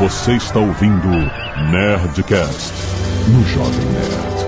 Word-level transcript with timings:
Você 0.00 0.32
está 0.32 0.58
ouvindo 0.58 1.08
Nerdcast 1.70 2.72
no 3.28 3.44
Jovem 3.44 3.84
Nerd. 3.84 4.40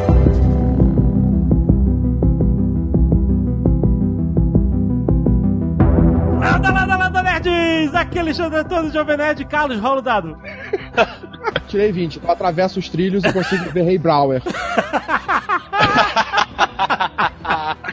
Landa, 6.41 6.71
landa, 6.71 6.97
landa, 6.97 7.23
nerds! 7.23 7.95
Aqui 7.95 8.17
é 8.17 8.23
Alexandre 8.23 8.61
Antônio, 8.61 8.91
Jovem 8.91 9.19
Nerd, 9.19 9.45
Carlos, 9.45 9.79
rola 9.79 9.99
o 9.99 10.03
dado. 10.03 10.39
Tirei 11.69 11.93
20, 11.93 12.23
eu 12.25 12.31
atravesso 12.31 12.79
os 12.79 12.89
trilhos 12.89 13.23
e 13.23 13.31
consigo 13.31 13.71
ver 13.73 13.83
Rei 13.83 13.99
Brower. 13.99 14.41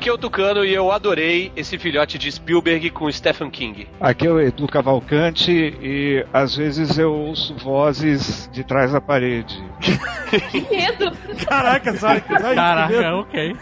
Aqui 0.10 0.16
é 0.16 0.16
o 0.16 0.18
Tucano 0.18 0.66
e 0.66 0.74
eu 0.74 0.92
adorei 0.92 1.52
esse 1.56 1.78
filhote 1.78 2.18
de 2.18 2.32
Spielberg 2.32 2.90
com 2.90 3.12
Stephen 3.12 3.52
King. 3.52 3.88
Aqui 4.02 4.26
é 4.26 4.32
o 4.32 4.40
Edu 4.40 4.68
Cavalcante 4.68 5.52
e 5.52 6.26
às 6.34 6.56
vezes 6.56 6.98
eu 6.98 7.14
ouço 7.14 7.56
vozes 7.58 8.50
de 8.52 8.64
trás 8.64 8.92
da 8.92 9.00
parede. 9.00 9.64
Que 10.50 10.62
medo! 10.62 11.12
Caraca, 11.48 11.92
isso 11.92 12.08
Caraca, 12.56 13.16
ok. 13.18 13.56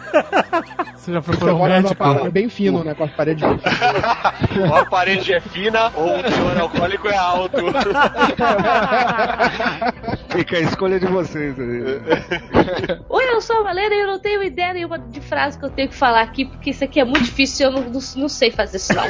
Você 0.95 1.11
já 1.11 1.21
procurou 1.21 1.61
um 1.61 1.67
médico? 1.67 1.95
parede 1.95 2.29
bem 2.29 2.47
fino, 2.47 2.81
né? 2.81 2.93
Com 2.93 3.03
as 3.03 3.11
paredes. 3.11 3.43
ou 3.43 4.73
a 4.73 4.85
parede 4.85 5.33
é 5.33 5.41
fina 5.41 5.91
ou 5.95 6.17
o 6.17 6.23
teor 6.23 6.61
alcoólico 6.61 7.09
é 7.09 7.17
alto. 7.17 7.57
Fica 10.37 10.57
a 10.57 10.61
escolha 10.61 10.99
de 10.99 11.07
vocês 11.07 11.59
aí. 11.59 11.81
Oi, 13.09 13.23
eu 13.33 13.41
sou 13.41 13.59
a 13.59 13.63
Valera 13.63 13.95
e 13.95 13.99
eu 14.01 14.07
não 14.07 14.19
tenho 14.19 14.43
ideia 14.43 14.71
nenhuma 14.71 14.99
de 14.99 15.19
frase 15.19 15.57
que 15.57 15.65
eu 15.65 15.69
tenho 15.71 15.89
que 15.89 15.95
falar 15.95 16.21
aqui, 16.21 16.45
porque 16.45 16.69
isso 16.69 16.83
aqui 16.83 16.99
é 16.99 17.03
muito 17.03 17.23
difícil 17.23 17.65
e 17.65 17.67
eu 17.67 17.71
não, 17.71 17.81
não, 17.89 17.99
não 18.17 18.29
sei 18.29 18.51
fazer 18.51 18.77
isso, 18.77 18.93
não. 18.93 19.05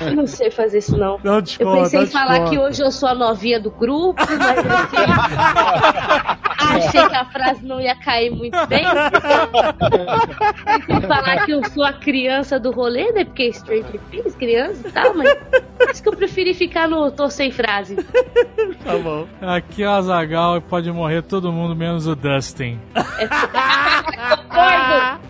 Eu 0.00 0.16
não 0.16 0.26
sei 0.26 0.50
fazer 0.50 0.78
isso, 0.78 0.96
não. 0.96 1.20
Não 1.22 1.36
Eu 1.36 1.72
pensei 1.72 2.00
não 2.00 2.06
em 2.06 2.10
falar 2.10 2.38
desconta. 2.40 2.50
que 2.50 2.58
hoje 2.58 2.82
eu 2.82 2.90
sou 2.90 3.08
a 3.08 3.14
novinha 3.14 3.60
do 3.60 3.70
grupo, 3.70 4.20
mas 4.20 4.58
assim, 4.58 4.96
achei 6.58 7.08
que 7.08 7.14
a 7.14 7.24
frase 7.26 7.64
não 7.64 7.80
ia 7.80 7.94
cair 7.94 8.30
muito 8.30 8.66
bem. 8.66 8.84
Pensei 10.64 10.96
em 10.96 11.00
falar 11.02 11.44
que 11.44 11.52
eu 11.52 11.64
sou 11.70 11.84
a 11.84 11.92
criança 11.92 12.58
do 12.58 12.72
rolê, 12.72 13.12
né? 13.12 13.24
Porque 13.24 13.52
Stranger 13.52 14.00
Things, 14.10 14.34
criança 14.34 14.88
e 14.88 14.90
tal, 14.90 15.14
mas 15.14 15.36
acho 15.90 16.02
que 16.02 16.08
eu 16.08 16.16
preferi 16.16 16.54
ficar 16.54 16.88
no 16.88 17.10
tô 17.12 17.30
sem 17.30 17.52
frase. 17.52 17.94
Tá 18.84 18.98
bom. 18.98 19.28
Aqui 19.40 19.75
é 19.82 19.88
o 19.88 19.90
Azagal 19.90 20.56
e 20.56 20.60
pode 20.60 20.90
morrer 20.90 21.22
todo 21.22 21.52
mundo 21.52 21.76
menos 21.76 22.06
o 22.06 22.14
Dustin. 22.14 22.80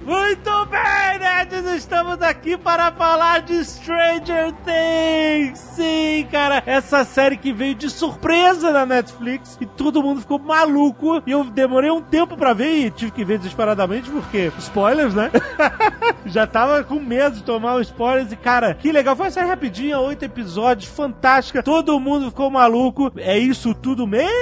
Muito 0.04 0.66
bem, 0.66 1.18
nerds! 1.18 1.64
Estamos 1.74 2.22
aqui 2.22 2.56
para 2.56 2.92
falar 2.92 3.40
de 3.40 3.64
Stranger 3.64 4.52
Things! 4.64 5.58
Sim, 5.58 6.28
cara! 6.30 6.62
Essa 6.64 7.04
série 7.04 7.36
que 7.36 7.52
veio 7.52 7.74
de 7.74 7.90
surpresa 7.90 8.70
na 8.70 8.86
Netflix 8.86 9.58
e 9.60 9.66
todo 9.66 10.02
mundo 10.02 10.20
ficou 10.20 10.38
maluco. 10.38 11.22
E 11.26 11.32
eu 11.32 11.42
demorei 11.44 11.90
um 11.90 12.00
tempo 12.00 12.36
pra 12.36 12.52
ver 12.52 12.86
e 12.86 12.90
tive 12.90 13.10
que 13.10 13.24
ver 13.24 13.38
desesperadamente 13.38 14.08
porque 14.08 14.52
spoilers, 14.58 15.14
né? 15.14 15.30
Já 16.26 16.46
tava 16.46 16.84
com 16.84 17.00
medo 17.00 17.36
de 17.36 17.42
tomar 17.42 17.76
os 17.76 17.88
spoilers 17.88 18.30
e, 18.30 18.36
cara, 18.36 18.74
que 18.74 18.92
legal. 18.92 19.16
Foi 19.16 19.26
uma 19.26 19.32
série 19.32 19.48
rapidinha, 19.48 19.98
oito 19.98 20.24
episódios, 20.24 20.88
fantástica. 20.88 21.62
Todo 21.62 21.98
mundo 21.98 22.30
ficou 22.30 22.50
maluco. 22.50 23.12
É 23.16 23.36
isso 23.38 23.74
tudo 23.74 24.06
mesmo? 24.06 24.35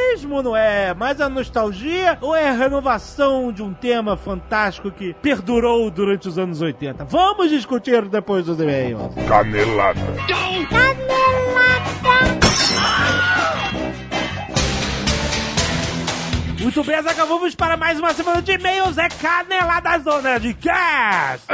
Não 0.45 0.57
é 0.57 0.93
mais 0.95 1.21
a 1.21 1.29
nostalgia 1.29 2.19
ou 2.21 2.35
é 2.35 2.49
a 2.49 2.53
renovação 2.53 3.53
de 3.53 3.63
um 3.63 3.73
tema 3.73 4.17
fantástico 4.17 4.91
que 4.91 5.15
perdurou 5.15 5.91
durante 5.91 6.29
os 6.29 6.39
anos 6.39 6.61
80? 6.61 7.05
Vamos 7.05 7.51
discutir 7.51 8.07
depois 8.09 8.45
dos 8.45 8.61
e-mails. 8.61 9.01
Canelada. 9.27 10.01
Muito 16.61 16.83
bem, 16.85 17.03
Zaga, 17.03 17.25
vamos 17.25 17.55
para 17.55 17.77
mais 17.77 17.99
uma 17.99 18.13
semana 18.13 18.43
de 18.43 18.53
e-mails. 18.53 18.99
É 18.99 19.09
Canelada 19.09 19.99
Zona 20.01 20.41
de 20.41 20.53
Cast. 20.55 21.47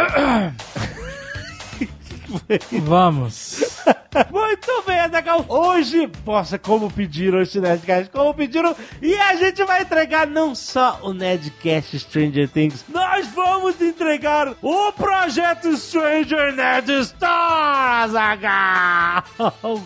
Vamos. 2.82 3.80
Muito 4.30 4.82
bem, 4.86 4.98
Azaghal. 4.98 5.44
Hoje, 5.48 6.10
nossa, 6.26 6.58
como 6.58 6.90
pediram 6.90 7.40
este 7.40 7.60
Nerdcast, 7.60 8.10
como 8.10 8.34
pediram, 8.34 8.74
e 9.00 9.14
a 9.14 9.36
gente 9.36 9.64
vai 9.64 9.82
entregar 9.82 10.26
não 10.26 10.54
só 10.54 10.98
o 11.02 11.12
Nerdcast 11.12 11.98
Stranger 11.98 12.48
Things, 12.48 12.84
nós 12.88 13.26
vamos 13.28 13.80
entregar 13.80 14.54
o 14.60 14.92
projeto 14.92 15.76
Stranger 15.76 16.54
Nerd 16.54 16.90
Store, 17.00 18.04
Azaghal. 18.04 19.22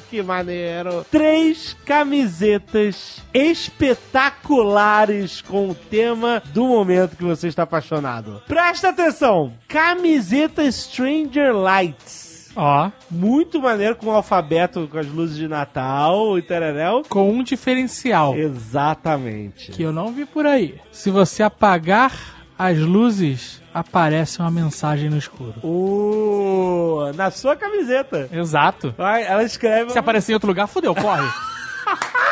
que 0.08 0.22
maneiro. 0.22 1.04
Três 1.10 1.76
camisetas 1.84 3.22
espetaculares 3.32 5.42
com 5.42 5.70
o 5.70 5.74
tema 5.74 6.42
do 6.46 6.66
momento 6.66 7.16
que 7.16 7.24
você 7.24 7.48
está 7.48 7.64
apaixonado. 7.64 8.42
Presta 8.46 8.88
atenção, 8.88 9.52
camiseta 9.68 10.70
Stranger 10.70 11.54
Lights. 11.54 12.33
Ó, 12.56 12.90
Muito 13.10 13.60
maneiro 13.60 13.96
com 13.96 14.06
o 14.06 14.10
alfabeto, 14.10 14.88
com 14.90 14.98
as 14.98 15.06
luzes 15.06 15.36
de 15.36 15.48
Natal 15.48 16.38
e 16.38 16.42
tereréu. 16.42 17.02
com 17.08 17.30
um 17.30 17.42
diferencial 17.42 18.34
Exatamente. 18.36 19.72
que 19.72 19.82
eu 19.82 19.92
não 19.92 20.12
vi 20.12 20.24
por 20.24 20.46
aí. 20.46 20.76
Se 20.92 21.10
você 21.10 21.42
apagar 21.42 22.12
as 22.58 22.78
luzes, 22.78 23.60
aparece 23.72 24.38
uma 24.38 24.50
mensagem 24.50 25.10
no 25.10 25.18
escuro. 25.18 25.54
Uh, 25.64 27.12
na 27.16 27.30
sua 27.30 27.56
camiseta. 27.56 28.28
Exato. 28.32 28.94
Ela 28.96 29.42
escreve. 29.42 29.90
Se 29.90 29.98
aparecer 29.98 30.32
em 30.32 30.34
outro 30.34 30.48
lugar, 30.48 30.66
fodeu, 30.68 30.94
corre. 30.94 31.26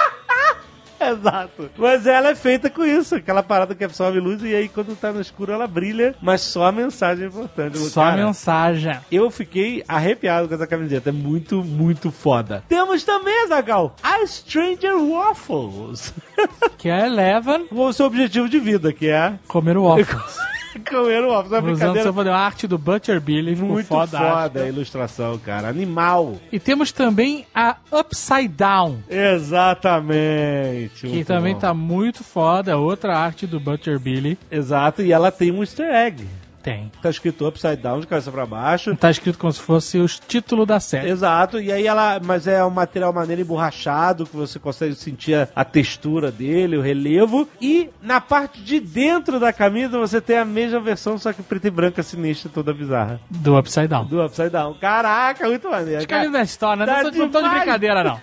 Exato. 1.12 1.70
Mas 1.76 2.06
ela 2.06 2.30
é 2.30 2.34
feita 2.34 2.70
com 2.70 2.84
isso, 2.84 3.14
aquela 3.14 3.42
parada 3.42 3.74
que 3.74 3.84
absorve 3.84 4.20
luz 4.20 4.42
e 4.42 4.54
aí 4.54 4.68
quando 4.68 4.96
tá 4.96 5.12
no 5.12 5.20
escuro 5.20 5.52
ela 5.52 5.66
brilha, 5.66 6.14
mas 6.20 6.40
só 6.40 6.66
a 6.66 6.72
mensagem 6.72 7.24
é 7.24 7.28
importante. 7.28 7.78
Só 7.78 8.02
Cara, 8.02 8.22
a 8.22 8.26
mensagem. 8.26 8.98
Eu 9.10 9.30
fiquei 9.30 9.84
arrepiado 9.86 10.48
com 10.48 10.54
essa 10.54 10.66
camiseta, 10.66 11.10
é 11.10 11.12
muito, 11.12 11.62
muito 11.62 12.10
foda. 12.10 12.62
Temos 12.68 13.04
também, 13.04 13.48
Zagal, 13.48 13.96
a 14.02 14.26
Stranger 14.26 14.96
Waffles. 14.96 16.12
Que 16.78 16.88
é 16.88 17.06
Eleven 17.06 17.66
com 17.68 17.84
o 17.84 17.92
seu 17.92 18.06
objetivo 18.06 18.48
de 18.48 18.58
vida, 18.58 18.92
que 18.92 19.06
é 19.06 19.34
comer 19.46 19.76
o 19.76 19.84
waffles. 19.84 20.36
comer 20.80 21.22
o. 21.22 21.32
É 21.32 21.36
uma 21.36 21.40
Usando 21.40 21.62
brincadeira 21.62 22.12
poder, 22.12 22.30
a 22.30 22.36
arte 22.36 22.66
do 22.66 22.78
Butcher 22.78 23.20
Billy. 23.20 23.54
Muito 23.56 23.86
foda. 23.86 24.18
foda, 24.18 24.62
a 24.62 24.68
ilustração, 24.68 25.38
cara. 25.38 25.68
Animal. 25.68 26.36
E 26.50 26.58
temos 26.58 26.92
também 26.92 27.46
a 27.54 27.76
Upside 27.90 28.48
Down. 28.48 28.98
Exatamente. 29.08 31.06
Que 31.06 31.08
Muito 31.08 31.26
também 31.26 31.54
bom. 31.54 31.60
tá 31.60 31.74
muito 31.74 32.24
foda. 32.24 32.76
Outra 32.76 33.16
arte 33.16 33.46
do 33.46 33.58
Butcher 33.60 33.98
Billy. 33.98 34.38
Exato, 34.50 35.02
e 35.02 35.12
ela 35.12 35.30
tem 35.30 35.50
um 35.50 35.60
easter 35.60 35.92
egg. 35.94 36.26
Tem. 36.62 36.90
Tá 37.02 37.10
escrito 37.10 37.46
upside 37.46 37.76
down, 37.76 38.00
de 38.00 38.06
cabeça 38.06 38.30
pra 38.30 38.46
baixo. 38.46 38.94
Tá 38.96 39.10
escrito 39.10 39.38
como 39.38 39.52
se 39.52 39.60
fosse 39.60 39.98
o 39.98 40.06
título 40.06 40.64
da 40.64 40.78
série. 40.78 41.10
Exato, 41.10 41.60
e 41.60 41.72
aí 41.72 41.86
ela. 41.86 42.20
Mas 42.22 42.46
é 42.46 42.64
um 42.64 42.70
material 42.70 43.12
maneiro 43.12 43.42
emborrachado, 43.42 44.26
que 44.26 44.36
você 44.36 44.58
consegue 44.58 44.94
sentir 44.94 45.34
a, 45.34 45.48
a 45.56 45.64
textura 45.64 46.30
dele, 46.30 46.76
o 46.76 46.80
relevo. 46.80 47.48
E 47.60 47.90
na 48.00 48.20
parte 48.20 48.62
de 48.62 48.78
dentro 48.78 49.40
da 49.40 49.52
camisa 49.52 49.98
você 49.98 50.20
tem 50.20 50.38
a 50.38 50.44
mesma 50.44 50.78
versão, 50.78 51.18
só 51.18 51.32
que 51.32 51.42
preta 51.42 51.68
e 51.68 51.70
branca, 51.70 52.02
sinistra, 52.02 52.50
toda 52.52 52.72
bizarra. 52.72 53.20
Do 53.28 53.58
Upside 53.58 53.88
Down. 53.88 54.04
Do 54.04 54.24
upside 54.24 54.50
down. 54.50 54.74
Caraca, 54.74 55.48
muito 55.48 55.68
maneiro. 55.68 56.00
Os 56.00 56.06
cara. 56.06 56.22
caras 56.22 56.32
da 56.32 56.42
história, 56.42 56.86
né? 56.86 56.92
Tá 56.92 57.02
Não 57.02 57.10
tô, 57.10 57.18
não 57.18 57.28
tô 57.28 57.42
de 57.42 57.48
brincadeira, 57.48 58.04
não. 58.04 58.20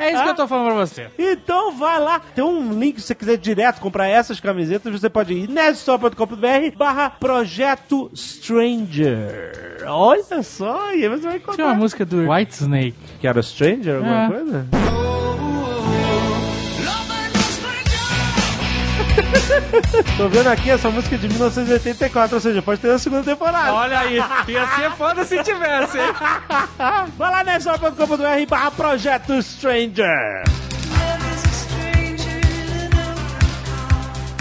É 0.00 0.12
isso 0.12 0.22
que 0.22 0.28
eu 0.30 0.34
tô 0.34 0.48
falando 0.48 0.66
pra 0.66 0.74
você. 0.86 1.10
Então 1.42 1.72
vai 1.72 1.98
lá, 1.98 2.20
tem 2.34 2.44
um 2.44 2.78
link 2.78 3.00
se 3.00 3.06
você 3.08 3.14
quiser 3.14 3.36
direto 3.36 3.80
comprar 3.80 4.06
essas 4.06 4.38
camisetas, 4.38 4.92
você 4.92 5.08
pode 5.08 5.32
ir 5.32 5.48
nerdstore.com.br 5.48 6.76
barra 6.76 7.10
projeto 7.10 7.81
Stranger. 8.14 9.82
Olha 9.86 10.42
só, 10.42 10.92
e 10.94 11.02
aí 11.04 11.08
você 11.08 11.08
vai 11.08 11.18
Tinha 11.18 11.30
uma 11.30 11.36
encontrar. 11.36 11.74
música 11.74 12.04
do 12.04 12.30
White 12.30 12.52
Snake. 12.54 12.94
Que 13.20 13.26
era 13.26 13.42
Stranger, 13.42 13.96
alguma 13.96 14.24
É. 14.24 14.28
coisa? 14.28 14.66
Tô 20.16 20.28
vendo 20.28 20.46
aqui 20.48 20.70
essa 20.70 20.90
música 20.90 21.16
de 21.18 21.28
1984, 21.28 22.34
ou 22.36 22.40
seja, 22.40 22.62
pode 22.62 22.80
ter 22.80 22.90
a 22.90 22.98
segunda 22.98 23.22
temporada. 23.22 23.72
Olha 23.74 23.98
aí, 24.00 24.16
ia 24.48 24.66
ser 24.76 24.90
foda 24.92 25.24
se 25.24 25.42
tivesse, 25.42 25.98
hein? 25.98 26.12
Vai 27.18 27.30
lá 27.30 27.44
nerdstore.com.br 27.44 28.46
barra 28.48 28.70
projeto 28.70 29.40
Stranger. 29.42 30.42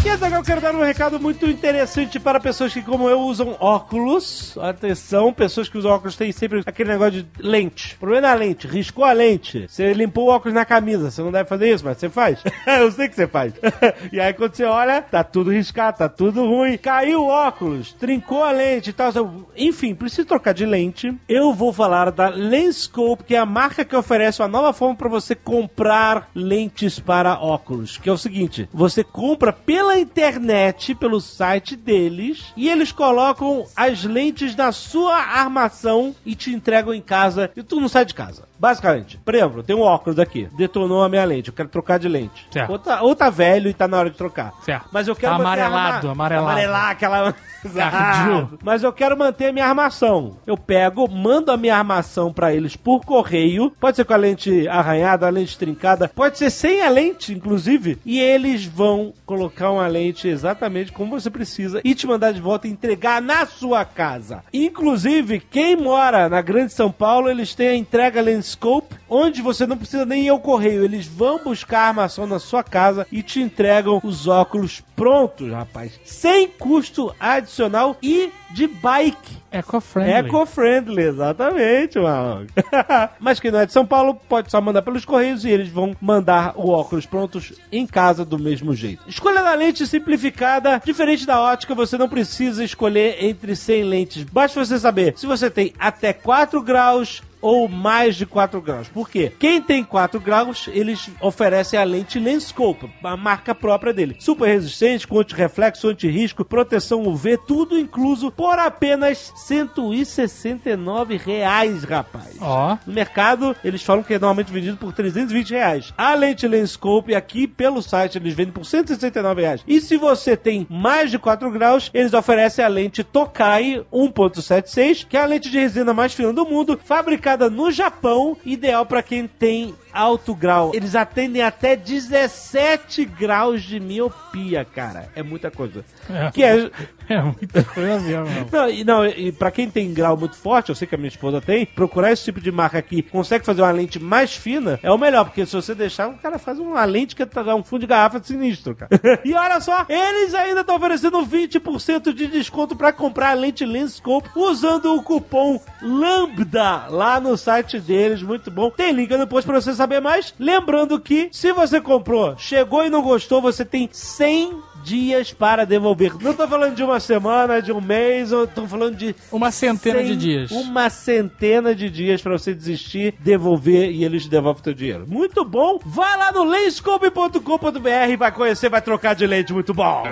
E 0.03 0.09
agora 0.09 0.37
eu 0.37 0.43
quero 0.43 0.59
dar 0.59 0.73
um 0.73 0.83
recado 0.83 1.19
muito 1.19 1.45
interessante 1.45 2.19
para 2.19 2.39
pessoas 2.39 2.73
que, 2.73 2.81
como 2.81 3.07
eu, 3.07 3.19
usam 3.19 3.55
óculos. 3.59 4.57
Atenção, 4.57 5.31
pessoas 5.31 5.69
que 5.69 5.77
usam 5.77 5.91
óculos 5.91 6.15
têm 6.15 6.31
sempre 6.31 6.63
aquele 6.65 6.89
negócio 6.89 7.21
de 7.21 7.27
lente. 7.37 7.93
O 7.93 7.99
problema 7.99 8.27
é 8.27 8.31
a 8.31 8.33
lente, 8.33 8.65
riscou 8.65 9.05
a 9.05 9.11
lente. 9.11 9.67
Você 9.69 9.93
limpou 9.93 10.25
o 10.25 10.31
óculos 10.31 10.55
na 10.55 10.65
camisa, 10.65 11.11
você 11.11 11.21
não 11.21 11.31
deve 11.31 11.47
fazer 11.47 11.71
isso, 11.71 11.85
mas 11.85 11.97
você 11.97 12.09
faz. 12.09 12.39
eu 12.65 12.91
sei 12.91 13.09
que 13.09 13.15
você 13.15 13.27
faz. 13.27 13.53
e 14.11 14.19
aí 14.19 14.33
quando 14.33 14.55
você 14.55 14.63
olha, 14.63 15.03
tá 15.03 15.23
tudo 15.23 15.51
riscado, 15.51 15.99
tá 15.99 16.09
tudo 16.09 16.47
ruim. 16.47 16.79
Caiu 16.79 17.21
o 17.21 17.27
óculos, 17.27 17.93
trincou 17.93 18.43
a 18.43 18.51
lente 18.51 18.89
e 18.89 18.93
tal. 18.93 19.11
Enfim, 19.55 19.93
preciso 19.93 20.27
trocar 20.27 20.55
de 20.55 20.65
lente. 20.65 21.15
Eu 21.29 21.53
vou 21.53 21.71
falar 21.71 22.09
da 22.09 22.27
Lenscope, 22.27 23.23
que 23.23 23.35
é 23.35 23.39
a 23.39 23.45
marca 23.45 23.85
que 23.85 23.95
oferece 23.95 24.41
uma 24.41 24.47
nova 24.47 24.73
forma 24.73 24.95
para 24.95 25.09
você 25.09 25.35
comprar 25.35 26.27
lentes 26.33 26.99
para 26.99 27.39
óculos. 27.39 27.97
Que 27.97 28.09
é 28.09 28.11
o 28.11 28.17
seguinte: 28.17 28.67
você 28.73 29.03
compra 29.03 29.53
pela 29.53 29.90
internet, 29.99 30.95
pelo 30.95 31.19
site 31.19 31.75
deles, 31.75 32.53
e 32.55 32.69
eles 32.69 32.91
colocam 32.91 33.65
as 33.75 34.03
lentes 34.03 34.55
na 34.55 34.71
sua 34.71 35.15
armação 35.15 36.15
e 36.25 36.35
te 36.35 36.51
entregam 36.51 36.93
em 36.93 37.01
casa 37.01 37.51
e 37.55 37.63
tu 37.63 37.79
não 37.79 37.89
sai 37.89 38.05
de 38.05 38.13
casa. 38.13 38.50
Basicamente, 38.61 39.17
por 39.25 39.33
exemplo, 39.33 39.63
tem 39.63 39.75
um 39.75 39.81
óculos 39.81 40.19
aqui, 40.19 40.47
detonou 40.55 41.03
a 41.03 41.09
minha 41.09 41.25
lente, 41.25 41.49
eu 41.49 41.53
quero 41.53 41.67
trocar 41.67 41.97
de 41.97 42.07
lente. 42.07 42.47
Certo. 42.51 42.69
Ou 42.69 42.77
tá, 42.77 43.01
ou 43.01 43.15
tá 43.15 43.27
velho 43.31 43.67
e 43.67 43.73
tá 43.73 43.87
na 43.87 43.97
hora 43.97 44.09
de 44.11 44.15
trocar. 44.15 44.53
Certo. 44.63 44.87
Mas 44.91 45.07
eu 45.07 45.15
quero 45.15 45.31
Tá 45.35 45.37
manter 45.43 45.61
a 45.61 45.65
amarelado, 45.65 46.09
arma- 46.09 46.11
amarelado. 46.11 46.47
Amarelar 46.51 46.89
aquela. 46.91 47.33
Cardio. 47.33 47.41
Exato. 48.41 48.59
Mas 48.63 48.83
eu 48.83 48.91
quero 48.91 49.15
manter 49.17 49.47
a 49.47 49.53
minha 49.53 49.65
armação. 49.67 50.37
Eu 50.47 50.57
pego, 50.57 51.07
mando 51.09 51.51
a 51.51 51.57
minha 51.57 51.75
armação 51.77 52.33
pra 52.33 52.51
eles 52.53 52.75
por 52.75 53.05
correio. 53.05 53.71
Pode 53.79 53.95
ser 53.97 54.05
com 54.05 54.13
a 54.13 54.17
lente 54.17 54.67
arranhada, 54.67 55.27
a 55.27 55.29
lente 55.29 55.57
trincada. 55.57 56.07
Pode 56.07 56.37
ser 56.39 56.49
sem 56.49 56.81
a 56.81 56.89
lente, 56.89 57.31
inclusive. 57.33 57.99
E 58.05 58.19
eles 58.19 58.65
vão 58.65 59.13
colocar 59.27 59.69
uma 59.71 59.85
lente 59.87 60.27
exatamente 60.27 60.91
como 60.91 61.19
você 61.19 61.29
precisa 61.29 61.81
e 61.83 61.93
te 61.93 62.07
mandar 62.07 62.31
de 62.33 62.41
volta 62.41 62.67
e 62.67 62.71
entregar 62.71 63.21
na 63.21 63.45
sua 63.45 63.85
casa. 63.85 64.43
Inclusive, 64.51 65.39
quem 65.39 65.75
mora 65.75 66.27
na 66.29 66.41
Grande 66.41 66.73
São 66.73 66.91
Paulo, 66.91 67.29
eles 67.29 67.53
têm 67.53 67.67
a 67.67 67.75
entrega 67.75 68.21
Lenscope, 68.51 68.95
onde 69.09 69.41
você 69.41 69.65
não 69.65 69.77
precisa 69.77 70.05
nem 70.05 70.25
ir 70.25 70.29
ao 70.29 70.39
correio. 70.39 70.83
Eles 70.83 71.05
vão 71.05 71.43
buscar 71.43 71.81
a 71.81 71.87
armação 71.89 72.27
na 72.27 72.39
sua 72.39 72.63
casa 72.63 73.07
e 73.11 73.23
te 73.23 73.41
entregam 73.41 73.99
os 74.03 74.27
óculos 74.27 74.83
prontos, 74.95 75.51
rapaz. 75.51 75.99
Sem 76.03 76.47
custo 76.47 77.13
adicional 77.19 77.97
e 78.01 78.31
de 78.49 78.67
bike. 78.67 79.41
Eco-friendly. 79.51 80.13
Eco-friendly, 80.13 81.01
exatamente, 81.03 81.99
maluco. 81.99 82.51
Mas 83.19 83.39
quem 83.39 83.51
não 83.51 83.59
é 83.59 83.65
de 83.65 83.73
São 83.73 83.85
Paulo 83.85 84.15
pode 84.29 84.51
só 84.51 84.61
mandar 84.61 84.81
pelos 84.81 85.05
correios 85.05 85.43
e 85.43 85.49
eles 85.49 85.69
vão 85.69 85.95
mandar 85.99 86.53
o 86.55 86.69
óculos 86.69 87.05
prontos 87.05 87.53
em 87.71 87.85
casa 87.85 88.23
do 88.23 88.39
mesmo 88.39 88.73
jeito. 88.73 89.03
Escolha 89.07 89.41
da 89.41 89.53
lente 89.53 89.85
simplificada, 89.87 90.81
diferente 90.83 91.25
da 91.25 91.39
ótica, 91.39 91.75
você 91.75 91.97
não 91.97 92.07
precisa 92.07 92.63
escolher 92.63 93.23
entre 93.23 93.55
100 93.55 93.83
lentes. 93.83 94.23
Basta 94.23 94.63
você 94.63 94.79
saber 94.79 95.13
se 95.17 95.25
você 95.25 95.49
tem 95.49 95.73
até 95.79 96.13
4 96.13 96.61
graus 96.61 97.21
ou 97.41 97.67
mais 97.67 98.15
de 98.15 98.25
4 98.25 98.61
graus. 98.61 98.87
Por 98.87 99.09
quê? 99.09 99.31
Quem 99.39 99.61
tem 99.61 99.83
4 99.83 100.19
graus, 100.19 100.69
eles 100.71 101.09
oferecem 101.19 101.79
a 101.79 101.83
lente 101.83 102.19
Lenscope, 102.19 102.89
a 103.03 103.17
marca 103.17 103.55
própria 103.55 103.93
dele. 103.93 104.15
Super 104.19 104.47
resistente, 104.47 105.07
com 105.07 105.19
anti-reflexo, 105.19 105.89
anti-risco, 105.89 106.45
proteção 106.45 107.03
UV, 107.03 107.37
tudo 107.47 107.77
incluso 107.77 108.31
por 108.31 108.59
apenas 108.59 109.33
169 109.35 111.17
reais, 111.17 111.83
rapaz. 111.83 112.35
Ó. 112.39 112.77
No 112.85 112.93
mercado, 112.93 113.55
eles 113.63 113.83
falam 113.83 114.03
que 114.03 114.13
é 114.13 114.19
normalmente 114.19 114.51
vendido 114.51 114.77
por 114.77 114.93
320 114.93 115.51
reais. 115.51 115.93
A 115.97 116.13
lente 116.13 116.47
Lenscope, 116.47 117.15
aqui 117.15 117.47
pelo 117.47 117.81
site, 117.81 118.17
eles 118.17 118.33
vendem 118.33 118.53
por 118.53 118.65
169 118.65 119.41
reais. 119.41 119.63
E 119.67 119.81
se 119.81 119.97
você 119.97 120.37
tem 120.37 120.67
mais 120.69 121.09
de 121.09 121.17
4 121.17 121.49
graus, 121.51 121.89
eles 121.93 122.13
oferecem 122.13 122.63
a 122.63 122.67
lente 122.67 123.03
Tokai 123.03 123.83
1.76, 123.91 125.05
que 125.07 125.17
é 125.17 125.21
a 125.21 125.25
lente 125.25 125.49
de 125.49 125.59
resina 125.59 125.93
mais 125.93 126.13
fina 126.13 126.33
do 126.33 126.45
mundo, 126.45 126.79
fabricada 126.83 127.30
no 127.49 127.71
Japão, 127.71 128.37
ideal 128.45 128.85
para 128.85 129.03
quem 129.03 129.27
tem 129.27 129.75
alto 129.93 130.33
grau. 130.35 130.71
Eles 130.73 130.95
atendem 130.95 131.41
até 131.41 131.75
17 131.75 133.05
graus 133.05 133.63
de 133.63 133.79
miopia, 133.79 134.65
cara. 134.65 135.09
É 135.15 135.23
muita 135.23 135.51
coisa. 135.51 135.83
É. 136.09 136.31
Que 136.31 136.43
é, 136.43 136.69
É 137.11 137.21
muita 137.21 137.63
coisa 137.63 137.99
mesmo. 137.99 138.25
não, 138.49 138.69
e, 138.69 138.83
não, 138.85 139.05
e 139.05 139.31
pra 139.33 139.51
quem 139.51 139.69
tem 139.69 139.93
grau 139.93 140.15
muito 140.15 140.37
forte, 140.37 140.69
eu 140.69 140.75
sei 140.75 140.87
que 140.87 140.95
a 140.95 140.97
minha 140.97 141.09
esposa 141.09 141.41
tem, 141.41 141.65
procurar 141.65 142.11
esse 142.11 142.23
tipo 142.23 142.39
de 142.39 142.51
marca 142.51 142.77
aqui, 142.77 143.01
consegue 143.01 143.45
fazer 143.45 143.61
uma 143.61 143.71
lente 143.71 143.99
mais 143.99 144.33
fina, 144.33 144.79
é 144.81 144.89
o 144.89 144.97
melhor, 144.97 145.25
porque 145.25 145.45
se 145.45 145.53
você 145.53 145.75
deixar, 145.75 146.07
o 146.07 146.17
cara 146.17 146.39
faz 146.39 146.57
uma 146.57 146.85
lente 146.85 147.13
que 147.13 147.21
é 147.23 147.55
um 147.55 147.63
fundo 147.63 147.81
de 147.81 147.87
garrafa 147.87 148.23
sinistro, 148.23 148.75
cara. 148.75 148.89
e 149.25 149.33
olha 149.33 149.59
só, 149.59 149.85
eles 149.89 150.33
ainda 150.33 150.61
estão 150.61 150.77
oferecendo 150.77 151.25
20% 151.25 152.13
de 152.13 152.27
desconto 152.27 152.77
pra 152.77 152.93
comprar 152.93 153.31
a 153.31 153.33
lente 153.33 153.65
Lenscope 153.65 154.29
usando 154.35 154.95
o 154.95 155.03
cupom 155.03 155.59
LAMBDA 155.81 156.87
lá 156.89 157.19
no 157.19 157.35
site 157.35 157.79
deles, 157.79 158.21
muito 158.21 158.49
bom. 158.49 158.69
Tem 158.69 158.93
link 158.93 159.11
post 159.27 159.45
pra 159.45 159.59
você 159.59 159.73
saber 159.81 159.99
mais. 159.99 160.33
Lembrando 160.39 160.99
que, 160.99 161.29
se 161.31 161.51
você 161.51 161.81
comprou, 161.81 162.35
chegou 162.37 162.85
e 162.85 162.89
não 162.89 163.01
gostou, 163.01 163.41
você 163.41 163.65
tem 163.65 163.89
100 163.91 164.59
dias 164.83 165.31
para 165.31 165.65
devolver. 165.65 166.13
Não 166.21 166.33
tô 166.33 166.47
falando 166.47 166.75
de 166.75 166.83
uma 166.83 166.99
semana, 166.99 167.61
de 167.61 167.71
um 167.71 167.79
mês, 167.81 168.31
eu 168.31 168.47
tô 168.47 168.67
falando 168.67 168.95
de 168.95 169.15
Uma 169.31 169.51
centena 169.51 170.01
de 170.01 170.09
cem- 170.09 170.17
dias. 170.17 170.51
Uma 170.51 170.89
centena 170.89 171.73
de 171.75 171.89
dias 171.89 172.21
pra 172.21 172.31
você 172.37 172.53
desistir, 172.53 173.13
devolver 173.19 173.91
e 173.91 174.03
eles 174.03 174.27
devolvem 174.27 174.59
o 174.59 174.63
teu 174.63 174.73
dinheiro. 174.73 175.05
Muito 175.07 175.43
bom. 175.45 175.79
Vai 175.85 176.17
lá 176.17 176.31
no 176.31 176.43
lenscope.com.br, 176.43 178.17
vai 178.17 178.31
conhecer, 178.31 178.69
vai 178.69 178.81
trocar 178.81 179.13
de 179.15 179.25
leite, 179.27 179.53
muito 179.53 179.73
bom. 179.73 180.03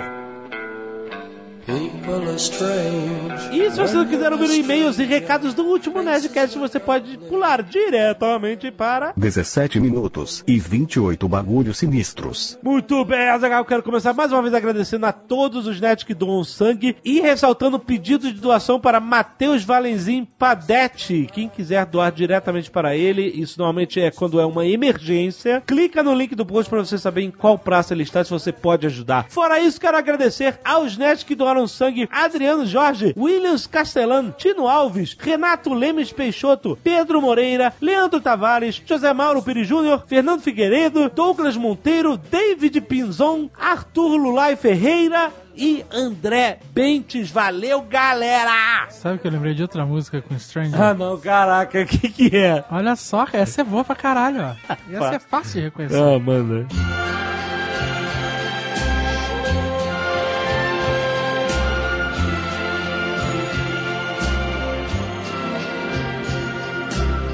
E 3.52 3.70
se 3.70 3.76
você 3.76 3.94
não 3.94 4.06
quiser 4.06 4.32
ouvir 4.32 4.50
e-mails 4.58 4.98
e 4.98 5.04
recados 5.04 5.54
do 5.54 5.64
último 5.64 6.02
Nerdcast, 6.02 6.58
você 6.58 6.80
pode 6.80 7.16
pular 7.18 7.62
diretamente 7.62 8.70
para 8.70 9.12
17 9.16 9.78
minutos 9.78 10.42
e 10.46 10.58
28 10.58 11.28
bagulhos 11.28 11.78
sinistros. 11.78 12.58
Muito 12.62 13.04
bem, 13.04 13.28
Azaghal, 13.28 13.60
eu 13.60 13.64
quero 13.64 13.82
começar 13.82 14.12
mais 14.12 14.32
uma 14.32 14.42
vez 14.42 14.52
agradecendo 14.54 15.06
a 15.06 15.12
todos 15.12 15.66
os 15.66 15.80
netos 15.80 16.04
que 16.04 16.14
doam 16.14 16.42
sangue 16.42 16.96
e 17.04 17.20
ressaltando 17.20 17.76
o 17.76 17.80
pedido 17.80 18.32
de 18.32 18.40
doação 18.40 18.80
para 18.80 18.98
Matheus 18.98 19.62
Valentim 19.62 20.26
Padete. 20.38 21.28
Quem 21.32 21.48
quiser 21.48 21.86
doar 21.86 22.10
diretamente 22.10 22.70
para 22.70 22.96
ele, 22.96 23.22
isso 23.22 23.58
normalmente 23.58 24.00
é 24.00 24.10
quando 24.10 24.40
é 24.40 24.46
uma 24.46 24.66
emergência, 24.66 25.62
clica 25.66 26.02
no 26.02 26.14
link 26.14 26.34
do 26.34 26.44
post 26.46 26.68
para 26.68 26.84
você 26.84 26.98
saber 26.98 27.22
em 27.22 27.30
qual 27.30 27.58
praça 27.58 27.94
ele 27.94 28.02
está, 28.02 28.24
se 28.24 28.30
você 28.30 28.50
pode 28.52 28.86
ajudar. 28.86 29.26
Fora 29.28 29.60
isso, 29.60 29.80
quero 29.80 29.96
agradecer 29.96 30.58
aos 30.64 30.96
netos 30.96 31.24
que 31.24 31.34
doaram 31.34 31.59
sangue, 31.66 32.08
Adriano 32.10 32.64
Jorge, 32.66 33.14
Williams 33.16 33.66
Castellan, 33.66 34.30
Tino 34.36 34.68
Alves, 34.68 35.16
Renato 35.18 35.72
Lemes 35.72 36.12
Peixoto, 36.12 36.78
Pedro 36.82 37.20
Moreira, 37.20 37.72
Leandro 37.80 38.20
Tavares, 38.20 38.82
José 38.84 39.12
Mauro 39.12 39.42
Piri 39.42 39.64
Júnior, 39.64 40.04
Fernando 40.06 40.40
Figueiredo, 40.40 41.08
Douglas 41.10 41.56
Monteiro, 41.56 42.16
David 42.16 42.80
Pinzon, 42.82 43.48
Arthur 43.58 44.16
Lulai 44.16 44.56
Ferreira 44.56 45.32
e 45.54 45.84
André 45.92 46.58
Bentes. 46.72 47.30
Valeu, 47.30 47.82
galera! 47.82 48.88
Sabe 48.90 49.18
que 49.18 49.26
eu 49.26 49.30
lembrei 49.30 49.54
de 49.54 49.62
outra 49.62 49.84
música 49.84 50.22
com 50.22 50.38
Stranger? 50.38 50.80
Ah, 50.80 50.94
não, 50.94 51.18
caraca, 51.18 51.82
o 51.82 51.86
que 51.86 52.08
que 52.08 52.36
é? 52.36 52.64
Olha 52.70 52.96
só, 52.96 53.26
essa 53.32 53.60
é 53.60 53.64
boa 53.64 53.84
pra 53.84 53.94
caralho, 53.94 54.40
ó. 54.42 54.74
Essa 54.90 55.16
é 55.16 55.18
fácil 55.18 55.54
de 55.54 55.60
reconhecer. 55.66 55.96
Ah, 55.96 56.18
mano. 56.18 56.66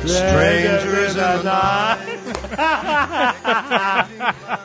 Strangers 0.06 1.14
the 1.14 1.42
night. 1.42 2.16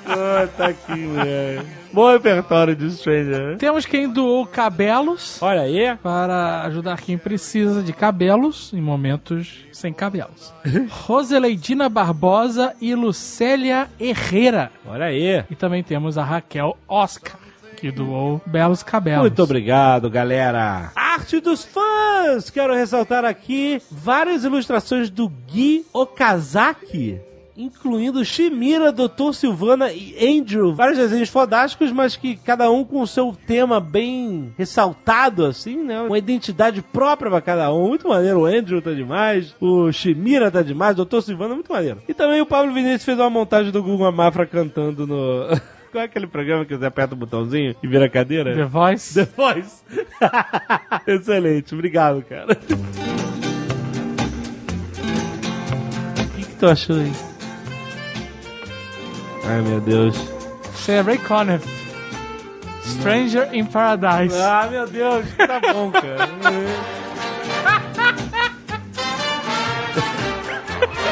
Puta 0.06 0.74
que 0.74 0.94
merda. 0.96 1.66
Bom 1.94 2.10
repertório 2.12 2.74
de 2.76 2.90
Stranger. 2.92 3.42
né? 3.52 3.56
Temos 3.58 3.86
quem 3.86 4.08
doou 4.08 4.46
cabelos 4.46 5.42
Olha 5.42 5.62
aí. 5.62 5.94
para 6.02 6.62
ajudar 6.62 6.98
quem 7.02 7.18
precisa 7.18 7.84
de 7.84 7.92
cabelos 7.92 8.72
em 8.74 8.80
momentos 8.82 9.66
sem 9.74 9.92
cabelos. 9.92 10.54
Roseleidina 10.90 11.90
Barbosa 11.90 12.74
e 12.80 12.96
Lucélia 12.96 13.90
Herrera. 14.00 14.72
Olha 14.86 15.06
aí. 15.06 15.44
E 15.50 15.56
também 15.56 15.84
temos 15.84 16.18
a 16.18 16.24
Raquel 16.24 16.78
Oscar, 16.88 17.36
que 17.82 17.92
doou 17.92 18.40
belos 18.46 18.84
cabelos. 18.84 19.22
Muito 19.22 19.42
obrigado, 19.42 20.08
galera. 20.08 20.92
Arte 20.96 21.40
dos 21.40 21.66
fãs! 21.66 22.52
Quero 22.52 22.76
ressaltar 22.76 23.26
aqui 23.26 23.82
várias 23.90 24.44
ilustrações 24.44 25.10
do 25.10 25.28
Gui 25.28 25.84
Okazaki. 25.92 27.20
Incluindo 27.58 28.24
Shimira, 28.24 28.92
Dr. 28.92 29.34
Silvana 29.34 29.92
e 29.92 30.16
Andrew. 30.40 30.76
Vários 30.76 31.00
desenhos 31.00 31.30
fodásticos, 31.30 31.92
mas 31.92 32.16
que 32.16 32.36
cada 32.36 32.70
um 32.70 32.84
com 32.84 33.02
o 33.02 33.08
seu 33.08 33.36
tema 33.48 33.80
bem 33.80 34.54
ressaltado, 34.58 35.46
assim, 35.46 35.84
né? 35.84 36.02
Uma 36.02 36.18
identidade 36.20 36.84
própria 36.84 37.32
pra 37.32 37.42
cada 37.42 37.74
um. 37.74 37.90
Muito 37.90 38.08
maneiro. 38.08 38.42
O 38.42 38.46
Andrew 38.46 38.82
tá 38.82 38.92
demais. 38.92 39.56
O 39.60 39.92
Shimira 39.92 40.52
tá 40.52 40.62
demais. 40.62 40.98
O 40.98 41.04
Dr. 41.04 41.22
Silvana, 41.22 41.56
muito 41.56 41.74
maneiro. 41.74 41.98
E 42.08 42.14
também 42.14 42.42
o 42.42 42.46
Pablo 42.46 42.74
Vinícius 42.74 43.06
fez 43.06 43.20
uma 43.20 43.30
montagem 43.30 43.72
do 43.72 43.84
Google 43.84 44.12
Mafra 44.12 44.46
cantando 44.46 45.08
no. 45.08 45.48
Qual 45.92 46.02
é 46.02 46.06
aquele 46.06 46.26
programa 46.26 46.64
que 46.64 46.74
você 46.76 46.86
aperta 46.86 47.14
o 47.14 47.18
botãozinho 47.18 47.76
e 47.84 47.88
vira 47.88 48.06
a 48.06 48.10
cadeira? 48.10 48.56
The 48.56 48.64
Voice. 48.64 49.14
The 49.14 49.26
Voice. 49.26 49.84
Excelente, 51.06 51.74
obrigado, 51.74 52.24
cara. 52.24 52.54
O 52.54 52.56
que, 56.36 56.46
que 56.46 56.56
tu 56.56 56.66
achou 56.66 56.96
aí? 56.96 57.12
Ai, 59.44 59.62
meu 59.62 59.82
Deus. 59.82 60.16
Você 60.74 60.94
é 60.94 61.02
Ray 61.02 61.18
Conniff. 61.18 61.68
Stranger 62.84 63.54
in 63.54 63.66
Paradise. 63.66 64.34
Ah, 64.42 64.70
meu 64.72 64.88
Deus, 64.88 65.26
tá 65.36 65.60
bom, 65.74 65.92
cara. 65.92 66.26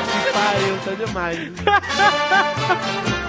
que 0.05 0.31
pariu, 0.33 0.77
tá 0.85 0.91
demais. 1.05 1.51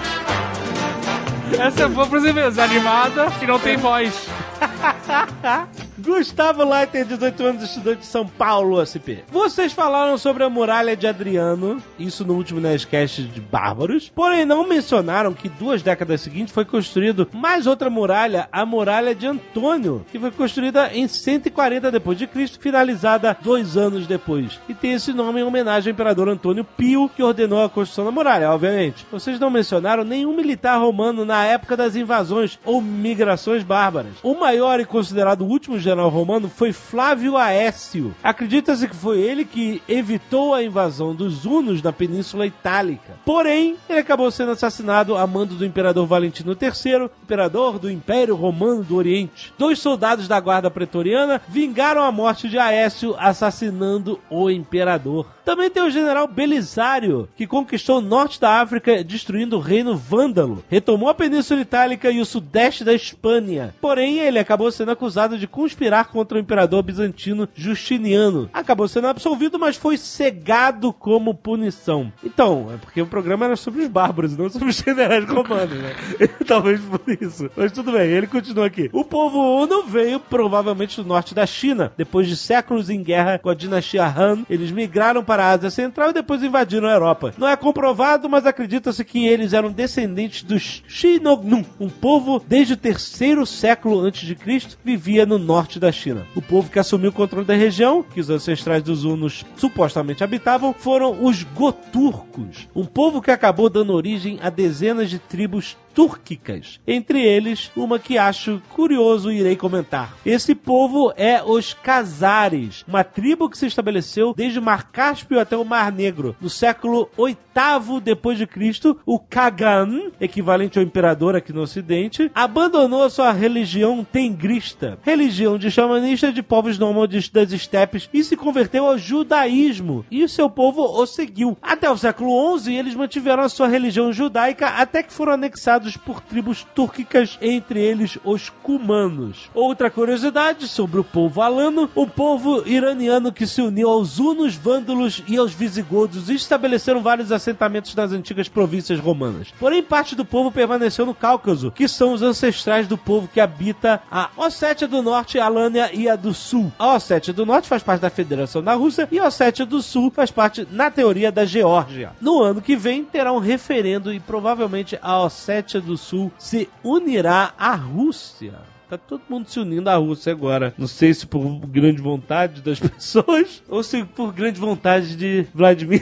Essa 1.59 1.83
é 1.83 1.87
boa 1.87 2.07
pros 2.07 2.25
e-mails. 2.25 2.57
Animada 2.57 3.27
e 3.41 3.45
não 3.45 3.59
tem 3.59 3.77
voz. 3.77 4.27
Gustavo 6.03 6.63
Leiter, 6.67 7.05
18 7.05 7.43
anos, 7.43 7.63
estudante 7.63 7.99
de 7.99 8.05
São 8.07 8.25
Paulo, 8.25 8.81
SP. 8.81 9.21
Vocês 9.31 9.71
falaram 9.71 10.17
sobre 10.17 10.43
a 10.43 10.49
muralha 10.49 10.97
de 10.97 11.05
Adriano, 11.05 11.81
isso 11.99 12.25
no 12.25 12.33
último 12.33 12.59
Nerdcast 12.59 13.21
de 13.21 13.39
Bárbaros, 13.39 14.09
porém 14.09 14.43
não 14.43 14.67
mencionaram 14.67 15.31
que 15.31 15.47
duas 15.47 15.83
décadas 15.83 16.21
seguintes 16.21 16.53
foi 16.53 16.65
construído 16.65 17.29
mais 17.31 17.67
outra 17.67 17.87
muralha, 17.87 18.49
a 18.51 18.65
muralha 18.65 19.13
de 19.13 19.27
Antônio, 19.27 20.03
que 20.11 20.17
foi 20.17 20.31
construída 20.31 20.91
em 20.91 21.07
140 21.07 21.91
depois 21.91 22.17
de 22.17 22.25
Cristo, 22.25 22.59
finalizada 22.59 23.37
dois 23.39 23.77
anos 23.77 24.07
depois. 24.07 24.59
E 24.67 24.73
tem 24.73 24.93
esse 24.93 25.13
nome 25.13 25.41
em 25.41 25.43
homenagem 25.43 25.91
ao 25.91 25.93
imperador 25.93 26.27
Antônio 26.29 26.63
Pio, 26.63 27.09
que 27.15 27.21
ordenou 27.21 27.63
a 27.63 27.69
construção 27.69 28.05
da 28.05 28.11
muralha, 28.11 28.49
obviamente. 28.49 29.05
Vocês 29.11 29.39
não 29.39 29.51
mencionaram 29.51 30.03
nenhum 30.03 30.35
militar 30.35 30.79
romano 30.79 31.25
na 31.25 31.45
época 31.45 31.77
das 31.77 31.95
invasões 31.95 32.57
ou 32.65 32.81
migrações 32.81 33.61
bárbaras. 33.61 34.13
O 34.23 34.33
maior 34.33 34.79
e 34.79 34.85
considerado 34.85 35.45
último 35.45 35.77
general 35.77 35.90
romano 35.95 36.49
foi 36.49 36.71
Flávio 36.71 37.37
Aécio. 37.37 38.15
Acredita-se 38.23 38.87
que 38.87 38.95
foi 38.95 39.19
ele 39.19 39.45
que 39.45 39.81
evitou 39.87 40.53
a 40.53 40.63
invasão 40.63 41.13
dos 41.13 41.45
hunos 41.45 41.81
na 41.81 41.91
Península 41.91 42.45
Itálica. 42.45 43.13
Porém, 43.25 43.75
ele 43.89 43.99
acabou 43.99 44.29
sendo 44.31 44.51
assassinado 44.51 45.15
a 45.15 45.25
mando 45.27 45.55
do 45.55 45.65
imperador 45.65 46.05
Valentino 46.05 46.55
III, 46.59 47.09
imperador 47.23 47.79
do 47.79 47.89
Império 47.89 48.35
Romano 48.35 48.83
do 48.83 48.95
Oriente. 48.95 49.53
Dois 49.57 49.79
soldados 49.79 50.27
da 50.27 50.39
guarda 50.39 50.69
pretoriana 50.71 51.41
vingaram 51.47 52.03
a 52.03 52.11
morte 52.11 52.47
de 52.47 52.57
Aécio, 52.57 53.15
assassinando 53.17 54.19
o 54.29 54.49
imperador. 54.49 55.27
Também 55.43 55.69
tem 55.69 55.83
o 55.83 55.89
general 55.89 56.27
Belisário, 56.27 57.27
que 57.35 57.47
conquistou 57.47 57.97
o 57.97 58.01
norte 58.01 58.39
da 58.39 58.61
África, 58.61 59.03
destruindo 59.03 59.57
o 59.57 59.59
reino 59.59 59.95
vândalo. 59.95 60.63
Retomou 60.69 61.09
a 61.09 61.13
Península 61.13 61.61
Itálica 61.61 62.11
e 62.11 62.19
o 62.19 62.25
sudeste 62.25 62.83
da 62.83 62.93
Espanha. 62.93 63.73
Porém, 63.81 64.19
ele 64.19 64.39
acabou 64.39 64.71
sendo 64.71 64.91
acusado 64.91 65.37
de 65.37 65.47
conspirar 65.71 66.05
contra 66.09 66.37
o 66.37 66.41
imperador 66.41 66.83
bizantino 66.83 67.47
Justiniano. 67.55 68.49
Acabou 68.51 68.87
sendo 68.87 69.07
absolvido, 69.07 69.57
mas 69.57 69.77
foi 69.77 69.97
cegado 69.97 70.91
como 70.91 71.33
punição. 71.33 72.11
Então, 72.23 72.69
é 72.73 72.77
porque 72.77 73.01
o 73.01 73.07
programa 73.07 73.45
era 73.45 73.55
sobre 73.55 73.81
os 73.81 73.87
bárbaros, 73.87 74.35
não 74.35 74.49
sobre 74.49 74.69
os 74.69 74.75
generais 74.75 75.25
romanos, 75.25 75.77
né? 75.77 75.95
Talvez 76.45 76.81
por 76.81 77.01
isso. 77.07 77.49
Mas 77.55 77.71
tudo 77.71 77.93
bem, 77.93 78.09
ele 78.09 78.27
continua 78.27 78.65
aqui. 78.65 78.89
O 78.91 79.05
povo 79.05 79.39
Uno 79.63 79.83
veio 79.83 80.19
provavelmente 80.19 81.01
do 81.01 81.07
norte 81.07 81.33
da 81.33 81.45
China. 81.45 81.93
Depois 81.97 82.27
de 82.27 82.35
séculos 82.35 82.89
em 82.89 83.01
guerra 83.01 83.39
com 83.39 83.49
a 83.49 83.55
dinastia 83.55 84.05
Han, 84.05 84.43
eles 84.49 84.71
migraram 84.71 85.23
para 85.23 85.45
a 85.45 85.51
Ásia 85.51 85.69
Central 85.69 86.09
e 86.09 86.13
depois 86.13 86.43
invadiram 86.43 86.89
a 86.89 86.93
Europa. 86.93 87.33
Não 87.37 87.47
é 87.47 87.55
comprovado, 87.55 88.29
mas 88.29 88.45
acredita-se 88.45 89.05
que 89.05 89.25
eles 89.25 89.53
eram 89.53 89.71
descendentes 89.71 90.43
dos 90.43 90.83
Shinognum, 90.87 91.63
um 91.79 91.89
povo 91.89 92.43
desde 92.45 92.73
o 92.73 92.77
terceiro 92.77 93.45
século 93.45 93.99
antes 94.01 94.27
de 94.27 94.35
Cristo 94.35 94.77
vivia 94.83 95.25
no 95.25 95.37
norte 95.37 95.60
da 95.79 95.91
China. 95.91 96.25
O 96.35 96.41
povo 96.41 96.69
que 96.69 96.79
assumiu 96.79 97.09
o 97.09 97.13
controle 97.13 97.45
da 97.45 97.55
região, 97.55 98.03
que 98.03 98.19
os 98.19 98.29
ancestrais 98.29 98.83
dos 98.83 99.03
Hunos 99.03 99.45
supostamente 99.55 100.23
habitavam, 100.23 100.73
foram 100.77 101.23
os 101.23 101.43
Goturcos, 101.43 102.67
um 102.75 102.85
povo 102.85 103.21
que 103.21 103.31
acabou 103.31 103.69
dando 103.69 103.93
origem 103.93 104.39
a 104.41 104.49
dezenas 104.49 105.09
de 105.09 105.19
tribos 105.19 105.77
túrquicas. 105.93 106.79
Entre 106.87 107.21
eles, 107.21 107.71
uma 107.75 107.99
que 107.99 108.17
acho 108.17 108.61
curioso 108.69 109.31
e 109.31 109.39
irei 109.39 109.55
comentar. 109.55 110.13
Esse 110.25 110.55
povo 110.55 111.13
é 111.15 111.43
os 111.43 111.73
Cazares, 111.73 112.83
uma 112.87 113.03
tribo 113.03 113.49
que 113.49 113.57
se 113.57 113.65
estabeleceu 113.65 114.33
desde 114.35 114.59
o 114.59 114.61
Mar 114.61 114.91
Cáspio 114.91 115.39
até 115.39 115.55
o 115.57 115.65
Mar 115.65 115.91
Negro. 115.91 116.35
No 116.39 116.49
século 116.49 117.09
VIII 117.17 118.01
depois 118.01 118.37
de 118.37 118.47
Cristo, 118.47 118.97
o 119.05 119.19
Kagan, 119.19 120.11
equivalente 120.19 120.79
ao 120.79 120.83
imperador 120.83 121.35
aqui 121.35 121.51
no 121.51 121.61
ocidente, 121.61 122.31
abandonou 122.33 123.09
sua 123.09 123.31
religião 123.31 124.03
tengrista, 124.03 124.97
religião 125.03 125.57
de 125.57 125.69
xamanista 125.69 126.31
de 126.31 126.41
povos 126.41 126.77
nômades 126.77 127.29
das 127.29 127.51
estepes 127.51 128.09
e 128.13 128.23
se 128.23 128.37
converteu 128.37 128.85
ao 128.85 128.97
judaísmo. 128.97 130.05
E 130.09 130.27
seu 130.27 130.49
povo 130.49 130.81
o 130.81 131.05
seguiu. 131.05 131.57
Até 131.61 131.89
o 131.89 131.97
século 131.97 132.57
XI, 132.59 132.75
eles 132.75 132.95
mantiveram 132.95 133.43
a 133.43 133.49
sua 133.49 133.67
religião 133.67 134.11
judaica 134.13 134.67
até 134.67 135.03
que 135.03 135.13
foram 135.13 135.33
anexados 135.33 135.80
por 135.97 136.21
tribos 136.21 136.65
túrquicas, 136.75 137.37
entre 137.41 137.79
eles 137.79 138.17
os 138.23 138.49
cumanos. 138.49 139.49
Outra 139.53 139.89
curiosidade 139.89 140.67
sobre 140.67 140.99
o 140.99 141.03
povo 141.03 141.41
alano, 141.41 141.89
o 141.95 142.07
povo 142.07 142.63
iraniano 142.65 143.31
que 143.31 143.47
se 143.47 143.61
uniu 143.61 143.89
aos 143.89 144.19
hunos, 144.19 144.55
vândalos 144.55 145.23
e 145.27 145.37
aos 145.37 145.53
visigodos 145.53 146.29
e 146.29 146.35
estabeleceram 146.35 147.01
vários 147.01 147.31
assentamentos 147.31 147.95
nas 147.95 148.11
antigas 148.11 148.47
províncias 148.47 148.99
romanas. 148.99 149.53
Porém, 149.59 149.81
parte 149.81 150.15
do 150.15 150.25
povo 150.25 150.51
permaneceu 150.51 151.05
no 151.05 151.15
Cáucaso, 151.15 151.71
que 151.71 151.87
são 151.87 152.13
os 152.13 152.21
ancestrais 152.21 152.87
do 152.87 152.97
povo 152.97 153.27
que 153.27 153.39
habita 153.39 154.01
a 154.11 154.29
Ossétia 154.35 154.87
do 154.87 155.01
Norte, 155.01 155.39
a 155.39 155.45
Alânia 155.45 155.89
e 155.93 156.09
a 156.09 156.15
do 156.15 156.33
Sul. 156.33 156.71
A 156.77 156.95
Ossétia 156.95 157.33
do 157.33 157.45
Norte 157.45 157.67
faz 157.67 157.83
parte 157.83 158.01
da 158.01 158.09
Federação 158.09 158.61
da 158.61 158.73
Rússia 158.73 159.07
e 159.11 159.19
a 159.19 159.27
Ossétia 159.27 159.65
do 159.65 159.81
Sul 159.81 160.11
faz 160.11 160.31
parte, 160.31 160.67
na 160.71 160.91
teoria, 160.91 161.31
da 161.31 161.45
Geórgia. 161.45 162.11
No 162.19 162.41
ano 162.41 162.61
que 162.61 162.75
vem, 162.75 163.03
terá 163.03 163.31
um 163.31 163.39
referendo 163.39 164.13
e 164.13 164.19
provavelmente 164.19 164.97
a 165.01 165.23
Ossétia 165.23 165.70
do 165.79 165.95
Sul 165.95 166.31
se 166.37 166.67
unirá 166.83 167.53
à 167.57 167.75
Rússia. 167.75 168.55
Tá 168.89 168.97
todo 168.97 169.21
mundo 169.29 169.47
se 169.47 169.57
unindo 169.57 169.89
à 169.89 169.95
Rússia 169.95 170.33
agora. 170.33 170.73
Não 170.77 170.85
sei 170.85 171.13
se 171.13 171.25
por 171.25 171.45
grande 171.65 172.01
vontade 172.01 172.61
das 172.61 172.77
pessoas 172.81 173.63
ou 173.69 173.81
se 173.83 174.03
por 174.03 174.33
grande 174.33 174.59
vontade 174.59 175.15
de 175.15 175.47
Vladimir. 175.53 176.01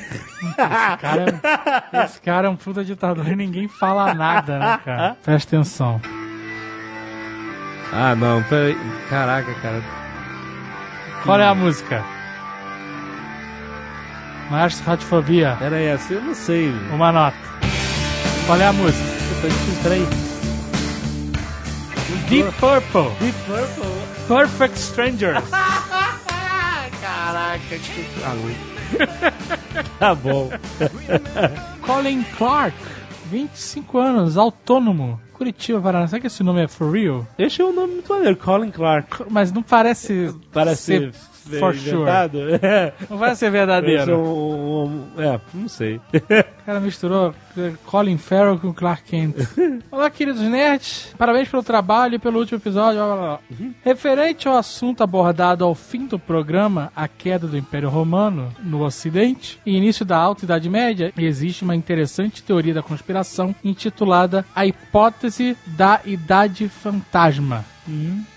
Cara, 0.55 1.39
esse 2.03 2.19
cara 2.19 2.47
é 2.47 2.49
um 2.49 2.55
puta 2.55 2.83
ditador 2.83 3.27
e 3.27 3.35
ninguém 3.35 3.67
fala 3.67 4.11
nada, 4.15 4.57
né, 4.57 4.79
cara? 4.83 5.17
Presta 5.23 5.55
atenção. 5.55 6.01
ah, 7.93 8.15
não. 8.15 8.41
Peraí. 8.43 8.75
Caraca, 9.07 9.53
cara. 9.61 9.83
Qual 11.23 11.39
é 11.39 11.45
a 11.45 11.53
música? 11.53 12.03
Marcha 14.49 14.83
Radiofobia. 14.83 15.57
Era 15.61 15.79
essa? 15.79 16.13
Eu 16.13 16.21
não 16.23 16.33
sei. 16.33 16.71
Uma 16.91 17.11
nota. 17.11 17.37
Qual 18.47 18.59
é 18.59 18.65
a 18.65 18.73
música? 18.73 19.18
Tá 19.29 19.47
difícil, 19.47 19.83
peraí. 19.83 20.05
Deep 22.29 22.51
Purple. 22.59 23.11
Deep 23.19 23.37
Purple. 23.45 23.91
Perfect 24.27 24.77
Strangers. 24.77 25.43
Caraca, 27.01 27.59
que 27.69 28.05
Tá 29.99 30.15
bom. 30.15 30.49
Colin 31.85 32.23
Clark. 32.37 32.75
25 33.31 33.97
anos, 33.99 34.37
autônomo. 34.37 35.21
Curitiba, 35.33 35.79
Paraná. 35.79 36.07
Será 36.07 36.19
que 36.19 36.27
esse 36.27 36.43
nome 36.43 36.63
é 36.63 36.67
for 36.67 36.91
real? 36.91 37.25
Esse 37.37 37.61
é 37.61 37.65
um 37.65 37.73
nome 37.73 37.93
muito 37.93 38.11
maneiro, 38.11 38.35
Colin 38.35 38.71
Clark. 38.71 39.23
Mas 39.29 39.51
não 39.51 39.61
parece. 39.61 40.35
Parece 40.51 40.81
ser 40.81 41.13
for 41.59 41.73
sure. 41.75 41.95
inventado. 42.01 42.39
É. 42.61 42.93
Não 43.09 43.17
parece 43.17 43.39
ser 43.39 43.51
verdadeiro. 43.51 44.17
um, 44.17 44.83
um- 45.17 45.21
É, 45.21 45.39
não 45.53 45.67
sei. 45.69 45.97
O 46.13 46.65
cara 46.65 46.79
misturou 46.79 47.33
Colin 47.85 48.17
Farrell 48.17 48.57
com 48.59 48.73
Clark 48.73 49.03
Kent. 49.03 49.35
Olá, 49.91 50.09
queridos 50.09 50.41
nerds. 50.41 51.13
Parabéns 51.17 51.47
pelo 51.49 51.63
trabalho 51.63 52.15
e 52.15 52.19
pelo 52.19 52.39
último 52.39 52.57
episódio. 52.59 52.99
Blá, 53.03 53.15
blá, 53.15 53.17
blá. 53.17 53.39
Referente 53.83 54.47
ao 54.47 54.55
assunto 54.57 55.01
abordado 55.03 55.63
ao 55.65 55.73
fim 55.75 56.05
do 56.05 56.19
programa, 56.19 56.91
a 56.95 57.07
queda 57.07 57.47
do 57.47 57.57
Império 57.57 57.89
Romano 57.89 58.53
no 58.63 58.83
Ocidente 58.83 59.59
e 59.65 59.75
início 59.75 60.05
da 60.05 60.17
Alta 60.17 60.45
Idade 60.45 60.69
Média, 60.69 61.11
existe 61.17 61.63
uma 61.63 61.75
interessante 61.75 62.43
teoria 62.43 62.73
da 62.73 62.83
conspiração 62.83 63.55
intitulada 63.63 64.45
A 64.55 64.65
Hipótese 64.65 65.57
da 65.65 65.99
Idade 66.05 66.67
Fantasma. 66.69 67.65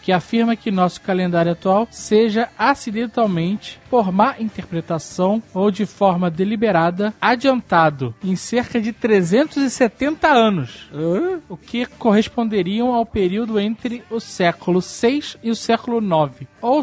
Que 0.02 0.12
afirma 0.12 0.56
que 0.56 0.70
nosso 0.70 1.00
calendário 1.00 1.52
atual 1.52 1.86
seja 1.90 2.48
acidentalmente 2.58 3.81
por 3.92 4.10
má 4.10 4.36
interpretação 4.40 5.42
ou 5.52 5.70
de 5.70 5.84
forma 5.84 6.30
deliberada, 6.30 7.12
adiantado 7.20 8.14
em 8.24 8.34
cerca 8.34 8.80
de 8.80 8.90
370 8.90 10.28
anos, 10.28 10.88
o 11.46 11.58
que 11.58 11.84
corresponderiam 11.84 12.94
ao 12.94 13.04
período 13.04 13.60
entre 13.60 14.02
o 14.10 14.18
século 14.18 14.80
6 14.80 15.36
e 15.42 15.50
o 15.50 15.54
século 15.54 16.00
9. 16.00 16.48
Ou 16.62 16.82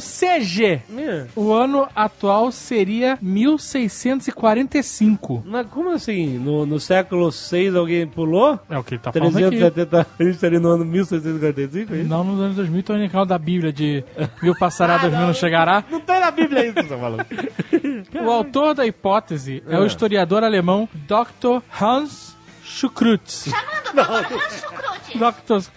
É. 0.96 1.26
o 1.36 1.52
ano 1.52 1.88
atual 1.96 2.52
seria 2.52 3.18
1645. 3.22 5.44
Mas 5.48 5.66
como 5.68 5.90
assim? 5.90 6.38
No, 6.38 6.64
no 6.66 6.80
século 6.80 7.32
6 7.32 7.76
alguém 7.76 8.06
pulou? 8.06 8.60
É 8.70 8.78
o 8.78 8.84
que 8.84 8.94
ele 8.94 9.02
tá 9.02 9.12
falando 9.12 9.36
aqui. 9.36 9.58
370 9.58 9.98
a 9.98 10.06
gente 10.24 10.36
estaria 10.36 10.60
no 10.60 10.70
ano 10.70 10.86
1645, 10.86 11.96
é? 11.96 12.04
Não 12.04 12.24
nos 12.24 12.40
anos 12.40 12.56
2000, 12.56 12.84
tô 12.84 12.96
indo 12.96 13.26
da 13.26 13.40
Bíblia 13.40 13.74
de 13.74 14.04
mil 14.44 14.54
passará, 14.60 15.00
dois 15.00 15.12
mil 15.14 15.26
não 15.26 15.34
chegará. 15.34 15.84
Não 15.90 16.00
tem 16.00 16.20
na 16.20 16.30
Bíblia 16.30 16.68
isso, 16.68 16.99
falando. 17.00 17.26
O 18.26 18.30
autor 18.32 18.74
da 18.76 18.86
hipótese 18.86 19.64
é 19.68 19.78
o 19.78 19.84
É. 19.84 19.88
historiador 19.88 20.44
alemão 20.44 20.88
Dr. 21.08 21.62
Hans 21.82 22.36
Schukrutz. 22.64 23.50
Dr. 25.16 25.68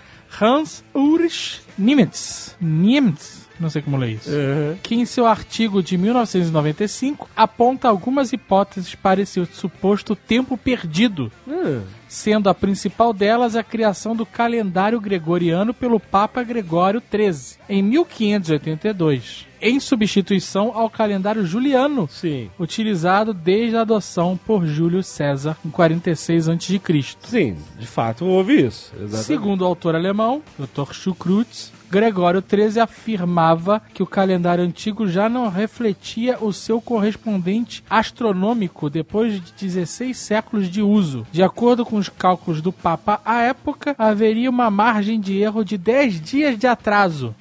Hans 0.40 0.84
Ulrich 0.94 1.60
Niemitz. 1.78 2.56
Niemitz. 2.60 3.42
Não 3.60 3.70
sei 3.70 3.80
como 3.82 3.96
ler 3.96 4.12
isso. 4.14 4.30
Uhum. 4.30 4.76
Que 4.82 4.94
em 4.96 5.04
seu 5.04 5.24
artigo 5.26 5.82
de 5.82 5.96
1995 5.96 7.28
aponta 7.36 7.86
algumas 7.88 8.32
hipóteses 8.32 8.94
para 8.94 9.20
esse 9.20 9.44
suposto 9.46 10.16
tempo 10.16 10.56
perdido, 10.56 11.30
Hum. 11.46 11.82
sendo 12.08 12.48
a 12.50 12.54
principal 12.54 13.12
delas 13.12 13.54
a 13.54 13.62
criação 13.62 14.16
do 14.16 14.26
calendário 14.26 15.00
gregoriano 15.00 15.72
pelo 15.72 16.00
Papa 16.00 16.42
Gregório 16.42 17.00
XIII, 17.08 17.58
em 17.68 17.82
1582, 17.82 19.46
em 19.62 19.78
substituição 19.78 20.72
ao 20.74 20.90
calendário 20.90 21.46
juliano, 21.46 22.08
Sim. 22.10 22.50
utilizado 22.58 23.32
desde 23.32 23.76
a 23.76 23.82
adoção 23.82 24.38
por 24.44 24.66
Júlio 24.66 25.02
César 25.02 25.56
em 25.64 25.70
46 25.70 26.48
a.C. 26.48 26.80
Sim, 27.20 27.56
de 27.78 27.86
fato 27.86 28.26
houve 28.26 28.66
isso. 28.66 28.92
Exatamente. 28.96 29.24
Segundo 29.24 29.62
o 29.62 29.66
autor 29.66 29.94
alemão, 29.94 30.42
Dr. 30.58 30.92
Schukrutz, 30.92 31.72
Gregório 31.92 32.42
XIII 32.42 32.80
afirmava 32.80 33.82
que 33.92 34.02
o 34.02 34.06
calendário 34.06 34.64
antigo 34.64 35.06
já 35.06 35.28
não 35.28 35.50
refletia 35.50 36.38
o 36.40 36.50
seu 36.50 36.80
correspondente 36.80 37.84
astronômico 37.88 38.88
depois 38.88 39.34
de 39.34 39.52
16 39.60 40.16
séculos 40.16 40.70
de 40.70 40.80
uso. 40.80 41.26
De 41.30 41.42
acordo 41.42 41.84
com 41.84 41.96
os 41.96 42.08
cálculos 42.08 42.62
do 42.62 42.72
Papa 42.72 43.20
à 43.26 43.42
época, 43.42 43.94
haveria 43.98 44.48
uma 44.48 44.70
margem 44.70 45.20
de 45.20 45.36
erro 45.36 45.62
de 45.62 45.76
10 45.76 46.18
dias 46.22 46.58
de 46.58 46.66
atraso. 46.66 47.34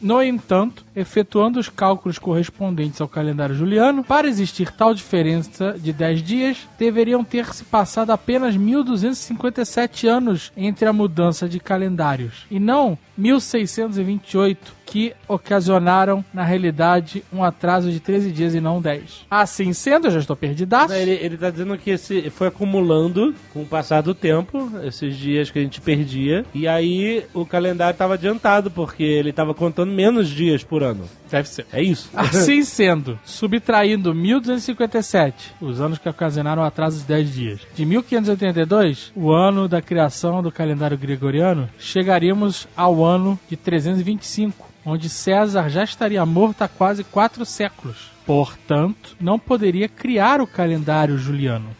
No 0.00 0.22
entanto, 0.22 0.84
efetuando 0.94 1.58
os 1.58 1.68
cálculos 1.68 2.18
correspondentes 2.18 3.00
ao 3.00 3.08
calendário 3.08 3.54
juliano, 3.54 4.04
para 4.04 4.28
existir 4.28 4.70
tal 4.70 4.94
diferença 4.94 5.76
de 5.78 5.92
10 5.92 6.22
dias, 6.22 6.68
deveriam 6.78 7.24
ter 7.24 7.52
se 7.52 7.64
passado 7.64 8.10
apenas 8.10 8.56
1257 8.56 10.06
anos 10.06 10.52
entre 10.56 10.86
a 10.86 10.92
mudança 10.92 11.48
de 11.48 11.58
calendários, 11.58 12.46
e 12.50 12.58
não 12.58 12.96
1628, 13.16 14.77
que 14.88 15.12
ocasionaram, 15.28 16.24
na 16.32 16.42
realidade, 16.42 17.22
um 17.30 17.44
atraso 17.44 17.92
de 17.92 18.00
13 18.00 18.32
dias 18.32 18.54
e 18.54 18.60
não 18.60 18.80
10. 18.80 19.26
Assim 19.30 19.72
sendo, 19.74 20.06
eu 20.06 20.12
já 20.12 20.20
estou 20.20 20.34
perdidaço. 20.34 20.94
Ele, 20.94 21.10
ele 21.10 21.36
tá 21.36 21.50
dizendo 21.50 21.76
que 21.76 21.90
esse 21.90 22.30
foi 22.30 22.48
acumulando 22.48 23.34
com 23.52 23.62
o 23.62 23.66
passar 23.66 24.00
do 24.00 24.14
tempo, 24.14 24.70
esses 24.82 25.14
dias 25.14 25.50
que 25.50 25.58
a 25.58 25.62
gente 25.62 25.80
perdia, 25.80 26.44
e 26.54 26.66
aí 26.66 27.24
o 27.34 27.44
calendário 27.44 27.92
estava 27.92 28.14
adiantado, 28.14 28.70
porque 28.70 29.02
ele 29.02 29.28
estava 29.28 29.52
contando 29.52 29.92
menos 29.92 30.28
dias 30.28 30.64
por 30.64 30.82
ano. 30.82 31.04
Deve 31.30 31.48
ser. 31.48 31.66
É 31.70 31.82
isso? 31.82 32.08
Assim 32.16 32.62
sendo, 32.62 33.18
subtraindo 33.24 34.14
1257, 34.14 35.54
os 35.60 35.82
anos 35.82 35.98
que 35.98 36.08
ocasionaram 36.08 36.62
o 36.62 36.64
atraso 36.64 37.00
de 37.00 37.04
10 37.04 37.34
dias, 37.34 37.60
de 37.74 37.84
1582, 37.84 39.12
o 39.14 39.30
ano 39.30 39.68
da 39.68 39.82
criação 39.82 40.42
do 40.42 40.50
calendário 40.50 40.96
gregoriano, 40.96 41.68
chegaríamos 41.78 42.66
ao 42.74 43.04
ano 43.04 43.38
de 43.50 43.56
325, 43.56 44.68
onde 44.88 45.08
César 45.08 45.68
já 45.68 45.84
estaria 45.84 46.24
morto 46.24 46.62
há 46.62 46.68
quase 46.68 47.04
quatro 47.04 47.44
séculos. 47.44 48.10
Portanto, 48.26 49.16
não 49.20 49.38
poderia 49.38 49.88
criar 49.88 50.40
o 50.40 50.46
calendário 50.46 51.16
juliano. 51.16 51.70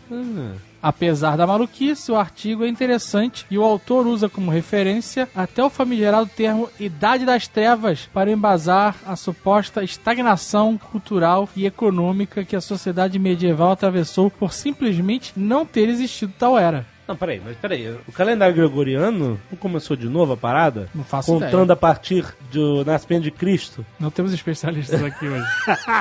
Apesar 0.81 1.37
da 1.37 1.47
maluquice, 1.47 2.11
o 2.13 2.17
artigo 2.17 2.65
é 2.65 2.69
interessante 2.69 3.45
e 3.51 3.59
o 3.59 3.65
autor 3.65 4.07
usa 4.07 4.29
como 4.29 4.51
referência 4.51 5.29
até 5.35 5.63
o 5.63 5.69
famigerado 5.69 6.31
termo 6.35 6.71
Idade 6.79 7.25
das 7.25 7.49
Trevas 7.49 8.09
para 8.15 8.31
embasar 8.31 8.95
a 9.05 9.17
suposta 9.17 9.83
estagnação 9.83 10.79
cultural 10.79 11.49
e 11.57 11.67
econômica 11.67 12.45
que 12.45 12.55
a 12.55 12.61
sociedade 12.61 13.19
medieval 13.19 13.73
atravessou 13.73 14.31
por 14.31 14.53
simplesmente 14.53 15.33
não 15.37 15.67
ter 15.67 15.89
existido 15.89 16.33
tal 16.39 16.57
era. 16.57 16.87
Não, 17.09 17.17
peraí, 17.17 17.41
mas 17.43 17.57
peraí. 17.57 17.89
O 18.07 18.13
calendário 18.13 18.55
gregoriano 18.55 19.41
não 19.51 19.59
começou 19.59 19.97
de 19.97 20.07
novo 20.07 20.35
a 20.35 20.37
parada? 20.37 20.91
Não 20.95 21.03
faço 21.03 21.33
Contando 21.33 21.63
ideia. 21.65 21.73
a 21.73 21.77
partir 21.77 22.23
do 22.53 22.85
nascimento 22.85 23.23
de 23.23 23.31
Cristo? 23.31 23.85
Não 23.99 24.11
temos 24.11 24.31
especialistas 24.35 25.03
aqui 25.03 25.27
hoje. 25.27 25.47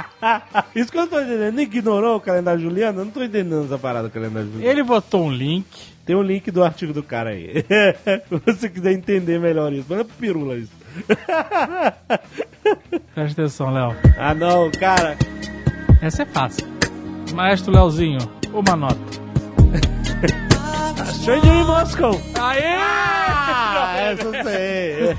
Isso 0.75 0.91
que 0.91 0.97
eu 0.97 1.03
não 1.03 1.07
tô 1.07 1.17
entendendo. 1.21 1.53
Ele 1.53 1.61
ignorou 1.61 2.17
o 2.17 2.19
calendário 2.19 2.59
juliano? 2.59 2.99
Eu 2.99 3.05
não 3.05 3.11
tô 3.11 3.23
entendendo 3.23 3.63
essa 3.63 3.77
parada 3.77 4.09
do 4.09 4.13
calendário 4.13 4.51
juliano. 4.51 4.69
Ele 4.69 4.83
botou 4.83 5.23
um 5.23 5.31
link. 5.31 5.65
Tem 6.05 6.13
um 6.13 6.21
link 6.21 6.51
do 6.51 6.61
artigo 6.61 6.91
do 6.91 7.01
cara 7.01 7.29
aí. 7.29 7.63
Se 8.27 8.41
você 8.45 8.69
quiser 8.69 8.91
entender 8.91 9.39
melhor 9.39 9.71
isso. 9.71 9.85
Manda 9.89 10.03
pro 10.03 10.13
Pirula 10.15 10.57
isso. 10.57 10.71
Presta 13.15 13.41
atenção, 13.41 13.71
Léo. 13.71 13.95
Ah, 14.17 14.33
não, 14.33 14.69
cara. 14.71 15.17
Essa 16.01 16.23
é 16.23 16.25
fácil. 16.25 16.67
Maestro 17.33 17.73
Leozinho, 17.73 18.19
uma 18.53 18.75
nota. 18.75 18.97
Stranger 21.05 21.53
in 21.53 21.65
Moscow. 21.65 22.11
Aê! 22.39 22.75
Ah, 22.75 23.95
essa 23.97 24.23
eu 24.23 24.43
sei. 24.43 25.17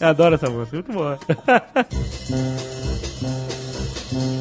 Eu 0.00 0.08
adoro 0.08 0.34
essa 0.34 0.50
música, 0.50 0.76
muito 0.76 0.92
boa. 0.92 1.18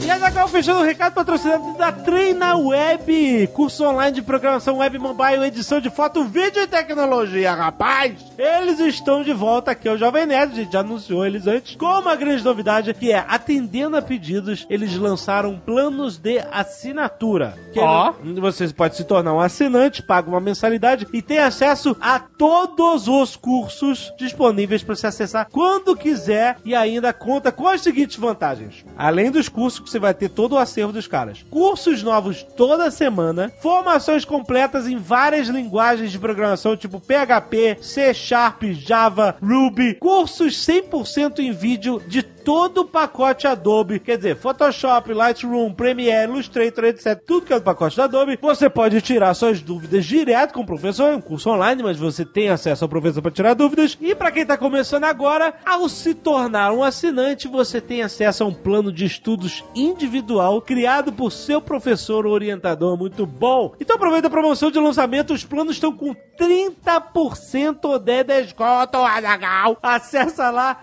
E 0.06 0.12
agora 0.12 0.34
fechando 0.50 0.82
o 0.82 0.84
recado 0.84 1.14
patrocinado 1.14 1.78
da 1.78 1.90
Treina 1.90 2.58
Web, 2.58 3.48
curso 3.54 3.86
online 3.86 4.16
de 4.16 4.22
programação 4.22 4.80
web 4.80 5.00
mobile, 5.00 5.46
edição 5.46 5.80
de 5.80 5.90
foto, 5.90 6.26
vídeo 6.26 6.62
e 6.62 6.68
tecnologia, 6.68 7.54
rapaz! 7.54 8.14
Eles 8.38 8.80
estão 8.82 9.24
de 9.24 9.32
volta 9.32 9.72
aqui 9.72 9.88
ao 9.88 9.98
Jovem 9.98 10.26
Nerd, 10.26 10.52
a 10.52 10.56
gente 10.56 10.74
já 10.74 10.82
anunciou 10.82 11.26
eles 11.26 11.48
antes, 11.48 11.76
com 11.78 11.86
uma 11.86 12.16
grande 12.18 12.44
novidade, 12.44 12.94
que 12.94 13.12
é, 13.14 13.24
atendendo 13.28 13.96
a 13.96 14.02
pedidos, 14.02 14.68
eles 14.70 14.94
lançaram 14.98 15.58
planos 15.58 16.18
de 16.18 16.40
assinatura. 16.52 17.56
Ó. 17.78 18.14
Você 18.42 18.68
pode 18.74 18.98
se 18.98 19.06
tornar 19.06 19.34
um 19.34 19.40
assinante, 19.40 20.04
paga 20.04 20.30
uma 20.30 20.42
mensalidade 20.42 21.08
e 21.14 21.22
tem 21.22 21.40
acesso 21.40 21.96
a 22.02 22.20
todos 22.20 23.08
os 23.08 23.38
cursos 23.38 24.12
disponíveis 24.18 24.84
para 24.84 24.96
você 24.96 25.08
acessar 25.08 25.48
quando 25.50 25.96
quiser 25.96 26.58
e 26.66 26.76
ainda 26.76 27.14
conta 27.14 27.52
com 27.52 27.68
as 27.68 27.82
seguintes 27.82 28.18
vantagens. 28.18 28.86
Além 28.98 29.32
dos 29.32 29.48
cursos 29.48 29.80
que 29.80 29.93
você 29.94 30.00
vai 30.00 30.14
ter 30.14 30.30
todo 30.30 30.54
o 30.54 30.58
acervo 30.58 30.92
dos 30.92 31.06
caras. 31.06 31.46
Cursos 31.52 32.02
novos 32.02 32.42
toda 32.42 32.90
semana, 32.90 33.52
formações 33.62 34.26
completas 34.26 34.88
em 34.88 34.98
várias 34.98 35.48
linguagens 35.48 36.12
de 36.12 36.18
programação, 36.18 36.76
tipo 36.76 37.00
PHP, 37.00 37.78
C 37.80 38.14
Sharp, 38.14 38.64
Java, 38.74 39.36
Ruby, 39.42 39.96
cursos 39.96 40.56
100% 40.66 41.40
em 41.40 41.52
vídeo 41.52 42.02
de 42.08 42.24
todo 42.44 42.82
o 42.82 42.86
pacote 42.86 43.48
Adobe, 43.48 44.00
quer 44.00 44.18
dizer, 44.18 44.36
Photoshop, 44.36 45.14
Lightroom, 45.14 45.74
Premiere, 45.74 46.32
Illustrator, 46.32 46.86
etc. 46.86 47.20
Tudo 47.26 47.46
que 47.46 47.54
é 47.54 47.60
do 47.60 47.64
pacote 47.64 47.98
da 47.98 48.04
Adobe. 48.06 48.38
Você 48.42 48.70
pode 48.70 49.02
tirar 49.02 49.34
suas 49.34 49.62
dúvidas 49.62 50.06
direto 50.06 50.54
com 50.54 50.62
o 50.62 50.66
professor, 50.66 51.12
é 51.12 51.16
um 51.16 51.22
curso 51.22 51.50
online, 51.50 51.82
mas 51.82 51.98
você 51.98 52.26
tem 52.26 52.50
acesso 52.50 52.84
ao 52.84 52.90
professor 52.90 53.22
para 53.22 53.32
tirar 53.32 53.54
dúvidas. 53.54 53.98
E 54.02 54.14
para 54.14 54.32
quem 54.32 54.46
tá 54.46 54.58
começando 54.58 55.06
agora, 55.06 55.54
ao 55.66 55.88
se 55.88 56.14
tornar 56.14 56.72
um 56.74 56.84
assinante, 56.84 57.48
você 57.48 57.80
tem 57.80 58.02
acesso 58.02 58.44
a 58.44 58.48
um 58.48 58.54
plano 58.54 58.92
de 58.92 59.06
estudos 59.06 59.64
individual 59.76 60.62
criado 60.62 61.14
por 61.14 61.32
seu 61.32 61.62
professor 61.62 62.26
orientador 62.26 62.98
muito 62.98 63.26
bom. 63.26 63.74
Então 63.80 63.96
aproveita 63.96 64.28
a 64.28 64.32
promoção 64.32 64.70
de 64.70 64.80
lançamento, 64.80 65.34
os 65.34 65.44
planos 65.44 65.76
estão 65.76 65.96
com 65.96 66.16
30% 66.38 68.00
de 68.00 68.24
desconto, 68.24 68.98
Azaghal. 68.98 69.78
Acessa 69.82 70.50
lá 70.50 70.76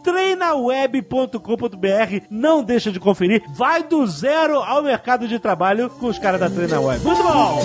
treinaweb.com.br, 1.57 2.27
não 2.31 2.63
deixa 2.63 2.91
de 2.93 3.01
conferir, 3.01 3.43
vai 3.55 3.83
do 3.83 4.07
zero 4.07 4.59
ao 4.59 4.83
mercado 4.83 5.27
de 5.27 5.39
trabalho 5.39 5.91
com 5.91 6.07
os 6.07 6.19
caras 6.19 6.41
da 6.41 6.51
Treina 6.51 6.81
Web. 6.81 7.05
Muito 7.05 7.23
bom! 7.23 7.61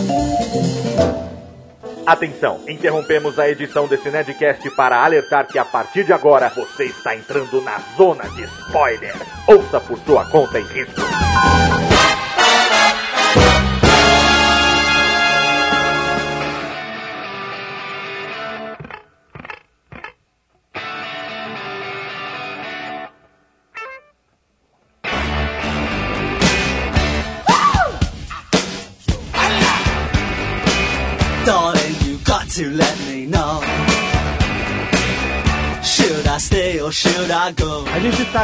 Atenção, 2.06 2.60
interrompemos 2.68 3.40
a 3.40 3.50
edição 3.50 3.88
desse 3.88 4.12
Nerdcast 4.12 4.70
para 4.76 5.04
alertar 5.04 5.48
que 5.48 5.58
a 5.58 5.66
partir 5.66 6.04
de 6.04 6.14
agora 6.14 6.50
você 6.50 6.86
está 6.86 7.16
entrando 7.16 7.62
na 7.62 7.80
zona 7.98 8.30
de 8.30 8.44
spoiler. 8.44 9.16
Ouça 9.48 9.80
por 9.80 9.98
sua 10.00 10.24
conta 10.26 10.60
e 10.60 10.64
risco. 10.64 11.02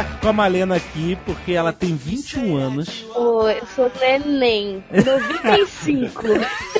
Tá 0.02 0.18
com 0.20 0.28
a 0.28 0.32
Malena 0.32 0.76
aqui 0.76 1.16
porque 1.24 1.52
ela 1.52 1.72
tem 1.72 1.94
21 1.94 2.56
anos. 2.56 3.06
Ô, 3.14 3.48
eu 3.48 3.66
sou 3.66 3.90
neném. 4.00 4.82
95. 4.90 6.22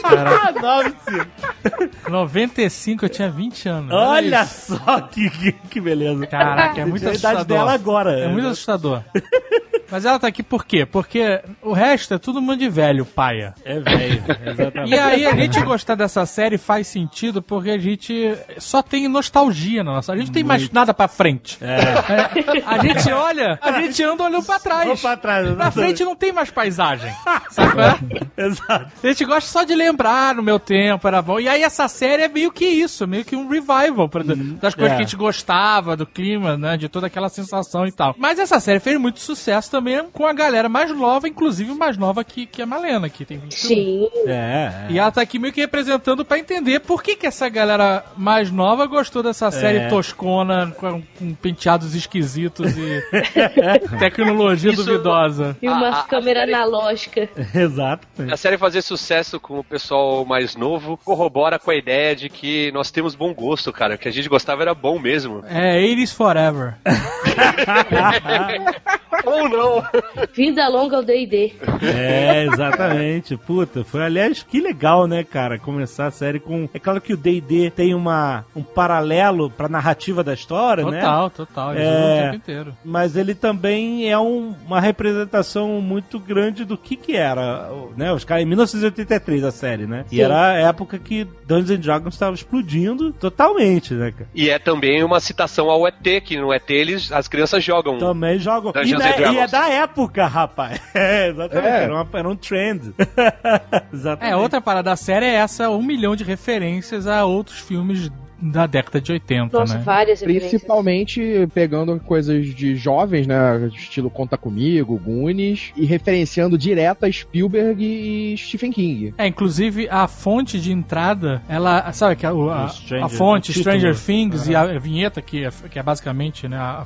Ah, 0.04 0.52
95. 0.52 2.10
95, 2.10 3.04
eu 3.04 3.08
tinha 3.08 3.30
20 3.30 3.68
anos. 3.68 3.92
Olha 3.92 4.42
isso. 4.42 4.76
só 4.76 5.00
que, 5.02 5.30
que, 5.30 5.52
que 5.52 5.80
beleza. 5.80 6.26
Caraca, 6.26 6.80
é 6.80 6.84
muito 6.84 7.08
a 7.08 7.14
idade 7.14 7.26
assustador. 7.26 7.44
dela 7.44 7.72
agora. 7.72 8.18
É 8.18 8.28
muito 8.28 8.48
assustador. 8.48 9.02
Mas 9.92 10.06
ela 10.06 10.18
tá 10.18 10.26
aqui 10.26 10.42
por 10.42 10.64
quê? 10.64 10.86
Porque 10.86 11.38
o 11.60 11.74
resto 11.74 12.14
é 12.14 12.18
todo 12.18 12.40
mundo 12.40 12.56
de 12.58 12.68
velho, 12.70 13.04
paia. 13.04 13.54
É 13.62 13.78
velho, 13.78 14.24
exatamente. 14.46 14.90
E 14.90 14.98
aí 14.98 15.26
a 15.26 15.36
gente 15.36 15.60
gostar 15.60 15.94
dessa 15.94 16.24
série 16.24 16.56
faz 16.56 16.86
sentido 16.86 17.42
porque 17.42 17.68
a 17.68 17.76
gente 17.78 18.34
só 18.56 18.80
tem 18.82 19.06
nostalgia 19.06 19.84
na 19.84 19.92
nossa. 19.92 20.14
A 20.14 20.16
gente 20.16 20.28
não 20.28 20.32
tem 20.32 20.42
mais 20.44 20.70
nada 20.70 20.94
pra 20.94 21.08
frente. 21.08 21.58
É, 21.60 22.62
a 22.64 22.78
gente 22.78 23.12
olha, 23.12 23.58
a 23.60 23.72
gente 23.82 24.02
anda 24.02 24.24
olhando 24.24 24.44
pra 24.46 24.58
trás. 24.58 24.86
Vou 24.86 24.96
pra 24.96 25.14
trás. 25.14 25.54
Pra 25.54 25.70
frente 25.70 26.02
não 26.04 26.16
tem 26.16 26.32
mais 26.32 26.50
paisagem. 26.50 27.12
Sabe? 27.50 27.82
é? 27.82 28.22
Exato. 28.46 28.90
A 29.02 29.06
gente 29.06 29.24
gosta 29.26 29.50
só 29.50 29.62
de 29.62 29.74
lembrar 29.74 30.34
no 30.34 30.42
meu 30.42 30.58
tempo, 30.58 31.06
era 31.06 31.20
bom. 31.20 31.38
E 31.38 31.48
aí 31.50 31.62
essa 31.62 31.86
série 31.86 32.22
é 32.22 32.28
meio 32.28 32.50
que 32.50 32.64
isso, 32.64 33.06
meio 33.06 33.26
que 33.26 33.36
um 33.36 33.46
revival 33.46 34.08
pra- 34.08 34.22
das 34.24 34.74
coisas 34.74 34.92
é. 34.92 34.96
que 34.96 35.02
a 35.02 35.04
gente 35.04 35.16
gostava, 35.16 35.94
do 35.94 36.06
clima, 36.06 36.56
né? 36.56 36.78
De 36.78 36.88
toda 36.88 37.08
aquela 37.08 37.28
sensação 37.28 37.86
e 37.86 37.92
tal. 37.92 38.14
Mas 38.16 38.38
essa 38.38 38.58
série 38.58 38.80
fez 38.80 38.98
muito 38.98 39.20
sucesso 39.20 39.70
também 39.70 39.81
com 40.12 40.26
a 40.26 40.32
galera 40.32 40.68
mais 40.68 40.90
nova, 40.96 41.28
inclusive 41.28 41.72
mais 41.74 41.96
nova 41.96 42.24
que, 42.24 42.46
que 42.46 42.62
a 42.62 42.66
Malena, 42.66 43.08
que 43.08 43.24
tem 43.24 43.38
21. 43.38 43.50
Sim. 43.50 44.08
É. 44.26 44.86
E 44.90 44.98
ela 44.98 45.10
tá 45.10 45.20
aqui 45.20 45.38
meio 45.38 45.52
que 45.52 45.60
representando 45.60 46.24
pra 46.24 46.38
entender 46.38 46.80
por 46.80 47.02
que, 47.02 47.16
que 47.16 47.26
essa 47.26 47.48
galera 47.48 48.04
mais 48.16 48.50
nova 48.50 48.86
gostou 48.86 49.22
dessa 49.22 49.50
série 49.50 49.78
É. 49.78 49.88
toscona, 49.88 50.72
com, 50.78 51.02
com 51.18 51.34
penteados 51.34 51.94
esquisitos 51.94 52.76
e 52.76 53.02
tecnologia 53.98 54.72
Isso- 54.72 54.84
duvidosa. 54.84 55.56
E 55.60 55.68
umas 55.68 55.94
A- 55.94 56.06
a- 56.10 56.18
a 56.18 56.22
série- 56.22 56.54
analógicas. 56.54 57.28
Exato. 57.54 58.06
A 58.30 58.36
série 58.36 58.58
fazer 58.58 58.82
sucesso 58.82 59.38
com 59.40 59.58
o 59.58 59.64
pessoal 59.64 60.24
mais 60.24 60.54
novo 60.56 60.98
corrobora 61.04 61.58
com 61.58 61.70
a 61.70 61.74
ideia 61.76 62.14
de 62.14 62.28
que 62.28 62.70
nós 62.72 62.90
temos 62.90 63.14
bom 63.14 63.32
gosto, 63.34 63.72
cara. 63.72 63.96
Que 63.98 64.08
a 64.08 64.12
gente 64.12 64.28
gostava 64.28 64.62
era 64.62 64.74
bom 64.74 64.98
mesmo. 64.98 65.42
É, 65.48 65.80
80s 65.80 66.14
Forever. 66.14 66.74
Ou 69.24 69.48
não. 69.48 69.71
Vida 70.34 70.68
longa 70.68 70.96
ao 70.96 71.02
D&D. 71.02 71.52
É, 71.82 72.44
exatamente. 72.44 73.36
Puta, 73.36 73.84
foi 73.84 74.02
aliás 74.02 74.42
que 74.42 74.60
legal, 74.60 75.06
né, 75.06 75.24
cara, 75.24 75.58
começar 75.58 76.06
a 76.06 76.10
série 76.10 76.38
com. 76.40 76.68
É 76.74 76.78
claro 76.78 77.00
que 77.00 77.12
o 77.12 77.16
D&D 77.16 77.70
tem 77.70 77.94
uma 77.94 78.44
um 78.54 78.62
paralelo 78.62 79.50
pra 79.50 79.68
narrativa 79.68 80.22
da 80.24 80.34
história, 80.34 80.84
né? 80.84 81.00
Total, 81.00 81.30
total. 81.30 81.74
É. 81.74 81.76
o 81.76 82.22
tempo 82.24 82.36
inteiro. 82.36 82.76
Mas 82.84 83.16
ele 83.16 83.34
também 83.34 84.10
é 84.10 84.18
um- 84.18 84.54
uma 84.66 84.80
representação 84.80 85.80
muito 85.80 86.18
grande 86.18 86.64
do 86.64 86.76
que 86.76 86.96
que 86.96 87.16
era, 87.16 87.68
né? 87.96 88.12
Os 88.12 88.24
caras 88.24 88.42
em 88.44 88.46
1983 88.46 89.44
a 89.44 89.50
série, 89.50 89.86
né? 89.86 90.04
E 90.10 90.16
Sim. 90.16 90.22
era 90.22 90.48
a 90.50 90.52
época 90.54 90.98
que 90.98 91.26
Dungeons 91.46 91.70
and 91.70 91.80
Dragons 91.80 92.14
estava 92.14 92.34
explodindo 92.34 93.12
totalmente, 93.12 93.94
né, 93.94 94.12
cara? 94.12 94.28
E 94.34 94.48
é 94.50 94.58
também 94.58 95.02
uma 95.04 95.20
citação 95.20 95.70
ao 95.70 95.86
ET, 95.86 96.20
que 96.24 96.36
no 96.36 96.52
ET 96.52 96.68
eles, 96.70 97.10
as 97.12 97.28
crianças 97.28 97.62
jogam. 97.62 97.98
Também 97.98 98.38
jogam. 98.38 98.70
E, 98.70 98.72
Dungeons 98.74 98.98
na- 99.02 99.10
and 99.10 99.16
Dragons. 99.16 99.51
É 99.56 99.60
da 99.60 99.68
época, 99.68 100.26
rapaz. 100.26 100.80
É, 100.94 101.28
exatamente. 101.28 101.66
É. 101.66 101.82
Era, 101.84 101.94
uma- 101.94 102.08
era 102.12 102.28
um 102.28 102.36
trend. 102.36 102.94
exatamente. 103.92 104.32
É, 104.32 104.36
outra 104.36 104.60
parada 104.60 104.90
da 104.90 104.96
série 104.96 105.26
é 105.26 105.34
essa, 105.34 105.70
um 105.70 105.82
milhão 105.82 106.14
de 106.16 106.24
referências 106.24 107.06
a 107.06 107.24
outros 107.24 107.58
filmes 107.58 108.10
da 108.42 108.66
década 108.66 109.00
de 109.00 109.12
80, 109.12 109.58
Nossa, 109.58 109.78
né? 109.78 109.82
várias 109.84 110.20
referências. 110.20 110.50
Principalmente 110.50 111.48
pegando 111.54 111.98
coisas 112.00 112.46
de 112.46 112.74
jovens, 112.76 113.26
né? 113.26 113.70
Estilo 113.74 114.10
Conta 114.10 114.36
Comigo, 114.36 114.98
Goonies, 114.98 115.72
e 115.76 115.84
referenciando 115.84 116.58
direto 116.58 117.04
a 117.04 117.12
Spielberg 117.12 117.82
e 117.82 118.36
Stephen 118.36 118.72
King. 118.72 119.14
É, 119.16 119.26
inclusive 119.26 119.88
a 119.88 120.08
fonte 120.08 120.60
de 120.60 120.72
entrada, 120.72 121.42
ela, 121.48 121.92
sabe 121.92 122.16
que 122.16 122.26
a, 122.26 122.30
a, 122.30 122.68
Stranger- 122.68 123.04
a 123.04 123.08
fonte. 123.08 123.52
Stranger 123.52 123.96
Things 123.98 124.48
e 124.48 124.56
a 124.56 124.78
vinheta 124.78 125.22
que 125.22 125.44
é, 125.44 125.50
que 125.70 125.78
é 125.78 125.82
basicamente 125.82 126.48
né, 126.48 126.56
a 126.56 126.84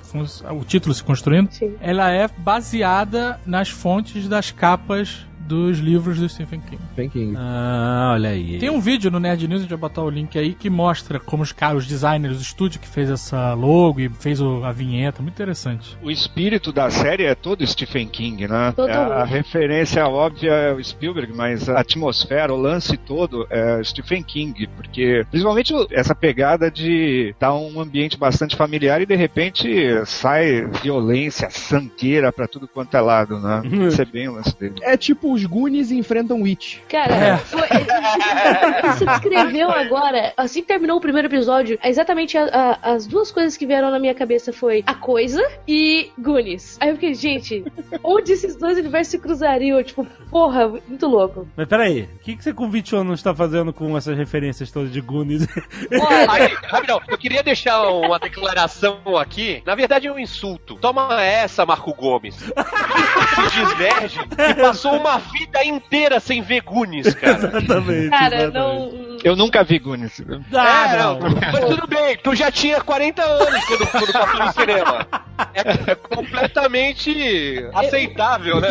o 0.53 0.64
título 0.64 0.95
se 0.95 1.03
construindo, 1.03 1.51
Sim. 1.51 1.75
ela 1.81 2.11
é 2.11 2.29
baseada 2.29 3.40
nas 3.47 3.69
fontes 3.69 4.29
das 4.29 4.51
capas 4.51 5.27
dos 5.47 5.79
livros 5.79 6.19
do 6.19 6.29
Stephen 6.29 6.61
King. 6.61 6.83
Stephen 6.93 7.09
King. 7.11 7.35
Ah, 7.37 8.11
olha 8.15 8.31
aí. 8.31 8.59
Tem 8.59 8.71
um 8.71 8.81
vídeo 8.81 9.11
no 9.11 9.19
Nerd 9.21 9.47
News, 9.47 9.61
a 9.61 9.63
gente 9.63 9.71
vai 9.71 9.79
botar 9.79 10.03
o 10.03 10.11
link 10.11 10.39
aí, 10.39 10.53
que 10.55 10.69
mostra 10.69 11.19
como 11.21 11.43
os 11.43 11.53
caras, 11.53 11.79
os 11.85 11.87
designers 11.87 12.37
do 12.37 12.43
estúdio 12.43 12.81
que 12.81 12.89
fez 12.89 13.09
essa 13.11 13.55
logo 13.55 14.01
e 14.01 14.09
fez 14.09 14.41
o- 14.41 14.65
a 14.65 14.73
vinheta, 14.73 15.23
muito 15.23 15.35
interessante. 15.35 15.97
O 16.03 16.11
espírito 16.11 16.73
da 16.73 16.91
série 16.91 17.25
é 17.25 17.35
todo 17.35 17.67
Stephen 17.67 18.09
King, 18.09 18.49
né? 18.49 18.73
Totalmente. 18.75 19.13
A, 19.13 19.23
a 19.23 19.25
referência 19.25 20.07
óbvia 20.07 20.51
é 20.53 20.73
o 20.73 20.83
Spielberg, 20.83 21.33
mas 21.35 21.69
a 21.69 21.81
atmosfera, 21.81 22.53
o 22.53 22.57
lance 22.61 22.97
todo 22.97 23.47
é 23.51 23.83
Stephen 23.85 24.23
King, 24.23 24.69
porque 24.77 25.25
principalmente 25.31 25.73
o- 25.75 25.87
essa 25.91 26.15
pegada 26.15 26.71
de 26.71 27.35
dar 27.39 27.55
um 27.55 27.81
ambiente 27.81 28.17
bastante 28.19 28.57
familiar 28.57 29.01
e 29.01 29.07
de 29.07 29.15
repente 29.15 29.67
sai 30.07 30.67
violência, 30.83 31.49
sangueira 31.51 32.33
pra 32.33 32.47
tudo 32.49 32.67
quanto 32.69 32.97
é 32.97 33.01
lado, 33.01 33.39
né? 33.39 33.63
Isso 33.87 34.01
é 34.01 34.05
bem 34.05 34.29
o 34.29 34.33
lance 34.35 34.59
dele. 34.59 34.75
É 34.83 34.97
tipo 34.97 35.36
os 35.37 35.44
Goonies 35.44 35.90
enfrentam 35.90 36.42
Witch. 36.42 36.79
Cara, 36.88 37.14
É. 37.14 37.37
foi... 37.38 37.61
você 38.92 39.05
descreveu 39.05 39.70
agora, 39.70 40.33
assim 40.37 40.61
que 40.62 40.68
terminou 40.68 40.96
o 40.99 41.01
primeiro 41.01 41.29
episódio, 41.29 41.79
exatamente 41.83 42.37
a- 42.37 42.79
a- 42.83 42.92
as 42.94 43.07
duas 43.07 43.31
coisas 43.31 43.57
que 43.57 43.66
vieram 43.66 43.90
na 43.90 43.99
minha 43.99 44.14
cabeça 44.14 44.53
foi 44.53 44.83
a 44.87 44.94
coisa 44.94 45.40
e 45.66 46.11
Goonies. 46.18 46.77
Aí 46.81 46.88
eu 46.88 46.94
fiquei, 46.94 47.14
gente, 47.14 47.64
onde 48.03 48.33
esses 48.33 48.57
dois 48.57 48.79
universos 48.79 49.11
se 49.12 49.18
cruzariam? 49.18 49.83
Tipo, 49.83 50.07
porra, 50.31 50.68
muito 50.68 51.07
louco. 51.07 51.46
Mas 51.57 51.66
peraí, 51.68 52.03
o 52.14 52.18
que, 52.18 52.37
que 52.37 52.42
você 52.44 52.53
com 52.53 52.68
20 52.70 52.96
anos 52.96 53.20
está 53.20 53.35
fazendo 53.35 53.72
com 53.72 53.96
essas 53.96 54.16
referências 54.16 54.70
todas 54.70 54.92
de 54.92 55.01
Goonies? 55.01 55.46
Aí, 56.29 56.55
rapidão, 56.64 57.01
eu 57.09 57.18
queria 57.18 57.42
deixar 57.42 57.83
uma 57.88 58.18
declaração 58.18 58.99
aqui. 59.18 59.62
Na 59.66 59.75
verdade, 59.75 60.07
é 60.07 60.12
um 60.12 60.18
insulto. 60.18 60.77
Toma 60.77 61.22
essa, 61.22 61.64
Marco 61.66 61.92
Gomes. 61.94 62.35
Se 62.37 63.61
desverde 63.61 64.18
e 64.51 64.55
passou 64.55 64.96
uma 64.96 65.18
vida 65.33 65.65
inteira 65.65 66.21
sem 66.21 66.43
ver 66.43 66.61
Goonies, 66.62 67.15
cara. 67.15 67.37
exatamente. 67.59 68.11
cara, 68.11 68.37
exatamente. 68.43 68.53
não. 68.55 69.17
Eu 69.25 69.35
nunca 69.35 69.65
vi 69.65 69.79
Goonies. 69.79 70.23
Ah, 70.55 70.95
É, 70.95 70.99
não. 70.99 71.19
Mas 71.21 71.65
tudo 71.65 71.87
bem, 71.87 72.17
tu 72.23 72.35
já 72.35 72.51
tinha 72.51 72.81
40 72.81 73.23
anos 73.23 73.65
quando, 73.65 73.87
quando 73.91 74.12
passou 74.12 74.47
no 74.47 74.53
cinema. 74.53 75.07
É, 75.55 75.95
completamente 75.95 77.67
aceitável, 77.75 78.61
né? 78.61 78.69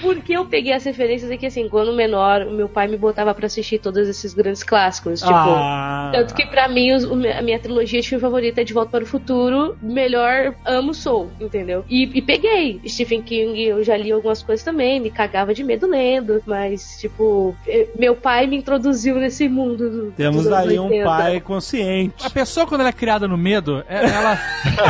Por 0.00 0.16
que 0.20 0.32
eu 0.32 0.44
peguei 0.46 0.72
as 0.72 0.84
referências 0.84 1.30
é 1.30 1.36
que, 1.36 1.46
assim, 1.46 1.68
quando 1.68 1.92
menor, 1.92 2.42
o 2.42 2.50
meu 2.52 2.68
pai 2.68 2.86
me 2.86 2.96
botava 2.96 3.34
pra 3.34 3.46
assistir 3.46 3.78
todos 3.78 4.08
esses 4.08 4.34
grandes 4.34 4.62
clássicos. 4.62 5.20
Tipo. 5.20 5.32
Ah. 5.32 6.10
Tanto 6.12 6.34
que 6.34 6.46
pra 6.46 6.68
mim 6.68 6.92
os- 6.92 7.04
a 7.04 7.42
minha 7.42 7.58
trilogia 7.58 8.00
de 8.00 8.08
filme 8.08 8.20
favorita 8.20 8.60
é 8.60 8.64
De 8.64 8.72
Volta 8.72 8.90
para 8.90 9.04
o 9.04 9.06
Futuro, 9.06 9.76
melhor 9.82 10.54
amo 10.64 10.92
Soul, 10.94 11.30
entendeu? 11.40 11.84
E, 11.88 12.10
e 12.18 12.22
peguei 12.22 12.80
Stephen 12.86 13.22
King, 13.22 13.62
eu 13.62 13.82
já 13.84 13.96
li 13.96 14.10
algumas 14.12 14.42
coisas 14.42 14.64
também, 14.64 15.00
me 15.00 15.10
cagava 15.10 15.43
de 15.52 15.64
medo 15.64 15.86
lendo, 15.86 16.40
mas 16.46 16.96
tipo, 17.00 17.54
eh, 17.66 17.88
meu 17.98 18.14
pai 18.16 18.46
me 18.46 18.56
introduziu 18.56 19.16
nesse 19.16 19.48
mundo. 19.48 19.90
do- 19.90 20.12
Temos 20.12 20.46
aí 20.50 20.78
um 20.78 20.84
80. 20.84 21.04
pai 21.04 21.40
consciente. 21.40 22.24
A 22.26 22.30
pessoa, 22.30 22.66
quando 22.66 22.80
ela 22.82 22.90
é 22.90 22.92
criada 22.92 23.26
no 23.28 23.36
medo, 23.36 23.84
é- 23.88 24.04
ela, 24.06 24.38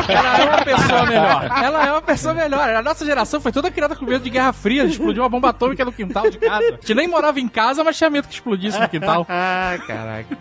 ela 0.08 0.38
é 0.38 0.44
uma 0.44 0.64
pessoa 0.64 1.06
melhor. 1.06 1.44
Ela 1.64 1.86
é 1.86 1.90
uma 1.92 2.02
pessoa 2.02 2.34
melhor. 2.34 2.68
A 2.70 2.82
nossa 2.82 3.04
geração 3.04 3.40
foi 3.40 3.50
toda 3.52 3.70
criada 3.70 3.96
com 3.96 4.04
medo 4.04 4.22
de 4.22 4.30
Guerra 4.30 4.52
Fria, 4.52 4.84
de 4.84 4.92
explodir 4.92 5.20
uma 5.22 5.28
bomba 5.28 5.48
atômica 5.50 5.84
no 5.84 5.92
quintal 5.92 6.28
de 6.30 6.38
casa. 6.38 6.66
A 6.68 6.70
gente 6.72 6.94
nem 6.94 7.08
morava 7.08 7.40
em 7.40 7.48
casa, 7.48 7.82
mas 7.82 7.96
tinha 7.96 8.10
medo 8.10 8.28
que 8.28 8.34
explodisse 8.34 8.78
no 8.78 8.88
quintal. 8.88 9.26
Ah, 9.36 9.76
caraca. 9.86 10.36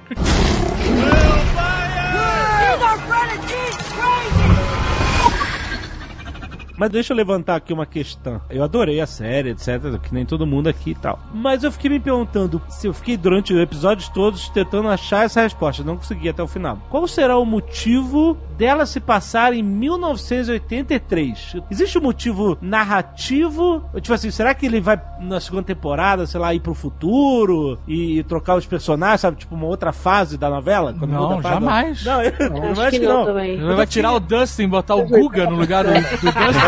Mas 6.78 6.90
deixa 6.90 7.14
eu 7.14 7.18
levantar 7.18 7.56
aqui 7.56 7.72
uma 7.74 7.86
questão. 7.86 8.42
Eu 8.50 8.64
adorei 8.64 9.00
a 9.00 9.08
série, 9.08 9.50
etc, 9.52 10.00
que 10.02 10.14
nem 10.14 10.26
todo 10.26 10.46
mundo 10.46 10.68
aqui 10.68 10.92
e 10.92 10.96
tal. 10.96 11.20
Mas 11.34 11.64
eu 11.64 11.72
fiquei 11.72 11.90
me 11.90 12.00
perguntando, 12.00 12.62
se 12.70 12.88
eu 12.88 12.94
fiquei 12.94 13.18
durante 13.18 13.54
os 13.54 13.60
episódios 13.60 14.10
todos 14.10 14.50
tentando 14.50 14.90
achar 14.90 15.26
essa 15.26 15.42
resposta, 15.42 15.84
não 15.84 15.98
consegui 15.98 16.30
até 16.30 16.44
o 16.44 16.48
final. 16.48 16.78
Qual 16.90 17.08
será 17.08 17.38
o 17.38 17.46
motivo 17.46 18.38
dela 18.58 18.86
se 18.86 19.00
passar 19.00 19.54
em 19.54 19.64
1983? 19.64 21.58
Existe 21.70 21.98
um 21.98 22.02
motivo 22.02 22.58
narrativo? 22.62 23.84
Tipo 23.96 24.14
assim, 24.14 24.32
será 24.32 24.54
que 24.54 24.66
ele 24.66 24.82
vai 24.82 25.02
na 25.20 25.40
segunda 25.40 25.64
temporada, 25.64 26.26
sei 26.28 26.40
lá, 26.40 26.54
ir 26.54 26.60
pro 26.60 26.74
futuro 26.74 27.80
e, 27.88 28.24
trocar 28.24 28.56
os 28.56 28.66
personagens, 28.66 29.22
sabe? 29.22 29.38
Tipo 29.38 29.56
uma 29.56 29.66
outra 29.66 29.94
fase 29.94 30.38
da 30.38 30.50
novela? 30.50 30.94
Quando 30.98 31.12
Não, 31.12 31.42
jamais. 31.42 32.04
Não, 32.04 32.22
eu, 32.24 32.32
eu 32.32 32.72
Acho 32.72 32.82
acho 32.82 33.00
que 33.00 33.06
não 33.06 33.14
não. 33.26 33.40
Ele 33.40 33.76
vai 33.76 33.88
tirar 33.88 34.14
o 34.14 34.20
Dustin, 34.20 34.68
botar 34.68 34.96
o 34.96 35.06
Guga 35.06 35.50
no 35.50 35.56
lugar 35.56 35.84
do, 35.84 35.92
do 35.92 36.00
Dustin. 36.02 36.63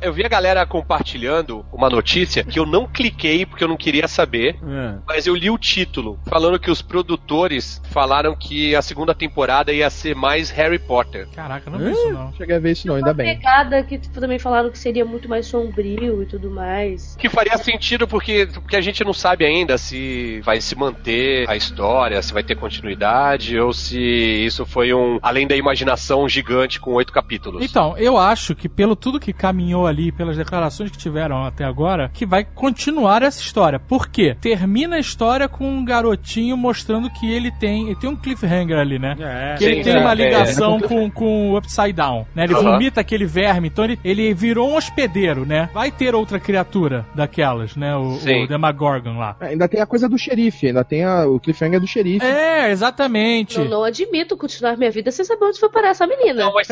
Eu 0.00 0.12
vi 0.12 0.24
a 0.24 0.28
galera 0.28 0.64
compartilhando 0.66 1.64
uma 1.72 1.88
notícia 1.88 2.42
que 2.44 2.58
eu 2.58 2.66
não 2.66 2.86
cliquei 2.86 3.44
porque 3.46 3.64
eu 3.64 3.68
não 3.68 3.76
queria 3.76 4.06
saber, 4.08 4.56
É. 4.66 4.94
mas 5.06 5.26
eu 5.26 5.34
li 5.34 5.50
o 5.50 5.58
título, 5.58 6.18
falando 6.28 6.58
que 6.58 6.70
os 6.70 6.82
produtores 6.82 7.80
falaram 7.90 8.34
que 8.36 8.74
a 8.74 8.82
segunda 8.82 9.14
temporada 9.14 9.72
ia 9.72 9.88
ser 9.90 10.14
mais 10.14 10.50
Harry 10.50 10.78
Potter. 10.78 11.28
Caraca, 11.34 11.70
não 11.70 11.78
vi 11.78 11.90
isso 11.92 12.10
não. 12.12 12.32
Cheguei 12.34 12.56
a 12.56 12.58
ver 12.58 12.72
isso 12.72 12.86
não, 12.86 12.94
ainda 12.94 13.08
Uma 13.08 13.14
bem. 13.14 13.36
pegada 13.36 13.82
que 13.82 13.98
tipo, 13.98 14.20
também 14.20 14.38
falaram 14.38 14.70
que 14.70 14.78
seria 14.78 15.04
muito 15.04 15.28
mais 15.28 15.46
sombrio 15.46 16.22
e 16.22 16.26
tudo 16.26 16.50
mais. 16.50 17.16
Que 17.16 17.28
faria 17.28 17.56
sentido 17.58 18.06
porque, 18.06 18.46
porque 18.54 18.76
a 18.76 18.80
gente 18.80 19.04
não 19.04 19.12
sabe 19.12 19.44
ainda 19.44 19.76
se 19.78 20.40
vai 20.44 20.60
se 20.60 20.76
manter 20.76 21.48
a 21.48 21.56
história, 21.56 22.20
se 22.22 22.32
vai 22.32 22.42
ter 22.42 22.54
continuidade 22.56 23.58
ou 23.58 23.72
se 23.72 23.98
isso 24.00 24.64
foi 24.66 24.92
um 24.92 25.18
além 25.22 25.46
da 25.46 25.56
imaginação 25.56 26.28
gigante 26.28 26.80
com 26.80 26.92
oito 26.94 27.12
capítulos. 27.12 27.62
Então, 27.64 27.96
eu 27.98 28.16
acho 28.16 28.54
que 28.54 28.68
pelo 28.68 28.89
tudo 28.96 29.20
que 29.20 29.32
caminhou 29.32 29.86
ali, 29.86 30.10
pelas 30.12 30.36
declarações 30.36 30.90
que 30.90 30.98
tiveram 30.98 31.44
até 31.44 31.64
agora, 31.64 32.10
que 32.12 32.26
vai 32.26 32.44
continuar 32.44 33.22
essa 33.22 33.40
história. 33.40 33.78
Por 33.78 34.08
quê? 34.08 34.36
Termina 34.40 34.96
a 34.96 34.98
história 35.00 35.48
com 35.48 35.68
um 35.68 35.84
garotinho 35.84 36.56
mostrando 36.56 37.10
que 37.10 37.30
ele 37.30 37.50
tem. 37.50 37.86
Ele 37.86 37.96
tem 37.96 38.10
um 38.10 38.16
cliffhanger 38.16 38.78
ali, 38.78 38.98
né? 38.98 39.16
É. 39.20 39.54
Que 39.58 39.64
ele 39.64 39.76
Sim, 39.76 39.82
tem 39.82 39.94
é, 39.94 39.98
uma 39.98 40.12
é, 40.12 40.14
ligação 40.14 40.80
com, 40.80 41.10
com 41.10 41.50
o 41.52 41.56
Upside 41.58 41.92
Down, 41.92 42.26
né? 42.34 42.44
Ele 42.44 42.54
Aham. 42.54 42.72
vomita 42.72 43.00
aquele 43.00 43.24
verme, 43.26 43.68
então 43.68 43.84
ele, 43.84 43.98
ele 44.04 44.32
virou 44.34 44.70
um 44.70 44.76
hospedeiro, 44.76 45.44
né? 45.46 45.68
Vai 45.72 45.90
ter 45.90 46.14
outra 46.14 46.38
criatura 46.40 47.04
daquelas, 47.14 47.76
né? 47.76 47.94
O, 47.96 48.12
Sim. 48.18 48.44
o 48.44 48.48
Demagorgon 48.48 49.18
lá. 49.18 49.36
É, 49.40 49.46
Ainda 49.48 49.68
tem 49.68 49.80
a 49.80 49.86
coisa 49.86 50.08
do 50.08 50.16
xerife, 50.18 50.66
ainda 50.68 50.84
tem 50.84 51.04
a- 51.04 51.26
o 51.26 51.38
cliffhanger 51.38 51.80
do 51.80 51.86
xerife. 51.86 52.24
É, 52.24 52.70
exatamente. 52.70 53.58
Eu 53.58 53.64
não 53.66 53.84
admito 53.84 54.36
continuar 54.36 54.76
minha 54.76 54.90
vida 54.90 55.10
sem 55.10 55.24
saber 55.24 55.44
onde 55.44 55.58
foi 55.60 55.68
parar 55.68 55.88
essa 55.88 56.06
menina. 56.06 56.44
Não, 56.44 56.54
mas 56.54 56.68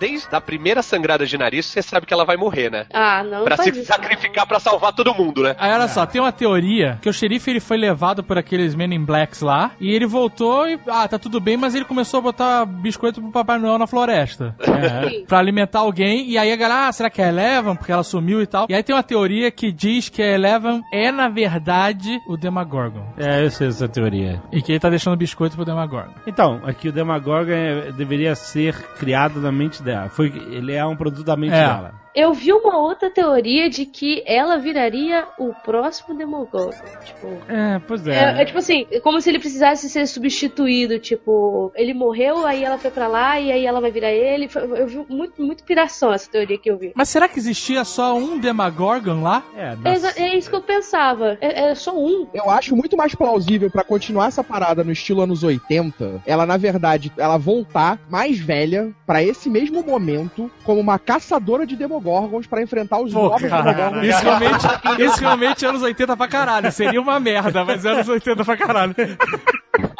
desde 0.00 0.26
a 0.32 0.40
primeira 0.40 0.82
sangrada 0.82 1.24
de 1.26 1.37
nariz, 1.38 1.66
você 1.66 1.80
sabe 1.82 2.06
que 2.06 2.12
ela 2.12 2.24
vai 2.24 2.36
morrer, 2.36 2.70
né? 2.70 2.86
Ah, 2.92 3.22
não. 3.22 3.44
Pra 3.44 3.56
não 3.56 3.64
se 3.64 3.70
isso, 3.70 3.84
sacrificar 3.84 4.46
pra 4.46 4.58
salvar 4.60 4.92
todo 4.92 5.14
mundo, 5.14 5.42
né? 5.42 5.54
Aí 5.58 5.72
olha 5.72 5.88
só, 5.88 6.04
tem 6.04 6.20
uma 6.20 6.32
teoria 6.32 6.98
que 7.00 7.08
o 7.08 7.12
xerife 7.12 7.50
ele 7.50 7.60
foi 7.60 7.76
levado 7.76 8.22
por 8.22 8.36
aqueles 8.38 8.74
Men 8.74 8.94
in 8.94 9.04
Blacks 9.04 9.40
lá 9.40 9.70
e 9.80 9.90
ele 9.94 10.06
voltou 10.06 10.68
e 10.68 10.78
ah, 10.88 11.06
tá 11.08 11.18
tudo 11.18 11.40
bem, 11.40 11.56
mas 11.56 11.74
ele 11.74 11.84
começou 11.84 12.18
a 12.18 12.22
botar 12.22 12.66
biscoito 12.66 13.20
pro 13.20 13.30
Papai 13.30 13.58
Noel 13.58 13.78
na 13.78 13.86
floresta. 13.86 14.54
Sim. 14.60 15.24
Pra 15.28 15.38
alimentar 15.38 15.80
alguém, 15.80 16.28
e 16.28 16.38
aí 16.38 16.52
a 16.52 16.56
galera, 16.56 16.88
ah, 16.88 16.92
será 16.92 17.10
que 17.10 17.20
é 17.20 17.26
a 17.26 17.28
Eleven? 17.28 17.76
Porque 17.76 17.92
ela 17.92 18.02
sumiu 18.02 18.40
e 18.42 18.46
tal. 18.46 18.66
E 18.68 18.74
aí 18.74 18.82
tem 18.82 18.94
uma 18.94 19.02
teoria 19.02 19.50
que 19.50 19.70
diz 19.70 20.08
que 20.08 20.22
a 20.22 20.26
Eleven 20.34 20.82
é, 20.92 21.10
na 21.12 21.28
verdade, 21.28 22.20
o 22.26 22.36
Demagorgon. 22.36 23.04
É, 23.16 23.44
eu 23.44 23.50
sei 23.50 23.68
essa 23.68 23.88
teoria. 23.88 24.42
E 24.52 24.62
que 24.62 24.72
ele 24.72 24.80
tá 24.80 24.88
deixando 24.88 25.16
biscoito 25.16 25.56
pro 25.56 25.64
Demagorgon. 25.64 26.12
Então, 26.26 26.60
aqui 26.64 26.88
o 26.88 26.92
Demagorgon 26.92 27.52
é- 27.52 27.92
deveria 27.92 28.34
ser 28.34 28.74
criado 28.98 29.40
na 29.40 29.52
mente 29.52 29.82
dela. 29.82 30.08
Foi, 30.08 30.26
ele 30.50 30.72
é 30.72 30.84
um 30.84 30.96
produto 30.96 31.24
da 31.28 31.36
mente 31.36 31.54
É. 31.54 31.66
dela. 31.66 31.94
Eu 32.18 32.32
vi 32.34 32.52
uma 32.52 32.76
outra 32.78 33.08
teoria 33.10 33.70
de 33.70 33.86
que 33.86 34.22
ela 34.26 34.58
viraria 34.58 35.24
o 35.38 35.52
próximo 35.54 36.16
Demogorgon. 36.16 36.72
Tipo. 37.04 37.28
É, 37.48 37.78
pois 37.86 38.06
é. 38.08 38.14
É, 38.38 38.42
é 38.42 38.44
tipo 38.44 38.58
assim, 38.58 38.86
como 39.02 39.20
se 39.20 39.28
ele 39.30 39.38
precisasse 39.38 39.88
ser 39.88 40.06
substituído. 40.06 40.98
Tipo, 40.98 41.70
ele 41.76 41.94
morreu, 41.94 42.44
aí 42.46 42.64
ela 42.64 42.76
foi 42.78 42.90
pra 42.90 43.06
lá 43.06 43.38
e 43.40 43.52
aí 43.52 43.64
ela 43.64 43.80
vai 43.80 43.90
virar 43.90 44.10
ele. 44.10 44.48
Eu 44.54 44.86
vi 44.86 45.04
muito, 45.08 45.42
muito 45.42 45.62
piração 45.64 46.12
essa 46.12 46.28
teoria 46.30 46.58
que 46.58 46.70
eu 46.70 46.76
vi. 46.76 46.92
Mas 46.94 47.08
será 47.08 47.28
que 47.28 47.38
existia 47.38 47.84
só 47.84 48.16
um 48.16 48.38
Demagorgon 48.38 49.22
lá? 49.22 49.44
É, 49.56 49.68
É, 49.72 49.76
da- 49.76 49.92
exa- 49.92 50.14
é 50.16 50.36
isso 50.36 50.50
que 50.50 50.56
eu 50.56 50.62
pensava. 50.62 51.38
É, 51.40 51.70
é 51.70 51.74
só 51.74 51.96
um. 51.96 52.26
Eu 52.34 52.50
acho 52.50 52.74
muito 52.74 52.96
mais 52.96 53.14
plausível 53.14 53.70
pra 53.70 53.84
continuar 53.84 54.26
essa 54.28 54.42
parada 54.42 54.82
no 54.82 54.90
estilo 54.92 55.20
anos 55.22 55.42
80, 55.44 56.22
ela 56.26 56.44
na 56.46 56.56
verdade, 56.56 57.12
ela 57.16 57.36
voltar 57.38 57.98
mais 58.10 58.38
velha 58.38 58.90
pra 59.06 59.22
esse 59.22 59.48
mesmo 59.48 59.82
momento 59.82 60.50
como 60.64 60.80
uma 60.80 60.98
caçadora 60.98 61.66
de 61.66 61.76
demogorgons 62.08 62.46
pra 62.46 62.62
enfrentar 62.62 62.98
os 63.00 63.12
Pô, 63.12 63.24
novos 63.24 63.42
cara, 63.42 63.72
demogorgons. 63.72 64.06
isso 64.08 64.22
realmente, 64.22 65.02
isso 65.06 65.20
realmente 65.20 65.64
é 65.64 65.68
anos 65.68 65.82
80 65.82 66.16
pra 66.16 66.28
caralho. 66.28 66.72
Seria 66.72 67.00
uma 67.00 67.20
merda, 67.20 67.64
mas 67.64 67.84
é 67.84 67.90
anos 67.90 68.08
80 68.08 68.44
pra 68.44 68.56
caralho. 68.56 68.94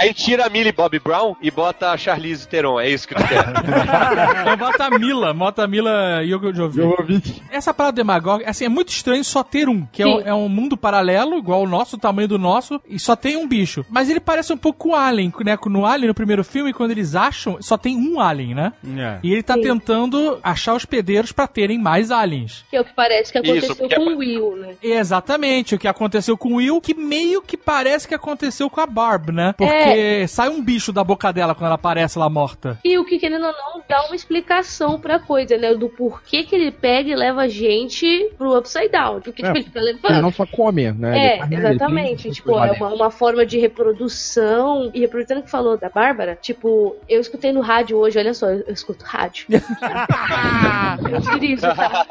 Aí 0.00 0.14
tira 0.14 0.46
a 0.46 0.50
Millie 0.50 0.72
Bobby 0.72 0.98
Brown 0.98 1.34
e 1.42 1.50
bota 1.50 1.90
a 1.90 1.96
Charlize 1.96 2.46
Theron. 2.46 2.78
É 2.80 2.88
isso 2.88 3.06
que 3.08 3.14
tu 3.14 3.26
quer. 3.26 3.44
Então 4.40 4.56
bota 4.56 4.84
a 4.84 4.90
Mila, 4.98 5.34
bota 5.34 5.64
a 5.64 5.66
Mila 5.66 6.20
Jovovich. 6.54 7.42
Essa 7.50 7.74
parada 7.74 7.92
do 7.92 7.96
Demagog, 7.96 8.44
assim, 8.44 8.64
é 8.64 8.68
muito 8.68 8.90
estranho 8.90 9.22
só 9.24 9.42
ter 9.42 9.68
um, 9.68 9.84
que 9.86 10.02
é 10.02 10.06
um, 10.06 10.20
é 10.20 10.34
um 10.34 10.48
mundo 10.48 10.76
paralelo, 10.76 11.36
igual 11.36 11.62
o 11.62 11.68
nosso, 11.68 11.96
o 11.96 11.98
tamanho 11.98 12.28
do 12.28 12.38
nosso, 12.38 12.80
e 12.88 12.98
só 12.98 13.16
tem 13.16 13.36
um 13.36 13.46
bicho. 13.46 13.84
Mas 13.88 14.08
ele 14.08 14.20
parece 14.20 14.52
um 14.52 14.56
pouco 14.56 14.78
com 14.78 14.88
o 14.90 14.94
Alien, 14.94 15.32
né? 15.44 15.58
No 15.66 15.84
Alien, 15.84 16.08
no 16.08 16.14
primeiro 16.14 16.44
filme, 16.44 16.72
quando 16.72 16.92
eles 16.92 17.14
acham, 17.14 17.58
só 17.60 17.76
tem 17.76 17.96
um 17.96 18.20
Alien, 18.20 18.54
né? 18.54 18.72
É. 18.96 19.18
E 19.22 19.32
ele 19.32 19.42
tá 19.42 19.54
Sim. 19.54 19.62
tentando 19.62 20.38
achar 20.42 20.74
hospedeiros 20.74 21.32
pra 21.32 21.46
terem 21.46 21.78
mais 21.78 22.10
aliens. 22.10 22.64
Que 22.70 22.76
é 22.76 22.80
o 22.80 22.84
que 22.84 22.94
parece 22.94 23.32
que 23.32 23.38
Isso, 23.40 23.72
aconteceu 23.72 23.88
com 24.04 24.10
é- 24.10 24.14
o 24.14 24.18
Will, 24.18 24.56
né? 24.56 24.74
Exatamente, 24.82 25.74
o 25.74 25.78
que 25.78 25.88
aconteceu 25.88 26.36
com 26.36 26.50
o 26.52 26.56
Will, 26.56 26.80
que 26.80 26.94
meio 26.94 27.42
que 27.42 27.56
parece 27.56 28.06
que 28.06 28.14
aconteceu 28.14 28.70
com 28.70 28.80
a 28.80 28.86
Barb, 28.86 29.30
né? 29.30 29.54
Porque 29.56 29.72
sai 30.28 30.48
um 30.48 30.62
bicho 30.62 30.92
da 30.92 31.02
boca 31.04 31.32
dela 31.32 31.54
quando 31.54 31.66
ela 31.66 31.74
aparece 31.74 32.18
lá 32.18 32.28
morta. 32.28 32.78
E 32.84 32.98
o 32.98 33.04
que, 33.04 33.18
querendo 33.18 33.46
ou 33.46 33.52
não, 33.52 33.82
dá 33.88 34.04
uma 34.06 34.14
explicação 34.16 34.98
pra 34.98 35.18
coisa, 35.18 35.56
né? 35.56 35.74
Do 35.74 35.88
porquê 35.88 36.42
que 36.44 36.54
ele 36.54 36.70
pega 36.70 37.10
e 37.10 37.14
leva 37.16 37.42
a 37.42 37.48
gente 37.48 38.30
pro 38.36 38.56
Upside 38.58 38.88
Down. 38.88 39.20
Porque, 39.20 39.42
tipo, 39.42 39.48
É, 39.48 39.50
ele 39.60 39.64
fica 39.64 39.78
Ele 39.78 39.92
levando. 39.92 40.22
não 40.22 40.32
só 40.32 40.46
come, 40.46 40.90
né? 40.92 41.18
É, 41.18 41.42
Ele- 41.42 41.54
ele 41.54 41.66
exatamente. 41.68 42.22
tem- 42.24 42.32
tipo, 42.32 42.50
é 42.58 42.72
uma, 42.72 42.88
uma 42.94 43.10
forma 43.10 43.44
de 43.46 43.58
reprodução. 43.58 44.90
E 44.94 45.04
aproveitando 45.04 45.42
que 45.42 45.50
falou 45.50 45.76
da 45.76 45.88
Bárbara, 45.88 46.36
tipo, 46.40 46.96
eu 47.08 47.20
escutei 47.20 47.52
no 47.52 47.60
rádio 47.60 47.96
hoje, 47.98 48.18
olha 48.18 48.34
só, 48.34 48.46
eu, 48.48 48.64
eu 48.66 48.72
escuto 48.74 49.04
rádio. 49.04 49.46
eu 51.12 51.20
dirijo, 51.38 51.62
tá? 51.62 52.06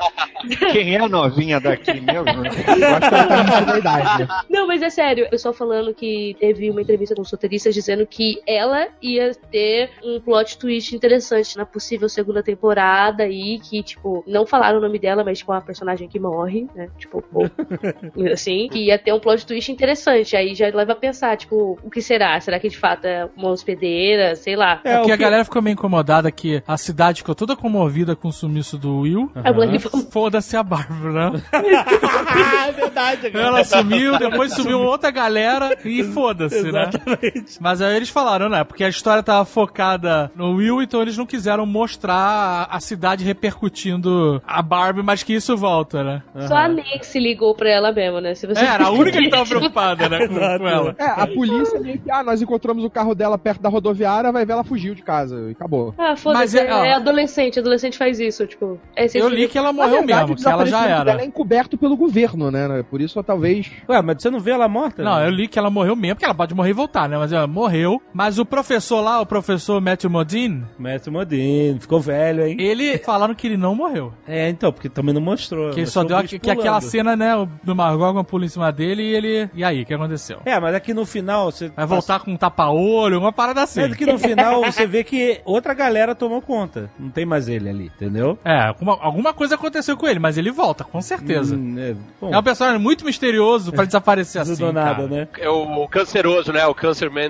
Quem 0.71 0.95
é 0.95 0.99
a 0.99 1.09
novinha 1.09 1.59
daqui 1.59 1.99
mesmo? 1.99 2.27
Eu 2.27 2.95
acho 2.95 3.09
que 3.09 3.15
ela 3.15 3.61
tá 3.65 3.77
idade. 3.77 4.19
né? 4.23 4.27
Não, 4.49 4.67
mas 4.67 4.81
é 4.81 4.89
sério, 4.89 5.25
o 5.25 5.29
pessoal 5.29 5.53
falando 5.53 5.93
que 5.93 6.35
teve 6.39 6.69
uma 6.69 6.81
entrevista 6.81 7.15
com 7.15 7.21
os 7.21 7.29
roteiristas 7.67 7.73
dizendo 7.73 8.05
que 8.05 8.41
ela 8.47 8.87
ia 9.01 9.33
ter 9.51 9.91
um 10.03 10.19
plot 10.19 10.57
twist 10.57 10.95
interessante 10.95 11.57
na 11.57 11.65
possível 11.65 12.07
segunda 12.09 12.41
temporada 12.41 13.27
e 13.27 13.59
que, 13.59 13.83
tipo, 13.83 14.23
não 14.27 14.45
falaram 14.45 14.77
o 14.77 14.81
nome 14.81 14.97
dela, 14.99 15.23
mas, 15.23 15.39
tipo, 15.39 15.51
uma 15.51 15.61
personagem 15.61 16.07
que 16.07 16.19
morre, 16.19 16.67
né? 16.75 16.89
Tipo, 16.97 17.21
pô, 17.21 17.49
assim, 18.31 18.67
que 18.71 18.79
ia 18.85 18.97
ter 18.97 19.13
um 19.13 19.19
plot 19.19 19.45
twist 19.45 19.71
interessante. 19.71 20.35
Aí 20.35 20.55
já 20.55 20.67
leva 20.67 20.93
a 20.93 20.95
pensar, 20.95 21.37
tipo, 21.37 21.77
o 21.83 21.89
que 21.89 22.01
será? 22.01 22.39
Será 22.39 22.59
que 22.59 22.69
de 22.69 22.77
fato 22.77 23.05
é 23.05 23.27
uma 23.35 23.49
hospedeira? 23.49 24.35
Sei 24.35 24.55
lá. 24.55 24.81
É, 24.83 24.97
Porque 24.97 25.11
o 25.11 25.13
a 25.13 25.17
que- 25.17 25.23
galera 25.23 25.43
ficou 25.45 25.61
meio 25.61 25.73
incomodada 25.73 26.31
que 26.31 26.61
a 26.67 26.77
cidade 26.77 27.19
ficou 27.21 27.35
toda 27.35 27.55
comovida 27.55 28.15
com 28.15 28.29
o 28.29 28.33
sumiço 28.33 28.77
do 28.77 28.99
Will. 29.01 29.31
Aí 29.35 29.79
falou, 29.79 30.07
Foda-se 30.11 30.55
a 30.55 30.63
Bárbara, 30.63 31.31
né? 31.31 31.41
É 32.67 32.71
verdade, 32.71 33.31
cara. 33.31 33.45
Ela 33.47 33.63
sumiu, 33.63 34.17
depois 34.17 34.53
sumiu 34.53 34.79
outra 34.81 35.09
galera 35.11 35.77
e 35.85 36.03
foda-se, 36.03 36.71
né? 36.71 36.89
Exatamente. 36.89 37.56
Mas 37.59 37.81
aí 37.81 37.95
eles 37.95 38.09
falaram, 38.09 38.49
né? 38.49 38.63
Porque 38.63 38.83
a 38.83 38.89
história 38.89 39.21
tava 39.23 39.45
focada 39.45 40.31
no 40.35 40.55
Will, 40.55 40.81
então 40.81 41.01
eles 41.01 41.17
não 41.17 41.25
quiseram 41.25 41.65
mostrar 41.65 42.67
a, 42.69 42.79
cidade 42.79 43.23
repercutindo 43.23 44.41
a 44.45 44.61
Barbie, 44.61 45.03
mas 45.03 45.23
que 45.23 45.33
isso 45.33 45.55
volta, 45.57 46.03
né? 46.03 46.23
Só 46.47 46.55
a 46.55 46.67
Nancy 46.67 47.19
ligou 47.19 47.53
pra 47.55 47.69
ela 47.69 47.91
mesmo, 47.91 48.19
né? 48.19 48.33
Se 48.35 48.47
você 48.47 48.61
É, 48.61 48.65
era 48.65 48.85
a 48.85 48.91
única 48.91 49.17
que 49.19 49.29
tava 49.29 49.45
preocupada, 49.47 50.07
né? 50.09 50.27
Com, 50.27 50.35
com 50.35 50.67
ela. 50.67 50.95
É, 50.97 51.05
a 51.05 51.27
polícia 51.27 51.79
meio 51.79 51.99
que, 51.99 52.09
ah, 52.11 52.23
nós 52.23 52.41
encontramos 52.41 52.83
o 52.83 52.89
carro 52.89 53.13
dela 53.15 53.37
perto 53.37 53.61
da 53.61 53.69
rodoviária, 53.69 54.31
vai 54.31 54.45
ver 54.45 54.53
ela 54.53 54.63
fugiu 54.63 54.95
de 54.95 55.01
casa 55.01 55.47
e 55.49 55.51
acabou. 55.51 55.93
Ah, 55.97 56.09
Mas 56.09 56.21
foda-se, 56.21 56.59
é, 56.59 56.73
ó. 56.73 56.83
é, 56.83 56.93
adolescente, 56.93 57.59
adolescente 57.59 57.97
faz 57.97 58.19
isso, 58.19 58.45
tipo. 58.47 58.79
É, 58.95 59.05
esse 59.05 59.17
Eu 59.17 59.25
tipo 59.29 59.35
li 59.35 59.47
que 59.47 59.57
ela 59.57 59.73
morreu 59.73 59.97
verdade, 59.99 60.31
mesmo, 60.31 60.35
que 60.35 60.47
ela 60.47 60.65
já 60.65 60.85
era. 60.87 61.21
é 61.21 61.25
encoberto 61.25 61.77
pelo 61.77 61.95
governo, 61.97 62.49
né? 62.51 62.83
Por 62.89 63.01
isso, 63.01 63.21
talvez. 63.23 63.71
Ué, 63.89 64.01
mas 64.01 64.21
você 64.21 64.29
não 64.29 64.39
vê 64.39 64.51
ela 64.51 64.67
morta? 64.67 65.03
Não, 65.03 65.21
eu 65.21 65.29
li 65.29 65.47
que 65.47 65.57
ela 65.59 65.69
morreu 65.69 65.95
mesmo, 65.95 66.15
porque 66.15 66.25
ela 66.25 66.35
pode 66.35 66.53
morrer 66.53 66.69
e 66.69 66.73
voltar, 66.73 67.07
né? 67.09 67.17
Mas 67.17 67.31
ela 67.31 67.46
morreu. 67.47 68.01
Mas 68.13 68.37
o 68.39 68.45
professor 68.45 69.01
lá, 69.01 69.19
o 69.21 69.25
professor 69.25 69.81
Matthew 69.81 70.09
Modine, 70.09 70.63
Mestre 70.77 71.11
Modino, 71.11 71.79
ficou 71.79 71.99
velho, 71.99 72.45
hein? 72.45 72.57
ele 72.59 72.97
falaram 73.05 73.33
que 73.35 73.47
ele 73.47 73.57
não 73.57 73.75
morreu. 73.75 74.13
É, 74.27 74.49
então, 74.49 74.71
porque 74.71 74.89
também 74.89 75.13
não 75.13 75.21
mostrou. 75.21 75.71
Que 75.71 75.81
ele 75.81 75.87
só 75.87 76.03
deu 76.03 76.17
o 76.17 76.19
a- 76.19 76.23
que 76.23 76.49
aquela 76.51 76.81
cena, 76.81 77.15
né, 77.15 77.35
o- 77.35 77.47
do 77.63 77.75
Margógon 77.75 78.23
pula 78.23 78.45
em 78.45 78.49
cima 78.49 78.71
dele 78.71 79.03
e 79.03 79.15
ele. 79.15 79.49
E 79.53 79.63
aí, 79.63 79.81
o 79.81 79.85
que 79.85 79.93
aconteceu? 79.93 80.39
É, 80.45 80.59
mas 80.59 80.75
aqui 80.75 80.93
no 80.93 81.05
final 81.05 81.51
você. 81.51 81.69
Vai 81.75 81.85
voltar 81.85 82.19
com 82.19 82.31
um 82.31 82.37
tapa-olho, 82.37 83.19
uma 83.19 83.31
parada 83.31 83.63
assim. 83.63 83.81
É 83.81 83.89
que 83.89 84.05
no 84.05 84.17
final 84.19 84.61
você 84.63 84.85
vê 84.85 85.03
que 85.03 85.41
outra 85.45 85.73
galera 85.73 86.13
tomou 86.15 86.41
conta. 86.41 86.89
Não 86.99 87.09
tem 87.09 87.25
mais 87.25 87.47
ele 87.47 87.69
ali, 87.69 87.85
entendeu? 87.85 88.37
É, 88.43 88.59
alguma, 88.67 88.97
alguma 89.01 89.33
coisa 89.33 89.55
aconteceu 89.55 89.95
com 89.97 90.07
ele, 90.07 90.19
mas 90.19 90.37
ele 90.37 90.51
volta, 90.51 90.83
com 90.83 91.01
certeza. 91.01 91.55
Hum, 91.55 91.75
é, 91.77 91.95
bom, 92.19 92.33
É 92.33 92.37
um 92.37 92.43
personagem 92.43 92.79
muito 92.79 93.05
misterioso 93.05 93.71
pra 93.71 93.85
desaparecer 93.85 94.41
assim. 94.41 94.55
do 94.55 94.71
nada, 94.73 94.95
cara. 94.95 95.07
né? 95.07 95.27
É 95.39 95.49
o 95.49 95.87
canceroso, 95.87 96.51
né? 96.51 96.65
O 96.67 96.73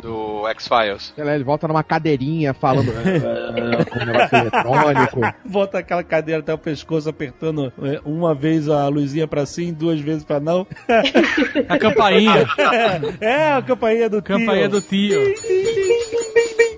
Do 0.01 0.47
X-Files. 0.49 1.13
Ele 1.17 1.43
volta 1.43 1.67
numa 1.67 1.83
cadeirinha 1.83 2.53
falando 2.53 2.91
com 2.91 2.99
um 4.01 4.05
negócio 4.05 4.37
eletrônico. 4.37 5.19
Bota 5.45 5.79
aquela 5.79 6.03
cadeira 6.03 6.41
até 6.41 6.53
o 6.53 6.57
pescoço 6.57 7.09
apertando 7.09 7.71
é, 7.81 7.99
uma 8.05 8.33
vez 8.33 8.67
a 8.69 8.87
luzinha 8.87 9.27
pra 9.27 9.45
sim, 9.45 9.73
duas 9.73 9.99
vezes 9.99 10.23
pra 10.23 10.39
não. 10.39 10.65
A 11.69 11.77
campainha. 11.77 12.45
É, 13.21 13.51
a 13.53 13.61
campainha 13.61 14.09
do 14.09 14.21
tio. 14.21 14.37
campainha 14.37 14.69
do 14.69 14.81
tio. 14.81 15.21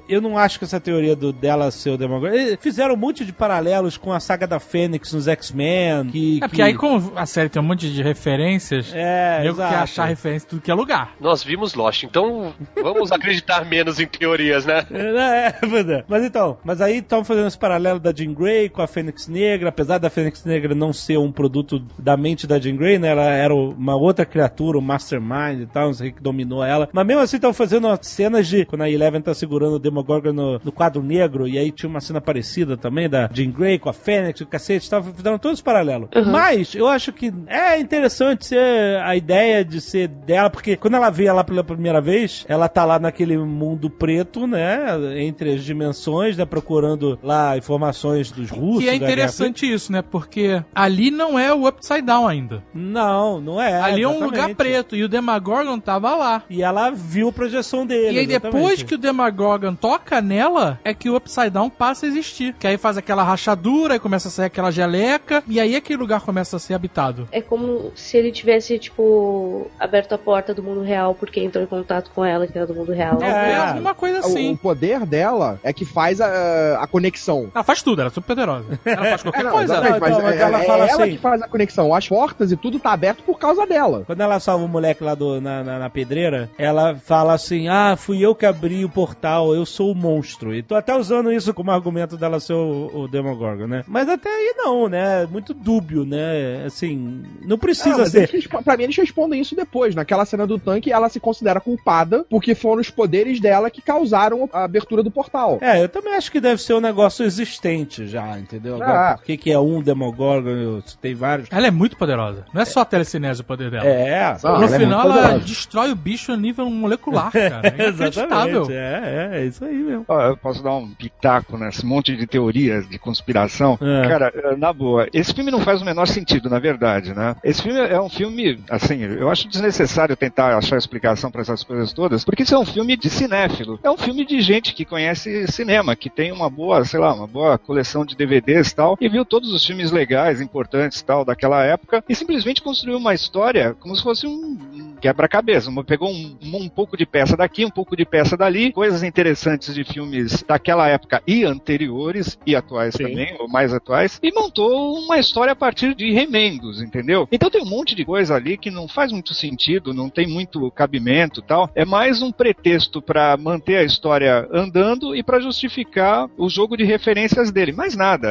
eu 0.07 0.19
não 0.21 0.37
acho 0.39 0.57
que 0.57 0.65
essa 0.65 0.79
teoria 0.79 1.15
do 1.15 1.31
dela 1.31 1.69
ser 1.69 1.91
o 1.91 1.97
Demogorgon. 1.97 2.35
Eles 2.35 2.57
fizeram 2.59 2.95
um 2.95 2.97
monte 2.97 3.23
de 3.23 3.31
paralelos 3.31 3.95
com 3.95 4.11
a 4.11 4.19
saga 4.19 4.47
da 4.47 4.59
Fênix 4.59 5.13
nos 5.13 5.27
X-Men. 5.27 6.07
Que, 6.09 6.37
É 6.37 6.39
porque 6.39 6.55
que- 6.55 6.61
aí, 6.63 6.73
como 6.73 7.13
a 7.15 7.25
série 7.27 7.47
tem 7.49 7.61
um 7.61 7.65
monte 7.65 7.91
de 7.91 8.01
referências, 8.01 8.91
É, 8.93 9.41
eu 9.43 9.51
exato. 9.51 9.71
quer 9.73 9.79
achar 9.81 10.05
referência 10.05 10.45
em 10.47 10.49
tudo 10.49 10.61
que 10.63 10.71
é 10.71 10.73
lugar. 10.73 11.13
Nós 11.19 11.43
vimos 11.43 11.75
Lost, 11.75 12.03
então 12.03 12.53
vamos 12.81 13.08
acreditar 13.11 13.65
menos 13.65 13.99
em 13.99 14.07
teorias, 14.07 14.65
né? 14.65 14.85
É, 14.91 15.51
pois 15.67 15.89
é. 15.89 16.03
Mas 16.07 16.23
então, 16.23 16.57
mas 16.63 16.81
aí 16.81 16.97
estão 16.97 17.23
fazendo 17.23 17.47
esse 17.47 17.57
paralelo 17.57 17.99
da 17.99 18.13
Jean 18.13 18.33
Grey 18.33 18.69
com 18.69 18.81
a 18.81 18.87
Fênix 18.87 19.27
Negra, 19.27 19.69
apesar 19.69 19.97
da 19.97 20.09
Fênix 20.09 20.43
Negra 20.45 20.75
não 20.75 20.93
ser 20.93 21.17
um 21.17 21.31
produto 21.31 21.79
da 21.97 22.15
mente 22.15 22.47
da 22.47 22.59
Jean 22.59 22.75
Grey, 22.75 22.99
né? 22.99 23.09
Ela 23.09 23.31
era 23.31 23.53
uma 23.53 23.95
outra 23.95 24.25
criatura, 24.25 24.77
um 24.77 24.81
mastermind 24.81 25.61
e 25.61 25.65
tal, 25.65 25.87
não 25.87 25.93
sei 25.93 26.09
o 26.09 26.13
que 26.13 26.21
dominou 26.21 26.63
ela. 26.63 26.89
Mas 26.91 27.05
mesmo 27.05 27.21
assim 27.21 27.37
estão 27.37 27.53
fazendo 27.53 27.87
cenas 28.01 28.47
de 28.47 28.65
quando 28.65 28.81
a 28.81 28.89
Eleven 28.89 29.21
tá 29.21 29.33
segurando 29.33 29.75
o 29.75 29.79
Demogorgon 29.79 30.33
no, 30.33 30.61
no 30.63 30.71
quadro 30.71 31.01
negro, 31.01 31.47
e 31.47 31.57
aí 31.57 31.71
tinha 31.71 31.89
uma 31.89 32.01
cena 32.01 32.21
parecida 32.21 32.77
também 32.77 33.09
da 33.09 33.29
Jean 33.31 33.51
Grey 33.51 33.79
com 33.79 33.89
a 33.89 33.93
Fênix, 33.93 34.41
o 34.41 34.45
cacete, 34.45 34.89
tava 34.89 35.11
fazendo 35.11 35.39
todos 35.39 35.59
os 35.59 35.63
paralelos. 35.63 36.09
Mas 36.27 36.75
eu 36.75 36.87
acho 36.87 37.11
que 37.11 37.33
é 37.47 37.79
interessante 37.79 38.45
ser 38.47 38.97
a 39.03 39.15
ideia 39.15 39.63
de 39.63 39.81
ser 39.81 40.07
dela, 40.07 40.49
porque 40.49 40.75
quando 40.75 40.95
ela 40.95 41.09
vê 41.09 41.25
ela 41.25 41.43
pela 41.43 41.63
primeira 41.63 42.01
vez, 42.01 42.45
ela 42.47 42.67
tá 42.67 42.85
lá 42.85 42.98
naquele 42.99 43.37
mundo 43.37 43.89
preto, 43.89 44.45
né? 44.47 45.19
Entre 45.21 45.53
as 45.53 45.63
dimensões, 45.63 46.37
né? 46.37 46.45
Procurando 46.45 47.17
lá 47.23 47.57
informações 47.57 48.31
dos 48.31 48.49
russos. 48.49 48.83
Que 48.83 48.89
é 48.89 48.95
interessante 48.95 49.71
isso, 49.71 49.91
né? 49.91 50.01
Porque 50.01 50.63
ali 50.73 51.11
não 51.11 51.37
é 51.37 51.53
o 51.53 51.67
Upside 51.67 52.01
Down 52.01 52.27
ainda. 52.27 52.63
Não, 52.73 53.39
não 53.39 53.61
é. 53.61 53.79
ali 53.79 54.03
é 54.03 54.07
um 54.07 54.11
exatamente. 54.11 54.41
lugar 54.41 54.55
preto 54.55 54.95
e 54.95 55.03
o 55.03 55.09
Demagorgon 55.09 55.79
tava 55.79 56.15
lá. 56.15 56.43
E 56.49 56.61
ela 56.63 56.89
viu 56.89 57.29
a 57.29 57.31
projeção 57.31 57.85
dele. 57.85 58.17
E 58.17 58.19
aí 58.19 58.27
depois 58.27 58.53
exatamente. 58.53 58.85
que 58.85 58.95
o 58.95 58.97
Demagorgon 58.97 59.75
toca 59.75 60.21
nela, 60.21 60.79
é 60.83 60.93
que 60.93 61.09
o 61.09 61.15
Upside 61.15 61.49
Down 61.49 61.69
passa 61.69 62.05
a 62.05 62.09
existir. 62.09 62.53
Que 62.59 62.67
aí 62.67 62.77
faz 62.77 62.97
aquela 62.97 63.23
rachadura, 63.23 63.93
aí 63.93 63.99
começa 63.99 64.27
a 64.27 64.31
sair 64.31 64.47
aquela 64.47 64.71
geleca, 64.71 65.43
e 65.47 65.59
aí 65.59 65.75
aquele 65.75 65.99
lugar 65.99 66.21
começa 66.21 66.57
a 66.57 66.59
ser 66.59 66.73
habitado. 66.73 67.27
É 67.31 67.41
como 67.41 67.91
se 67.95 68.17
ele 68.17 68.31
tivesse, 68.31 68.77
tipo, 68.79 69.69
aberto 69.79 70.13
a 70.13 70.17
porta 70.17 70.53
do 70.53 70.63
mundo 70.63 70.81
real 70.81 71.15
porque 71.15 71.39
entrou 71.39 71.63
em 71.63 71.67
contato 71.67 72.11
com 72.13 72.23
ela, 72.23 72.47
que 72.47 72.57
era 72.57 72.67
do 72.67 72.73
mundo 72.73 72.88
real. 72.93 73.21
É, 73.21 73.55
alguma 73.55 73.93
coisa 73.95 74.17
O, 74.17 74.19
assim. 74.25 74.53
o 74.53 74.57
poder 74.57 75.05
dela 75.05 75.59
é 75.63 75.71
que 75.73 75.85
faz 75.85 76.19
a, 76.21 76.79
a 76.81 76.87
conexão. 76.87 77.49
Ela 77.53 77.63
faz 77.63 77.81
tudo, 77.81 78.01
ela 78.01 78.09
é 78.09 78.13
super 78.13 78.27
poderosa. 78.27 78.65
Ela 78.85 79.03
faz 79.05 79.21
qualquer 79.23 79.39
É, 79.41 79.43
não, 79.43 79.51
coisa. 79.51 79.81
mas 79.81 79.91
Não, 80.11 80.21
mas 80.21 80.35
é, 80.35 80.41
ela 80.41 80.61
é 80.61 80.65
fala 80.65 80.87
ela 80.87 81.03
assim- 81.03 81.11
que 81.11 81.17
faz 81.17 81.41
a 81.41 81.47
conexão. 81.47 81.93
As 81.95 82.07
portas 82.07 82.51
e 82.51 82.57
tudo 82.57 82.79
tá 82.79 82.91
aberto 82.93 83.23
por 83.23 83.37
causa 83.39 83.65
dela. 83.65 84.03
Quando 84.05 84.21
ela 84.21 84.39
salva 84.39 84.63
o 84.65 84.67
moleque 84.67 85.03
lá 85.03 85.15
do, 85.15 85.39
na, 85.41 85.63
na, 85.63 85.79
na 85.79 85.89
pedreira, 85.89 86.49
ela 86.57 86.95
fala 86.95 87.33
assim: 87.33 87.67
Ah, 87.67 87.95
fui 87.97 88.19
eu 88.21 88.35
que 88.35 88.45
abri 88.45 88.83
o 88.85 88.89
portal, 88.89 89.53
eu 89.53 89.65
sou 89.65 89.91
o 89.91 89.95
monstro. 89.95 90.53
E 90.53 90.61
tô 90.63 90.75
até 90.75 90.95
usando 90.95 91.31
isso 91.31 91.53
como 91.53 91.71
argumento 91.71 92.17
dela 92.17 92.39
ser 92.39 92.53
o, 92.53 92.89
o 92.93 93.07
Demogorgon, 93.07 93.67
né? 93.67 93.83
Mas 93.87 94.07
até 94.09 94.29
aí 94.29 94.53
não, 94.57 94.87
né? 94.87 95.25
Muito 95.31 95.53
dúbio, 95.53 96.05
né? 96.05 96.63
Assim, 96.65 97.23
não 97.43 97.55
Ah, 97.55 97.59
precisa 97.59 97.97
mas 97.97 98.11
ser. 98.11 98.29
eles 98.33 98.47
pra 98.47 98.77
mim, 98.77 98.83
eles 98.83 98.97
respondem 98.97 99.41
isso 99.41 99.55
depois. 99.55 99.95
Naquela 99.95 100.25
cena 100.25 100.45
do 100.47 100.59
tanque, 100.59 100.91
ela 100.91 101.09
se 101.09 101.19
considera 101.19 101.59
culpada 101.59 102.25
porque 102.29 102.53
foram 102.55 102.78
os 102.79 102.89
poderes 102.89 103.39
dela 103.39 103.69
que 103.69 103.81
causaram 103.81 104.49
a 104.53 104.63
abertura 104.63 105.03
do 105.03 105.11
portal. 105.11 105.57
É, 105.61 105.83
eu 105.83 105.89
também 105.89 106.15
acho 106.15 106.31
que 106.31 106.39
deve 106.39 106.61
ser 106.61 106.73
um 106.73 106.79
negócio 106.81 107.25
existente 107.25 108.07
já, 108.07 108.37
entendeu? 108.39 108.75
Agora, 108.75 109.11
Ah. 109.11 109.17
por 109.17 109.23
que, 109.25 109.37
que 109.37 109.51
é 109.51 109.59
um 109.59 109.81
Demogorgon? 109.81 110.49
eu- 110.49 110.83
Tem 111.01 111.13
vários. 111.15 111.47
Ela 111.51 111.67
é 111.67 111.71
muito 111.71 111.97
poderosa. 111.97 112.45
Não 112.53 112.61
é 112.61 112.65
só 112.65 112.81
a 112.81 112.85
telecinese 112.85 113.41
o 113.41 113.43
poder 113.43 113.69
dela. 113.71 113.85
É, 113.85 114.23
Ah, 114.23 114.37
no 114.43 114.49
ela 114.55 114.65
é 114.65 114.79
final, 114.79 115.07
muito 115.09 115.19
ela 115.25 115.39
destrói 115.39 115.91
o 115.91 115.95
bicho 115.95 116.31
a 116.31 116.37
nível 116.37 116.69
molecular, 116.69 117.31
cara. 117.31 117.61
É 117.77 117.89
inacreditável. 117.89 118.67
É, 118.69 119.29
é, 119.33 119.39
é 119.41 119.45
isso 119.45 119.63
aí 119.63 119.75
mesmo. 119.75 120.05
Ó, 120.07 120.21
eu 120.21 120.37
posso 120.37 120.61
dar 120.63 120.75
um 120.75 120.89
pitaco 120.93 121.57
nesse 121.57 121.85
monte 121.85 122.15
de 122.15 122.25
teorias 122.27 122.87
de 122.87 122.97
conspiração. 122.99 123.77
É. 123.81 124.07
Cara, 124.07 124.31
eh, 124.35 124.55
na 124.55 124.71
boa, 124.73 125.07
esse 125.13 125.33
filme 125.33 125.51
não 125.51 125.61
faz 125.61 125.81
o 125.81 125.85
menor 125.85 126.07
sentido, 126.07 126.49
na 126.49 126.59
verdade, 126.59 127.13
né? 127.13 127.35
Esse 127.43 127.61
filme 127.61 127.79
é 127.79 127.99
um 128.01 128.09
filme, 128.09 128.59
assim, 128.69 129.01
eu 129.01 129.29
acho 129.29 129.47
desnecessário 129.47 130.15
tentar 130.15 130.57
achar 130.57 130.77
explicação 130.77 131.31
pra 131.31 131.41
essas 131.41 131.63
coisas 131.63 131.91
todas, 131.93 132.23
porque 132.23 132.43
isso 132.43 132.55
é 132.55 132.57
um 132.59 132.65
filme 132.71 132.95
de 132.95 133.09
cinéfilo. 133.09 133.79
É 133.83 133.89
um 133.89 133.97
filme 133.97 134.25
de 134.25 134.41
gente 134.41 134.73
que 134.73 134.85
conhece 134.85 135.47
cinema, 135.51 135.95
que 135.95 136.09
tem 136.09 136.31
uma 136.31 136.49
boa, 136.49 136.83
sei 136.85 136.99
lá, 136.99 137.13
uma 137.13 137.27
boa 137.27 137.57
coleção 137.57 138.05
de 138.05 138.15
DVDs 138.15 138.71
e 138.71 138.75
tal, 138.75 138.97
e 138.99 139.09
viu 139.09 139.25
todos 139.25 139.51
os 139.51 139.65
filmes 139.65 139.91
legais, 139.91 140.41
importantes 140.41 141.01
tal, 141.01 141.25
daquela 141.25 141.63
época, 141.63 142.03
e 142.07 142.15
simplesmente 142.15 142.61
construiu 142.61 142.97
uma 142.97 143.13
história 143.13 143.75
como 143.79 143.95
se 143.95 144.03
fosse 144.03 144.27
um 144.27 144.57
quebra-cabeça. 144.99 145.69
Pegou 145.85 146.11
um, 146.11 146.37
um 146.43 146.69
pouco 146.69 146.97
de 146.97 147.05
peça 147.05 147.35
daqui, 147.35 147.65
um 147.65 147.69
pouco 147.71 147.95
de 147.95 148.05
peça 148.05 148.35
dali, 148.37 148.71
coisas 148.71 149.01
interessantes 149.03 149.73
de 149.73 149.83
filmes 149.83 150.43
daquela 150.43 150.87
época 150.87 151.21
e 151.25 151.43
anteriores, 151.43 152.37
e 152.45 152.55
atuais 152.55 152.95
também, 152.95 153.35
ou 153.39 153.47
mais 153.47 153.73
atuais, 153.73 154.19
e 154.21 154.31
montou 154.33 154.97
uma 154.99 155.17
história 155.17 155.53
a 155.53 155.55
partir 155.55 155.95
de 155.95 156.11
remendos, 156.11 156.81
entendeu? 156.81 157.27
Então 157.31 157.49
tem 157.49 157.61
um 157.61 157.69
monte 157.69 157.95
de 157.95 158.03
coisa 158.05 158.35
ali 158.35 158.57
que 158.57 158.69
não 158.69 158.87
faz 158.87 159.11
muito 159.11 159.33
sentido, 159.33 159.93
não 159.93 160.09
tem 160.09 160.27
muito 160.27 160.69
cabimento 160.71 161.39
e 161.39 161.43
tal. 161.43 161.69
É 161.75 161.85
mais 161.85 162.21
um 162.21 162.31
pretexto 162.31 163.01
pra 163.01 163.37
manter 163.37 163.77
a 163.77 163.83
história 163.83 164.47
andando 164.51 165.15
e 165.15 165.23
pra 165.23 165.39
justificar 165.39 166.29
o 166.37 166.49
jogo 166.49 166.75
de 166.75 166.83
referências 166.83 167.51
dele. 167.51 167.71
Mais 167.71 167.95
nada. 167.95 168.27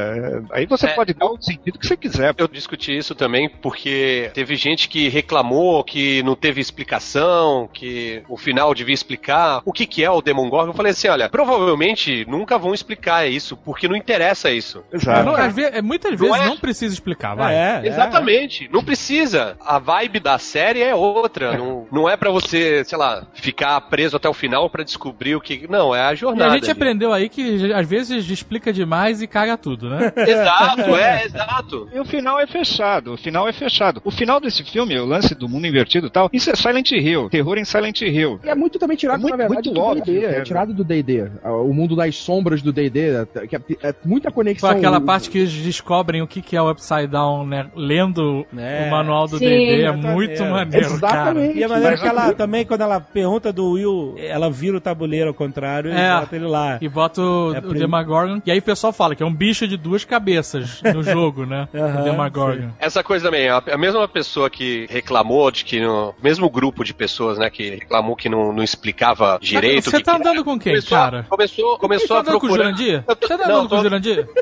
É, 0.53 0.59
Aí 0.59 0.67
você 0.67 0.87
É, 0.87 0.95
pode 0.95 1.15
dar 1.15 1.27
o 1.27 1.41
sentido 1.41 1.79
que 1.79 1.87
você 1.87 1.97
quiser. 1.97 2.35
Eu 2.37 2.49
discuti 2.49 2.97
isso 2.97 3.15
também 3.15 3.49
porque 3.49 4.31
teve 4.35 4.57
gente 4.57 4.89
que 4.89 5.09
reclamou 5.09 5.83
que 5.85 6.23
não 6.23 6.35
teve 6.35 6.58
explicação, 6.63 7.69
que 7.73 8.23
o 8.29 8.37
final 8.37 8.75
devia 8.75 8.95
explicar 8.95 9.63
o 9.65 9.73
que, 9.73 9.87
que 9.87 10.05
é 10.05 10.11
o 10.11 10.21
Demogorgon. 10.21 10.71
Eu 10.71 10.75
falei 10.75 10.93
assim, 10.93 11.09
olha, 11.09 11.29
provavelmente 11.29 12.25
nunca 12.29 12.59
vão 12.59 12.75
explicar 12.75 13.27
isso, 13.29 13.57
porque 13.57 13.89
não 13.89 13.97
interessa 13.97 14.51
isso. 14.51 14.83
Exato. 14.93 15.25
Não, 15.25 15.35
às 15.35 15.55
ve- 15.55 15.65
é, 15.73 15.83
muitas 15.83 16.13
Não 16.13 16.19
vezes 16.29 16.43
é? 16.43 16.47
não 16.49 16.57
precisa 16.57 16.93
explicar, 16.95 17.35
vai. 17.35 17.55
É, 17.55 17.81
é. 17.85 17.89
Exatamente, 17.89 18.69
não 18.73 18.83
precisa. 18.85 19.57
A 19.65 19.79
vibe 19.79 20.21
da 20.21 20.39
série 20.39 20.83
é 20.83 20.95
outra. 20.95 21.57
Não, 21.57 21.87
não 21.91 22.09
é 22.09 22.17
pra 22.17 22.31
você, 22.31 22.85
sei 22.85 22.99
lá, 22.99 23.27
ficar 23.35 23.81
preso 23.83 24.17
até 24.17 24.29
o 24.29 24.35
final 24.35 24.69
pra 24.71 24.83
descobrir 24.85 25.35
o 25.37 25.41
que. 25.41 25.67
Não, 25.69 25.95
é 25.95 26.03
a 26.03 26.13
E 26.13 26.17
jornada. 26.17 26.51
a 26.53 26.55
gente 26.55 26.65
ali. 26.65 26.73
aprendeu 26.73 27.13
aí 27.13 27.29
que 27.29 27.73
às 27.73 27.89
vezes 27.89 28.29
explica 28.31 28.73
demais 28.73 29.21
e 29.23 29.27
caga 29.27 29.57
tudo, 29.57 29.89
né? 29.91 30.13
Exato, 30.17 30.97
é, 30.97 31.25
exato. 31.27 31.89
E 31.93 31.99
o 31.99 32.05
final 32.05 32.39
é 32.41 32.47
fechado, 32.47 33.15
o 33.15 33.17
final 33.17 33.49
é 33.49 33.53
fechado. 33.53 34.01
O 34.05 34.11
final 34.11 34.41
desse 34.41 34.65
filme, 34.65 34.99
o 34.99 35.05
lance 35.07 35.35
do 35.35 35.49
mundo 35.49 35.67
invertido 35.67 36.07
e 36.07 36.11
tal, 36.11 36.29
isso 36.33 36.48
é 36.51 36.57
Silent 36.57 36.91
Hill, 36.93 37.29
terror 37.31 37.59
em 37.59 37.65
Silent 37.65 38.01
Hill. 38.03 38.41
E 38.45 38.49
é 38.49 38.55
muito 38.55 38.79
também 38.79 38.97
tirado, 38.97 39.19
É 39.19 39.21
muito- 39.23 39.31
na 39.33 39.37
verdade, 39.37 39.71
muito 39.71 39.81
do 39.99 40.05
D&D. 40.05 40.25
É 40.25 40.41
tirado 40.43 40.73
do 40.75 40.85
D&D. 40.85 41.29
O 41.45 41.73
mundo 41.73 41.95
das 41.97 42.17
sombras 42.17 42.63
do 42.63 42.73
D&D. 42.73 43.27
Que 43.49 43.57
é, 43.57 43.61
é 43.83 43.95
muita 44.05 44.31
Foi 44.31 44.45
conexão. 44.45 44.71
aquela 44.71 44.99
O- 44.99 45.03
parte 45.03 45.31
que 45.31 45.39
eles 45.39 45.53
descobrem 45.53 46.23
o 46.23 46.27
que 46.27 46.57
é 46.57 46.63
o 46.63 46.71
Upside 46.71 47.07
Down, 47.09 47.47
né? 47.47 47.67
Lendo 47.75 48.47
É. 48.57 48.87
o 48.87 48.91
manual 48.91 49.27
do 49.27 49.39
Sim, 49.39 49.47
D&D 49.47 49.83
é 49.83 49.93
muito 49.93 50.45
maneiro, 50.45 50.87
Exatamente. 50.87 51.59
E 51.59 51.65
a 51.65 51.69
maneira 51.69 51.91
Mas 51.93 52.01
que 52.01 52.07
ela 52.09 52.33
também, 52.33 52.65
quando 52.65 52.81
ela 52.83 53.01
pergunta 53.01 53.53
do 53.53 53.71
Will, 53.73 54.15
ela 54.19 54.51
vira 54.51 54.77
o 54.77 54.81
tabuleiro 54.81 55.29
ao 55.29 55.35
contrário 55.35 55.91
É. 55.93 55.95
e 56.17 56.21
bota 56.21 56.37
ele 56.37 56.47
lá. 56.47 56.67
cara. 56.73 56.79
E 56.85 56.89
bota 56.89 57.21
o, 57.21 57.55
É 57.55 57.59
o 57.59 57.75
Demagorgon. 57.75 58.41
E 58.47 58.51
aí 58.51 58.59
o 58.59 58.63
pessoal 58.63 58.93
fala 58.93 59.15
que 59.15 59.23
é 59.23 59.27
um 59.27 59.35
bicho 59.35 59.67
de 59.67 59.77
duas 59.77 60.05
cabeças 60.05 60.83
no 60.95 61.03
jogo, 61.03 61.45
né? 61.47 61.69
Aham, 61.75 62.01
o 62.01 62.05
Demagorgon. 62.05 62.69
Essa 62.79 63.03
coisa 63.03 63.25
também, 63.27 63.49
a, 63.49 63.59
a 63.73 63.79
mesma 63.79 64.07
pessoa 64.07 64.51
que 64.51 64.87
reclamou 64.91 65.51
de 65.51 65.65
que 65.65 65.81
no 65.81 66.15
mesmo 66.23 66.38
grupo 66.51 66.85
de 66.85 66.93
pessoas, 66.93 67.39
né, 67.39 67.49
que 67.49 67.71
reclamou 67.71 68.15
que 68.15 68.29
não, 68.29 68.53
não 68.53 68.63
explicava 68.63 69.39
direito. 69.41 69.91
Você 69.91 69.97
que 69.97 70.03
tá 70.05 70.15
que 70.17 70.21
andando 70.21 70.45
com 70.45 70.59
quem, 70.59 70.73
começou, 70.75 70.99
cara? 70.99 71.27
Começou, 71.29 71.73
Você 71.75 71.81
começou 71.81 72.09
tá 72.09 72.15
a 72.17 72.21
andando 72.21 72.33
com 72.41 72.47
o 72.47 72.51
procurar. 72.51 72.65
Jurandir? 72.65 73.05
Você 73.07 73.15
tá 73.29 73.37
não, 73.39 73.45
andando 73.45 73.69
com 73.69 73.75
o 73.75 73.79
tô- 73.79 73.83
Jurandir? 73.83 74.29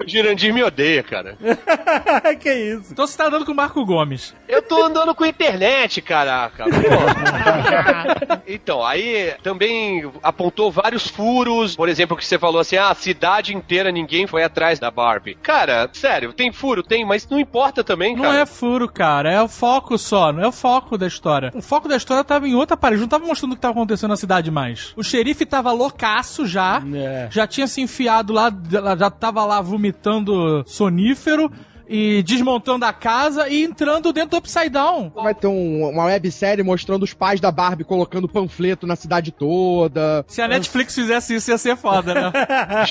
O 0.00 0.08
Jurandir 0.08 0.52
me 0.54 0.62
odeia, 0.62 1.02
cara. 1.02 1.36
que 2.40 2.52
isso? 2.52 2.92
Então 2.92 3.06
você 3.06 3.16
tá 3.16 3.26
andando 3.26 3.44
com 3.44 3.52
o 3.52 3.54
Marco 3.54 3.84
Gomes. 3.84 4.34
Eu 4.48 4.62
tô 4.62 4.82
andando 4.82 5.14
com 5.14 5.24
a 5.24 5.28
internet, 5.28 6.00
caraca. 6.00 6.64
Então, 8.46 8.84
aí 8.84 9.34
também 9.44 10.10
apontou 10.22 10.72
vários 10.72 11.06
furos. 11.06 11.76
Por 11.76 11.88
exemplo, 11.88 12.16
que 12.16 12.24
você 12.26 12.36
falou 12.38 12.60
assim: 12.60 12.76
ah, 12.76 12.88
a 12.90 12.94
cidade 12.94 13.54
inteira 13.54 13.92
ninguém 13.92 14.26
foi 14.26 14.42
atrás 14.42 14.78
da 14.80 14.90
Barbie. 14.90 15.36
Cara, 15.36 15.88
sério, 15.92 16.32
tem 16.32 16.50
furo? 16.50 16.82
Tem, 16.82 17.04
mas 17.06 17.28
não 17.28 17.38
importa 17.38 17.84
também, 17.84 18.16
Não 18.16 18.24
cara. 18.24 18.38
é 18.40 18.46
furo, 18.46 18.88
cara. 18.88 19.30
É 19.30 19.40
o 19.40 19.46
foco 19.46 19.96
só. 19.96 20.32
Não 20.32 20.42
é 20.42 20.48
o 20.48 20.52
foco 20.52 20.98
da 20.98 21.06
história. 21.06 21.52
O 21.54 21.62
foco 21.62 21.88
da 21.88 21.96
história 21.96 22.24
tava 22.24 22.48
em 22.48 22.54
outra 22.54 22.76
parede. 22.76 23.00
Não 23.02 23.08
tava 23.08 23.24
mostrando 23.24 23.52
o 23.52 23.54
que 23.54 23.60
tava 23.62 23.72
acontecendo 23.74 24.10
na 24.10 24.16
cidade 24.16 24.50
mais. 24.50 24.92
O 24.96 25.04
xerife 25.04 25.46
tava 25.46 25.70
loucaço 25.70 26.44
já. 26.46 26.82
É. 26.92 27.28
Já 27.30 27.46
tinha 27.46 27.68
se 27.68 27.80
enfiado 27.80 28.32
lá, 28.32 28.50
já 28.98 29.10
tava 29.10 29.44
lá 29.44 29.60
vomitando 29.60 29.89
sonífero. 30.66 31.50
E 31.92 32.22
desmontando 32.22 32.84
a 32.84 32.92
casa 32.92 33.48
e 33.48 33.64
entrando 33.64 34.12
dentro 34.12 34.30
do 34.30 34.36
Upside 34.36 34.68
Down. 34.70 35.10
Vai 35.14 35.34
ter 35.34 35.48
um- 35.48 35.88
uma 35.88 36.04
websérie 36.04 36.62
mostrando 36.62 37.02
os 37.02 37.12
pais 37.12 37.40
da 37.40 37.50
Barbie 37.50 37.82
colocando 37.84 38.28
panfleto 38.28 38.86
na 38.86 38.94
cidade 38.94 39.32
toda. 39.32 40.24
Se 40.28 40.40
a 40.40 40.46
Netflix 40.46 40.94
fizesse 40.94 41.34
isso, 41.34 41.50
ia 41.50 41.58
ser 41.58 41.76
foda, 41.76 42.14
né? 42.14 42.32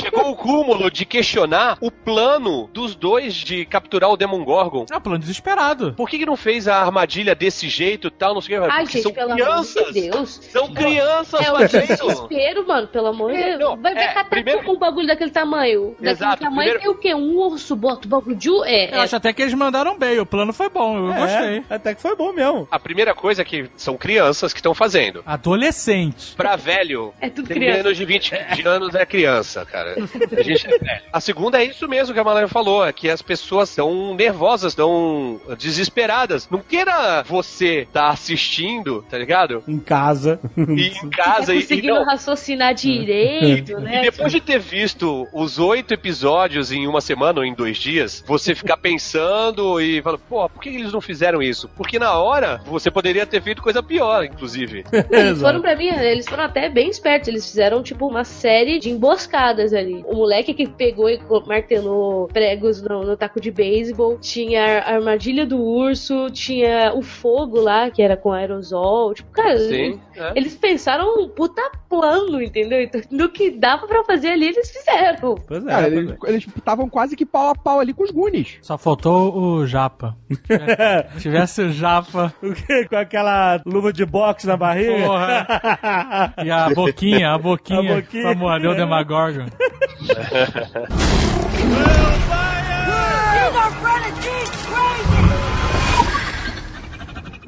Chegou 0.00 0.30
o 0.30 0.36
cúmulo 0.36 0.90
de 0.90 1.04
questionar 1.04 1.76
o 1.80 1.90
plano 1.90 2.68
dos 2.72 2.94
dois 2.94 3.34
de 3.34 3.64
capturar 3.66 4.10
o 4.10 4.16
Demon 4.16 4.44
Gorgon. 4.44 4.86
É 4.90 4.96
um 4.96 5.00
plano 5.00 5.18
desesperado. 5.18 5.94
Por 5.94 6.08
que, 6.08 6.18
que 6.18 6.26
não 6.26 6.36
fez 6.36 6.68
a 6.68 6.76
armadilha 6.76 7.34
desse 7.34 7.68
jeito 7.68 8.08
e 8.08 8.10
tal? 8.10 8.34
Não 8.34 8.40
sei 8.40 8.58
o 8.58 8.62
que. 8.62 8.70
Ai, 8.70 8.82
Porque 8.82 8.92
gente, 8.94 9.02
são 9.02 9.12
pelo 9.12 9.32
crianças. 9.34 9.76
amor 9.76 9.92
de 9.92 10.00
Deus. 10.10 10.40
São 10.52 10.68
crianças 10.72 11.40
É 11.40 11.44
fazendo. 11.44 11.86
desespero, 11.86 12.66
mano, 12.66 12.86
pelo 12.88 13.06
amor 13.08 13.32
de 13.32 13.38
É, 13.38 13.56
Deus. 13.56 13.60
não, 13.60 13.76
Vai 13.76 13.94
vai 13.94 14.04
é, 14.04 14.08
catar 14.08 14.30
primeiro- 14.30 14.64
com 14.64 14.72
um 14.72 14.78
bagulho 14.78 15.06
daquele 15.06 15.30
tamanho. 15.30 15.90
Daquele 15.92 16.10
Exato, 16.10 16.42
tamanho 16.42 16.70
primeiro- 16.72 16.80
tem 16.80 16.88
o 16.90 16.94
quê? 16.94 17.14
Um 17.14 17.36
urso, 17.38 17.74
bota 17.74 18.06
o 18.06 18.08
bagulho 18.10 18.27
de... 18.34 18.48
É, 18.66 18.94
Eu 18.94 18.98
é. 18.98 19.00
acho 19.00 19.16
até 19.16 19.32
que 19.32 19.42
eles 19.42 19.54
mandaram 19.54 19.98
bem, 19.98 20.18
o 20.18 20.26
plano 20.26 20.52
foi 20.52 20.68
bom, 20.68 20.96
eu 21.08 21.14
gostei. 21.14 21.62
É, 21.68 21.74
até 21.74 21.94
que 21.94 22.02
foi 22.02 22.14
bom 22.16 22.32
mesmo. 22.32 22.66
A 22.70 22.78
primeira 22.78 23.14
coisa 23.14 23.42
é 23.42 23.44
que 23.44 23.68
são 23.76 23.96
crianças 23.96 24.52
que 24.52 24.58
estão 24.58 24.74
fazendo. 24.74 25.22
Adolescente. 25.26 26.34
Pra 26.36 26.56
velho, 26.56 27.12
É 27.20 27.28
tudo 27.28 27.48
tem 27.48 27.56
criança. 27.58 27.82
menos 27.82 27.96
de 27.96 28.04
20 28.04 28.32
de 28.54 28.68
anos 28.68 28.94
é 28.94 29.04
criança, 29.06 29.64
cara. 29.64 29.96
A 30.36 30.42
gente 30.42 30.66
é 30.66 30.78
velho. 30.78 31.02
A 31.12 31.20
segunda 31.20 31.60
é 31.60 31.64
isso 31.64 31.88
mesmo 31.88 32.14
que 32.14 32.20
a 32.20 32.24
Malaya 32.24 32.48
falou, 32.48 32.84
é 32.86 32.92
que 32.92 33.08
as 33.10 33.22
pessoas 33.22 33.70
estão 33.70 34.14
nervosas, 34.14 34.72
estão 34.72 35.40
desesperadas. 35.58 36.48
Não 36.50 36.60
queira 36.60 37.22
você 37.24 37.80
estar 37.82 38.08
assistindo, 38.10 39.02
tá 39.08 39.18
ligado? 39.18 39.62
Em 39.66 39.78
casa. 39.78 40.40
E 40.56 40.88
em 40.88 41.10
casa 41.10 41.46
Tá 41.48 41.54
e 41.54 41.60
conseguindo 41.62 41.94
não, 41.94 42.04
raciocinar 42.04 42.74
direito, 42.74 43.78
né? 43.78 43.98
E 43.98 44.02
depois 44.10 44.32
de 44.32 44.40
ter 44.40 44.58
visto 44.58 45.26
os 45.32 45.58
oito 45.58 45.92
episódios 45.94 46.72
em 46.72 46.86
uma 46.86 47.00
semana 47.00 47.40
ou 47.40 47.44
em 47.44 47.54
dois 47.54 47.76
dias, 47.78 48.17
você 48.26 48.54
ficar 48.54 48.76
pensando 48.76 49.80
e 49.80 50.02
falar, 50.02 50.18
pô, 50.18 50.48
por 50.48 50.62
que 50.62 50.68
eles 50.68 50.92
não 50.92 51.00
fizeram 51.00 51.42
isso? 51.42 51.68
Porque 51.76 51.98
na 51.98 52.18
hora 52.18 52.60
você 52.66 52.90
poderia 52.90 53.26
ter 53.26 53.42
feito 53.42 53.62
coisa 53.62 53.82
pior, 53.82 54.24
inclusive. 54.24 54.84
Eles 55.10 55.40
foram 55.40 55.60
pra 55.60 55.74
mim, 55.74 55.88
eles 55.88 56.26
foram 56.26 56.44
até 56.44 56.68
bem 56.68 56.88
espertos. 56.88 57.28
Eles 57.28 57.46
fizeram, 57.46 57.82
tipo, 57.82 58.06
uma 58.06 58.24
série 58.24 58.78
de 58.78 58.90
emboscadas 58.90 59.72
ali. 59.72 60.04
O 60.06 60.14
moleque 60.14 60.54
que 60.54 60.68
pegou 60.68 61.08
e 61.08 61.18
martelou 61.46 62.28
pregos 62.28 62.82
no, 62.82 63.02
no 63.02 63.16
taco 63.16 63.40
de 63.40 63.50
beisebol, 63.50 64.18
tinha 64.18 64.80
a 64.80 64.94
armadilha 64.94 65.46
do 65.46 65.60
urso, 65.60 66.30
tinha 66.30 66.92
o 66.94 67.02
fogo 67.02 67.60
lá, 67.60 67.90
que 67.90 68.02
era 68.02 68.16
com 68.16 68.32
aerosol. 68.32 69.14
Tipo, 69.14 69.30
cara, 69.30 69.58
Sim. 69.58 70.00
é. 70.16 70.32
eles 70.36 70.54
pensaram 70.54 71.20
um 71.20 71.28
puta 71.28 71.62
plano, 71.88 72.42
entendeu? 72.42 72.80
Então, 72.80 73.00
no 73.10 73.28
que 73.28 73.50
dava 73.50 73.86
pra 73.86 74.04
fazer 74.04 74.28
ali, 74.28 74.48
eles 74.48 74.70
fizeram. 74.70 75.34
Pois 75.36 75.64
é. 75.64 75.68
Cara, 75.68 75.86
eles 75.88 76.08
eles 76.24 76.46
estavam 76.56 76.88
quase 76.88 77.16
que 77.16 77.26
pau 77.26 77.48
a 77.48 77.54
pau 77.54 77.80
ali 77.80 77.92
com 77.92 78.04
os 78.08 78.14
Goonies. 78.14 78.58
Só 78.62 78.76
faltou 78.78 79.36
o 79.36 79.66
Japa. 79.66 80.16
é. 80.50 81.02
Tivesse 81.18 81.62
o 81.62 81.72
Japa 81.72 82.32
O 82.42 82.52
quê? 82.52 82.86
Com 82.88 82.96
aquela 82.96 83.60
luva 83.64 83.92
de 83.92 84.04
boxe 84.04 84.46
na 84.46 84.56
barriga? 84.56 85.06
Porra. 85.06 86.34
e 86.44 86.50
a 86.50 86.70
boquinha, 86.70 87.32
a 87.32 87.38
boquinha, 87.38 87.92
A 87.92 87.96
boquinha. 87.96 88.22
pra 88.22 88.34
morder 88.34 88.70
o 88.70 88.74
Demagorgon. 88.74 89.46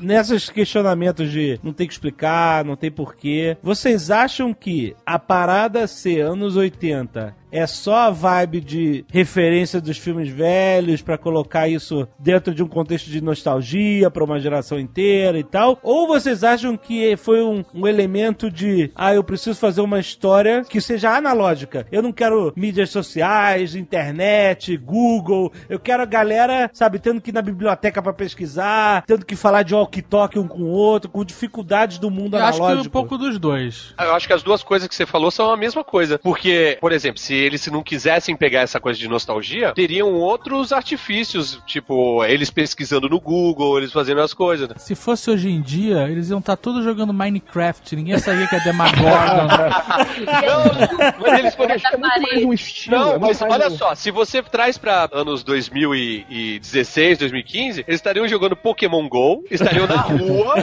Nesses 0.00 0.48
questionamentos 0.48 1.30
de 1.30 1.60
não 1.62 1.74
tem 1.74 1.86
que 1.86 1.92
explicar, 1.92 2.64
não 2.64 2.74
tem 2.74 2.90
porquê, 2.90 3.58
vocês 3.62 4.10
acham 4.10 4.54
que 4.54 4.96
a 5.04 5.18
parada 5.18 5.86
ser 5.86 6.22
anos 6.22 6.56
80 6.56 7.36
é 7.52 7.66
só 7.66 7.94
a 7.94 8.10
vibe 8.10 8.60
de 8.60 9.04
referência 9.12 9.80
dos 9.80 9.98
filmes 9.98 10.28
velhos 10.28 11.02
pra 11.02 11.18
colocar 11.18 11.68
isso 11.68 12.06
dentro 12.18 12.54
de 12.54 12.62
um 12.62 12.68
contexto 12.68 13.10
de 13.10 13.20
nostalgia 13.20 14.10
pra 14.10 14.24
uma 14.24 14.38
geração 14.40 14.78
inteira 14.78 15.38
e 15.38 15.44
tal? 15.44 15.78
Ou 15.82 16.06
vocês 16.06 16.44
acham 16.44 16.76
que 16.76 17.16
foi 17.16 17.42
um, 17.42 17.64
um 17.74 17.86
elemento 17.86 18.50
de, 18.50 18.90
ah, 18.94 19.14
eu 19.14 19.24
preciso 19.24 19.58
fazer 19.58 19.80
uma 19.80 19.98
história 19.98 20.64
que 20.68 20.80
seja 20.80 21.16
analógica? 21.16 21.86
Eu 21.90 22.02
não 22.02 22.12
quero 22.12 22.52
mídias 22.56 22.90
sociais, 22.90 23.74
internet, 23.74 24.76
Google. 24.76 25.52
Eu 25.68 25.78
quero 25.78 26.02
a 26.02 26.06
galera, 26.06 26.70
sabe, 26.72 26.98
tendo 26.98 27.20
que 27.20 27.30
ir 27.30 27.34
na 27.34 27.42
biblioteca 27.42 28.02
pra 28.02 28.12
pesquisar, 28.12 29.04
tendo 29.06 29.24
que 29.24 29.36
falar 29.36 29.62
de 29.62 29.74
walkie-talkie 29.74 30.38
um 30.38 30.46
com 30.48 30.62
o 30.62 30.68
outro, 30.68 31.10
com 31.10 31.24
dificuldades 31.24 31.98
do 31.98 32.10
mundo 32.10 32.36
Eu 32.36 32.44
acho 32.44 32.58
que 32.58 32.64
analógico. 32.64 32.88
um 32.88 32.90
pouco 32.90 33.18
dos 33.18 33.38
dois. 33.38 33.94
Eu 33.98 34.14
acho 34.14 34.26
que 34.26 34.32
as 34.32 34.42
duas 34.42 34.62
coisas 34.62 34.88
que 34.88 34.94
você 34.94 35.06
falou 35.06 35.30
são 35.30 35.50
a 35.50 35.56
mesma 35.56 35.82
coisa. 35.84 36.18
Porque, 36.18 36.78
por 36.80 36.92
exemplo, 36.92 37.20
se 37.20 37.39
eles 37.40 37.66
não 37.68 37.82
quisessem 37.82 38.36
pegar 38.36 38.60
essa 38.60 38.78
coisa 38.80 38.98
de 38.98 39.08
nostalgia, 39.08 39.72
teriam 39.72 40.12
outros 40.14 40.72
artifícios, 40.72 41.58
tipo, 41.66 42.24
eles 42.24 42.50
pesquisando 42.50 43.08
no 43.08 43.20
Google, 43.20 43.78
eles 43.78 43.92
fazendo 43.92 44.20
as 44.20 44.32
coisas. 44.34 44.68
né? 44.68 44.74
Se 44.78 44.94
fosse 44.94 45.30
hoje 45.30 45.48
em 45.48 45.60
dia, 45.60 46.08
eles 46.08 46.30
iam 46.30 46.38
estar 46.38 46.56
todos 46.56 46.84
jogando 46.84 47.12
Minecraft. 47.12 47.94
Ninguém 47.96 48.18
sabia 48.18 48.46
que 48.46 48.56
é 48.56 48.60
Demagorgon. 48.60 49.48
Mas 51.20 51.38
eles 51.38 51.54
poderiam. 51.54 51.80
É 51.92 51.96
muito 51.96 52.20
mais 52.22 52.44
um 52.44 52.52
estilo. 52.52 52.96
é 52.96 52.98
Não, 52.98 53.08
muito 53.10 53.20
mas 53.26 53.42
olha 53.42 53.68
um- 53.68 53.76
só, 53.76 53.94
se 53.94 54.10
você 54.10 54.42
traz 54.42 54.76
pra 54.78 55.08
anos 55.12 55.42
2016, 55.42 57.18
2015, 57.18 57.80
eles 57.86 57.96
estariam 58.00 58.26
jogando 58.28 58.56
Pokémon 58.56 59.08
GO, 59.08 59.44
estariam 59.50 59.86
na 59.86 59.96
rua, 60.02 60.54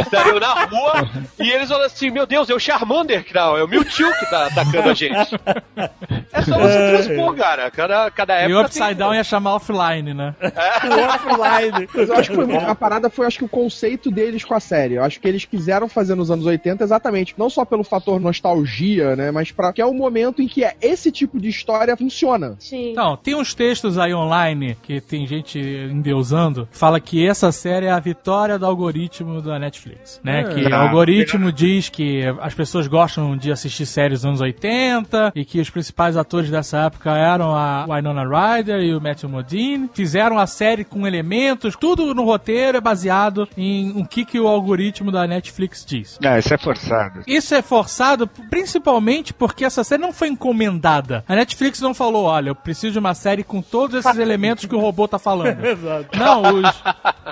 estariam 0.00 0.40
na 0.40 0.64
rua, 0.64 1.08
e 1.38 1.50
eles 1.50 1.70
olham 1.70 1.84
assim, 1.86 2.10
meu 2.10 2.26
Deus, 2.26 2.48
é 2.50 2.54
o 2.54 2.58
Charmander 2.58 3.24
que 3.24 3.32
tá, 3.32 3.42
é 3.58 3.62
o 3.62 3.68
Mewtwo 3.68 4.10
que 4.18 4.30
tá 4.30 4.46
atacando 4.46 4.90
a 4.90 4.94
gente. 4.94 5.16
É 6.32 6.42
só 6.42 6.58
você 6.58 7.04
transpor, 7.04 7.34
cara. 7.36 7.70
Cada, 7.70 8.10
cada 8.10 8.34
época 8.34 8.50
e 8.50 8.54
o 8.54 8.60
Upside 8.60 8.86
tem- 8.88 8.96
Down 8.96 9.14
ia 9.14 9.24
chamar 9.24 9.54
offline, 9.54 10.14
né? 10.14 10.34
offline. 10.40 11.88
Mas 11.94 12.08
eu 12.08 12.14
acho 12.16 12.30
que 12.30 12.36
foi 12.36 12.46
muito- 12.46 12.64
a 12.66 12.74
parada 12.74 13.10
foi, 13.10 13.26
acho 13.26 13.38
que 13.38 13.44
o 13.44 13.48
conceito 13.48 14.10
deles 14.10 14.44
com 14.44 14.54
a 14.54 14.60
série. 14.60 14.94
Eu 14.94 15.04
acho 15.04 15.20
que 15.20 15.28
eles 15.28 15.44
quiseram 15.44 15.88
fazer 15.88 16.14
nos 16.14 16.30
anos 16.30 16.46
80 16.46 16.82
exatamente, 16.84 17.34
não 17.36 17.48
só 17.50 17.64
pelo 17.64 17.84
fator 17.84 18.20
nostalgia, 18.20 19.16
né, 19.16 19.30
mas 19.30 19.50
para 19.50 19.72
que 19.72 19.80
é 19.80 19.86
o 19.86 19.94
momento 19.94 20.42
em 20.42 20.48
que 20.48 20.64
é 20.64 20.74
esse 20.80 21.10
tipo 21.10 21.38
de 21.40 21.48
história 21.48 21.96
funciona. 21.96 22.56
Sim. 22.58 22.92
Não, 22.94 23.16
tem 23.16 23.34
uns 23.34 23.54
textos 23.54 23.98
aí 23.98 24.14
online 24.14 24.76
que 24.82 25.00
tem 25.00 25.26
gente 25.26 25.58
endeusando, 25.58 26.68
que 26.70 26.76
fala 26.78 27.00
que 27.00 27.26
essa 27.26 27.50
série 27.52 27.86
é 27.86 27.90
a 27.90 27.98
vitória 27.98 28.58
do 28.58 28.66
algoritmo 28.66 29.40
da 29.42 29.58
Netflix, 29.58 30.20
né? 30.22 30.40
É. 30.40 30.44
que 30.44 30.62
o 30.66 30.74
Ah, 30.74 30.82
algoritmo 30.82 31.50
diz 31.50 31.88
que 31.88 32.22
as 32.40 32.54
pessoas 32.54 32.86
gostam 32.86 33.36
de 33.36 33.50
assistir 33.50 33.86
séries 33.86 34.20
dos 34.20 34.26
anos 34.26 34.40
80 34.40 35.32
e 35.34 35.44
que 35.44 35.60
os 35.60 35.70
principais 35.70 36.05
atores 36.14 36.50
dessa 36.50 36.80
época 36.80 37.10
eram 37.16 37.56
a 37.56 37.86
Winona 37.86 38.24
Ryder 38.24 38.80
e 38.80 38.94
o 38.94 39.00
Matthew 39.00 39.30
Modine. 39.30 39.88
Fizeram 39.94 40.38
a 40.38 40.46
série 40.46 40.84
com 40.84 41.06
elementos, 41.06 41.74
tudo 41.74 42.14
no 42.14 42.22
roteiro 42.22 42.76
é 42.76 42.80
baseado 42.82 43.48
em 43.56 43.98
o 43.98 44.06
que, 44.06 44.26
que 44.26 44.38
o 44.38 44.46
algoritmo 44.46 45.10
da 45.10 45.26
Netflix 45.26 45.86
diz. 45.86 46.18
Ah, 46.22 46.38
isso 46.38 46.52
é 46.52 46.58
forçado. 46.58 47.22
Isso 47.26 47.54
é 47.54 47.62
forçado 47.62 48.26
principalmente 48.50 49.32
porque 49.32 49.64
essa 49.64 49.82
série 49.82 50.02
não 50.02 50.12
foi 50.12 50.28
encomendada. 50.28 51.24
A 51.26 51.34
Netflix 51.34 51.80
não 51.80 51.94
falou, 51.94 52.24
olha, 52.24 52.50
eu 52.50 52.54
preciso 52.54 52.92
de 52.92 52.98
uma 52.98 53.14
série 53.14 53.42
com 53.42 53.62
todos 53.62 53.96
esses 53.96 54.18
elementos 54.18 54.66
que 54.66 54.74
o 54.74 54.80
robô 54.80 55.08
tá 55.08 55.18
falando. 55.18 55.62
Exato. 55.64 56.18
Não, 56.18 56.42
os, 56.42 56.82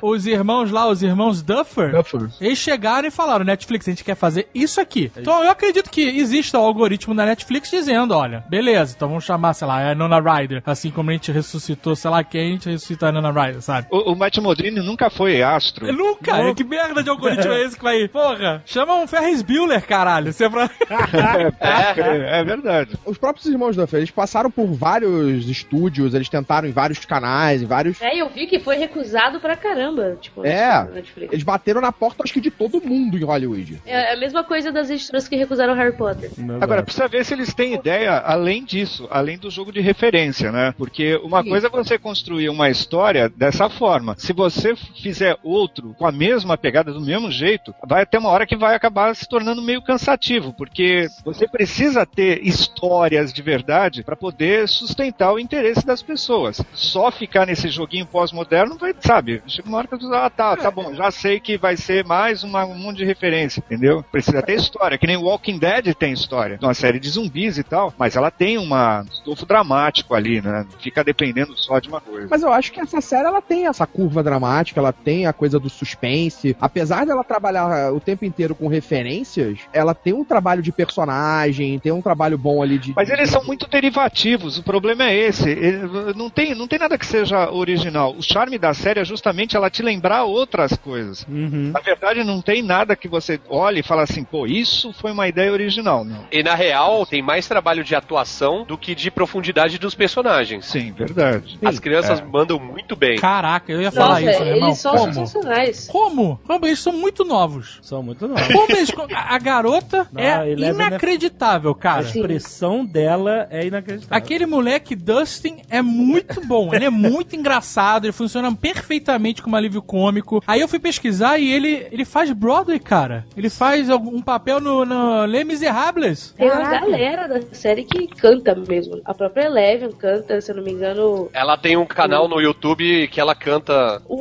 os 0.03 0.27
irmãos 0.27 0.71
lá, 0.71 0.87
os 0.87 1.03
irmãos 1.03 1.43
Duffer, 1.43 1.93
eles 2.41 2.59
chegaram 2.59 3.09
e 3.09 3.11
falaram, 3.11 3.45
Netflix, 3.45 3.87
a 3.87 3.91
gente 3.91 4.05
quer 4.05 4.15
fazer 4.15 4.49
isso 4.55 4.81
aqui. 4.81 5.11
Então 5.17 5.43
eu 5.43 5.51
acredito 5.51 5.91
que 5.91 6.01
exista 6.01 6.59
o 6.59 6.63
algoritmo 6.63 7.15
da 7.15 7.27
Netflix 7.27 7.71
dizendo, 7.71 8.15
olha, 8.15 8.45
beleza, 8.49 8.64
então 8.73 9.09
vamos 9.09 9.25
chamar, 9.25 9.55
sei 9.55 9.67
lá, 9.67 9.91
a 9.91 9.95
Nona 9.95 10.21
Ryder, 10.21 10.63
assim 10.67 10.91
como 10.91 11.11
a 11.11 11.13
gente 11.13 11.31
ressuscitou, 11.33 11.95
sei 11.95 12.11
lá 12.11 12.23
quem, 12.25 12.49
a 12.49 12.53
gente 12.53 12.69
ressuscita 12.69 13.07
a 13.09 13.13
Nona 13.13 13.31
Ryder, 13.31 13.63
sabe? 13.63 13.87
O, 13.91 14.13
o 14.13 14.17
Matt 14.17 14.39
Modini 14.39 14.81
nunca 14.81 15.11
foi 15.11 15.43
astro. 15.43 15.91
Nunca! 15.93 16.55
Que 16.55 16.65
merda 16.65 17.03
de 17.03 17.11
algoritmo 17.11 17.53
é 17.53 17.63
esse 17.65 17.77
que 17.77 17.83
vai... 17.85 18.09
Porra, 18.09 18.63
chama 18.67 18.95
um 18.97 19.07
Ferris 19.07 19.43
Bueller, 19.43 19.85
caralho. 19.87 20.33
Você 20.33 20.45
é 20.45 20.49
pra... 20.51 20.71
É, 21.61 22.41
é 22.41 22.45
verdade. 22.45 22.97
Os 23.05 23.19
próprios 23.19 23.47
irmãos 23.47 23.77
Duffer, 23.77 23.99
eles 23.99 24.11
passaram 24.11 24.51
por 24.51 24.67
vários 24.67 25.49
estúdios, 25.49 26.15
eles 26.15 26.29
tentaram 26.29 26.69
em 26.69 26.73
vários 26.73 27.05
canais, 27.05 27.63
em 27.63 27.67
vários. 27.67 28.01
É, 28.01 28.17
eu 28.17 28.29
vi 28.29 28.47
que 28.47 28.59
foi 28.59 28.77
recusado 28.77 29.41
pra 29.41 29.57
caramba, 29.57 30.17
tipo, 30.21 30.45
É. 30.45 30.87
Eles 31.17 31.43
bateram 31.43 31.81
na 31.81 31.93
porta, 31.93 32.23
acho 32.23 32.33
que 32.33 32.41
de 32.41 32.51
todo 32.51 32.81
mundo 32.81 33.17
em 33.19 33.25
Hollywood. 33.25 33.81
É 33.87 34.13
a 34.13 34.17
mesma 34.17 34.45
coisa 34.45 34.71
das 34.73 34.91
editoras 34.91 35.29
que 35.29 35.37
recusaram 35.37 35.75
Harry 35.75 35.97
Potter. 35.97 36.31
Agora, 36.61 36.83
precisa 36.83 37.09
ver 37.09 37.25
se 37.25 37.35
eles 37.35 37.53
têm 37.55 37.75
ideia 37.75 38.19
além 38.19 38.54
disso, 38.63 39.09
além 39.11 39.39
do 39.39 39.51
jogo 39.51 39.73
de 39.73 39.81
referência, 39.81 40.53
né? 40.53 40.75
Porque 40.77 41.17
uma 41.17 41.43
coisa 41.43 41.67
é 41.69 41.71
você 41.71 41.99
construir 41.99 42.49
uma 42.49 42.69
história 42.69 43.29
dessa 43.29 43.69
forma. 43.71 44.15
Se 44.19 44.33
você 44.33 44.77
fizer 44.77 45.39
outro 45.43 45.95
com 45.99 46.07
a 46.07 46.13
mesma 46.13 46.57
pegada, 46.57 46.93
do 46.93 47.01
mesmo 47.01 47.31
jeito, 47.31 47.75
vai 47.87 48.05
ter 48.05 48.19
uma 48.19 48.29
hora 48.29 48.47
que 48.47 48.57
vai 48.57 48.75
acabar 48.75 49.15
se 49.17 49.29
tornando 49.29 49.63
meio 49.63 49.83
cansativo, 49.83 50.53
porque 50.53 51.09
você 51.25 51.49
precisa 51.49 52.05
ter 52.05 52.47
histórias 52.47 53.33
de 53.33 53.43
verdade 53.43 54.03
para 54.03 54.17
poder 54.17 54.69
sustentar 54.69 55.33
o 55.33 55.39
interesse 55.39 55.87
das 55.87 56.03
pessoas. 56.03 56.61
Só 56.73 57.11
ficar 57.11 57.47
nesse 57.47 57.69
joguinho 57.69 58.07
pós-moderno 58.07 58.77
vai, 58.77 58.95
sabe, 58.99 59.43
chega 59.47 59.69
uma 59.69 59.79
hora 59.79 59.89
que 59.89 59.97
pessoas, 59.97 60.13
ah, 60.13 60.31
tá, 60.31 60.57
tá 60.57 60.71
bom, 60.71 60.95
já 60.95 61.11
sei 61.11 61.41
que 61.41 61.57
vai 61.57 61.77
ser 61.77 62.05
mais 62.05 62.43
uma, 62.43 62.65
um 62.65 62.77
monte 62.77 62.99
de 62.99 63.05
referência, 63.05 63.61
entendeu? 63.61 64.05
Precisa 64.13 64.43
ter 64.43 64.57
história, 64.57 64.99
que 64.99 65.07
nem 65.07 65.17
Walking 65.17 65.59
Dead 65.59 65.95
tem 65.95 66.13
história, 66.13 66.59
uma 66.61 66.75
série 66.75 67.01
de 67.01 67.09
zumbis 67.09 67.59
e 67.59 67.63
tal, 67.63 67.93
mas 67.99 68.17
ela 68.17 68.31
tem 68.31 68.44
uma 68.59 69.05
estofo 69.11 69.47
dramático 69.47 70.15
ali, 70.15 70.41
né? 70.41 70.67
Fica 70.81 71.03
dependendo 71.03 71.57
só 71.57 71.79
de 71.79 71.89
uma 71.89 72.01
coisa. 72.01 72.29
Mas 72.31 72.43
eu 72.43 72.53
acho 72.53 72.73
que 72.73 72.81
essa 72.81 73.01
série 73.01 73.27
ela 73.27 73.41
tem 73.43 73.67
essa 73.67 73.87
curva 73.87 74.23
dramática, 74.23 74.81
ela 74.81 74.93
tem 74.93 75.27
a 75.27 75.33
coisa 75.33 75.59
do 75.59 75.69
suspense. 75.71 76.57
Apesar 76.61 77.07
dela 77.07 77.25
trabalhar 77.25 77.93
o 77.93 78.01
tempo 78.01 78.25
inteiro 78.25 78.55
com 78.55 78.69
referências, 78.69 79.59
ela 79.73 79.95
tem 79.95 80.13
um 80.13 80.25
trabalho 80.25 80.63
de 80.63 80.73
personagem, 80.73 81.79
tem 81.79 81.93
um 81.93 82.03
trabalho 82.03 82.37
bom 82.39 82.63
ali 82.63 82.79
de. 82.79 82.93
Mas 82.95 83.11
eles 83.11 83.31
são 83.31 83.45
muito 83.45 83.67
derivativos, 83.69 84.59
o 84.59 84.63
problema 84.63 85.05
é 85.05 85.15
esse. 85.17 85.49
Ele- 85.49 86.15
não, 86.15 86.29
tem, 86.31 86.55
não 86.55 86.67
tem 86.69 86.79
nada 86.79 86.99
que 86.99 87.07
seja 87.07 87.51
original. 87.51 88.15
O 88.17 88.23
charme 88.23 88.59
da 88.59 88.73
série 88.75 89.01
é 89.01 89.05
justamente 89.05 89.57
ela 89.57 89.71
te 89.71 89.83
lembrar 89.83 90.25
outras 90.25 90.77
coisas. 90.77 91.25
Uhum. 91.29 91.71
Na 91.73 91.81
verdade, 91.81 92.25
não 92.25 92.41
tem 92.41 92.63
nada 92.63 92.97
que 92.97 93.09
você 93.09 93.41
olhe 93.49 93.81
e 93.81 93.83
fala 93.83 94.03
assim, 94.03 94.25
pô, 94.25 94.47
isso 94.47 94.93
foi 94.93 95.13
uma 95.13 95.29
ideia 95.29 95.53
original. 95.53 96.05
Não. 96.05 96.25
E 96.31 96.43
na 96.43 96.55
real, 96.55 97.07
tem 97.07 97.23
mais 97.23 97.47
trabalho 97.47 97.85
de 97.85 97.95
atuação 97.95 98.24
do 98.67 98.77
que 98.79 98.95
de 98.95 99.11
profundidade 99.11 99.79
dos 99.79 99.95
personagens. 99.95 100.67
Sim, 100.67 100.93
verdade. 100.93 101.59
As 101.65 101.79
crianças 101.79 102.21
É. 102.21 102.25
mandam 102.25 102.59
muito 102.59 102.97
bem. 102.97 103.19
Caraca, 103.19 103.71
eu 103.73 103.81
ia 103.83 103.91
falar 103.93 104.21
Nossa, 104.21 104.31
isso, 104.31 104.41
meu 104.45 104.55
irmão. 104.55 104.69
eles 104.69 104.79
são 104.79 104.93
Como? 104.97 105.13
sensacionais. 105.15 105.89
Como? 105.89 106.41
Como? 106.47 106.67
Eles 106.67 106.79
são 106.81 106.93
muito 106.93 107.25
novos. 107.25 107.79
São 107.83 108.03
muito 108.03 108.27
novos. 108.29 108.47
Como 108.49 108.67
eles... 108.71 108.91
A 109.15 109.35
a 109.35 109.39
garota 109.39 110.07
Não, 110.13 110.23
é 110.23 110.53
inacreditável, 110.53 111.71
A 111.73 111.75
cara. 111.75 112.03
expressão 112.03 112.85
dela 112.85 113.47
é 113.51 113.67
inacreditável. 113.67 114.17
Aquele 114.17 114.47
moleque 114.47 114.95
Dustin 114.95 115.59
é 115.69 115.83
muito 115.83 116.41
bom, 116.47 116.73
ele 116.75 116.85
é 116.85 116.91
muito 116.91 117.35
engraçado, 117.37 118.05
ele 118.05 118.13
funciona 118.13 118.55
perfeitamente 118.55 119.43
como 119.43 119.57
alívio 119.57 119.83
cômico. 119.83 120.43
Aí 120.47 120.61
eu 120.61 120.69
fui 120.69 120.79
pesquisar 120.79 121.39
e 121.39 121.51
ele, 121.51 121.87
ele 121.91 122.05
faz 122.05 122.31
Broadway, 122.33 122.79
cara. 122.79 123.27
Ele 123.37 123.51
faz 123.51 123.91
algum- 123.91 124.17
um 124.17 124.23
papel 124.23 124.61
no, 124.61 124.85
no 124.85 125.25
Les 125.27 125.45
Miserables. 125.47 126.35
Tem 126.37 126.51
uma 126.51 126.71
galera 126.71 127.27
da 127.29 127.41
série 127.53 127.85
que 127.85 128.07
canta 128.15 128.55
mesmo. 128.55 129.01
A 129.05 129.15
própria 129.15 129.45
Eleven 129.47 129.91
canta, 129.93 130.41
se 130.41 130.51
eu 130.51 130.57
não 130.57 130.63
me 130.63 130.73
engano. 130.73 131.29
Ela 131.33 131.57
tem 131.57 131.77
um 131.77 131.87
canal 131.87 132.29
no 132.29 132.41
YouTube 132.41 133.09
que 133.09 133.21
ela 133.21 133.35
canta. 133.35 134.01
O, 134.07 134.17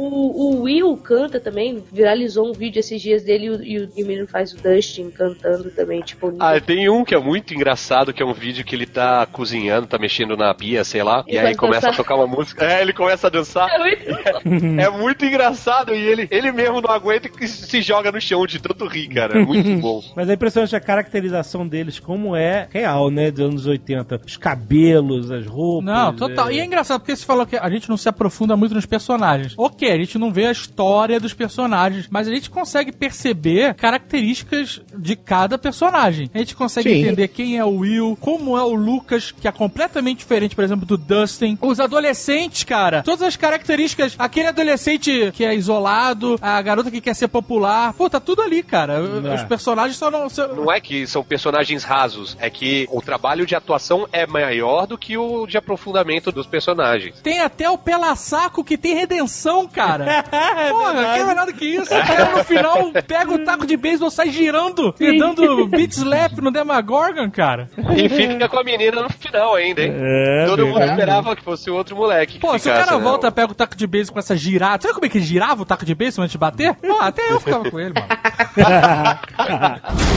o 0.58 0.62
Will 0.64 0.96
canta 0.98 1.40
também. 1.40 1.84
Viralizou 1.92 2.50
um 2.50 2.54
vídeo 2.54 2.80
esses 2.80 3.02
dias 3.02 3.24
dele 3.24 3.46
e 3.46 3.50
o, 3.50 3.64
e 3.64 3.80
o, 3.80 3.90
o 3.90 4.08
menino 4.08 4.28
faz 4.28 4.54
o 4.54 4.58
Dustin 4.62 5.10
cantando 5.10 5.70
também. 5.72 6.02
Tipo, 6.02 6.34
Ah, 6.40 6.60
tem 6.60 6.90
um 6.90 7.04
que 7.04 7.16
é 7.16 7.20
muito 7.20 7.54
engraçado, 7.54 8.14
que 8.14 8.22
é 8.22 8.26
um 8.26 8.34
vídeo 8.34 8.64
que 8.66 8.76
ele 8.76 8.86
tá 8.86 9.26
cozinhando, 9.26 9.88
tá 9.88 9.98
mexendo 9.98 10.36
na 10.36 10.54
pia, 10.54 10.84
sei 10.84 11.04
lá, 11.04 11.24
e, 11.28 11.36
E 11.36 11.38
aí 11.40 11.56
começa 11.56 11.88
dançar. 11.88 11.94
a 11.94 11.98
tocar 11.98 12.16
uma 12.16 12.28
música. 12.28 12.66
É, 12.66 12.82
ele 12.82 12.94
começa 12.94 13.28
a 13.28 13.30
dançar. 13.30 13.70
é 13.70 13.78
muito 13.80 14.04
É 14.82 14.90
muito 14.90 15.26
engraçado 15.26 15.94
e 15.94 15.98
ele, 16.06 16.28
ele 16.32 16.52
mesmo 16.52 16.82
não 16.82 16.90
aguenta 16.92 17.30
e 17.42 17.48
se 17.48 17.82
joga 17.82 18.12
no 18.12 18.20
chão 18.22 18.46
de 18.46 18.60
tanto 18.60 18.86
rir, 18.88 19.08
cara. 19.10 19.40
É 19.40 19.46
muito 19.46 19.70
bom. 19.82 20.02
Mas 20.16 20.30
é 20.30 20.34
impressionante 20.34 20.76
a 20.76 20.80
caracterização 20.80 21.68
deles, 21.68 22.00
como 22.00 22.36
é 22.36 22.68
real, 22.72 23.10
né, 23.10 23.32
dos 23.32 23.42
anos 23.46 23.66
80. 23.68 23.83
Os 24.26 24.38
cabelos, 24.38 25.30
as 25.32 25.46
roupas. 25.46 25.86
Não, 25.86 26.14
total. 26.16 26.50
é- 26.50 26.54
E 26.56 26.60
é 26.60 26.66
engraçado 26.66 27.00
porque 27.00 27.16
você 27.16 27.26
falou 27.26 27.46
que 27.46 27.58
a 27.58 27.70
gente 27.70 27.90
não 27.90 27.98
se 27.98 28.08
aprofunda 28.10 28.56
muito 28.56 28.74
nos 28.76 28.86
personagens. 28.86 29.54
Ok, 29.58 29.90
a 29.92 29.98
gente 29.98 30.18
não 30.18 30.32
vê 30.32 30.48
a 30.48 30.52
história 30.52 31.20
dos 31.20 31.34
personagens, 31.34 32.08
mas 32.10 32.28
a 32.28 32.32
gente 32.32 32.50
consegue 32.50 32.92
perceber 32.92 33.74
características 33.76 34.82
de 34.98 35.16
cada 35.16 35.58
personagem. 35.58 36.30
A 36.34 36.38
gente 36.40 36.56
consegue 36.56 36.90
Sim. 36.90 37.02
entender 37.02 37.28
quem 37.30 37.58
é 37.58 37.66
o 37.66 37.78
Will, 37.78 38.18
como 38.20 38.58
é 38.58 38.62
o 38.64 38.74
Lucas, 38.74 39.32
que 39.32 39.48
é 39.48 39.52
completamente 39.52 40.20
diferente, 40.20 40.56
por 40.56 40.64
exemplo, 40.64 40.86
do 40.86 40.98
Dustin. 40.98 41.58
Os 41.62 41.80
adolescentes, 41.80 42.64
cara, 42.64 43.02
todas 43.04 43.22
as 43.24 43.36
características. 43.36 44.16
Aquele 44.18 44.48
adolescente 44.48 45.32
que 45.34 45.44
é 45.44 45.56
isolado, 45.56 46.38
a 46.42 46.62
garota 46.62 46.92
que 46.92 47.02
quer 47.02 47.16
ser 47.16 47.28
popular. 47.28 47.94
Pô, 47.94 48.10
tá 48.10 48.20
tudo 48.20 48.42
ali, 48.42 48.62
cara. 48.64 48.94
É. 48.94 49.36
Os 49.36 49.44
personagens 49.44 49.98
só 49.98 50.10
não. 50.12 50.30
só- 50.30 50.48
Não 50.54 50.72
é 50.72 50.80
que 50.80 51.06
são 51.08 51.24
personagens 51.24 51.84
rasos, 51.84 52.38
é 52.40 52.50
que 52.50 52.88
o 52.92 53.02
trabalho 53.02 53.46
de 53.46 53.56
atuação 53.56 53.73
é 54.12 54.26
maior 54.26 54.88
do 54.88 54.98
que 54.98 55.18
o 55.18 55.46
de 55.48 55.58
aprofundamento 55.58 56.32
dos 56.32 56.48
personagens. 56.48 57.20
Tem 57.22 57.40
até 57.40 57.70
o 57.70 57.78
Pela 57.78 58.16
Saco 58.16 58.64
que 58.64 58.78
tem 58.78 58.96
redenção, 58.96 59.68
cara. 59.68 60.04
Porra, 60.70 61.14
que 61.18 61.24
melhor 61.24 61.46
do 61.46 61.54
que 61.54 61.66
isso? 61.66 61.94
O 61.94 62.06
cara 62.06 62.38
no 62.38 62.44
final 62.44 62.92
pega 63.08 63.34
o 63.34 63.40
taco 63.40 63.66
de 63.66 63.78
beisebol, 63.78 64.10
sai 64.10 64.30
girando 64.30 64.94
e 65.00 65.18
dando 65.18 65.68
beat 65.68 65.92
slap 65.94 66.38
no 66.40 66.52
Demagorgon, 66.52 67.30
cara. 67.32 67.70
E 67.96 68.10
fica 68.10 68.48
com 68.50 68.60
a 68.60 68.64
menina 68.64 69.02
no 69.02 69.10
final 69.10 69.56
ainda, 69.56 69.82
hein? 69.82 69.94
É, 69.96 70.46
Todo 70.48 70.66
mundo 70.68 70.84
esperava 70.84 71.36
que 71.36 71.44
fosse 71.44 71.70
outro 71.70 71.96
moleque. 71.96 72.34
que 72.34 72.40
Pô, 72.40 72.50
se 72.52 72.56
o 72.56 72.60
ficasse, 72.60 72.86
cara 72.86 72.98
né? 72.98 73.04
volta, 73.04 73.32
pega 73.32 73.52
o 73.52 73.56
taco 73.56 73.76
de 73.76 73.88
beisebol 73.88 74.14
com 74.14 74.20
essa 74.20 74.36
girada. 74.36 74.82
Sabe 74.82 74.94
como 74.94 75.06
é 75.06 75.10
que 75.10 75.18
ele 75.18 75.26
girava 75.26 75.62
o 75.62 75.66
taco 75.66 75.86
de 75.86 75.96
beisebol 75.96 76.24
antes 76.24 76.34
de 76.34 76.38
bater? 76.38 76.74
Pô, 76.76 76.98
até 77.00 77.32
eu 77.32 77.40
ficava 77.40 77.70
com 77.70 77.80
ele, 77.80 77.94
mano. 77.94 78.08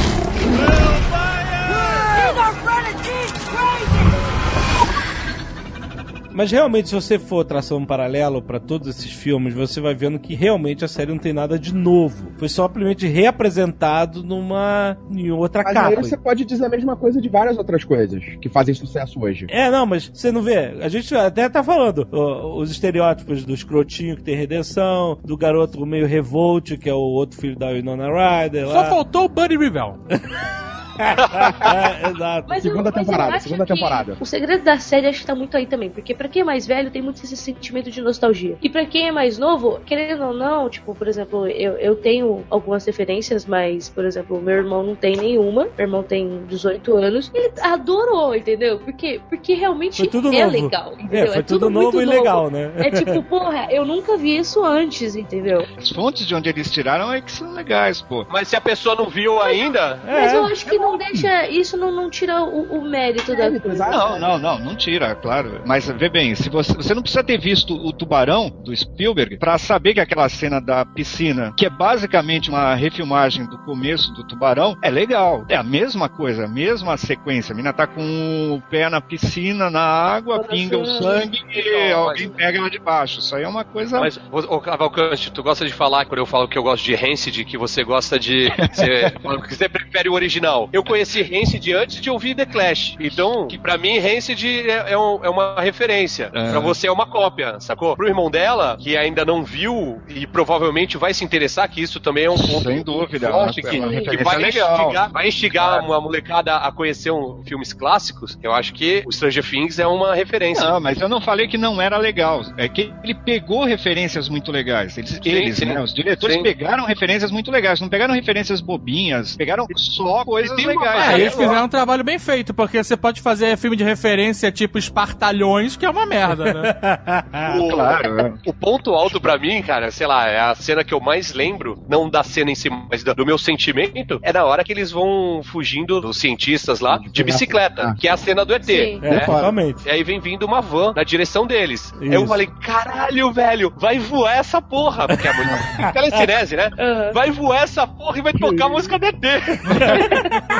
Mas 6.36 6.50
realmente, 6.50 6.90
se 6.90 6.94
você 6.94 7.18
for 7.18 7.42
traçar 7.46 7.78
um 7.78 7.86
paralelo 7.86 8.42
pra 8.42 8.60
todos 8.60 8.88
esses 8.88 9.10
filmes, 9.10 9.54
você 9.54 9.80
vai 9.80 9.94
vendo 9.94 10.18
que 10.18 10.34
realmente 10.34 10.84
a 10.84 10.88
série 10.88 11.10
não 11.10 11.18
tem 11.18 11.32
nada 11.32 11.58
de 11.58 11.74
novo. 11.74 12.30
Foi 12.36 12.46
simplesmente 12.46 13.06
reapresentado 13.06 14.22
numa 14.22 14.98
em 15.10 15.30
outra 15.30 15.62
Mas 15.62 15.72
capa. 15.72 15.88
aí 15.88 15.96
você 15.96 16.14
pode 16.14 16.44
dizer 16.44 16.66
a 16.66 16.68
mesma 16.68 16.94
coisa 16.94 17.22
de 17.22 17.28
várias 17.30 17.56
outras 17.56 17.84
coisas 17.84 18.22
que 18.38 18.50
fazem 18.50 18.74
sucesso 18.74 19.18
hoje. 19.18 19.46
É, 19.48 19.70
não, 19.70 19.86
mas 19.86 20.10
você 20.12 20.30
não 20.30 20.42
vê. 20.42 20.76
A 20.82 20.90
gente 20.90 21.14
até 21.14 21.48
tá 21.48 21.64
falando 21.64 22.06
ó, 22.12 22.58
os 22.60 22.70
estereótipos 22.70 23.42
do 23.42 23.54
escrotinho 23.54 24.16
que 24.16 24.22
tem 24.22 24.36
redenção, 24.36 25.18
do 25.24 25.38
garoto 25.38 25.86
meio 25.86 26.06
revolt, 26.06 26.76
que 26.76 26.90
é 26.90 26.94
o 26.94 26.98
outro 26.98 27.40
filho 27.40 27.56
da 27.56 27.70
Winona 27.70 28.08
Ryder. 28.08 28.66
Só 28.66 28.74
Lá. 28.74 28.90
faltou 28.90 29.24
o 29.24 29.28
Buddy 29.30 29.56
Rivel. 29.56 30.00
é, 30.98 32.10
exato. 32.10 32.46
Mas 32.48 32.62
Segunda 32.62 32.88
eu, 32.90 32.92
mas 32.94 33.06
temporada, 33.06 33.40
segunda 33.40 33.66
temporada. 33.66 34.16
O 34.20 34.26
segredo 34.26 34.64
da 34.64 34.78
série 34.78 35.06
acho 35.06 35.20
que 35.20 35.26
tá 35.26 35.34
muito 35.34 35.56
aí 35.56 35.66
também. 35.66 35.90
Porque 35.90 36.14
pra 36.14 36.28
quem 36.28 36.42
é 36.42 36.44
mais 36.44 36.66
velho, 36.66 36.90
tem 36.90 37.02
muito 37.02 37.22
esse 37.22 37.36
sentimento 37.36 37.90
de 37.90 38.00
nostalgia. 38.00 38.56
E 38.62 38.68
pra 38.68 38.84
quem 38.86 39.08
é 39.08 39.12
mais 39.12 39.38
novo, 39.38 39.80
querendo 39.84 40.24
ou 40.24 40.34
não, 40.34 40.68
tipo, 40.68 40.94
por 40.94 41.08
exemplo, 41.08 41.46
eu, 41.46 41.72
eu 41.74 41.96
tenho 41.96 42.44
algumas 42.50 42.84
referências, 42.84 43.46
mas, 43.46 43.88
por 43.88 44.04
exemplo, 44.04 44.40
meu 44.40 44.56
irmão 44.56 44.82
não 44.82 44.94
tem 44.94 45.16
nenhuma. 45.16 45.64
Meu 45.76 45.86
irmão 45.86 46.02
tem 46.02 46.44
18 46.48 46.96
anos. 46.96 47.30
Ele 47.34 47.52
adorou, 47.60 48.34
entendeu? 48.34 48.78
Porque, 48.78 49.20
porque 49.28 49.54
realmente 49.54 49.96
Foi 49.98 50.06
tudo 50.06 50.32
é 50.32 50.44
novo. 50.44 50.62
legal. 50.62 50.92
É, 50.98 51.02
Entendeu? 51.02 51.32
foi 51.32 51.42
tudo 51.42 51.70
novo 51.70 51.92
muito 51.96 52.02
e 52.02 52.04
legal, 52.04 52.50
né? 52.50 52.72
É 52.76 52.90
tipo, 52.90 53.22
porra, 53.22 53.68
eu 53.70 53.84
nunca 53.84 54.16
vi 54.16 54.36
isso 54.36 54.64
antes, 54.64 55.14
entendeu? 55.16 55.64
As 55.76 55.90
fontes 55.90 56.26
de 56.26 56.34
onde 56.34 56.48
eles 56.48 56.70
tiraram 56.70 57.12
é 57.12 57.20
que 57.20 57.30
são 57.30 57.52
legais, 57.52 58.00
pô. 58.02 58.26
Mas 58.28 58.48
se 58.48 58.56
a 58.56 58.60
pessoa 58.60 58.94
não 58.94 59.08
viu 59.08 59.40
ainda, 59.40 59.98
Mas 60.04 60.32
É. 60.32 60.36
eu 60.36 60.44
acho 60.46 60.66
que 60.66 60.78
não 60.78 60.85
deixa. 60.96 61.48
Isso 61.48 61.76
não, 61.76 61.90
não 61.90 62.08
tira 62.10 62.42
o, 62.42 62.78
o 62.78 62.82
mérito 62.88 63.32
da 63.32 63.44
Mérito, 63.44 63.68
coisa. 63.68 63.86
Não, 63.88 64.18
não, 64.18 64.38
não, 64.38 64.58
não 64.58 64.76
tira, 64.76 65.14
claro. 65.14 65.62
Mas 65.66 65.88
vê 65.88 66.08
bem, 66.08 66.34
se 66.34 66.48
você, 66.48 66.72
você 66.74 66.94
não 66.94 67.02
precisa 67.02 67.24
ter 67.24 67.38
visto 67.38 67.74
o 67.74 67.92
Tubarão 67.92 68.50
do 68.64 68.76
Spielberg 68.76 69.38
pra 69.38 69.58
saber 69.58 69.94
que 69.94 70.00
aquela 70.00 70.28
cena 70.28 70.60
da 70.60 70.84
piscina, 70.84 71.52
que 71.56 71.66
é 71.66 71.70
basicamente 71.70 72.48
uma 72.50 72.74
refilmagem 72.74 73.46
do 73.46 73.58
começo 73.58 74.12
do 74.12 74.24
Tubarão, 74.24 74.76
é 74.82 74.90
legal. 74.90 75.44
É 75.48 75.56
a 75.56 75.62
mesma 75.62 76.08
coisa, 76.08 76.44
a 76.44 76.48
mesma 76.48 76.96
sequência. 76.96 77.52
A 77.52 77.56
mina 77.56 77.72
tá 77.72 77.86
com 77.86 78.52
o 78.52 78.60
pé 78.70 78.88
na 78.88 79.00
piscina, 79.00 79.70
na 79.70 79.80
água, 79.80 80.36
Coração. 80.36 80.56
pinga 80.56 80.78
o 80.78 80.86
sangue 80.86 81.42
e 81.50 81.90
Não, 81.90 81.98
alguém 82.08 82.28
pega 82.28 82.58
ela 82.58 82.70
de 82.70 82.78
baixo. 82.78 83.20
Isso 83.20 83.34
aí 83.34 83.42
é 83.42 83.48
uma 83.48 83.64
coisa. 83.64 83.98
Mas, 84.00 84.18
ô, 84.30 84.56
ô, 84.56 84.60
Cavalcante, 84.60 85.32
tu 85.32 85.42
gosta 85.42 85.64
de 85.64 85.72
falar, 85.72 86.04
quando 86.04 86.18
eu 86.18 86.26
falo 86.26 86.48
que 86.48 86.58
eu 86.58 86.62
gosto 86.62 86.84
de 86.84 86.94
Rancid, 86.94 87.44
que 87.44 87.56
você 87.58 87.82
gosta 87.82 88.18
de. 88.18 88.46
Você, 88.76 89.10
que 89.48 89.54
você 89.54 89.68
prefere 89.68 90.08
o 90.08 90.12
original. 90.12 90.68
Eu 90.76 90.84
conheci 90.84 91.22
Rancid 91.22 91.72
antes 91.72 92.02
de 92.02 92.10
ouvir 92.10 92.34
The 92.34 92.44
Clash. 92.44 92.96
Então, 93.00 93.48
que 93.48 93.56
pra 93.56 93.78
mim, 93.78 93.98
Rancid 93.98 94.44
é, 94.68 94.92
é 94.92 94.98
um- 94.98 95.24
é 95.24 95.30
uma 95.30 95.58
referência. 95.58 96.30
É. 96.34 96.50
Pra 96.50 96.60
você 96.60 96.86
é 96.86 96.92
uma 96.92 97.06
cópia, 97.06 97.58
sacou? 97.60 97.96
Pro 97.96 98.06
irmão 98.06 98.30
dela, 98.30 98.76
que 98.78 98.94
ainda 98.94 99.24
não 99.24 99.42
viu 99.42 100.02
e 100.06 100.26
provavelmente 100.26 100.98
vai 100.98 101.14
se 101.14 101.24
interessar, 101.24 101.66
que 101.70 101.80
isso 101.80 101.98
também 101.98 102.24
é 102.26 102.30
um 102.30 102.36
ponto 102.36 102.64
Sem 102.68 102.82
dúvida, 102.82 103.30
forte, 103.30 103.60
é 103.60 103.70
que, 103.70 103.78
uma 103.78 103.88
que 103.88 104.22
vai 104.22 104.36
legal. 104.36 104.78
instigar, 104.82 105.10
vai 105.10 105.28
instigar 105.28 105.68
Claro. 105.70 105.86
uma 105.86 105.98
molecada 106.00 106.56
a 106.56 106.70
conhecer 106.70 107.10
um, 107.10 107.42
filmes 107.46 107.72
clássicos. 107.72 108.38
Eu 108.42 108.52
acho 108.52 108.74
que 108.74 109.02
o 109.06 109.10
Stranger 109.12 109.48
Things 109.48 109.78
é 109.78 109.86
uma 109.86 110.14
referência. 110.14 110.62
Não, 110.68 110.78
mas 110.78 111.00
eu 111.00 111.08
não 111.08 111.22
falei 111.22 111.48
que 111.48 111.56
não 111.56 111.80
era 111.80 111.96
legal. 111.96 112.42
É 112.58 112.68
que 112.68 112.92
ele 113.02 113.14
pegou 113.14 113.64
referências 113.64 114.28
muito 114.28 114.52
legais. 114.52 114.98
Eles, 114.98 115.18
eles 115.24 115.56
sim. 115.56 115.64
né? 115.64 115.80
Os 115.80 115.94
diretores 115.94 116.36
Sim. 116.36 116.42
pegaram 116.42 116.84
referências 116.84 117.30
muito 117.30 117.50
legais. 117.50 117.80
Não 117.80 117.88
pegaram 117.88 118.12
referências 118.12 118.60
bobinhas. 118.60 119.36
Pegaram 119.36 119.66
só 119.74 120.22
coisas 120.24 120.65
legais. 120.66 121.04
É, 121.04 121.08
né? 121.08 121.20
eles 121.20 121.34
fizeram 121.34 121.64
um 121.64 121.68
trabalho 121.68 122.04
bem 122.04 122.18
feito, 122.18 122.52
porque 122.52 122.82
você 122.82 122.96
pode 122.96 123.20
fazer 123.20 123.56
filme 123.56 123.76
de 123.76 123.84
referência 123.84 124.50
tipo 124.52 124.78
Espartalhões, 124.78 125.76
que 125.76 125.86
é 125.86 125.90
uma 125.90 126.06
merda, 126.06 126.52
né? 126.52 126.76
O, 127.58 127.68
Claro, 127.68 128.20
é. 128.20 128.34
o 128.46 128.52
ponto 128.52 128.94
alto 128.94 129.20
pra 129.20 129.38
mim, 129.38 129.62
cara, 129.62 129.90
sei 129.90 130.06
lá, 130.06 130.28
é 130.28 130.40
a 130.40 130.54
cena 130.54 130.82
que 130.84 130.92
eu 130.92 131.00
mais 131.00 131.32
lembro, 131.32 131.82
não 131.88 132.08
da 132.08 132.22
cena 132.22 132.50
em 132.50 132.54
si, 132.54 132.68
mas 132.70 133.02
do, 133.04 133.26
meu 133.26 133.38
sentimento, 133.38 134.18
é 134.22 134.32
na 134.32 134.44
hora 134.44 134.64
que 134.64 134.72
eles 134.72 134.90
vão 134.90 135.42
fugindo 135.44 136.00
dos 136.00 136.18
cientistas 136.18 136.80
lá 136.80 136.98
de 136.98 137.22
bicicleta, 137.22 137.94
que 137.98 138.08
é 138.08 138.10
a 138.10 138.16
cena 138.16 138.44
do 138.44 138.54
ET. 138.54 138.64
Sim. 138.64 139.00
É, 139.02 139.10
né? 139.10 139.20
totalmente. 139.20 139.86
E 139.86 139.90
aí 139.90 140.02
vem 140.02 140.20
vindo 140.20 140.44
uma 140.44 140.60
van 140.60 140.92
na 140.94 141.04
direção 141.04 141.46
deles. 141.46 141.92
Aí 142.00 142.08
eu 142.08 142.20
Isso. 142.20 142.28
falei, 142.28 142.48
caralho, 142.62 143.32
velho, 143.32 143.72
vai 143.76 143.98
voar 143.98 144.36
essa 144.36 144.60
porra. 144.60 145.06
Porque 145.06 145.28
é 145.28 145.32
muito 145.32 145.92
telecinese, 145.92 146.56
né? 146.56 146.70
Aham. 146.78 147.12
Vai 147.12 147.30
voar 147.30 147.62
essa 147.62 147.86
porra 147.86 148.18
e 148.18 148.22
vai 148.22 148.32
tocar 148.32 148.66
a 148.66 148.68
música 148.68 148.98
do 148.98 149.06
ET. 149.06 149.16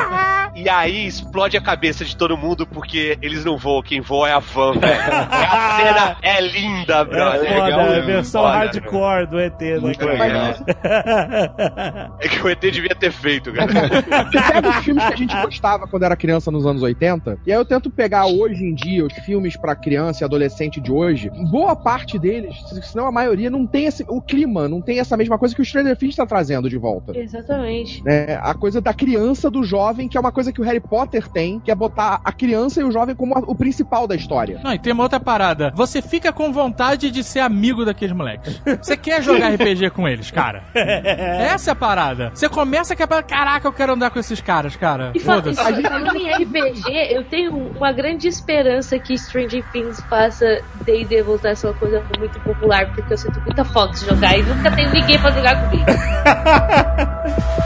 e 0.55 0.67
aí 0.69 1.05
explode 1.07 1.55
a 1.57 1.61
cabeça 1.61 2.03
de 2.05 2.15
todo 2.15 2.35
mundo 2.37 2.65
porque 2.65 3.17
eles 3.21 3.43
não 3.45 3.57
voam, 3.57 3.81
quem 3.81 4.01
voa 4.01 4.29
é 4.29 4.33
a 4.33 4.39
van, 4.39 4.73
velho. 4.73 5.01
A 5.11 5.77
cena 5.77 6.17
é 6.21 6.41
linda, 6.41 6.93
É 6.95 7.05
brother. 7.05 7.49
foda, 7.49 7.63
legal, 7.65 7.79
é 7.79 7.87
a 7.87 7.99
né? 7.99 8.01
versão 8.01 8.41
Foda, 8.43 8.53
hardcore 8.57 9.27
do 9.27 9.39
ET, 9.39 9.59
né, 9.61 9.79
Muito 9.79 9.99
cara? 9.99 10.13
legal. 10.13 10.53
É 12.19 12.27
que 12.27 12.41
o 12.41 12.49
ET 12.49 12.59
devia 12.59 12.95
ter 12.95 13.11
feito, 13.11 13.51
cara. 13.53 13.71
Pega 14.51 14.69
os 14.69 14.75
filmes 14.77 15.05
que 15.05 15.13
a 15.13 15.17
gente 15.17 15.41
gostava 15.41 15.87
quando 15.87 16.03
era 16.03 16.15
criança 16.15 16.49
nos 16.51 16.65
anos 16.65 16.81
80, 16.81 17.39
e 17.45 17.51
aí 17.51 17.57
eu 17.57 17.65
tento 17.65 17.89
pegar 17.89 18.25
hoje 18.25 18.63
em 18.63 18.73
dia 18.73 19.05
os 19.05 19.13
filmes 19.13 19.55
pra 19.55 19.75
criança 19.75 20.23
e 20.23 20.25
adolescente 20.25 20.81
de 20.81 20.91
hoje. 20.91 21.29
Boa 21.51 21.75
parte 21.75 22.17
deles, 22.17 22.55
se 22.83 22.95
não 22.95 23.05
a 23.07 23.11
maioria, 23.11 23.49
não 23.49 23.65
tem 23.65 23.85
esse, 23.85 24.03
o 24.07 24.21
clima, 24.21 24.67
não 24.67 24.81
tem 24.81 24.99
essa 24.99 25.15
mesma 25.15 25.37
coisa 25.37 25.55
que 25.55 25.61
o 25.61 25.65
Stranger 25.65 25.95
Things 25.97 26.15
tá 26.15 26.25
trazendo 26.25 26.69
de 26.69 26.77
volta. 26.77 27.17
Exatamente. 27.17 28.03
né? 28.03 28.39
A 28.41 28.53
coisa 28.53 28.81
da 28.81 28.93
criança, 28.93 29.49
do 29.49 29.63
jovem, 29.63 29.86
que 30.09 30.17
é 30.17 30.19
uma 30.19 30.31
coisa 30.31 30.51
que 30.51 30.59
o 30.61 30.63
Harry 30.63 30.79
Potter 30.79 31.27
tem, 31.27 31.59
que 31.59 31.71
é 31.71 31.75
botar 31.75 32.19
a 32.23 32.31
criança 32.31 32.81
e 32.81 32.83
o 32.83 32.91
jovem 32.91 33.15
como 33.15 33.35
a- 33.37 33.43
o 33.45 33.55
principal 33.55 34.07
da 34.07 34.15
história. 34.15 34.59
Não, 34.63 34.73
e 34.73 34.79
tem 34.79 34.93
uma 34.93 35.03
outra 35.03 35.19
parada. 35.19 35.71
Você 35.75 36.01
fica 36.01 36.31
com 36.33 36.51
vontade 36.51 37.09
de 37.11 37.23
ser 37.23 37.39
amigo 37.39 37.85
daqueles 37.85 38.15
moleques. 38.15 38.61
Você 38.81 38.95
quer 38.97 39.21
jogar 39.21 39.49
RPG 39.53 39.89
com 39.91 40.07
eles, 40.07 40.29
cara. 40.31 40.63
Essa 40.75 41.71
é 41.71 41.73
a 41.73 41.75
parada. 41.75 42.31
Você 42.33 42.47
começa 42.49 42.93
a 42.93 42.95
quebrar. 42.95 43.23
Caraca, 43.23 43.67
eu 43.67 43.73
quero 43.73 43.93
andar 43.93 44.09
com 44.09 44.19
esses 44.19 44.41
caras, 44.41 44.75
cara. 44.75 45.11
E 45.15 45.19
fa- 45.19 45.35
Foda-se. 45.35 45.61
e 45.61 45.81
falando 45.81 46.15
em 46.15 46.29
RPG, 46.31 47.13
eu 47.13 47.23
tenho 47.23 47.55
uma 47.55 47.91
grande 47.91 48.27
esperança 48.27 48.97
que 48.99 49.17
Stranger 49.17 49.63
Things 49.71 49.99
faça 50.09 50.61
D&D 50.85 51.21
voltar 51.23 51.51
a 51.51 51.55
ser 51.55 51.67
uma 51.67 51.73
coisa 51.75 52.03
muito 52.17 52.39
popular, 52.41 52.93
porque 52.93 53.13
eu 53.13 53.17
sinto 53.17 53.39
muita 53.41 53.63
Fox 53.65 54.01
jogar 54.01 54.37
e 54.37 54.43
nunca 54.43 54.71
tem 54.71 54.89
ninguém 54.91 55.19
pra 55.19 55.31
jogar 55.31 55.69
comigo. 55.69 55.85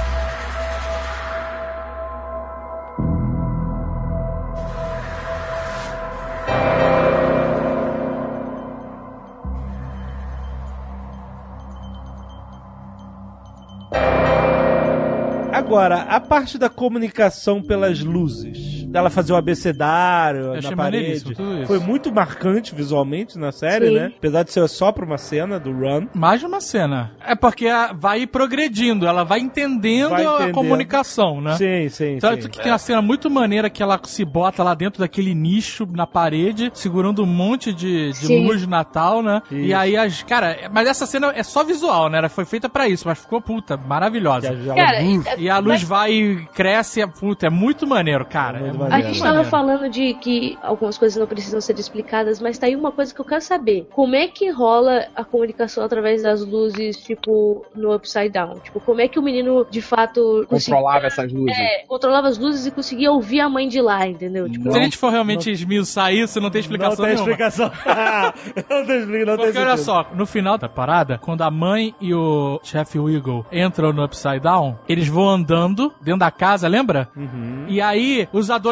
Agora, 15.72 16.02
a 16.02 16.20
parte 16.20 16.58
da 16.58 16.70
comunicação 16.70 17.62
pelas 17.62 18.02
luzes, 18.02 18.81
dela 18.92 19.10
fazer 19.10 19.34
o 19.34 19.36
abecedário 19.36 20.40
Eu 20.42 20.48
na 20.48 20.62
parede, 20.62 20.76
maneiríssimo 20.76 21.34
tudo 21.36 21.58
isso. 21.60 21.68
foi 21.68 21.80
muito 21.80 22.12
marcante 22.12 22.76
visualmente 22.76 23.38
na 23.38 23.52
série, 23.52 23.88
Sim. 23.88 23.94
né? 23.96 24.12
Apesar 24.18 24.44
de 24.44 24.52
ser 24.52 24.68
só 24.68 24.92
pra 24.92 25.06
uma 25.06 25.18
cena 25.18 25.60
do 25.60 25.72
Run. 25.72 26.08
Mais 26.14 26.40
de 26.40 26.46
uma 26.46 26.62
cena. 26.62 27.12
É 27.26 27.36
porque 27.36 27.68
a- 27.68 27.94
vai 27.94 28.28
progredindo, 28.28 29.08
ela 29.08 29.24
vai 29.24 29.40
entendendo, 29.40 30.10
Vai 30.10 30.26
a 30.26 30.34
entendendo. 30.36 30.54
comunicação, 30.56 31.42
né? 31.42 31.56
Sim, 31.56 31.90
sim, 31.90 32.18
Tanto 32.20 32.44
sim. 32.44 32.50
que 32.50 32.62
tem 32.62 32.72
uma 32.72 32.78
cena 32.78 33.02
muito 33.02 33.30
maneira 33.30 33.70
que 33.70 33.82
ela 33.82 34.00
se 34.04 34.26
bota 34.26 34.64
lá 34.64 34.74
dentro 34.74 35.00
daquele 35.00 35.34
nicho 35.34 35.88
na 35.92 36.06
parede, 36.06 36.72
segurando 36.74 37.24
um 37.24 37.28
monte 37.28 37.74
de, 37.74 38.12
de 38.14 38.28
luz 38.48 38.62
de 38.62 38.68
Natal, 38.70 39.22
né? 39.24 39.42
Isso. 39.52 39.62
E 39.62 39.74
aí 39.74 39.96
as. 39.98 40.24
Cara, 40.24 40.70
mas 40.72 40.88
essa 40.88 41.06
cena 41.06 41.32
é 41.36 41.44
só 41.44 41.64
visual, 41.64 42.10
né? 42.10 42.18
Ela 42.18 42.30
foi 42.30 42.46
feita 42.46 42.68
pra 42.70 42.88
isso, 42.88 43.08
mas 43.08 43.20
ficou 43.20 43.42
puta, 43.42 43.78
maravilhosa. 43.78 44.54
Cara, 44.76 45.02
E 45.38 45.50
a 45.50 45.58
luz 45.60 45.82
mas- 45.82 45.84
vai 45.84 46.12
e 46.14 46.46
cresce, 46.54 47.02
é, 47.02 47.08
puta, 47.08 47.48
é 47.48 47.50
muito 47.50 47.88
maneiro, 47.88 48.26
cara. 48.26 48.60
Muito 48.60 48.76
é 48.76 48.78
maneiro. 48.82 49.08
A 49.08 49.08
gente 49.12 49.20
tava 49.20 49.30
maneiro. 49.44 49.50
falando 49.50 49.90
de 49.90 50.14
que 50.16 50.58
algumas 50.62 50.98
coisas 50.98 51.18
não 51.20 51.28
precisam 51.28 51.62
ser 51.62 51.78
explicadas, 51.80 52.40
mas 52.42 52.58
tá 52.58 52.68
aí 52.68 52.76
uma 52.76 52.92
coisa 52.92 53.14
que 53.14 53.20
eu 53.22 53.26
quero 53.26 53.42
saber. 53.42 53.88
Como 53.94 54.16
é 54.16 54.28
que 54.28 54.50
rola 54.50 55.08
a 55.16 55.24
comunicação 55.24 55.84
através 55.84 56.24
das 56.24 56.46
luzes, 56.46 56.98
tipo, 56.98 57.66
no 57.76 57.94
Upside 57.96 58.30
Down? 58.30 58.60
Tipo, 58.60 58.80
como 58.80 59.02
é 59.02 59.08
que 59.08 59.20
o 59.20 59.22
menino, 59.22 59.66
de 59.70 59.82
fato, 59.82 60.46
Controlava 60.50 61.08
essas 61.08 61.32
luzes. 61.32 61.58
é, 61.58 61.84
controlava 61.88 62.28
as 62.28 62.38
luzes 62.38 62.66
e 62.66 62.72
conseguia 62.72 63.12
ouvir 63.12 63.40
a 63.42 63.50
mãe 63.50 63.68
de 63.68 63.82
lá, 63.82 64.08
entendeu? 64.08 64.50
Tipo, 64.50 64.72
Se 64.72 64.78
a 64.78 64.84
gente 64.84 64.98
for 64.98 65.10
realmente 65.12 65.50
esmiuçar 65.52 66.14
isso, 66.14 66.40
não 66.42 66.50
tem 66.50 66.62
explicação 66.62 67.06
não 67.06 67.06
tem 67.06 67.16
nenhuma. 67.16 67.32
explicação. 67.32 67.72
não 68.70 68.86
tem 68.86 68.98
explicação, 69.00 69.26
não 69.26 69.38
tem 69.38 69.46
Porque 69.46 69.60
olha 69.60 69.78
sentido. 69.78 69.86
só, 69.86 70.06
no 70.14 70.26
final 70.26 70.58
da 70.58 70.70
parada, 70.70 71.18
quando 71.22 71.42
a 71.42 71.52
mãe 71.52 71.94
e 72.00 72.14
o 72.14 72.60
chefe 72.64 73.00
Wiggle 73.00 73.46
entram 73.52 73.92
no 73.94 74.04
Upside 74.04 74.40
Down, 74.40 74.78
eles 74.88 75.08
vão 75.08 75.30
andando 75.30 75.94
dentro 76.02 76.20
da 76.20 76.32
casa, 76.32 76.68
lembra? 76.68 77.10
Uhum. 77.16 77.66
E 77.68 77.82
aí, 77.82 78.28
os 78.32 78.50
adolescentes 78.50 78.71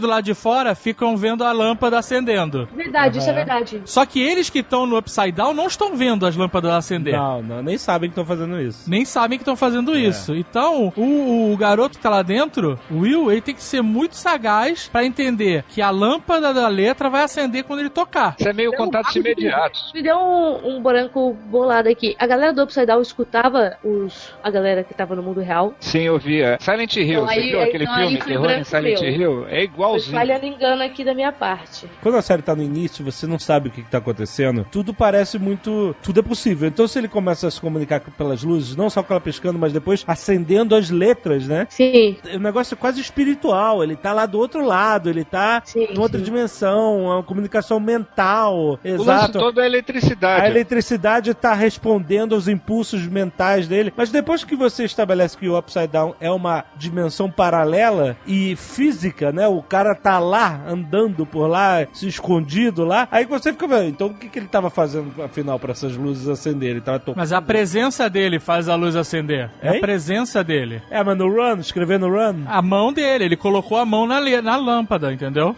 do 0.00 0.06
lado 0.06 0.24
de 0.24 0.34
fora 0.34 0.74
ficam 0.74 1.16
vendo 1.16 1.44
a 1.44 1.52
lâmpada 1.52 1.98
acendendo. 1.98 2.68
verdade, 2.74 3.18
isso 3.18 3.28
é 3.30 3.32
verdade. 3.32 3.82
Só 3.84 4.04
que 4.06 4.20
eles 4.22 4.48
que 4.50 4.60
estão 4.60 4.86
no 4.86 4.96
Upside 4.96 5.32
Down 5.32 5.52
não 5.54 5.66
estão 5.66 5.96
vendo 5.96 6.24
as 6.26 6.36
lâmpadas 6.36 6.70
acender. 6.72 7.14
Não, 7.14 7.42
não, 7.42 7.62
nem 7.62 7.76
sabem 7.78 8.08
que 8.08 8.12
estão 8.12 8.24
fazendo 8.24 8.60
isso. 8.60 8.88
Nem 8.88 9.04
sabem 9.04 9.38
que 9.38 9.42
estão 9.42 9.56
fazendo 9.56 9.94
É. 9.94 9.98
isso. 10.00 10.34
Então, 10.34 10.92
o, 10.96 11.52
o 11.52 11.56
garoto 11.56 11.96
que 11.96 12.02
tá 12.02 12.10
lá 12.10 12.22
dentro, 12.22 12.78
o 12.90 12.98
Will, 13.00 13.30
ele 13.30 13.40
tem 13.40 13.54
que 13.54 13.62
ser 13.62 13.82
muito 13.82 14.16
sagaz 14.16 14.88
pra 14.88 15.04
entender 15.04 15.64
que 15.68 15.82
a 15.82 15.90
lâmpada 15.90 16.52
da 16.54 16.68
letra 16.68 17.08
vai 17.10 17.22
acender 17.24 17.64
quando 17.64 17.80
ele 17.80 17.90
tocar. 17.90 18.36
Isso 18.38 18.48
é 18.48 18.52
meio 18.52 18.72
contatos 18.72 19.14
imediatos. 19.16 19.90
Me 19.94 20.02
deu 20.02 20.16
um, 20.16 20.76
um 20.76 20.82
branco 20.82 21.36
bolado 21.46 21.88
aqui. 21.88 22.14
A 22.18 22.26
galera 22.26 22.52
do 22.52 22.62
Upside 22.62 22.86
Down 22.86 23.02
escutava 23.02 23.76
os, 23.84 24.32
a 24.42 24.50
galera 24.50 24.84
que 24.84 24.94
tava 24.94 25.14
no 25.16 25.22
mundo 25.22 25.40
real. 25.40 25.74
Sim, 25.80 26.00
eu 26.02 26.18
vi. 26.18 26.40
é. 26.42 26.58
Silent 26.60 26.96
Hill, 26.96 27.04
Então, 27.12 27.26
você 27.26 27.32
aí- 27.40 27.50
viu 27.50 27.58
aí- 27.60 27.68
aquele 27.68 27.84
então, 27.84 27.94
aí 27.96 28.02
filme 28.08 28.18
Terror 28.24 28.50
em 28.50 28.64
Silent 28.64 29.00
meu. 29.00 29.10
Hill? 29.40 29.46
É 29.46 29.50
Foi 29.50 29.62
igualzinho. 29.64 30.12
falhando 30.16 30.46
engano 30.46 30.82
aqui 30.82 31.04
da 31.04 31.14
minha 31.14 31.32
parte. 31.32 31.88
Quando 32.02 32.16
a 32.18 32.22
série 32.22 32.42
tá 32.42 32.54
no 32.54 32.62
início, 32.62 33.04
você 33.04 33.26
não 33.26 33.38
sabe 33.38 33.68
o 33.68 33.70
que, 33.70 33.82
que 33.82 33.90
tá 33.90 33.98
acontecendo, 33.98 34.66
tudo 34.70 34.92
parece 34.94 35.38
muito. 35.38 35.94
Tudo 36.02 36.20
é 36.20 36.22
possível. 36.22 36.68
Então, 36.68 36.86
se 36.86 36.98
ele 36.98 37.08
começa 37.08 37.46
a 37.46 37.50
se 37.50 37.60
comunicar 37.60 38.00
pelas 38.00 38.42
luzes, 38.42 38.76
não 38.76 38.90
só 38.90 39.02
com 39.02 39.12
ela 39.12 39.20
piscando, 39.20 39.58
mas 39.58 39.72
depois 39.72 40.04
acendendo 40.06 40.74
as 40.74 40.90
letras, 40.90 41.46
né? 41.46 41.66
Sim, 41.70 42.16
O 42.34 42.38
negócio 42.38 42.74
é 42.74 42.76
quase 42.76 43.00
espiritual. 43.00 43.82
Ele 43.82 43.96
tá 43.96 44.12
lá 44.12 44.26
do 44.26 44.38
outro 44.38 44.64
lado, 44.64 45.08
ele 45.08 45.24
tá 45.24 45.62
Sim, 45.64 45.84
em 45.90 45.98
outra 45.98 46.18
sim. 46.18 46.24
dimensão, 46.24 47.04
uma 47.04 47.22
comunicação 47.22 47.78
mental. 47.80 48.54
O 48.84 48.88
lance 48.88 49.02
Exato. 49.02 49.38
todo 49.38 49.60
é 49.60 49.62
a 49.62 49.64
A 49.64 49.68
eletricidade. 49.68 50.46
eletricidade 50.46 51.34
tá 51.34 51.54
respondendo 51.54 52.34
aos 52.34 52.48
impulsos 52.48 53.06
mentais 53.06 53.66
dele. 53.68 53.92
Mas 53.96 54.10
depois 54.10 54.44
que 54.44 54.56
você 54.56 54.84
estabelece 54.84 55.36
que 55.36 55.48
o 55.48 55.58
Upside 55.58 55.86
Down 55.88 56.14
é 56.20 56.30
uma 56.30 56.64
dimensão 56.76 57.30
paralela 57.30 58.16
e 58.26 58.56
física, 58.56 59.21
né? 59.30 59.46
O 59.46 59.62
cara 59.62 59.94
tá 59.94 60.18
lá, 60.18 60.60
andando 60.66 61.26
por 61.26 61.46
lá, 61.46 61.86
se 61.92 62.08
escondido 62.08 62.84
lá. 62.84 63.06
Aí 63.10 63.24
você 63.24 63.52
fica 63.52 63.68
vendo, 63.68 63.88
então 63.88 64.06
o 64.08 64.14
que, 64.14 64.28
que 64.28 64.38
ele 64.38 64.48
tava 64.48 64.70
fazendo, 64.70 65.12
afinal, 65.22 65.58
pra 65.58 65.72
essas 65.72 65.96
luzes 65.96 66.28
acenderem? 66.28 66.76
Ele 66.76 66.80
tava 66.80 66.98
tocando. 66.98 67.16
Mas 67.16 67.32
a 67.32 67.42
presença 67.42 68.08
dele 68.08 68.40
faz 68.40 68.68
a 68.68 68.74
luz 68.74 68.96
acender. 68.96 69.50
É 69.60 69.76
a 69.76 69.80
presença 69.80 70.42
dele. 70.42 70.82
É, 70.90 71.02
mas 71.04 71.16
no 71.16 71.28
run, 71.28 71.60
escrevendo 71.60 72.08
run. 72.08 72.42
A 72.46 72.62
mão 72.62 72.92
dele, 72.92 73.24
ele 73.24 73.36
colocou 73.36 73.78
a 73.78 73.84
mão 73.84 74.06
na, 74.06 74.20
na 74.42 74.56
lâmpada, 74.56 75.12
entendeu? 75.12 75.54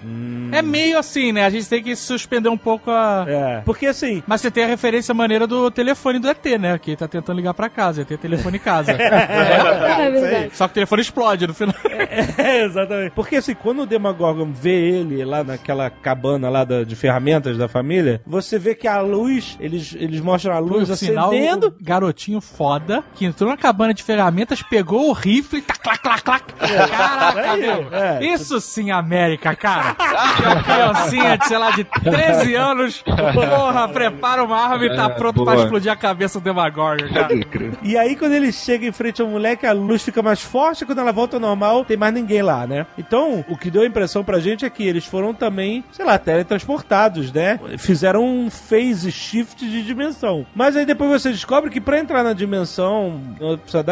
É 0.53 0.62
meio 0.62 0.99
assim, 0.99 1.33
né? 1.33 1.45
A 1.45 1.51
gente 1.51 1.69
tem 1.69 1.83
que 1.83 1.95
suspender 1.97 2.49
um 2.49 2.57
pouco 2.57 2.91
a. 2.91 3.25
É. 3.29 3.62
Porque 3.65 3.87
assim, 3.87 4.23
Mas 4.27 4.41
você 4.41 4.51
tem 4.51 4.65
a 4.65 4.67
referência 4.67 5.15
maneira 5.15 5.47
do 5.47 5.71
telefone 5.71 6.19
do 6.19 6.29
ET, 6.29 6.45
né? 6.59 6.79
Que 6.79 6.91
ele 6.91 6.97
tá 6.97 7.09
tentando 7.09 7.37
ligar 7.37 7.55
pra 7.55 7.69
casa, 7.69 8.01
ele 8.01 8.07
tem 8.09 8.17
telefone 8.17 8.57
em 8.57 8.61
casa. 8.61 8.93
é 8.95 10.11
verdade. 10.11 10.57
Só 10.57 10.67
que 10.67 10.73
o 10.73 10.75
telefone 10.75 11.03
explode 11.03 11.47
no 11.47 11.55
final. 11.55 11.75
É, 12.37 12.65
exatamente. 12.65 13.12
Porque 13.12 13.41
assim, 13.45 13.55
quando 13.55 13.83
o 13.83 13.87
Demogorgon 13.87 14.51
vê 14.53 14.75
ele 14.91 15.25
lá 15.25 15.45
naquela 15.45 15.91
cabana 15.91 16.49
lá 16.49 16.65
da- 16.65 16.85
de 16.85 16.97
ferramentas 16.97 17.57
da 17.59 17.69
família, 17.69 18.21
você 18.27 18.59
vê 18.59 18.75
que 18.75 18.89
a 18.89 19.01
luz, 19.01 19.57
eles, 19.61 19.95
eles 19.99 20.21
mostram 20.21 20.55
a 20.55 20.59
luz 20.59 20.89
Por 20.89 20.97
sinal, 20.97 21.29
acendendo. 21.31 21.69
o 21.69 21.75
garotinho 21.85 22.41
foda 22.41 23.05
que 23.15 23.25
entrou 23.25 23.51
na 23.51 23.57
cabana 23.57 23.93
de 23.95 24.03
ferramentas, 24.03 24.63
pegou 24.63 25.09
o 25.09 25.13
rifle, 25.13 25.61
tá, 25.63 25.75
clac, 25.75 26.03
clac, 26.03 26.23
clac. 26.23 26.45
Caraca, 26.55 27.53
Aí, 27.53 27.61
meu. 27.61 27.89
é. 27.93 28.25
Isso 28.25 28.61
sim, 28.61 28.91
América, 28.91 29.55
cara. 29.55 29.95
Que 29.95 30.43
uma 30.43 30.63
criancinha 30.63 31.39
de, 31.39 31.47
sei 31.47 31.59
lá, 31.59 31.71
de 31.71 31.85
13 31.85 32.55
anos, 32.55 33.03
porra, 33.35 33.89
prepara 33.89 34.43
uma 34.45 34.57
arma 34.57 34.85
e 34.87 34.95
tá 34.97 35.09
pronto 35.11 35.45
pra 35.45 35.55
boa. 35.55 35.65
explodir 35.65 35.91
a 35.93 35.97
cabeça 35.97 36.39
do 36.41 36.45
Demagorgon, 36.45 37.09
cara. 37.13 37.35
E 37.83 37.97
aí, 37.97 38.17
quando 38.17 38.33
ele 38.33 38.53
chega 38.53 38.87
em 38.87 38.93
frente 38.93 39.21
ao 39.23 39.29
moleque, 39.29 39.67
a 39.67 39.73
luz 39.73 40.03
fica 40.03 40.23
mais 40.23 40.41
forte. 40.43 40.85
Quando 40.85 40.99
ela 41.01 41.13
volta 41.13 41.37
ao 41.37 41.41
normal, 41.41 41.85
tem 41.85 41.97
mais 41.97 42.13
ninguém 42.15 42.43
lá, 42.43 42.67
né? 42.67 42.87
Então, 42.99 43.34
o 43.49 43.57
que 43.57 43.70
deu 43.70 43.82
a 43.82 43.87
impressão 43.87 44.22
pra 44.22 44.39
gente 44.39 44.64
é 44.64 44.70
que 44.70 44.87
eles 44.87 45.05
foram 45.07 45.32
também, 45.35 45.82
sei 45.93 46.05
lá, 46.05 46.18
teletransportados, 46.18 47.32
né? 47.32 47.59
Fizeram 47.78 48.24
um 48.24 48.51
phase 48.51 49.11
shift 49.11 49.64
de 49.68 49.82
dimensão. 49.82 50.47
Mas 50.55 50.76
aí 50.76 50.85
depois 50.87 51.11
você 51.11 51.30
descobre 51.30 51.70
que 51.70 51.80
pra 51.80 51.99
entrar 51.99 52.22
na 52.22 52.32
dimensão 52.32 53.20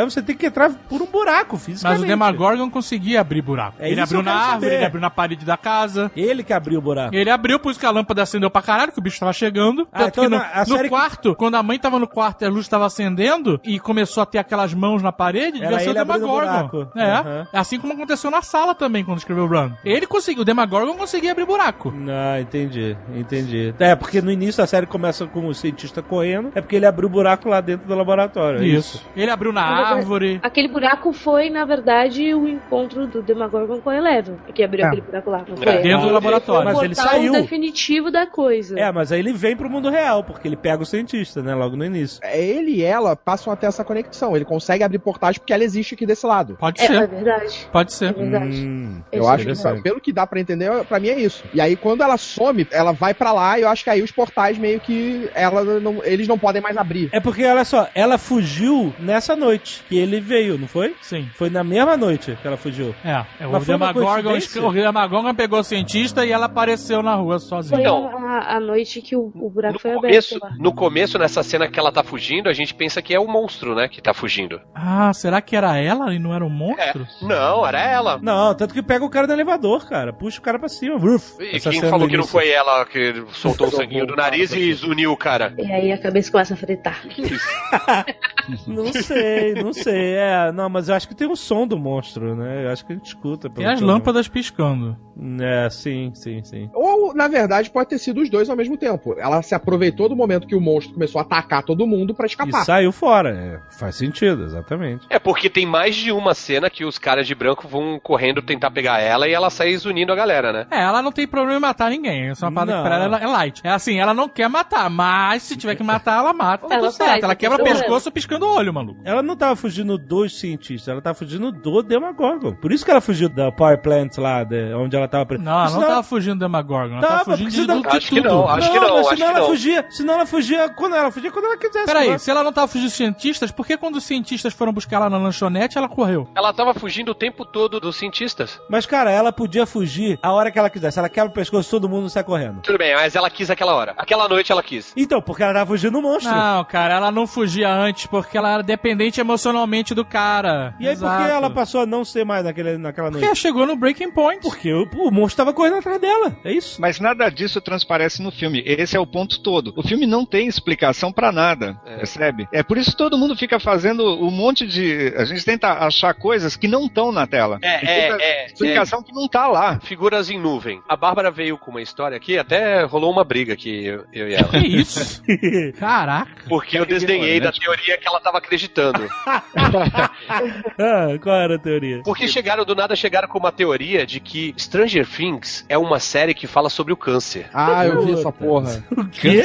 você 0.04 0.22
tem 0.22 0.36
que 0.36 0.46
entrar 0.46 0.70
por 0.88 1.00
um 1.02 1.06
buraco, 1.06 1.56
fisicamente. 1.56 2.00
Mas 2.00 2.04
o 2.04 2.06
Demagorgon 2.06 2.70
conseguia 2.70 3.20
abrir 3.20 3.42
buraco. 3.42 3.76
É 3.78 3.90
ele 3.90 4.00
abriu 4.00 4.22
na 4.22 4.32
árvore, 4.34 4.60
saber. 4.62 4.74
ele 4.76 4.84
abriu 4.84 5.00
na 5.00 5.10
parede 5.10 5.44
da 5.44 5.56
casa. 5.56 6.10
Ele 6.16 6.42
que 6.42 6.52
abriu 6.52 6.78
o 6.78 6.82
buraco. 6.82 7.14
Ele 7.14 7.30
abriu, 7.30 7.58
por 7.58 7.70
isso 7.70 7.80
que 7.80 7.86
a 7.86 7.90
lâmpada 7.90 8.22
acendeu 8.22 8.50
pra 8.50 8.62
caralho, 8.62 8.92
que 8.92 8.98
o 8.98 9.02
bicho 9.02 9.18
tava 9.20 9.32
chegando. 9.32 9.86
Ah, 9.92 10.04
Tanto 10.04 10.08
então 10.10 10.24
que 10.24 10.30
no, 10.30 10.60
no 10.60 10.76
série 10.76 10.82
que- 10.84 10.88
quarto, 10.88 11.34
quando 11.34 11.54
a 11.56 11.62
mãe 11.62 11.78
tava 11.78 11.98
no 11.98 12.06
quarto 12.06 12.42
e 12.42 12.44
a 12.44 12.48
luz 12.50 12.68
tava 12.68 12.86
acendendo 12.86 13.60
e 13.64 13.78
começou 13.78 14.22
a 14.22 14.26
ter 14.26 14.38
aquelas 14.38 14.74
mãos 14.74 15.02
na 15.02 15.12
parede, 15.12 15.60
devia 15.60 15.78
ser 15.80 15.90
o 15.90 15.94
Demagorgon. 15.94 16.88
É. 16.96 17.04
Aham. 17.12 17.46
Assim 17.52 17.78
como 17.78 17.92
aconteceu 17.92 18.30
na 18.30 18.42
sala 18.42 18.74
também, 18.74 19.04
quando 19.04 19.18
escreveu 19.18 19.31
Run. 19.34 19.70
Ele 19.84 20.06
conseguiu, 20.06 20.42
o 20.42 20.44
Demagorgon 20.44 20.94
conseguia 20.96 21.32
abrir 21.32 21.44
buraco. 21.46 21.92
Ah, 22.08 22.40
entendi, 22.40 22.96
entendi. 23.14 23.74
É, 23.78 23.94
porque 23.94 24.20
no 24.20 24.30
início 24.30 24.62
a 24.62 24.66
série 24.66 24.86
começa 24.86 25.26
com 25.26 25.46
o 25.46 25.54
cientista 25.54 26.02
correndo, 26.02 26.50
é 26.54 26.60
porque 26.60 26.76
ele 26.76 26.86
abriu 26.86 27.08
o 27.08 27.10
buraco 27.12 27.48
lá 27.48 27.60
dentro 27.60 27.86
do 27.86 27.94
laboratório. 27.94 28.60
é 28.62 28.66
Isso. 28.66 29.04
Ele 29.16 29.30
abriu 29.30 29.52
na 29.52 29.60
Na 29.62 29.74
verdade, 29.76 29.94
árvore. 29.98 30.40
Aquele 30.42 30.68
buraco 30.68 31.12
foi, 31.12 31.50
na 31.50 31.64
verdade, 31.64 32.34
o 32.34 32.48
encontro 32.48 33.06
do 33.06 33.22
Demagorgon 33.22 33.80
com 33.80 33.90
a 33.90 33.96
Eleven. 33.96 34.36
Que 34.54 34.62
abriu 34.62 34.84
É. 34.84 34.88
aquele 34.88 35.02
buraco 35.02 35.30
lá, 35.30 35.44
não 35.48 35.54
É. 35.62 35.72
foi? 35.72 35.82
Dentro 35.82 36.06
do 36.08 36.12
laboratório. 36.12 36.62
o 36.70 36.72
Mas 36.74 36.82
ele 36.82 36.94
saiu. 36.94 37.32
definitivo 37.32 38.10
da 38.10 38.26
coisa. 38.26 38.78
É, 38.78 38.90
mas 38.92 39.12
aí 39.12 39.20
ele 39.20 39.32
vem 39.32 39.56
pro 39.56 39.68
mundo 39.70 39.88
real, 39.90 40.22
porque 40.24 40.46
ele 40.48 40.56
pega 40.56 40.82
o 40.82 40.86
cientista, 40.86 41.42
né, 41.42 41.54
logo 41.54 41.76
no 41.76 41.84
início. 41.84 42.20
É, 42.22 42.42
Ele 42.42 42.72
e 42.72 42.82
ela 42.82 43.14
passam 43.16 43.52
a 43.52 43.56
ter 43.56 43.66
essa 43.66 43.84
conexão. 43.84 44.34
Ele 44.36 44.44
consegue 44.44 44.82
abrir 44.84 44.98
portais 44.98 45.38
porque 45.38 45.52
ela 45.52 45.62
existe 45.64 45.94
aqui 45.94 46.04
desse 46.04 46.26
lado. 46.26 46.56
Pode 46.58 46.80
É, 46.80 46.84
é 46.84 46.88
ser. 46.88 47.06
verdade. 47.08 47.68
Pode 47.72 47.92
É 47.92 47.94
ser. 47.94 48.12
verdade. 48.14 48.66
Hum, 48.66 49.00
Eu 49.12 49.21
Isso 49.22 49.30
acho 49.30 49.68
é 49.68 49.76
que, 49.76 49.82
pelo 49.82 50.00
que 50.00 50.12
dá 50.12 50.26
pra 50.26 50.40
entender, 50.40 50.70
pra 50.84 50.98
mim 51.00 51.08
é 51.08 51.18
isso. 51.20 51.44
E 51.54 51.60
aí, 51.60 51.76
quando 51.76 52.02
ela 52.02 52.16
some, 52.16 52.66
ela 52.70 52.92
vai 52.92 53.14
pra 53.14 53.32
lá 53.32 53.58
e 53.58 53.62
eu 53.62 53.68
acho 53.68 53.84
que 53.84 53.90
aí 53.90 54.02
os 54.02 54.10
portais 54.10 54.58
meio 54.58 54.80
que 54.80 55.28
ela 55.34 55.62
não- 55.80 56.02
eles 56.04 56.26
não 56.28 56.38
podem 56.38 56.60
mais 56.62 56.76
abrir. 56.76 57.08
É 57.12 57.20
porque, 57.20 57.44
olha 57.44 57.64
só, 57.64 57.88
ela 57.94 58.18
fugiu 58.18 58.92
nessa 58.98 59.34
noite 59.36 59.84
que 59.88 59.96
ele 59.98 60.20
veio, 60.20 60.58
não 60.58 60.66
foi? 60.68 60.94
Sim. 61.00 61.28
Foi 61.34 61.48
na 61.50 61.62
mesma 61.64 61.96
noite 61.96 62.36
que 62.40 62.46
ela 62.46 62.56
fugiu. 62.56 62.94
É, 63.04 63.24
é 63.40 63.46
o 63.46 63.58
Demagorgon, 63.58 64.34
o 64.68 64.72
Demagorgon 64.72 65.34
pegou 65.34 65.60
o 65.60 65.64
cientista 65.64 66.24
e 66.24 66.32
ela 66.32 66.46
apareceu 66.46 67.02
na 67.02 67.14
rua 67.14 67.38
sozinha. 67.38 67.76
Foi 67.76 67.80
Então, 67.80 68.16
a, 68.26 68.56
a 68.56 68.60
noite 68.60 69.00
que 69.00 69.14
o, 69.16 69.30
o 69.34 69.50
buraco 69.50 69.78
foi 69.78 69.92
começo, 69.94 70.36
aberto 70.36 70.52
lá. 70.52 70.56
no 70.62 70.74
começo, 70.74 71.18
nessa 71.18 71.42
cena 71.42 71.68
que 71.68 71.78
ela 71.78 71.92
tá 71.92 72.02
fugindo, 72.02 72.48
a 72.48 72.52
gente 72.52 72.74
pensa 72.74 73.00
que 73.02 73.14
é 73.14 73.20
o 73.20 73.26
monstro, 73.26 73.74
né? 73.74 73.88
Que 73.88 74.00
tá 74.00 74.12
fugindo. 74.14 74.60
Ah, 74.74 75.12
será 75.12 75.40
que 75.40 75.54
era 75.56 75.76
ela 75.78 76.12
e 76.14 76.18
não 76.18 76.34
era 76.34 76.44
um 76.44 76.50
monstro? 76.50 77.06
Não, 77.22 77.66
era 77.66 77.80
ela. 77.80 78.18
Não, 78.22 78.54
tanto 78.54 78.74
que 78.74 78.82
pega 78.82 79.04
o 79.04 79.10
cara 79.12 79.26
no 79.26 79.32
elevador, 79.32 79.86
cara. 79.88 80.12
Puxa 80.12 80.38
o 80.38 80.42
cara 80.42 80.58
pra 80.58 80.68
cima. 80.68 80.96
Uf, 80.96 81.34
E 81.40 81.60
quem 81.60 81.80
falou 81.82 82.06
que 82.08 82.14
não 82.14 82.20
início. 82.24 82.32
foi 82.32 82.48
ela 82.50 82.84
que 82.84 83.24
soltou 83.32 83.68
o 83.68 83.70
sanguinho 83.70 84.06
do 84.06 84.16
nariz 84.16 84.52
e 84.52 84.72
zuniu 84.72 85.12
o 85.12 85.16
cara? 85.16 85.54
E 85.58 85.70
aí 85.70 85.92
a 85.92 85.98
cabeça 85.98 86.30
começa 86.32 86.54
a 86.54 86.56
fritar. 86.56 87.02
Que 87.08 87.22
isso? 87.22 87.46
Não 88.66 88.92
sei, 88.92 89.54
não 89.54 89.72
sei. 89.72 90.14
É, 90.14 90.50
não, 90.50 90.68
mas 90.68 90.88
eu 90.88 90.96
acho 90.96 91.06
que 91.06 91.14
tem 91.14 91.30
o 91.30 91.36
som 91.36 91.64
do 91.64 91.78
monstro, 91.78 92.34
né? 92.34 92.64
Eu 92.66 92.70
acho 92.70 92.84
que 92.84 92.92
a 92.92 92.96
gente 92.96 93.06
escuta. 93.06 93.48
Tem 93.48 93.62
pelo 93.64 93.70
as 93.72 93.78
som. 93.78 93.86
lâmpadas 93.86 94.26
piscando. 94.26 94.96
É, 95.40 95.70
sim, 95.70 96.10
sim, 96.14 96.42
sim. 96.42 96.68
Ou, 96.74 97.14
na 97.14 97.28
verdade, 97.28 97.70
pode 97.70 97.88
ter 97.90 97.98
sido 97.98 98.20
os 98.20 98.28
dois 98.28 98.50
ao 98.50 98.56
mesmo 98.56 98.76
tempo. 98.76 99.14
Ela 99.16 99.42
se 99.42 99.54
aproveitou 99.54 100.08
do 100.08 100.16
momento 100.16 100.48
que 100.48 100.56
o 100.56 100.60
monstro 100.60 100.94
começou 100.94 101.20
a 101.20 101.22
atacar 101.22 101.62
todo 101.62 101.86
mundo 101.86 102.14
pra 102.14 102.26
E 102.26 102.30
escapar. 102.30 102.64
saiu 102.64 102.90
fora. 102.90 103.30
É, 103.30 103.74
faz 103.78 103.94
sentido, 103.94 104.42
exatamente. 104.42 105.06
É 105.08 105.20
porque 105.20 105.48
tem 105.48 105.64
mais 105.64 105.94
de 105.94 106.10
uma 106.10 106.34
cena 106.34 106.68
que 106.68 106.84
os 106.84 106.98
caras 106.98 107.28
de 107.28 107.36
branco 107.36 107.68
vão 107.68 108.00
correndo 108.02 108.42
tentar 108.42 108.72
pegar 108.72 108.98
ela 109.08 109.28
e 109.28 109.32
ela 109.32 109.50
sai 109.50 109.76
zunindo 109.76 110.12
a 110.12 110.16
galera, 110.16 110.52
né? 110.52 110.66
É, 110.70 110.80
ela 110.82 111.02
não 111.02 111.12
tem 111.12 111.26
problema 111.26 111.56
em 111.58 111.60
matar 111.60 111.90
ninguém. 111.90 112.28
Essa 112.30 112.46
é 112.46 112.48
uma 112.48 112.54
parada 112.54 112.76
Não. 112.76 112.82
que 112.82 112.88
pra 112.88 113.04
ela 113.04 113.18
é 113.18 113.26
light. 113.26 113.60
É 113.64 113.70
assim, 113.70 113.98
ela 113.98 114.14
não 114.14 114.28
quer 114.28 114.48
matar, 114.48 114.88
mas 114.90 115.42
se 115.42 115.56
tiver 115.56 115.74
que 115.74 115.82
matar, 115.82 116.18
ela 116.18 116.32
mata. 116.32 116.66
Tá 116.68 116.74
Ela 116.74 116.84
tudo 116.88 116.96
certo. 116.96 117.08
faz, 117.10 117.22
Ela 117.22 117.32
não 117.32 117.36
quebra 117.36 117.60
o 117.60 117.64
pescoço 117.64 118.10
piscando 118.10 118.46
o 118.46 118.54
olho, 118.54 118.72
maluco. 118.72 119.00
Ela 119.04 119.22
não 119.22 119.36
tava 119.36 119.56
fugindo 119.56 119.96
dos 119.98 120.38
cientistas, 120.38 120.88
ela 120.88 121.00
tava 121.02 121.14
fugindo 121.14 121.50
do 121.52 121.82
Demagorgon. 121.82 122.52
Por 122.54 122.72
isso 122.72 122.84
que 122.84 122.90
ela 122.90 123.00
fugiu 123.00 123.28
da 123.28 123.50
Power 123.52 123.80
Plant 123.80 124.16
lá, 124.18 124.44
de, 124.44 124.74
onde 124.74 124.96
ela 124.96 125.08
tava 125.08 125.26
presa. 125.26 125.42
Não, 125.42 125.52
ela 125.52 125.70
não 125.70 125.80
tava 125.80 126.02
fugindo 126.02 126.34
do 126.36 126.40
Demagorgon. 126.40 126.94
Ela 126.98 127.00
tava, 127.00 127.12
Tava, 127.24 127.30
fugindo 127.32 127.50
de, 127.50 127.56
senão- 127.56 127.80
de 127.80 127.88
Acho 127.88 128.08
que 128.08 128.16
tudo. 128.22 128.28
não, 128.28 128.48
acho 128.48 128.70
que 128.72 128.80
não, 128.80 128.88
mas 128.96 129.06
acho 129.06 129.08
senão 129.08 129.16
que 129.16 129.22
ela 129.22 129.40
não. 129.40 129.46
fugia, 129.46 129.86
senão 129.90 130.14
ela 130.14 130.26
fugia 130.26 130.68
quando 130.70 130.96
ela 130.96 131.10
fugia 131.10 131.30
quando 131.30 131.44
ela 131.46 131.56
quisesse. 131.56 131.86
Peraí, 131.86 132.18
se 132.18 132.30
ela 132.30 132.42
não 132.42 132.52
tava 132.52 132.68
fugindo 132.68 132.86
dos 132.88 132.94
cientistas, 132.96 133.50
por 133.50 133.66
que 133.66 133.76
quando 133.76 133.96
os 133.96 134.04
cientistas 134.04 134.52
foram 134.54 134.72
buscar 134.72 134.96
ela 134.96 135.10
na 135.10 135.18
lanchonete, 135.18 135.76
ela 135.78 135.88
correu? 135.88 136.28
Ela 136.34 136.52
tava 136.52 136.72
fugindo 136.74 137.10
o 137.10 137.14
tempo 137.14 137.44
todo 137.44 137.78
dos 137.80 137.96
cientistas. 137.96 138.60
Mas, 138.68 138.86
cara, 138.92 139.10
ela 139.10 139.32
podia 139.32 139.64
fugir 139.64 140.18
a 140.22 140.32
hora 140.32 140.50
que 140.50 140.58
ela 140.58 140.68
quisesse. 140.68 140.98
Ela 140.98 141.08
quebra 141.08 141.30
o 141.30 141.34
pescoço, 141.34 141.70
todo 141.70 141.88
mundo 141.88 142.10
sai 142.10 142.22
correndo. 142.22 142.60
Tudo 142.60 142.76
bem, 142.76 142.94
mas 142.94 143.16
ela 143.16 143.30
quis 143.30 143.48
aquela 143.50 143.74
hora. 143.74 143.94
Aquela 143.96 144.28
noite 144.28 144.52
ela 144.52 144.62
quis. 144.62 144.92
Então, 144.94 145.22
porque 145.22 145.42
ela 145.42 145.54
tava 145.54 145.66
fugindo 145.66 145.92
do 145.92 146.02
monstro. 146.02 146.30
Não, 146.30 146.62
cara, 146.66 146.94
ela 146.94 147.10
não 147.10 147.26
fugia 147.26 147.70
antes 147.72 148.06
porque 148.06 148.36
ela 148.36 148.52
era 148.52 148.62
dependente 148.62 149.18
emocionalmente 149.18 149.94
do 149.94 150.04
cara. 150.04 150.74
E 150.78 150.86
aí, 150.86 150.94
por 150.94 151.06
Exato. 151.06 151.24
que 151.24 151.30
ela 151.30 151.48
passou 151.48 151.80
a 151.80 151.86
não 151.86 152.04
ser 152.04 152.24
mais 152.26 152.44
naquele, 152.44 152.76
naquela 152.76 153.06
noite? 153.06 153.14
Porque 153.14 153.26
ela 153.26 153.34
chegou 153.34 153.66
no 153.66 153.76
breaking 153.76 154.10
point. 154.10 154.42
Porque 154.42 154.70
o, 154.70 154.86
o 154.94 155.10
monstro 155.10 155.38
tava 155.38 155.54
correndo 155.54 155.76
atrás 155.76 155.98
dela. 155.98 156.36
É 156.44 156.52
isso? 156.52 156.78
Mas 156.78 157.00
nada 157.00 157.30
disso 157.30 157.62
transparece 157.62 158.22
no 158.22 158.30
filme. 158.30 158.62
Esse 158.66 158.94
é 158.94 159.00
o 159.00 159.06
ponto 159.06 159.40
todo. 159.42 159.72
O 159.74 159.82
filme 159.82 160.06
não 160.06 160.26
tem 160.26 160.46
explicação 160.46 161.10
pra 161.10 161.32
nada, 161.32 161.80
É. 161.86 161.96
percebe? 161.96 162.46
É 162.52 162.62
por 162.62 162.76
isso 162.76 162.90
que 162.90 162.96
todo 162.98 163.16
mundo 163.16 163.34
fica 163.34 163.58
fazendo 163.58 164.04
um 164.22 164.30
monte 164.30 164.66
de. 164.66 165.14
A 165.16 165.24
gente 165.24 165.44
tenta 165.46 165.72
achar 165.72 166.12
coisas 166.12 166.56
que 166.56 166.68
não 166.68 166.84
estão 166.84 167.10
na 167.10 167.26
tela. 167.26 167.58
É, 167.62 168.06
é, 168.06 168.10
tanta 168.10 168.22
é, 168.22 168.46
Explicação 168.82 169.02
que 169.02 169.12
não 169.12 169.28
tá 169.28 169.46
lá. 169.46 169.78
Figuras 169.80 170.30
em 170.30 170.38
nuvem. 170.38 170.82
A 170.88 170.96
Bárbara 170.96 171.30
veio 171.30 171.56
com 171.56 171.70
uma 171.70 171.82
história 171.82 172.16
aqui, 172.16 172.38
até 172.38 172.82
rolou 172.82 173.10
uma 173.10 173.24
briga 173.24 173.52
aqui, 173.52 173.86
eu, 173.86 174.04
eu 174.12 174.28
e 174.28 174.34
ela. 174.34 174.48
Que 174.48 174.58
isso? 174.58 175.22
Caraca. 175.78 176.44
Porque 176.48 176.78
eu 176.78 176.84
desdenhei 176.84 177.40
da 177.40 177.52
teoria 177.52 177.96
que 177.98 178.06
ela 178.06 178.20
tava 178.20 178.38
acreditando. 178.38 179.08
ah, 179.26 181.18
qual 181.22 181.36
era 181.36 181.56
a 181.56 181.58
teoria? 181.58 182.02
Porque 182.04 182.26
chegaram, 182.28 182.64
do 182.64 182.74
nada, 182.74 182.96
chegaram 182.96 183.28
com 183.28 183.38
uma 183.38 183.52
teoria 183.52 184.06
de 184.06 184.20
que 184.20 184.54
Stranger 184.58 185.06
Things 185.06 185.64
é 185.68 185.78
uma 185.78 186.00
série 186.00 186.34
que 186.34 186.46
fala 186.46 186.68
sobre 186.68 186.92
o 186.92 186.96
câncer. 186.96 187.48
Ah, 187.52 187.86
eu 187.86 188.04
vi 188.04 188.12
essa 188.12 188.32
porra. 188.32 188.84
O 188.90 189.06
quê? 189.06 189.42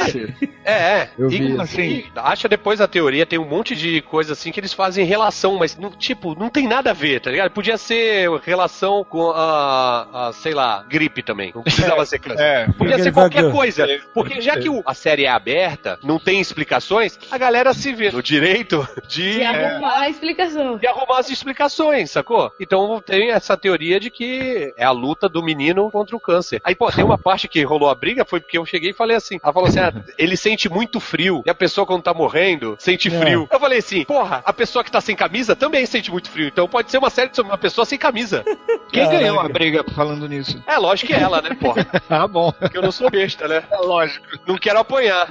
É, 0.68 0.72
é. 0.72 1.10
Eu 1.18 1.26
E 1.30 1.38
vi. 1.38 1.48
como 1.48 1.62
assim? 1.62 2.04
Acha 2.16 2.48
depois 2.48 2.78
da 2.78 2.86
teoria, 2.88 3.24
tem 3.26 3.38
um 3.38 3.44
monte 3.48 3.74
de 3.74 4.02
coisa 4.02 4.32
assim 4.34 4.50
que 4.52 4.60
eles 4.60 4.72
fazem 4.72 5.04
relação, 5.04 5.56
mas, 5.58 5.76
não- 5.76 5.90
tipo, 5.90 6.38
não 6.38 6.48
tem 6.50 6.66
nada 6.68 6.90
a 6.90 6.94
ver, 6.94 7.20
tá 7.20 7.30
ligado? 7.30 7.50
Podia 7.50 7.76
ser 7.78 8.28
relação 8.44 9.04
com 9.04 9.30
a, 9.30 10.28
a, 10.28 10.32
sei 10.32 10.52
lá, 10.54 10.84
gripe 10.88 11.22
também. 11.22 11.52
Não 11.54 11.62
precisava 11.62 12.04
ser 12.04 12.18
câncer. 12.18 12.42
É. 12.42 12.66
Podia 12.76 12.98
ser 12.98 13.12
qualquer 13.12 13.44
vai- 13.44 13.52
coisa. 13.52 13.86
Porque 14.12 14.40
já 14.40 14.56
que 14.58 14.68
o- 14.68 14.82
a 14.84 14.94
série 14.94 15.24
é 15.24 15.28
aberta, 15.28 15.98
não 16.02 16.18
tem 16.18 16.40
explicações, 16.40 17.18
a 17.30 17.38
galera 17.38 17.72
se 17.72 17.92
vê 17.94 18.10
no 18.10 18.22
direito 18.22 18.86
de, 19.08 19.38
E 19.38 19.44
arrumar 19.44 20.00
a 20.00 20.08
explicação. 20.10 20.76
de 20.76 20.86
arrumar 20.86 21.18
as 21.20 21.30
explicações, 21.30 22.10
sacou? 22.10 22.52
Então 22.60 23.00
tem 23.04 23.30
essa 23.30 23.56
teoria 23.56 23.98
de 23.98 24.10
que 24.10 24.72
é 24.76 24.84
a 24.84 24.90
luta 24.90 25.28
do 25.28 25.42
menino 25.42 25.90
contra 25.90 26.14
o 26.16 26.20
câncer. 26.20 26.60
Aí, 26.64 26.74
pô, 26.74 26.90
tem 26.92 27.04
uma 27.04 27.18
parte 27.18 27.48
que 27.48 27.62
rolou 27.62 27.88
a 27.88 27.94
briga, 27.94 28.24
foi 28.24 28.40
porque 28.40 28.58
eu 28.58 28.66
cheguei 28.66 28.90
e 28.90 28.94
falei 28.94 29.16
assim: 29.16 29.38
ela 29.42 29.52
falou 29.52 29.68
assim, 29.68 29.78
ah, 29.80 29.92
ele 30.18 30.36
sente 30.58 30.68
muito 30.68 30.98
frio. 30.98 31.42
E 31.46 31.50
a 31.50 31.54
pessoa, 31.54 31.86
quando 31.86 32.02
tá 32.02 32.12
morrendo, 32.12 32.74
sente 32.80 33.08
É. 33.08 33.20
frio. 33.20 33.48
Eu 33.50 33.60
falei 33.60 33.78
assim, 33.78 34.04
porra, 34.04 34.42
a 34.44 34.52
pessoa 34.52 34.82
que 34.82 34.90
tá 34.90 35.00
sem 35.00 35.14
camisa 35.14 35.54
também 35.54 35.86
sente 35.86 36.10
muito 36.10 36.28
frio. 36.28 36.48
Então 36.48 36.66
pode 36.68 36.90
ser 36.90 36.98
uma 36.98 37.10
série 37.10 37.30
sobre 37.32 37.52
uma 37.52 37.58
pessoa 37.58 37.84
sem 37.84 37.96
camisa. 37.96 38.44
Quem 38.92 39.04
Caraca. 39.04 39.18
ganhou 39.20 39.38
a 39.40 39.48
briga 39.48 39.84
falando 39.94 40.28
nisso? 40.28 40.60
É 40.66 40.76
lógico 40.78 41.08
que 41.08 41.14
é 41.14 41.20
ela, 41.20 41.40
né, 41.40 41.50
porra? 41.54 41.86
Ah, 42.10 42.26
bom. 42.28 42.50
Porque 42.52 42.76
eu 42.76 42.82
não 42.82 42.90
sou 42.90 43.08
besta, 43.10 43.46
né? 43.46 43.62
É 43.70 43.76
lógico. 43.76 44.26
Não 44.46 44.58
quero 44.58 44.78
apanhar. 44.80 45.28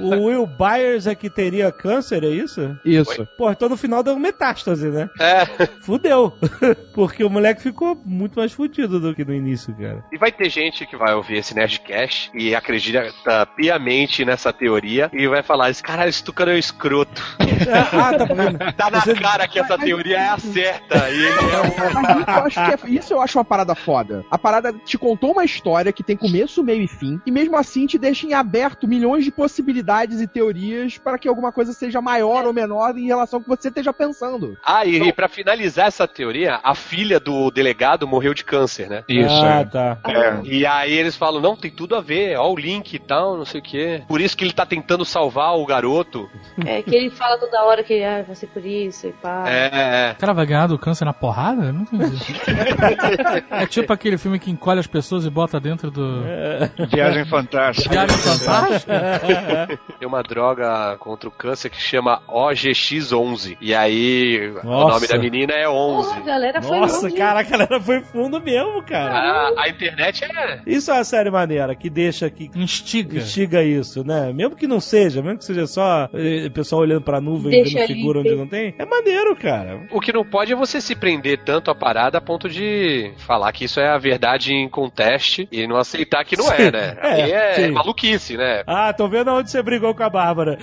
O 0.00 0.26
Will 0.26 0.46
Byers 0.46 1.06
é 1.06 1.14
que 1.14 1.30
teria 1.30 1.70
câncer, 1.70 2.24
é 2.24 2.28
isso? 2.28 2.76
Isso. 2.84 3.26
Pô, 3.38 3.50
então 3.50 3.68
no 3.68 3.76
final 3.76 4.02
deu 4.02 4.16
metástase, 4.18 4.88
né? 4.88 5.08
É. 5.20 5.46
Fudeu. 5.82 6.32
Porque 6.92 7.22
o 7.22 7.30
moleque 7.30 7.62
ficou 7.62 8.00
muito 8.04 8.38
mais 8.38 8.52
fudido 8.52 8.98
do 8.98 9.14
que 9.14 9.24
no 9.24 9.34
início, 9.34 9.74
cara. 9.76 10.02
E 10.12 10.18
vai 10.18 10.32
ter 10.32 10.48
gente 10.50 10.86
que 10.86 10.96
vai 10.96 11.14
ouvir 11.14 11.36
esse 11.36 11.54
Nerdcast 11.54 12.30
e 12.34 12.54
acredita 12.54 13.12
piamente 13.54 14.24
nessa 14.24 14.52
teoria 14.56 15.10
e 15.12 15.26
vai 15.28 15.42
falar: 15.42 15.70
esse 15.70 15.82
caralho, 15.82 16.08
esse 16.08 16.24
tucano 16.24 16.50
é 16.52 16.54
um 16.54 16.58
escroto. 16.58 17.22
ah, 17.92 18.12
tá. 18.14 18.26
Tá 18.76 18.90
na 18.90 19.00
Você- 19.00 19.14
cara 19.14 19.46
que 19.48 19.58
essa 19.58 19.78
teoria 19.78 20.18
é 20.18 20.28
a 20.28 20.38
certa. 20.38 21.08
E 21.10 21.14
ele 21.14 21.28
é 21.28 21.60
um. 21.60 22.02
Mas 22.02 22.16
isso 22.18 22.30
eu, 22.30 22.44
acho 22.44 22.54
que 22.80 22.86
é- 22.88 22.90
isso 22.90 23.12
eu 23.14 23.20
acho 23.20 23.38
uma 23.38 23.44
parada 23.44 23.74
foda. 23.74 24.24
A 24.30 24.38
parada 24.38 24.72
te 24.72 24.98
contou 24.98 25.32
uma 25.32 25.44
história 25.44 25.92
que 25.92 26.02
tem 26.02 26.16
começo, 26.16 26.62
meio 26.62 26.82
e 26.82 26.88
fim, 26.88 27.20
e 27.26 27.30
mesmo 27.30 27.56
assim 27.56 27.86
te 27.86 27.98
deixa 27.98 28.26
em 28.26 28.34
aberto 28.34 28.86
milhões 28.88 29.24
de 29.24 29.30
possibilidades 29.30 30.20
e 30.20 30.26
teorias 30.26 30.98
para 30.98 31.18
que 31.18 31.28
alguma 31.28 31.52
coisa 31.52 31.72
seja 31.72 32.00
maior 32.00 32.44
ou 32.44 32.52
menor 32.52 32.96
em 32.96 33.06
relação 33.06 33.38
ao 33.38 33.42
que 33.42 33.48
você 33.48 33.68
esteja 33.68 33.92
pensando. 33.92 34.56
Ah, 34.64 34.84
e, 34.84 34.96
e 35.08 35.12
pra 35.12 35.28
finalizar 35.28 35.86
essa 35.86 36.06
teoria, 36.06 36.60
a 36.62 36.74
filha 36.74 37.18
do 37.18 37.50
delegado 37.50 38.06
morreu 38.06 38.34
de 38.34 38.44
câncer, 38.44 38.88
né? 38.88 39.04
Isso, 39.08 39.34
ah, 39.34 39.60
é. 39.60 39.64
tá. 39.64 39.98
É. 40.06 40.40
E 40.44 40.66
aí 40.66 40.92
eles 40.92 41.16
falam, 41.16 41.40
não, 41.40 41.56
tem 41.56 41.70
tudo 41.70 41.96
a 41.96 42.00
ver, 42.00 42.36
ó 42.36 42.50
o 42.52 42.56
link 42.56 42.92
e 42.94 42.98
tal, 42.98 43.36
não 43.36 43.44
sei 43.44 43.60
o 43.60 43.62
quê. 43.64 44.02
Por 44.08 44.20
isso 44.20 44.35
que 44.36 44.44
ele 44.44 44.52
tá 44.52 44.64
tentando 44.66 45.04
salvar 45.04 45.56
o 45.56 45.64
garoto. 45.66 46.30
É 46.64 46.82
que 46.82 46.94
ele 46.94 47.10
fala 47.10 47.38
toda 47.38 47.64
hora 47.64 47.82
que 47.82 48.02
ah, 48.02 48.22
vai 48.26 48.36
ser 48.36 48.46
por 48.48 48.64
isso 48.64 49.06
e 49.08 49.12
pá. 49.12 49.44
É, 49.48 49.70
é. 49.72 50.12
O 50.12 50.16
cara 50.16 50.32
vai 50.32 50.46
ganhar 50.46 50.66
do 50.66 50.78
câncer 50.78 51.04
na 51.04 51.12
porrada? 51.12 51.64
Eu 51.66 51.72
Não 51.72 51.82
entendi. 51.82 52.16
é 53.50 53.66
tipo 53.66 53.92
aquele 53.92 54.18
filme 54.18 54.38
que 54.38 54.50
encolhe 54.50 54.80
as 54.80 54.86
pessoas 54.86 55.24
e 55.24 55.30
bota 55.30 55.58
dentro 55.58 55.90
do. 55.90 56.22
Viagem 56.92 57.24
fantástica. 57.24 57.90
Viagem 57.90 58.16
Fantástica? 58.18 59.78
Tem 59.98 60.06
uma 60.08 60.22
droga 60.22 60.96
contra 60.98 61.28
o 61.28 61.32
câncer 61.32 61.70
que 61.70 61.80
chama 61.80 62.20
OGX11. 62.28 63.56
E 63.60 63.74
aí, 63.74 64.50
o 64.62 64.66
Nossa. 64.66 64.94
nome 64.94 65.08
da 65.08 65.18
menina 65.18 65.52
é 65.52 65.68
11. 65.68 66.08
Porra, 66.08 66.20
a 66.20 66.24
galera 66.24 66.62
foi 66.62 66.80
Nossa, 66.80 67.02
longe. 67.02 67.16
cara, 67.16 67.40
a 67.40 67.42
galera 67.42 67.80
foi 67.80 68.00
fundo 68.00 68.40
mesmo, 68.40 68.82
cara. 68.82 69.14
A, 69.14 69.62
a 69.64 69.68
internet 69.68 70.24
é. 70.24 70.60
Isso 70.66 70.90
é 70.90 70.94
uma 70.94 71.04
série 71.04 71.30
maneira 71.30 71.74
que 71.74 71.88
deixa 71.88 72.28
que 72.30 72.50
Instiga. 72.54 73.18
instiga 73.18 73.62
isso, 73.62 74.04
né? 74.04 74.25
Mesmo 74.32 74.56
que 74.56 74.66
não 74.66 74.80
seja, 74.80 75.22
mesmo 75.22 75.38
que 75.38 75.44
seja 75.44 75.66
só 75.66 76.08
eh, 76.12 76.48
pessoal 76.50 76.82
olhando 76.82 77.02
pra 77.02 77.20
nuvem 77.20 77.52
e 77.52 77.62
Deixa 77.62 77.78
vendo 77.78 77.86
figura 77.86 78.20
onde 78.20 78.34
não 78.34 78.46
tem, 78.46 78.74
é 78.78 78.84
maneiro, 78.84 79.34
cara. 79.36 79.86
O 79.90 80.00
que 80.00 80.12
não 80.12 80.24
pode 80.24 80.52
é 80.52 80.56
você 80.56 80.80
se 80.80 80.94
prender 80.94 81.38
tanto 81.44 81.70
à 81.70 81.74
parada 81.74 82.18
a 82.18 82.20
ponto 82.20 82.48
de 82.48 83.12
falar 83.18 83.52
que 83.52 83.64
isso 83.64 83.80
é 83.80 83.88
a 83.88 83.98
verdade 83.98 84.52
em 84.52 84.68
conteste 84.68 85.48
e 85.50 85.66
não 85.66 85.76
aceitar 85.76 86.24
que 86.24 86.36
não 86.36 86.50
é, 86.52 86.70
né? 86.70 86.96
É, 87.00 87.12
Aí 87.12 87.32
é, 87.32 87.54
sim. 87.54 87.70
maluquice, 87.70 88.36
né? 88.36 88.62
Ah, 88.66 88.92
tô 88.92 89.08
vendo 89.08 89.30
onde 89.30 89.50
você 89.50 89.62
brigou 89.62 89.94
com 89.94 90.02
a 90.02 90.10
Bárbara. 90.10 90.58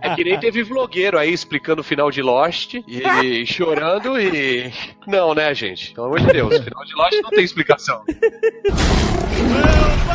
É 0.00 0.14
que 0.14 0.24
nem 0.24 0.38
teve 0.38 0.62
vlogueiro 0.62 1.18
aí 1.18 1.32
explicando 1.32 1.80
o 1.80 1.84
final 1.84 2.10
de 2.10 2.22
Lost 2.22 2.74
e 2.74 3.46
chorando 3.46 4.18
e. 4.20 4.72
Não, 5.06 5.34
né, 5.34 5.54
gente? 5.54 5.92
Pelo 5.92 6.06
amor 6.06 6.20
de 6.20 6.26
Deus, 6.26 6.58
o 6.58 6.62
final 6.62 6.84
de 6.84 6.94
Lost 6.94 7.20
não 7.22 7.30
tem 7.30 7.44
explicação. 7.44 8.02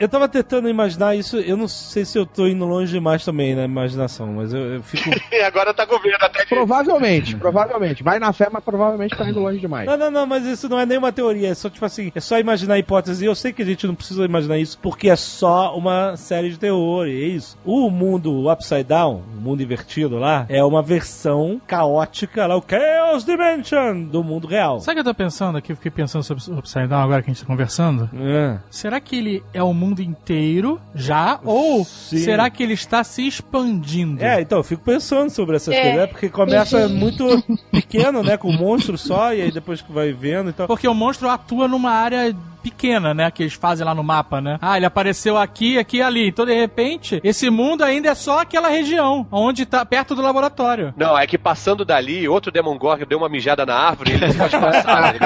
Eu 0.00 0.08
tava 0.08 0.28
tentando 0.28 0.68
imaginar 0.68 1.16
isso, 1.16 1.38
eu 1.38 1.56
não 1.56 1.66
sei 1.66 2.04
se 2.04 2.16
eu 2.16 2.24
tô 2.24 2.46
indo 2.46 2.64
longe 2.64 2.92
demais 2.92 3.24
também 3.24 3.54
na 3.54 3.64
imaginação, 3.64 4.28
mas 4.28 4.52
eu, 4.52 4.74
eu 4.74 4.82
fico. 4.82 5.10
E 5.32 5.40
agora 5.42 5.74
tá 5.74 5.86
com 5.86 5.98
medo 6.00 6.16
até 6.20 6.44
de. 6.44 6.48
Provavelmente, 6.48 7.36
provavelmente. 7.36 8.02
Vai 8.02 8.18
na 8.18 8.32
fé, 8.32 8.48
mas 8.50 8.62
provavelmente 8.62 9.16
tá 9.16 9.28
indo 9.28 9.40
longe 9.40 9.58
demais. 9.58 9.86
Não, 9.86 9.96
não, 9.96 10.10
não, 10.10 10.26
mas 10.26 10.44
isso 10.46 10.68
não 10.68 10.78
é 10.78 10.86
nenhuma 10.86 11.10
teoria, 11.10 11.48
é 11.48 11.54
só 11.54 11.68
tipo 11.68 11.84
assim, 11.84 12.12
é 12.14 12.20
só 12.20 12.38
imaginar 12.38 12.74
a 12.74 12.78
hipótese. 12.78 13.24
E 13.24 13.26
eu 13.26 13.34
sei 13.34 13.52
que 13.52 13.62
a 13.62 13.64
gente 13.64 13.86
não 13.86 13.94
precisa 13.94 14.24
imaginar 14.24 14.58
isso 14.58 14.78
porque 14.80 15.10
é 15.10 15.16
só 15.16 15.76
uma 15.76 16.16
série 16.16 16.50
de 16.50 16.58
terror, 16.58 17.06
e 17.06 17.24
é 17.24 17.26
isso. 17.26 17.58
O 17.64 17.90
mundo 17.90 18.50
Upside 18.50 18.84
Down, 18.84 19.22
o 19.36 19.40
mundo 19.40 19.62
invertido 19.62 20.16
lá, 20.16 20.46
é 20.48 20.62
uma 20.62 20.82
versão 20.82 21.60
caótica 21.66 22.46
lá, 22.46 22.56
o 22.56 22.64
Chaos 22.68 23.24
Dimension 23.24 24.04
do 24.04 24.22
mundo 24.22 24.46
real. 24.46 24.80
Sabe 24.80 25.00
o 25.00 25.02
que 25.02 25.08
eu 25.08 25.12
tô 25.12 25.16
pensando 25.16 25.58
aqui? 25.58 25.72
Eu 25.72 25.76
fiquei 25.76 25.90
pensando 25.90 26.22
sobre 26.22 26.44
o 26.50 26.58
Upside 26.58 26.86
Down 26.86 27.02
agora 27.02 27.22
que 27.22 27.30
a 27.30 27.34
gente 27.34 27.42
tá 27.42 27.46
conversando. 27.46 28.08
É. 28.14 28.58
Será 28.70 29.00
que 29.00 29.16
ele 29.16 29.42
é 29.52 29.62
o 29.62 29.74
mundo 29.74 29.87
inteiro 29.98 30.80
já? 30.94 31.38
Ou 31.44 31.84
Sim. 31.84 32.18
será 32.18 32.48
que 32.50 32.62
ele 32.62 32.74
está 32.74 33.02
se 33.04 33.26
expandindo? 33.26 34.22
É, 34.24 34.40
então, 34.40 34.58
eu 34.58 34.64
fico 34.64 34.82
pensando 34.82 35.30
sobre 35.30 35.56
essas 35.56 35.74
É. 35.74 35.80
coisas, 35.80 35.98
né? 36.00 36.06
Porque 36.06 36.28
começa 36.28 36.88
muito 36.88 37.42
pequeno, 37.70 38.22
né? 38.22 38.36
Com 38.36 38.50
um 38.50 38.56
monstro 38.56 38.96
só, 38.98 39.32
e 39.34 39.42
aí 39.42 39.50
depois 39.52 39.80
que 39.82 39.92
vai 39.92 40.12
vendo, 40.12 40.50
então. 40.50 40.66
Porque 40.66 40.86
o 40.88 40.94
monstro 40.94 41.28
atua 41.28 41.66
numa 41.68 41.90
área 41.90 42.34
pequena, 42.70 43.12
né? 43.14 43.30
Que 43.30 43.42
eles 43.44 43.54
fazem 43.54 43.84
lá 43.84 43.94
no 43.94 44.02
mapa, 44.02 44.40
né? 44.40 44.58
Ah, 44.60 44.76
ele 44.76 44.86
apareceu 44.86 45.36
aqui, 45.36 45.78
aqui 45.78 45.98
e 45.98 46.02
ali. 46.02 46.28
Então, 46.28 46.44
de 46.46 46.54
repente, 46.54 47.20
esse 47.24 47.50
mundo 47.50 47.82
ainda 47.82 48.08
é 48.10 48.14
só 48.14 48.40
aquela 48.40 48.68
região, 48.68 49.26
onde 49.32 49.64
tá 49.66 49.84
perto 49.84 50.14
do 50.14 50.22
laboratório. 50.22 50.92
Não, 50.96 51.18
é 51.18 51.26
que 51.26 51.38
passando 51.38 51.84
dali, 51.84 52.28
outro 52.28 52.52
Demogorgon 52.52 53.04
deu 53.06 53.18
uma 53.18 53.28
mijada 53.28 53.64
na 53.66 53.74
árvore 53.74 54.12
e 54.12 54.14
ele 54.14 54.34
pode 54.34 54.58
passar. 54.58 55.14
né? 55.14 55.18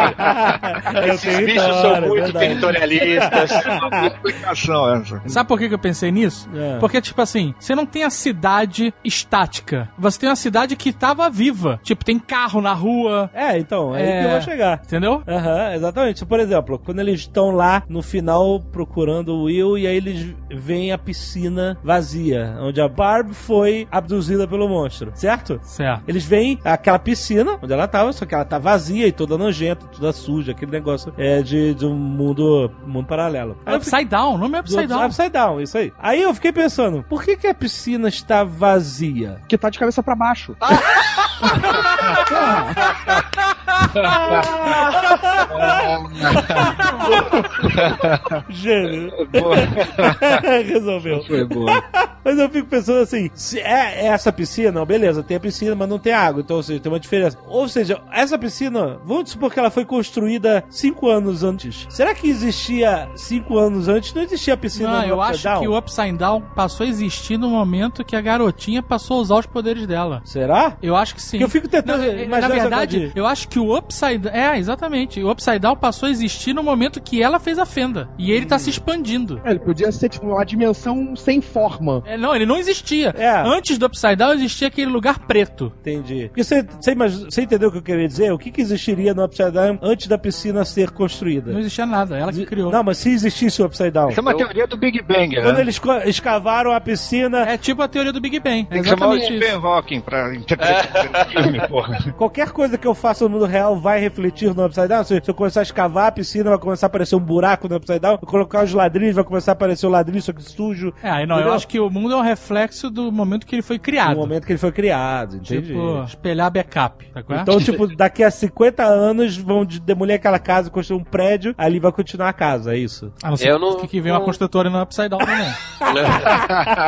É 1.02 1.08
Esses 1.14 1.36
bichos 1.38 1.62
são 1.62 1.72
território, 1.72 2.08
muito 2.08 2.22
verdade. 2.24 2.38
territorialistas. 2.46 3.50
explicação 4.12 4.94
essa. 4.94 5.22
Sabe 5.26 5.48
por 5.48 5.58
que, 5.58 5.68
que 5.68 5.74
eu 5.74 5.78
pensei 5.78 6.10
nisso? 6.10 6.48
É. 6.54 6.78
Porque, 6.78 7.00
tipo 7.00 7.20
assim, 7.20 7.54
você 7.58 7.74
não 7.74 7.86
tem 7.86 8.04
a 8.04 8.10
cidade 8.10 8.92
estática. 9.04 9.88
Você 9.98 10.18
tem 10.20 10.28
uma 10.28 10.36
cidade 10.36 10.76
que 10.76 10.92
tava 10.92 11.28
viva. 11.30 11.80
Tipo, 11.82 12.04
tem 12.04 12.18
carro 12.18 12.60
na 12.60 12.72
rua, 12.72 13.30
É, 13.34 13.58
então, 13.58 13.94
é, 13.94 14.00
aí 14.02 14.08
É. 14.08 14.20
que 14.20 14.26
eu 14.26 14.30
vou 14.32 14.40
chegar. 14.42 14.80
entendeu? 14.84 15.22
Aham, 15.26 15.74
exatamente. 15.74 16.24
Por 16.26 16.40
exemplo, 16.40 16.78
quando 16.78 17.00
eles 17.00 17.26
estão 17.32 17.50
lá 17.50 17.82
no 17.88 18.02
final 18.02 18.60
procurando 18.60 19.34
o 19.34 19.44
Will 19.44 19.78
e 19.78 19.86
aí 19.86 19.96
eles 19.96 20.34
veem 20.50 20.92
a 20.92 20.98
piscina 20.98 21.78
vazia, 21.82 22.56
onde 22.60 22.78
a 22.80 22.86
Barb 22.88 23.32
foi 23.32 23.88
abduzida 23.90 24.46
pelo 24.46 24.68
monstro, 24.68 25.10
certo? 25.14 25.58
Certo. 25.62 26.02
Eles 26.06 26.24
veem 26.26 26.58
aquela 26.62 26.98
piscina 26.98 27.58
onde 27.62 27.72
ela 27.72 27.88
tava, 27.88 28.12
só 28.12 28.26
que 28.26 28.34
ela 28.34 28.44
tá 28.44 28.58
vazia 28.58 29.06
e 29.06 29.12
toda 29.12 29.38
nojenta, 29.38 29.86
toda 29.86 30.12
suja, 30.12 30.52
aquele 30.52 30.70
negócio 30.70 31.12
é 31.16 31.40
de, 31.42 31.74
de 31.74 31.86
um 31.86 31.94
mundo, 31.94 32.70
mundo 32.86 33.06
paralelo. 33.06 33.56
Aí 33.64 33.74
eu 33.74 33.80
fiquei- 33.80 33.98
Upside 34.00 34.10
Down, 34.10 34.34
o 34.34 34.38
nome 34.38 34.58
é 34.58 34.60
Upside 34.60 34.86
do- 34.86 34.94
Down. 34.94 35.06
Upside 35.06 35.30
Down, 35.30 35.60
isso 35.60 35.78
aí. 35.78 35.92
Aí 35.98 36.22
eu 36.22 36.34
fiquei 36.34 36.52
pensando, 36.52 37.02
por 37.08 37.22
que, 37.24 37.36
que 37.36 37.46
a 37.46 37.54
piscina 37.54 38.08
está 38.08 38.44
vazia? 38.44 39.38
Que 39.48 39.56
tá 39.56 39.70
de 39.70 39.78
cabeça 39.78 40.02
pra 40.02 40.14
baixo. 40.14 40.54
Gênio. 48.48 49.12
Boa. 49.30 49.56
Resolveu. 50.64 51.22
Foi 51.24 51.44
boa. 51.44 51.82
Mas 52.24 52.38
eu 52.38 52.48
fico 52.48 52.68
pensando 52.68 53.00
assim, 53.00 53.30
se 53.34 53.58
é 53.58 54.06
essa 54.06 54.32
piscina, 54.32 54.70
não, 54.70 54.86
beleza, 54.86 55.24
tem 55.24 55.36
a 55.36 55.40
piscina, 55.40 55.74
mas 55.74 55.88
não 55.88 55.98
tem 55.98 56.12
água, 56.12 56.40
então 56.40 56.56
ou 56.58 56.62
seja, 56.62 56.78
tem 56.78 56.92
uma 56.92 57.00
diferença. 57.00 57.36
Ou 57.48 57.68
seja, 57.68 58.00
essa 58.12 58.38
piscina, 58.38 59.00
vamos 59.04 59.30
supor 59.30 59.52
que 59.52 59.58
ela 59.58 59.72
foi 59.72 59.84
construída 59.84 60.62
cinco 60.70 61.08
anos 61.08 61.42
antes. 61.42 61.84
Será 61.90 62.14
que 62.14 62.28
existia 62.30 63.08
cinco 63.16 63.58
anos 63.58 63.88
antes? 63.88 64.14
Não 64.14 64.22
existia 64.22 64.54
a 64.54 64.56
piscina 64.56 64.88
Não, 64.92 65.02
no 65.02 65.08
eu 65.08 65.20
acho 65.20 65.42
Down? 65.42 65.60
que 65.62 65.66
o 65.68 65.76
Upside 65.76 66.12
Down 66.16 66.40
passou 66.54 66.86
a 66.86 66.88
existir 66.88 67.36
no 67.36 67.50
momento 67.50 68.04
que 68.04 68.14
a 68.14 68.20
garotinha 68.20 68.84
passou 68.84 69.18
a 69.18 69.20
usar 69.22 69.34
os 69.40 69.46
poderes 69.46 69.84
dela. 69.84 70.22
Será? 70.24 70.76
Eu 70.80 70.94
acho 70.94 71.16
que 71.16 71.22
sim. 71.22 71.38
Que 71.38 71.44
eu 71.44 71.48
fico 71.48 71.66
tentando 71.66 72.02
Na, 72.02 72.22
imaginar 72.22 72.48
na 72.48 72.54
verdade, 72.54 73.10
eu 73.16 73.26
acho 73.26 73.48
que 73.48 73.58
o 73.58 73.76
Upside 73.76 74.28
É, 74.28 74.56
exatamente. 74.56 75.20
O 75.20 75.28
Upside 75.28 75.58
Down 75.58 75.74
passou 75.74 76.06
a 76.06 76.10
existir 76.10 76.54
no 76.54 76.62
momento 76.62 77.00
que 77.04 77.22
ela 77.22 77.38
fez 77.38 77.58
a 77.58 77.66
fenda. 77.66 78.08
E 78.18 78.30
ele 78.32 78.46
tá 78.46 78.58
se 78.58 78.70
expandindo. 78.70 79.40
É, 79.44 79.50
ele 79.50 79.58
podia 79.60 79.90
ser 79.92 80.08
tipo 80.08 80.26
uma 80.26 80.44
dimensão 80.44 81.14
sem 81.16 81.40
forma. 81.40 82.02
É, 82.06 82.16
não, 82.16 82.34
ele 82.34 82.46
não 82.46 82.56
existia. 82.56 83.14
É. 83.16 83.28
Antes 83.30 83.78
do 83.78 83.86
Upside 83.86 84.16
Down 84.16 84.32
existia 84.34 84.68
aquele 84.68 84.90
lugar 84.90 85.18
preto. 85.20 85.72
Entendi. 85.80 86.28
Porque 86.28 86.44
você, 86.44 86.62
você, 86.62 87.42
entendeu 87.42 87.68
o 87.68 87.72
que 87.72 87.78
eu 87.78 87.82
queria 87.82 88.06
dizer? 88.08 88.32
O 88.32 88.38
que, 88.38 88.50
que 88.50 88.60
existiria 88.60 89.14
no 89.14 89.24
Upside 89.24 89.50
Down 89.50 89.78
antes 89.82 90.06
da 90.06 90.16
piscina 90.18 90.64
ser 90.64 90.90
construída? 90.90 91.52
Não 91.52 91.60
existia 91.60 91.86
nada, 91.86 92.16
ela 92.16 92.32
que 92.32 92.46
criou. 92.46 92.70
Não, 92.70 92.82
mas 92.82 92.98
se 92.98 93.10
existisse 93.10 93.60
o 93.62 93.66
Upside 93.66 93.90
Down. 93.90 94.10
Isso 94.10 94.20
é 94.20 94.22
uma 94.22 94.36
teoria 94.36 94.66
do 94.66 94.76
Big 94.76 95.02
Bang, 95.02 95.34
Quando 95.36 95.56
né? 95.56 95.60
eles 95.60 95.78
co- 95.78 95.98
escavaram 96.04 96.72
a 96.72 96.80
piscina, 96.80 97.42
É 97.42 97.56
tipo 97.56 97.82
a 97.82 97.88
teoria 97.88 98.12
do 98.12 98.20
Big 98.20 98.38
Bang. 98.40 98.66
É 98.70 98.74
Tem 98.74 98.82
que 98.82 98.88
chamar 98.88 99.08
o 99.08 99.14
exatamente 99.16 99.44
Stephen. 99.44 99.62
Hawking 99.64 100.00
pra 100.00 100.34
interpretar 100.34 101.26
o 101.26 101.30
filme, 101.30 101.60
porra. 101.68 102.12
qualquer 102.16 102.50
coisa 102.50 102.78
que 102.78 102.86
eu 102.86 102.94
faça 102.94 103.24
no 103.24 103.30
mundo 103.30 103.44
real 103.46 103.76
vai 103.76 104.00
refletir 104.00 104.54
no 104.54 104.64
Upside 104.66 104.88
Down. 104.88 105.04
Se 105.04 105.20
se 105.22 105.30
eu 105.30 105.34
começar 105.34 105.60
a 105.60 105.62
escavar 105.62 106.06
a 106.08 106.12
piscina, 106.12 106.50
vai 106.50 106.58
começar 106.58 106.86
a 106.86 106.90
aparecer 106.92 107.16
um 107.16 107.20
buraco 107.20 107.68
no 107.68 107.76
Upside 107.76 107.98
Down. 107.98 108.18
Eu 108.20 108.28
colocar 108.28 108.64
os 108.64 108.72
ladrilhos, 108.72 109.14
vai 109.14 109.24
começar 109.24 109.52
a 109.52 109.54
aparecer 109.54 109.86
o 109.86 109.90
ladrilho, 109.90 110.22
só 110.22 110.32
que 110.32 110.42
sujo. 110.42 110.92
É, 111.02 111.10
aí 111.10 111.26
não, 111.26 111.36
eu 111.36 111.40
Entendeu? 111.40 111.54
acho 111.56 111.68
que 111.68 111.80
o 111.80 111.90
mundo 111.90 112.12
é 112.12 112.16
um 112.16 112.20
reflexo 112.22 112.90
do 112.90 113.10
momento 113.10 113.46
que 113.46 113.54
ele 113.54 113.62
foi 113.62 113.78
criado. 113.78 114.16
momento 114.16 114.46
que 114.46 114.52
ele 114.52 114.58
foi 114.58 114.72
criado, 114.72 115.36
entendi. 115.36 115.68
Tipo, 115.68 116.04
espelhar 116.06 116.50
backup. 116.50 117.04
Tá 117.12 117.20
é? 117.28 117.40
Então, 117.40 117.58
tipo, 117.60 117.86
daqui 117.96 118.22
a 118.22 118.30
50 118.30 118.82
anos 118.84 119.36
vão 119.36 119.64
de- 119.64 119.80
demolir 119.80 120.16
aquela 120.16 120.38
casa, 120.38 120.70
construir 120.70 120.98
um 121.00 121.04
prédio, 121.04 121.54
ali 121.56 121.78
vai 121.80 121.90
continuar 121.92 122.28
a 122.28 122.32
casa, 122.32 122.74
é 122.74 122.78
isso? 122.78 123.12
A 123.22 123.30
não 123.30 123.36
ser 123.36 123.48
Eu 123.50 123.58
não- 123.58 123.76
que, 123.78 123.86
que 123.88 124.00
vem 124.00 124.12
uma 124.12 124.18
não- 124.18 124.26
construtora 124.26 124.68
no 124.70 124.80
Upside 124.82 125.08
Down 125.08 125.18
também. 125.20 125.52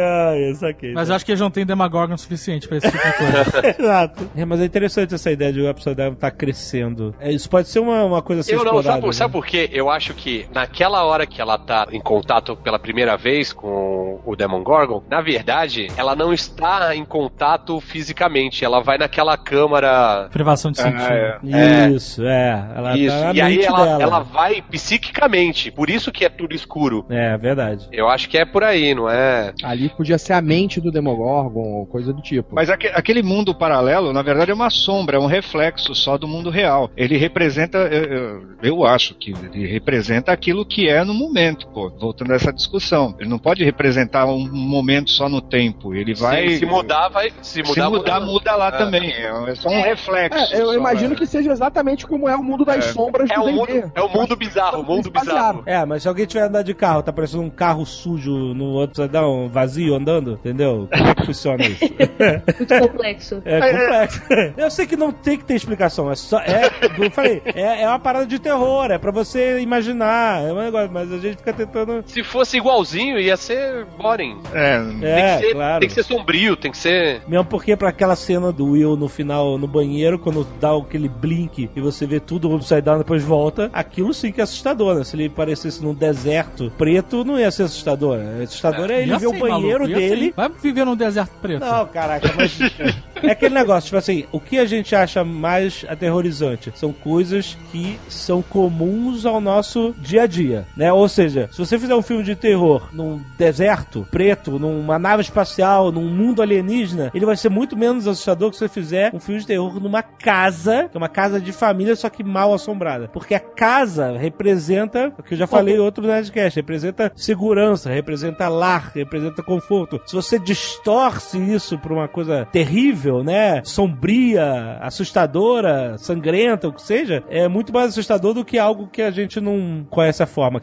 Ah, 0.00 0.34
isso 0.50 0.66
aqui. 0.66 0.92
Mas 0.92 1.08
eu 1.08 1.14
acho 1.14 1.24
que 1.24 1.32
eles 1.32 1.40
não 1.40 1.50
têm 1.50 1.64
Demagorgon 1.66 2.16
suficiente 2.16 2.68
pra 2.68 2.78
esse 2.78 2.90
tipo 2.90 3.06
de 3.06 3.12
coisa. 3.14 3.76
Exato. 3.82 4.30
É, 4.36 4.44
mas 4.44 4.60
é 4.60 4.64
interessante 4.64 5.14
essa 5.14 5.30
ideia 5.30 5.52
de 5.52 5.60
o 5.60 5.70
Upside 5.70 5.94
Down 5.94 6.12
estar 6.12 6.30
crescendo. 6.30 7.14
É, 7.20 7.32
isso 7.32 7.48
pode 7.48 7.68
ser 7.68 7.80
uma, 7.80 8.04
uma 8.04 8.22
coisa 8.22 8.40
a 8.40 8.44
ser 8.44 8.52
Eu 8.54 8.58
não, 8.64 8.76
explorada. 8.76 8.97
Sabe, 8.98 9.02
por- 9.02 9.06
né? 9.08 9.12
sabe 9.12 9.32
por 9.32 9.46
quê? 9.46 9.68
Eu 9.72 9.90
acho 9.90 10.14
que 10.14 10.46
naquela 10.52 11.04
hora 11.04 11.26
que 11.26 11.40
ela 11.40 11.58
tá 11.58 11.86
em 11.90 12.00
contato 12.00 12.56
pela 12.56 12.78
primeira 12.78 13.16
vez 13.16 13.52
com 13.52 14.20
o 14.24 14.36
Demogorgon, 14.36 15.02
na 15.10 15.20
verdade, 15.20 15.88
ela 15.96 16.14
não 16.14 16.32
está 16.32 16.94
em 16.94 17.04
contato 17.04 17.80
fisicamente. 17.80 18.64
Ela 18.64 18.80
vai 18.80 18.98
naquela 18.98 19.36
câmara. 19.36 20.28
Privação 20.30 20.70
de 20.70 20.78
sentido. 20.78 21.00
Ah, 21.00 21.38
é. 21.54 21.88
Isso, 21.90 22.22
é. 22.24 22.68
Ela 22.76 22.96
Isso. 22.98 23.16
tá 23.16 23.32
e 23.34 23.40
aí 23.40 23.62
ela, 23.64 23.84
dela. 23.84 24.02
ela 24.02 24.20
vai 24.20 24.62
psiquicamente. 24.62 25.70
Por 25.70 25.88
isso 25.90 26.10
que 26.10 26.24
é 26.24 26.28
tudo 26.28 26.54
escuro. 26.54 27.06
É, 27.08 27.36
verdade. 27.36 27.86
Eu 27.92 28.08
acho 28.08 28.28
que 28.28 28.36
é 28.38 28.44
por 28.44 28.64
aí, 28.64 28.94
não 28.94 29.08
é? 29.08 29.52
Ali 29.62 29.88
podia 29.88 30.18
ser 30.18 30.32
a 30.32 30.40
mente 30.40 30.80
do 30.80 30.90
Demogorgon 30.90 31.78
ou 31.78 31.86
coisa 31.86 32.12
do 32.12 32.20
tipo. 32.22 32.54
Mas 32.54 32.70
aque- 32.70 32.88
aquele 32.94 33.22
mundo 33.22 33.54
paralelo, 33.54 34.12
na 34.12 34.22
verdade, 34.22 34.50
é 34.50 34.54
uma 34.54 34.70
sombra, 34.70 35.16
é 35.16 35.20
um 35.20 35.26
reflexo 35.26 35.94
só 35.94 36.16
do 36.18 36.26
mundo 36.28 36.50
real. 36.50 36.90
Ele 36.96 37.16
representa, 37.16 37.78
eu, 37.78 38.04
eu- 38.04 38.42
eu 38.62 38.86
acho 38.88 39.14
que 39.14 39.32
ele 39.32 39.66
representa 39.66 40.32
aquilo 40.32 40.64
que 40.64 40.88
é 40.88 41.04
no 41.04 41.14
momento, 41.14 41.66
pô. 41.68 41.90
Voltando 41.90 42.32
a 42.32 42.36
essa 42.36 42.52
discussão. 42.52 43.14
Ele 43.18 43.28
não 43.28 43.38
pode 43.38 43.64
representar 43.64 44.26
um 44.26 44.48
momento 44.50 45.10
só 45.10 45.28
no 45.28 45.40
tempo. 45.40 45.94
Ele 45.94 46.14
vai. 46.14 46.50
se 46.56 46.66
mudar, 46.66 47.08
vai. 47.08 47.32
Se 47.42 47.62
mudar, 47.62 47.84
se 47.84 47.90
mudar, 47.90 48.20
muda, 48.20 48.54
lá 48.56 48.68
É. 48.68 48.72
também. 48.72 49.12
É 49.12 49.54
só 49.54 49.68
um 49.68 49.82
reflexo. 49.82 50.38
É, 50.54 50.60
eu 50.60 50.66
só, 50.66 50.74
imagino 50.74 51.14
é. 51.14 51.16
que 51.16 51.26
seja 51.26 51.50
exatamente 51.52 52.06
como 52.06 52.28
é 52.28 52.34
o 52.36 52.42
mundo 52.42 52.64
das 52.64 52.88
É. 52.88 52.92
sombras 52.92 53.30
É 53.30 53.34
do 53.34 53.42
o 53.44 53.52
mundo, 53.52 53.92
é 53.94 54.00
o 54.02 54.08
mundo 54.08 54.36
bizarro, 54.36 54.80
o 54.80 54.84
mundo 54.84 55.10
bizarro. 55.10 55.62
É, 55.66 55.84
mas 55.84 56.02
se 56.02 56.08
alguém 56.08 56.26
tiver 56.26 56.44
andando 56.44 56.64
de 56.66 56.74
carro, 56.74 57.02
tá 57.02 57.12
parecendo 57.12 57.42
um 57.42 57.50
carro 57.50 57.84
sujo 57.84 58.54
no 58.54 58.82
Upside 58.82 59.08
Down, 59.08 59.48
vazio 59.48 59.94
andando, 59.94 60.32
entendeu? 60.32 60.88
Como 60.92 61.08
é 61.08 61.14
que 61.14 61.26
funciona 61.26 61.64
isso? 61.66 61.84
Muito 62.58 62.78
complexo. 62.88 63.42
É 63.44 63.60
complexo. 63.60 64.22
Eu 64.56 64.70
sei 64.70 64.86
que 64.86 64.96
não 64.96 65.12
tem 65.12 65.36
que 65.38 65.44
ter 65.44 65.54
explicação. 65.54 66.10
É 66.10 66.14
só. 66.14 66.38
É, 66.40 66.70
eu 66.98 67.10
falei, 67.10 67.42
é, 67.46 67.82
é 67.82 67.88
uma 67.88 67.98
parada 67.98 68.26
de 68.26 68.38
terror, 68.38 68.77
é 68.86 68.98
pra 68.98 69.10
você 69.10 69.60
imaginar. 69.60 70.42
É 70.42 70.52
um 70.52 70.56
negócio, 70.62 70.90
mas 70.92 71.12
a 71.12 71.18
gente 71.18 71.36
fica 71.38 71.52
tentando. 71.52 72.02
Se 72.06 72.22
fosse 72.22 72.56
igualzinho, 72.56 73.18
ia 73.18 73.36
ser 73.36 73.84
boring. 73.98 74.38
É, 74.52 74.78
Tem, 74.80 75.04
É, 75.04 75.36
que 75.38 75.46
ser, 75.46 75.52
claro. 75.54 75.80
tem 75.80 75.88
que 75.88 75.94
ser 75.94 76.02
sombrio, 76.02 76.56
tem 76.56 76.70
que 76.70 76.78
ser. 76.78 77.22
Mesmo 77.28 77.44
porque 77.44 77.76
pra 77.76 77.88
aquela 77.90 78.16
cena 78.16 78.52
do 78.52 78.66
Will 78.72 78.96
no 78.96 79.08
final, 79.08 79.58
no 79.58 79.66
banheiro, 79.66 80.18
quando 80.18 80.46
dá 80.60 80.76
aquele 80.76 81.08
blink 81.08 81.70
e 81.74 81.80
você 81.80 82.06
vê 82.06 82.20
tudo 82.20 82.54
upside 82.54 82.82
down 82.82 82.98
depois 82.98 83.22
volta, 83.22 83.70
aquilo 83.72 84.12
sim 84.14 84.30
que 84.32 84.40
é 84.40 84.44
assustador, 84.44 84.94
né? 84.96 85.04
Se 85.04 85.16
ele 85.16 85.26
aparecesse 85.26 85.82
num 85.82 85.94
deserto 85.94 86.72
preto, 86.76 87.24
não 87.24 87.38
ia 87.38 87.50
ser 87.50 87.64
assustador. 87.64 88.18
Assustador 88.42 88.90
é, 88.90 89.02
ele 89.02 89.10
Ia 89.12 89.18
ver 89.18 89.26
o 89.26 89.32
sim, 89.32 89.38
banheiro 89.38 89.80
maluco, 89.80 90.00
ia 90.00 90.08
dele. 90.08 90.32
Vai 90.36 90.48
viver 90.62 90.84
num 90.84 90.96
deserto 90.96 91.32
preto. 91.40 91.60
Não, 91.60 91.86
caraca, 91.86 92.32
mas. 92.36 92.58
É 93.22 93.30
aquele 93.32 93.54
negócio, 93.54 93.86
tipo 93.86 93.96
assim, 93.96 94.24
o 94.32 94.40
que 94.40 94.58
a 94.58 94.64
gente 94.64 94.94
acha 94.94 95.24
mais 95.24 95.84
aterrorizante 95.88 96.72
são 96.74 96.92
coisas 96.92 97.56
que 97.70 97.98
são 98.08 98.42
comuns 98.42 99.26
ao 99.26 99.40
nosso 99.40 99.94
dia 99.98 100.22
a 100.22 100.26
dia, 100.26 100.66
né? 100.76 100.92
Ou 100.92 101.08
seja, 101.08 101.48
se 101.52 101.58
você 101.58 101.78
fizer 101.78 101.94
um 101.94 102.02
filme 102.02 102.22
de 102.22 102.34
terror 102.34 102.88
num 102.92 103.20
deserto 103.36 104.06
preto, 104.10 104.58
numa 104.58 104.98
nave 104.98 105.22
espacial, 105.22 105.90
num 105.90 106.08
mundo 106.08 106.42
alienígena, 106.42 107.10
ele 107.14 107.26
vai 107.26 107.36
ser 107.36 107.48
muito 107.48 107.76
menos 107.76 108.06
assustador 108.06 108.50
que 108.50 108.56
se 108.56 108.60
você 108.60 108.68
fizer 108.68 109.14
um 109.14 109.20
filme 109.20 109.40
de 109.40 109.46
terror 109.46 109.80
numa 109.80 110.02
casa, 110.02 110.88
que 110.90 110.96
é 110.96 110.98
uma 110.98 111.08
casa 111.08 111.40
de 111.40 111.52
família, 111.52 111.96
só 111.96 112.08
que 112.08 112.22
mal 112.22 112.52
assombrada. 112.52 113.08
Porque 113.08 113.34
a 113.34 113.40
casa 113.40 114.16
representa, 114.16 115.12
o 115.18 115.22
que 115.22 115.34
eu 115.34 115.38
já 115.38 115.46
falei 115.46 115.76
em 115.76 115.80
outro 115.80 116.06
Nerdcast, 116.06 116.56
representa 116.56 117.12
segurança, 117.16 117.90
representa 117.90 118.48
lar, 118.48 118.92
representa 118.94 119.42
conforto. 119.42 120.00
Se 120.06 120.14
você 120.14 120.38
distorce 120.38 121.38
isso 121.38 121.78
pra 121.78 121.92
uma 121.92 122.08
coisa 122.08 122.46
terrível, 122.50 123.07
né? 123.22 123.62
Sombria, 123.64 124.78
assustadora, 124.80 125.96
sangrenta, 125.98 126.68
o 126.68 126.72
que 126.72 126.82
seja, 126.82 127.22
é 127.28 127.48
muito 127.48 127.72
mais 127.72 127.88
assustador 127.88 128.34
do 128.34 128.44
que 128.44 128.58
algo 128.58 128.86
que 128.86 129.02
a 129.02 129.10
gente 129.10 129.40
não 129.40 129.86
conhece 129.90 130.22
a 130.22 130.26
forma. 130.26 130.60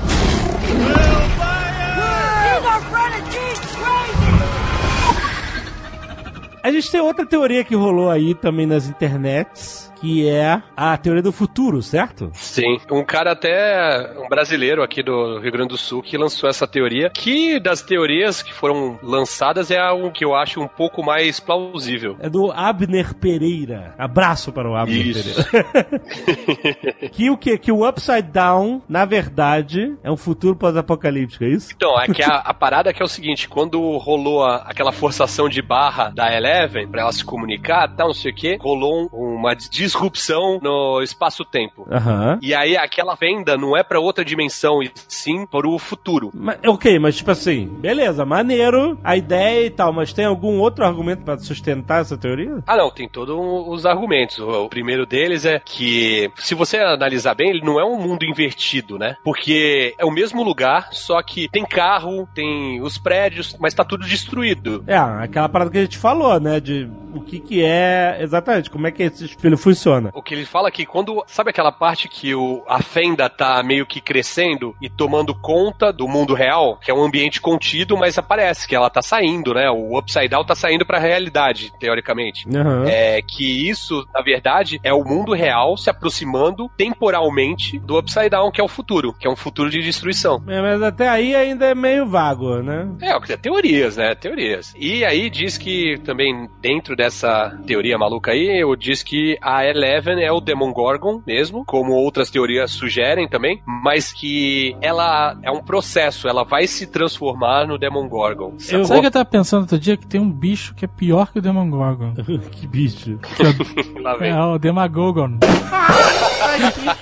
A 6.63 6.71
gente 6.71 6.89
tem 6.89 6.99
outra 6.99 7.25
teoria 7.27 7.63
que 7.63 7.75
rolou 7.75 8.09
aí 8.09 8.33
também 8.33 8.65
nas 8.65 8.89
internets, 8.89 9.91
que 9.99 10.27
é 10.27 10.61
a 10.75 10.97
teoria 10.97 11.21
do 11.23 11.31
futuro, 11.31 11.81
certo? 11.81 12.29
Sim. 12.33 12.77
Um 12.91 13.03
cara 13.03 13.31
até, 13.31 14.11
um 14.19 14.27
brasileiro 14.27 14.83
aqui 14.83 15.01
do 15.01 15.39
Rio 15.39 15.51
Grande 15.51 15.69
do 15.69 15.77
Sul, 15.77 16.01
que 16.01 16.17
lançou 16.17 16.49
essa 16.49 16.67
teoria, 16.67 17.09
que 17.09 17.59
das 17.59 17.81
teorias 17.81 18.41
que 18.41 18.53
foram 18.53 18.99
lançadas 19.01 19.71
é 19.71 19.91
um 19.91 20.11
que 20.11 20.23
eu 20.25 20.35
acho 20.35 20.61
um 20.61 20.67
pouco 20.67 21.03
mais 21.03 21.39
plausível. 21.39 22.15
É 22.19 22.29
do 22.29 22.51
Abner 22.51 23.13
Pereira. 23.15 23.93
Abraço 23.97 24.51
para 24.51 24.69
o 24.69 24.75
Abner 24.75 25.07
Isso. 25.07 25.45
Pereira. 25.51 27.09
que 27.11 27.29
o 27.29 27.37
que? 27.37 27.57
Que 27.57 27.71
o 27.71 27.87
Upside 27.87 28.23
Down, 28.31 28.81
na 28.87 29.05
verdade, 29.05 29.95
é 30.03 30.11
um 30.11 30.17
futuro 30.17 30.55
pós-apocalíptico, 30.55 31.43
é 31.43 31.47
isso? 31.49 31.71
Então, 31.75 31.99
é 31.99 32.07
que 32.07 32.23
a, 32.23 32.37
a 32.37 32.53
parada 32.53 32.93
que 32.93 33.01
é 33.01 33.05
o 33.05 33.09
seguinte, 33.09 33.47
quando 33.47 33.79
rolou 33.97 34.43
a- 34.43 34.57
aquela 34.67 34.91
forçação 34.91 35.47
de 35.49 35.61
barra 35.61 36.09
da 36.09 36.33
Eleven 36.35 36.87
pra 36.87 37.01
ela 37.01 37.11
se 37.11 37.23
comunicar, 37.23 37.87
tal, 37.95 38.07
não 38.07 38.13
sei 38.13 38.31
o 38.31 38.35
que, 38.35 38.57
rolou 38.59 39.09
um- 39.13 39.35
uma 39.35 39.55
disrupção 39.85 40.59
no 40.61 41.01
espaço-tempo. 41.01 41.87
Aham. 41.91 42.39
E 42.41 42.53
aí 42.53 42.75
aquela 42.75 43.15
venda 43.15 43.57
não 43.57 43.77
é 43.77 43.83
pra 43.83 43.99
outra 43.99 44.25
dimensão, 44.25 44.81
e 44.81 44.91
sim 45.07 45.45
para 45.45 45.67
o 45.67 45.77
futuro. 45.79 46.31
Mas, 46.33 46.59
ok, 46.65 46.99
mas 46.99 47.17
tipo 47.17 47.31
assim, 47.31 47.67
beleza, 47.67 48.25
maneiro, 48.25 48.97
a 49.03 49.15
ideia 49.15 49.65
e 49.65 49.69
tal, 49.69 49.93
mas 49.93 50.13
tem 50.13 50.25
algum 50.25 50.59
outro 50.59 50.85
argumento 50.85 51.23
pra 51.23 51.37
sustentar 51.37 52.01
essa 52.01 52.17
teoria? 52.17 52.63
Ah, 52.65 52.77
não, 52.77 52.89
tem 52.89 53.07
todos 53.07 53.35
os 53.67 53.85
argumentos. 53.85 54.39
O, 54.39 54.65
o 54.65 54.69
primeiro 54.69 55.05
deles 55.05 55.45
é 55.45 55.61
que, 55.63 56.29
se 56.37 56.55
você 56.55 56.77
analisar 56.77 57.35
bem, 57.35 57.49
ele 57.49 57.65
não 57.65 57.79
é 57.79 57.85
um 57.85 57.99
mundo 57.99 58.25
invertido, 58.25 58.97
né? 58.97 59.17
Porque 59.23 59.93
é 59.97 60.05
o 60.05 60.11
mesmo 60.11 60.43
lugar, 60.43 60.89
só 60.91 61.21
que 61.21 61.47
tem 61.49 61.65
carro, 61.65 62.27
tem 62.33 62.81
os 62.81 62.97
prédios, 62.97 63.55
mas 63.59 63.73
tá 63.73 63.83
tudo 63.83 64.05
destruído. 64.05 64.83
É, 64.87 64.97
aquela 64.97 65.49
parada 65.49 65.71
que 65.71 65.77
a 65.77 65.81
gente 65.81 65.97
falou, 65.97 66.39
né? 66.39 66.59
De 66.59 66.89
o 67.13 67.21
que 67.21 67.39
que 67.39 67.63
é 67.63 68.17
exatamente, 68.19 68.69
como 68.69 68.87
é 68.87 68.91
que 68.91 69.03
esse 69.03 69.25
espelho 69.25 69.57
funciona. 69.75 70.11
O 70.13 70.21
que 70.21 70.33
ele 70.33 70.45
fala 70.45 70.69
é 70.69 70.71
que 70.71 70.85
quando. 70.85 71.23
Sabe 71.27 71.49
aquela 71.49 71.71
parte 71.71 72.07
que 72.07 72.33
o, 72.33 72.63
a 72.67 72.81
fenda 72.81 73.29
tá 73.29 73.61
meio 73.63 73.85
que 73.85 74.01
crescendo 74.01 74.75
e 74.81 74.89
tomando 74.89 75.35
conta 75.35 75.91
do 75.91 76.07
mundo 76.07 76.33
real? 76.33 76.77
Que 76.77 76.91
é 76.91 76.93
um 76.93 77.03
ambiente 77.03 77.41
contido, 77.41 77.97
mas 77.97 78.17
aparece 78.17 78.67
que 78.67 78.75
ela 78.75 78.89
tá 78.89 79.01
saindo, 79.01 79.53
né? 79.53 79.69
O 79.69 79.97
Upside 79.97 80.29
Down 80.29 80.45
tá 80.45 80.55
saindo 80.55 80.85
pra 80.85 80.99
realidade, 80.99 81.71
teoricamente. 81.79 82.47
Aham. 82.49 82.85
É 82.87 83.21
que 83.21 83.69
isso, 83.69 84.07
na 84.13 84.21
verdade, 84.21 84.79
é 84.83 84.93
o 84.93 85.03
mundo 85.03 85.33
real 85.33 85.77
se 85.77 85.89
aproximando 85.89 86.69
temporalmente 86.77 87.77
do 87.79 87.97
Upside 87.97 88.29
Down, 88.29 88.51
que 88.51 88.61
é 88.61 88.63
o 88.63 88.67
futuro, 88.67 89.13
que 89.13 89.27
é 89.27 89.29
um 89.29 89.35
futuro 89.35 89.69
de 89.69 89.81
destruição. 89.81 90.41
É, 90.47 90.61
mas 90.61 90.81
até 90.81 91.07
aí 91.07 91.35
ainda 91.35 91.65
é 91.65 91.75
meio 91.75 92.05
vago, 92.05 92.61
né? 92.61 92.87
É, 93.01 93.33
é 93.33 93.37
teorias, 93.37 93.97
né? 93.97 94.15
Teorias. 94.15 94.73
E 94.77 95.03
aí 95.03 95.29
diz 95.29 95.57
que 95.57 95.97
também 96.03 96.49
dentro 96.61 96.95
dessa 96.95 97.57
teoria 97.65 97.97
maluca 97.97 98.31
aí, 98.31 98.61
eu 98.61 98.75
diz 98.75 99.03
que 99.03 99.37
a 99.41 99.64
Eleven 99.69 100.23
é 100.23 100.31
o 100.31 100.39
Demon 100.39 100.71
Gorgon 100.71 101.21
mesmo, 101.25 101.63
como 101.65 101.93
outras 101.93 102.29
teorias 102.29 102.71
sugerem 102.71 103.27
também, 103.27 103.61
mas 103.65 104.11
que 104.13 104.75
ela 104.81 105.37
é 105.43 105.51
um 105.51 105.61
processo, 105.63 106.27
ela 106.27 106.43
vai 106.43 106.67
se 106.67 106.87
transformar 106.87 107.67
no 107.67 107.77
Demon 107.77 108.07
Gorgon. 108.07 108.53
Eu- 108.69 108.85
Sabe 108.85 108.99
o 108.99 109.01
que 109.01 109.07
eu 109.07 109.11
tava 109.11 109.25
pensando 109.25 109.61
outro 109.61 109.79
dia? 109.79 109.97
Que 109.97 110.07
tem 110.07 110.19
um 110.21 110.31
bicho 110.31 110.73
que 110.75 110.85
é 110.85 110.87
pior 110.87 111.31
que 111.31 111.39
o 111.39 111.41
Demogorgon. 111.41 112.13
que 112.51 112.67
bicho. 112.67 113.19
Lá 114.01 114.15
vem. 114.17 114.31
É 114.31 114.41
o 114.41 114.57
Demagogon. 114.57 115.37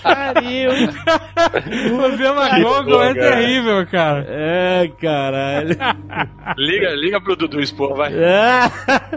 Pariu. 0.04 0.72
o 0.72 2.18
Demagogon 2.18 3.04
é 3.04 3.14
terrível, 3.14 3.86
cara. 3.88 4.26
É, 4.28 4.92
caralho. 5.00 5.76
Liga, 6.58 6.90
liga 6.96 7.22
pro 7.22 7.36
Dudu 7.36 7.60
Expor, 7.60 7.96
vai. 7.96 8.12
É, 8.14 8.70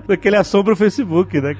daquele 0.07 0.36
assombra 0.36 0.74
o 0.74 0.76
Facebook, 0.76 1.40
né? 1.40 1.57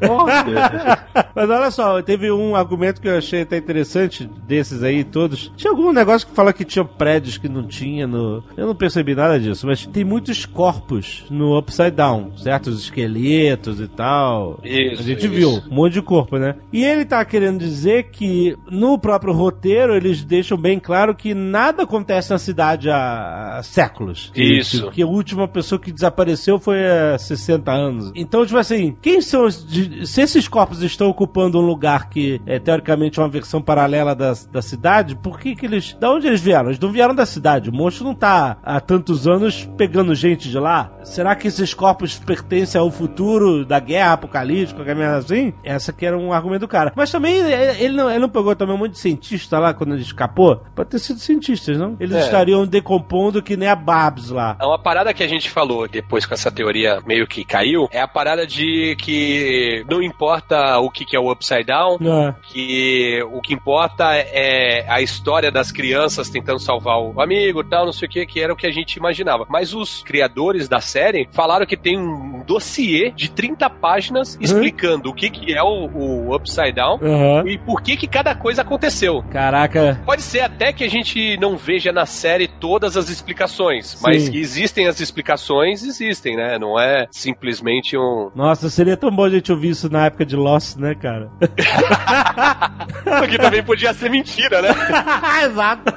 Mas 1.35 1.51
olha 1.51 1.71
só, 1.71 1.76
teve 2.05 2.31
um 2.31 2.55
argumento 2.55 3.01
que 3.01 3.09
eu 3.09 3.17
achei 3.17 3.43
até 3.43 3.57
interessante 3.57 4.29
desses 4.47 4.83
aí 4.83 5.05
todos. 5.05 5.53
Tinha 5.57 5.71
algum 5.71 5.93
negócio 5.93 6.27
que 6.27 6.35
fala 6.35 6.53
que 6.53 6.65
tinha 6.65 6.85
prédios 6.85 7.39
que 7.39 7.49
não 7.49 7.65
tinha 7.67 8.07
no. 8.07 8.43
Eu 8.57 8.67
não 8.67 8.75
percebi 8.75 9.15
nada 9.15 9.39
disso, 9.39 9.67
mas 9.67 9.87
tem 9.87 10.05
muitos 10.05 10.45
corpos 10.47 11.25
no 11.31 11.59
Upside 11.59 11.91
Down, 11.91 12.33
certo? 12.37 12.69
Os 12.69 12.81
esqueletos 12.81 13.81
e 13.81 13.89
tal. 13.89 14.61
Isso, 14.65 15.01
A 15.01 15.05
gente 15.05 15.27
isso. 15.27 15.29
viu 15.29 15.51
um 15.71 15.75
monte 15.75 15.95
de 15.95 16.03
corpo, 16.03 16.39
né? 16.39 16.57
E 16.73 16.85
ele 16.85 17.05
tá 17.05 17.25
querendo 17.25 17.59
dizer 17.59 18.11
que 18.11 18.57
no 18.71 18.99
próprio 18.99 19.33
roteiro 19.33 19.95
eles 19.95 20.25
deixam 20.25 20.57
bem 20.57 20.79
claro 20.79 21.15
que 21.15 21.35
nada 21.35 21.83
acontece 21.85 22.31
na 22.31 22.39
cidade 22.39 22.91
há, 22.91 23.59
há 23.59 23.63
séculos. 23.63 24.31
Isso. 24.35 24.91
Que, 24.91 25.03
a 25.03 25.07
última 25.07 25.47
pessoa 25.47 25.79
que 25.79 25.93
desapareceu 25.93 26.59
foi 26.59 26.79
há 26.87 27.19
60 27.19 27.71
anos. 27.71 28.13
Então, 28.15 28.45
tipo 28.45 28.59
assim, 28.59 28.97
quem 29.01 29.21
são 29.21 29.45
os. 29.47 29.67
se 30.05 30.21
esses 30.21 30.49
corpos 30.49 30.83
estão 30.83 31.09
ocupando 31.09 31.59
um 31.59 31.66
lugar 31.67 32.09
que 32.09 32.41
é 32.47 32.59
teoricamente 32.59 33.21
uma 33.21 33.29
versão 33.29 33.61
paralela 33.61 34.15
da, 34.15 34.33
da 34.51 34.63
cidade, 34.63 35.15
por 35.17 35.39
que 35.39 35.55
que 35.55 35.67
eles. 35.67 35.95
Da 35.99 36.11
onde 36.11 36.27
eles 36.27 36.41
vieram? 36.41 36.69
Eles 36.69 36.79
não 36.81 36.91
vieram 36.91 37.15
da 37.15 37.27
cidade. 37.27 37.71
O 37.71 37.73
monstro 37.73 38.05
não 38.05 38.15
tá 38.15 38.57
há 38.63 38.81
tantos 38.81 39.27
anos 39.29 39.69
pegando 39.77 40.15
gente 40.15 40.49
de 40.49 40.59
lá. 40.59 40.93
Será 41.05 41.35
que 41.35 41.49
esses 41.49 41.75
corpos 41.75 42.19
pertencem 42.19 42.81
ao 42.81 42.91
futuro 42.91 43.65
da 43.65 43.79
guerra 43.81 44.15
apocalíptica, 44.15 44.79
qualquer 44.81 44.97
merda 44.97 45.19
assim? 45.19 45.53
Essa 45.65 45.93
que 45.93 46.07
era 46.07 46.17
um 46.17 46.33
argumento 46.33 46.61
do 46.61 46.69
cara. 46.69 46.93
Mas 46.97 47.11
também 47.11 47.41
é, 47.43 47.83
ele 47.83 47.95
não, 47.97 48.09
ele 48.11 48.19
não 48.21 48.29
pegou 48.29 48.55
também 48.57 48.75
um 48.75 48.79
monte 48.79 48.93
de 48.93 48.99
cientista 48.99 49.59
lá 49.59 49.75
quando 49.75 49.95
ele 49.95 50.03
escapou? 50.03 50.63
Pode 50.75 50.91
ter 50.91 50.99
sido 50.99 51.19
cientistas, 51.19 51.77
não? 51.79 51.97
Eles 52.01 52.17
É. 52.17 52.21
estariam 52.21 52.67
decompondo 52.67 53.43
que 53.43 53.57
nem 53.57 53.69
a 53.69 53.77
Babs 53.77 54.31
lá. 54.31 54.57
É 54.61 54.65
Uma 54.67 54.79
parada 54.79 55.13
que 55.13 55.23
a 55.23 55.29
gente 55.29 55.51
falou 55.51 55.89
depois 55.89 56.25
com 56.27 56.35
essa 56.35 56.51
teoria 56.51 57.01
meio 57.07 57.27
que 57.27 57.45
caiu 57.45 57.89
é 57.91 58.01
a 58.01 58.09
parada 58.09 58.47
de 58.47 58.97
que 58.99 59.85
não 59.91 60.03
importa 60.03 60.79
o 60.79 60.91
que 60.91 61.05
que 61.05 61.17
é 61.17 61.21
o 61.21 61.31
Upside 61.31 61.56
Down, 61.65 61.99
É. 62.03 62.35
que 62.43 63.23
o 63.33 63.41
que 63.41 63.55
importa 63.55 64.15
é 64.15 64.85
a 64.89 65.01
história 65.01 65.51
das 65.51 65.71
crianças 65.73 66.29
tentando 66.29 66.59
salvar 66.59 66.99
o 67.01 67.21
amigo 67.21 67.61
e 67.61 67.65
tal, 67.65 67.85
não 67.87 67.93
sei 67.93 68.07
o 68.09 68.11
que, 68.11 68.27
que 68.27 68.41
era 68.41 68.53
o 68.53 68.57
que 68.57 68.67
a 68.67 68.71
gente 68.71 68.95
imaginava. 68.97 69.47
Mas 69.49 69.75
os 69.75 70.03
criadores 70.03 70.69
da 70.69 70.81
série 70.81 71.29
falaram 71.33 71.67
que 71.67 71.77
tem 71.77 71.99
um 71.99 72.43
dossiê 72.47 73.11
de 73.11 73.31
30 73.31 73.69
páginas 73.71 74.37
explicando 74.41 75.11
o 75.11 75.15
que, 75.15 75.31
que 75.31 75.53
é 75.53 75.63
o, 75.63 75.87
o 75.93 76.35
Upside 76.35 76.73
Down 76.73 76.99
Aham. 77.03 77.49
e 77.49 77.59
por 77.59 77.83
que 77.83 77.97
que 77.97 78.07
cada 78.07 78.35
coisa 78.35 78.63
aconteceu. 78.63 79.23
Caraca. 79.31 80.01
Pode 80.05 80.23
ser 80.23 80.41
até 80.41 80.73
que 80.73 80.85
a 80.85 80.89
gente 80.91 81.37
não 81.39 81.57
veja 81.57 81.93
na 81.93 82.07
série 82.07 82.49
todas 82.49 82.97
as 82.97 83.09
explicações, 83.09 83.99
mas 84.03 84.23
Sim. 84.25 84.33
que 84.33 84.39
existem 84.39 84.87
as 84.87 85.01
explicações, 85.01 85.83
existem, 85.83 86.37
né? 86.37 86.59
Não 86.59 86.79
é 86.79 87.07
simplesmente 87.11 87.97
um. 87.97 88.31
Nossa, 88.35 88.69
seria 88.71 88.97
tão 88.97 89.11
bom 89.11 89.25
a 89.25 89.31
gente 89.31 89.51
ouvir 89.53 89.71
isso 89.71 89.91
na 89.91 90.07
época 90.07 90.25
de 90.25 90.37
Lost, 90.37 90.77
né, 90.77 90.95
cara? 90.95 91.31
que 93.29 93.39
também 93.39 93.63
podia 93.63 93.95
ser 93.95 94.11
mentira, 94.11 94.63
né? 94.63 94.71
Exato. 95.45 95.93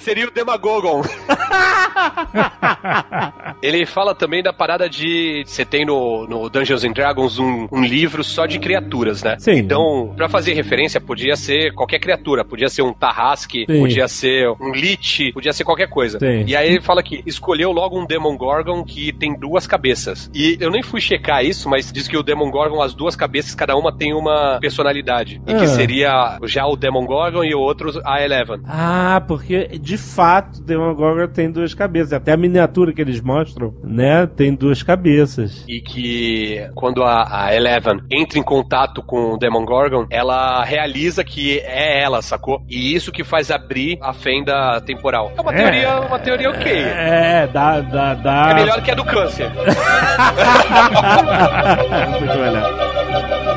Seria 0.00 0.28
o 0.28 0.30
Demagogon. 0.30 1.02
Ele 3.62 3.86
fala 3.86 4.14
também 4.14 4.42
da 4.42 4.52
parada 4.52 4.88
de. 4.88 5.44
Você 5.46 5.64
tem 5.64 5.86
no, 5.86 6.26
no 6.26 6.50
Dungeons 6.50 6.84
and 6.84 6.92
Dragons 6.92 7.38
um, 7.38 7.68
um 7.70 7.82
livro 7.82 8.24
só 8.24 8.44
de 8.44 8.58
criaturas, 8.58 9.22
né? 9.22 9.36
Sim. 9.38 9.52
Então, 9.52 10.12
pra 10.16 10.28
fazer 10.28 10.52
referência, 10.54 11.00
podia 11.00 11.36
ser 11.36 11.72
qualquer 11.72 12.00
criatura. 12.00 12.44
Podia 12.44 12.68
ser 12.68 12.82
um 12.82 12.92
Tarrasque, 12.92 13.64
Sim. 13.68 13.80
podia 13.80 14.08
ser 14.08 14.48
um 14.60 14.72
Lich, 14.72 15.32
podia 15.32 15.52
ser 15.52 15.64
qualquer 15.64 15.88
coisa. 15.88 16.18
Sim. 16.18 16.44
E 16.46 16.56
aí 16.56 16.68
ele 16.68 16.80
fala 16.80 17.02
que 17.02 17.22
escolheu 17.24 17.70
logo 17.70 17.98
um 17.98 18.04
Demon 18.04 18.36
Gorgon 18.36 18.84
que 18.84 19.12
tem 19.12 19.38
duas 19.38 19.66
cabeças. 19.66 20.28
E 20.34 20.56
eu 20.60 20.70
nem 20.70 20.82
fui 20.82 21.00
checar 21.00 21.44
isso, 21.44 21.68
mas 21.68 21.92
diz 21.92 22.08
que 22.08 22.16
o 22.16 22.22
Demon 22.22 22.50
Gorgon, 22.50 22.82
as 22.82 22.94
duas 22.94 23.14
cabeças, 23.14 23.54
cada 23.54 23.76
uma 23.76 23.92
tem 23.92 24.12
uma 24.12 24.51
personalidade. 24.60 25.40
E 25.46 25.52
Ah. 25.52 25.56
que 25.58 25.66
seria 25.68 26.38
já 26.44 26.66
o 26.66 26.76
Demon 26.76 27.04
Gorgon 27.06 27.44
e 27.44 27.54
o 27.54 27.60
outro 27.60 27.90
a 28.04 28.22
Eleven. 28.22 28.60
Ah, 28.66 29.22
porque 29.26 29.68
de 29.80 29.96
fato 29.98 30.58
o 30.58 30.62
Demogorgon 30.62 31.28
tem 31.32 31.50
duas 31.50 31.74
cabeças. 31.74 32.12
Até 32.12 32.32
a 32.32 32.36
miniatura 32.36 32.92
que 32.92 33.00
eles 33.00 33.20
mostram, 33.20 33.74
né, 33.84 34.26
tem 34.26 34.54
duas 34.54 34.82
cabeças. 34.82 35.64
e 35.68 35.80
que 35.80 36.66
quando 36.74 37.02
a, 37.02 37.44
a 37.46 37.54
Eleven 37.54 38.00
entra 38.10 38.38
em 38.38 38.42
contato 38.42 39.02
com 39.02 39.34
o 39.34 39.38
Demon 39.38 39.64
Gorgon, 39.64 40.06
ela 40.10 40.62
realiza 40.64 41.22
que 41.24 41.58
é 41.60 42.02
ela, 42.02 42.20
sacou? 42.22 42.62
E 42.68 42.94
isso 42.94 43.12
que 43.12 43.22
faz 43.24 43.50
abrir 43.50 43.98
a 44.00 44.12
fenda 44.12 44.80
temporal. 44.80 45.32
É 45.36 45.40
uma 45.40 45.52
É. 45.52 45.56
teoria, 45.56 46.00
uma 46.00 46.18
teoria 46.18 46.50
ok. 46.50 46.72
É, 46.72 47.46
dá, 47.46 47.80
dá, 47.80 48.14
dá. 48.14 48.50
É 48.50 48.54
melhor 48.54 48.82
que 48.82 48.90
a 48.90 48.94
do 48.94 49.04
câncer. 49.04 49.50
Muito 52.20 52.38
melhor. 52.38 53.51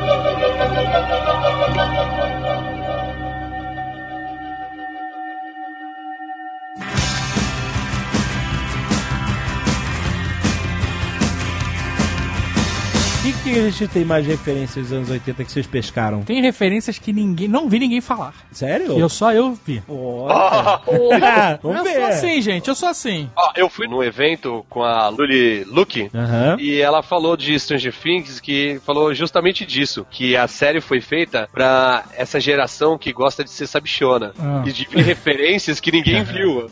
Que, 13.46 13.52
que 13.52 13.58
a 13.60 13.70
gente 13.70 13.88
tem 13.88 14.04
mais 14.04 14.26
referências 14.26 14.88
dos 14.88 14.92
anos 14.92 15.10
80 15.10 15.44
que 15.44 15.52
vocês 15.52 15.66
pescaram? 15.66 16.22
Tem 16.22 16.42
referências 16.42 16.98
que 16.98 17.12
ninguém. 17.12 17.46
Não 17.46 17.68
vi 17.68 17.78
ninguém 17.78 18.00
falar. 18.00 18.34
Sério? 18.50 18.98
Eu 18.98 19.08
só 19.08 19.32
eu 19.32 19.56
vi. 19.64 19.82
Olha. 19.88 20.80
Vamos 21.62 21.78
eu 21.78 21.84
ver. 21.84 21.94
sou 21.94 22.04
assim, 22.04 22.42
gente. 22.42 22.68
Eu 22.68 22.74
sou 22.74 22.88
assim. 22.88 23.30
Ó, 23.36 23.52
eu 23.56 23.68
fui 23.68 23.86
num 23.86 24.02
evento 24.02 24.64
com 24.68 24.82
a 24.82 25.08
Luli 25.08 25.64
Luke. 25.64 26.10
E 26.58 26.80
ela 26.80 27.02
falou 27.02 27.36
de 27.36 27.58
Stranger 27.58 27.94
Things, 27.94 28.40
que 28.40 28.80
falou 28.84 29.14
justamente 29.14 29.64
disso, 29.64 30.06
que 30.10 30.36
a 30.36 30.48
série 30.48 30.80
foi 30.80 31.00
feita 31.00 31.48
pra 31.52 32.04
essa 32.16 32.40
geração 32.40 32.98
que 32.98 33.12
gosta 33.12 33.44
de 33.44 33.50
ser 33.50 33.66
sabichona. 33.66 34.32
Ah. 34.38 34.64
E 34.66 34.72
de 34.72 34.86
ver 34.86 35.02
referências 35.04 35.78
que 35.78 35.92
ninguém 35.92 36.24
viu. 36.24 36.68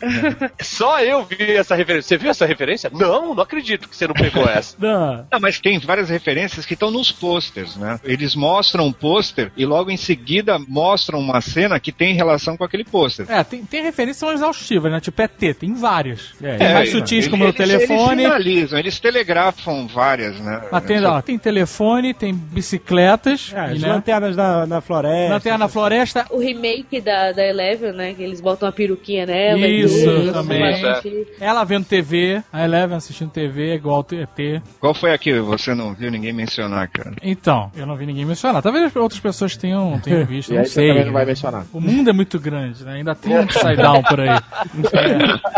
Só 0.60 1.00
eu 1.00 1.24
vi 1.24 1.52
essa 1.52 1.74
referência. 1.74 2.08
Você 2.08 2.16
viu 2.16 2.30
essa 2.30 2.46
referência? 2.46 2.90
Não, 2.92 3.34
não 3.34 3.42
acredito 3.42 3.88
que 3.88 3.96
você 3.96 4.06
não 4.06 4.14
pegou 4.14 4.44
essa. 4.44 4.76
Não. 4.78 5.26
Não, 5.30 5.40
mas 5.40 5.60
tem 5.60 5.78
várias 5.78 6.08
referências 6.08 6.63
que 6.64 6.74
estão 6.74 6.90
nos 6.90 7.10
posters, 7.12 7.76
né? 7.76 7.98
Eles 8.04 8.34
mostram 8.34 8.86
um 8.86 8.92
pôster 8.92 9.50
e 9.56 9.64
logo 9.64 9.90
em 9.90 9.96
seguida 9.96 10.58
mostram 10.58 11.18
uma 11.18 11.40
cena 11.40 11.78
que 11.80 11.92
tem 11.92 12.14
relação 12.14 12.56
com 12.56 12.64
aquele 12.64 12.84
pôster. 12.84 13.26
É, 13.28 13.42
tem, 13.44 13.64
tem 13.64 13.82
referências 13.82 14.18
são 14.18 14.32
exaustivas, 14.32 14.90
né? 14.92 15.00
Tipo 15.00 15.22
ET, 15.22 15.54
tem 15.58 15.74
várias. 15.74 16.32
É, 16.42 16.56
Tem 16.56 16.72
mais 16.74 16.88
É, 16.88 16.92
sutis 16.92 17.12
eles- 17.12 17.28
como 17.28 17.44
o 17.44 17.48
eles- 17.48 17.56
telefone. 17.56 18.22
Eles 18.22 18.32
sinalizam, 18.32 18.78
eles 18.78 18.98
telegrafam 19.00 19.86
várias, 19.86 20.38
né? 20.40 20.62
Mas 20.70 20.84
tem, 20.84 21.04
ó, 21.04 21.20
tem 21.20 21.38
telefone, 21.38 22.14
tem 22.14 22.32
bicicletas, 22.78 23.52
É, 23.54 23.58
e, 23.70 23.72
as 23.74 23.80
né? 23.82 23.88
lanternas 23.88 24.36
na, 24.36 24.66
na 24.66 24.80
floresta. 24.80 25.34
Lanterna 25.34 25.58
na 25.58 25.68
floresta. 25.68 26.26
O 26.30 26.38
remake 26.38 27.00
da, 27.00 27.32
da 27.32 27.44
Eleven, 27.46 27.92
né? 27.92 28.14
Que 28.14 28.22
eles 28.22 28.40
botam 28.40 28.66
uma 28.66 28.72
peruquinha 28.72 29.26
nela. 29.26 29.66
Isso, 29.66 30.08
e 30.08 30.32
também. 30.32 30.76
gente- 30.76 31.26
Ela 31.40 31.64
vendo 31.64 31.84
TV, 31.84 32.42
a 32.52 32.64
Eleven 32.64 32.96
assistindo 32.96 33.30
TV, 33.30 33.74
igual 33.74 33.96
ao 33.96 34.06
ET. 34.18 34.62
Qual 34.80 34.94
foi 34.94 35.12
a 35.12 35.18
que 35.18 35.38
você 35.40 35.74
não 35.74 35.94
viu 35.94 36.10
ninguém 36.10 36.32
mencionar, 36.54 36.88
cara? 36.88 37.12
Então, 37.22 37.70
eu 37.74 37.86
não 37.86 37.96
vi 37.96 38.06
ninguém 38.06 38.24
mencionar. 38.24 38.62
Talvez 38.62 38.94
outras 38.94 39.20
pessoas 39.20 39.56
tenham, 39.56 39.98
tenham 40.00 40.24
visto, 40.26 40.50
E 40.50 40.54
não 40.54 40.60
aí 40.60 40.66
você 40.66 40.72
sei. 40.74 40.88
também 40.88 41.04
não 41.06 41.12
vai 41.12 41.24
mencionar. 41.24 41.64
O 41.72 41.80
mundo 41.80 42.10
é 42.10 42.12
muito 42.12 42.38
grande, 42.38 42.84
né? 42.84 42.94
Ainda 42.94 43.14
tem 43.14 43.36
um 43.36 43.42
upside 43.42 43.76
down 43.76 44.02
por 44.02 44.20
aí. 44.20 44.28
É. 44.28 44.40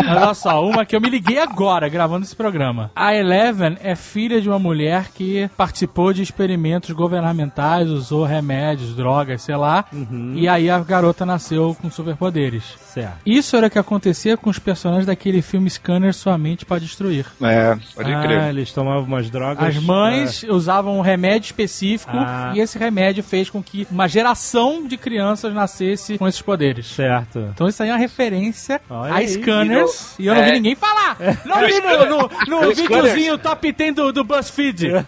Mas 0.05 0.21
olha 0.23 0.33
só, 0.33 0.65
uma 0.67 0.85
que 0.85 0.95
eu 0.95 1.01
me 1.01 1.09
liguei 1.09 1.39
agora, 1.39 1.87
gravando 1.87 2.25
esse 2.25 2.35
programa. 2.35 2.91
A 2.95 3.15
Eleven 3.15 3.77
é 3.81 3.95
filha 3.95 4.41
de 4.41 4.49
uma 4.49 4.59
mulher 4.59 5.09
que 5.13 5.49
participou 5.55 6.11
de 6.13 6.21
experimentos 6.23 6.91
governamentais, 6.91 7.89
usou 7.89 8.23
remédios, 8.25 8.95
drogas, 8.95 9.41
sei 9.41 9.55
lá. 9.55 9.85
E 10.33 10.47
aí 10.47 10.69
a 10.69 10.79
garota 10.79 11.25
nasceu 11.25 11.75
com 11.79 11.89
superpoderes. 11.89 12.75
Certo. 12.97 13.17
Isso 13.25 13.55
era 13.55 13.67
o 13.67 13.69
que 13.69 13.77
acontecia 13.79 14.35
com 14.35 14.49
os 14.49 14.57
personagens 14.59 15.05
daquele 15.05 15.41
filme 15.41 15.69
Scanner 15.69 16.13
Sua 16.13 16.37
Mente 16.37 16.65
para 16.65 16.79
Destruir. 16.79 17.25
É, 17.41 17.77
pode 17.95 18.13
ah, 18.13 18.21
crer. 18.21 18.49
eles 18.49 18.71
tomavam 18.71 19.03
umas 19.03 19.29
drogas. 19.29 19.77
As 19.77 19.83
mães 19.83 20.43
usavam 20.43 20.97
um 20.97 21.01
remédio 21.01 21.45
específico 21.47 22.11
Ah. 22.15 22.53
e 22.55 22.59
esse 22.59 22.77
remédio 22.77 23.23
fez 23.23 23.49
com 23.49 23.61
que 23.61 23.87
uma 23.91 24.07
geração 24.07 24.87
de 24.87 24.97
crianças 24.97 25.53
nascesse 25.53 26.17
com 26.17 26.27
esses 26.27 26.41
poderes. 26.41 26.87
Certo. 26.87 27.39
Então 27.53 27.67
isso 27.67 27.83
aí 27.83 27.89
é 27.89 27.91
uma 27.93 27.99
referência 27.99 28.81
Olha 28.89 29.13
a 29.13 29.17
aí. 29.17 29.27
Scanners 29.27 30.15
e, 30.17 30.25
eu 30.25 30.33
não 30.33 30.41
é. 30.41 30.45
vi 30.45 30.51
ninguém 30.53 30.75
falar. 30.75 31.17
Não 31.45 31.59
vi 31.65 31.79
no, 31.79 32.05
no, 32.05 32.29
no 32.61 32.73
videozinho 32.73 33.37
top 33.37 33.71
10 33.71 33.95
do, 33.95 34.11
do 34.11 34.23
BuzzFeed. 34.23 34.87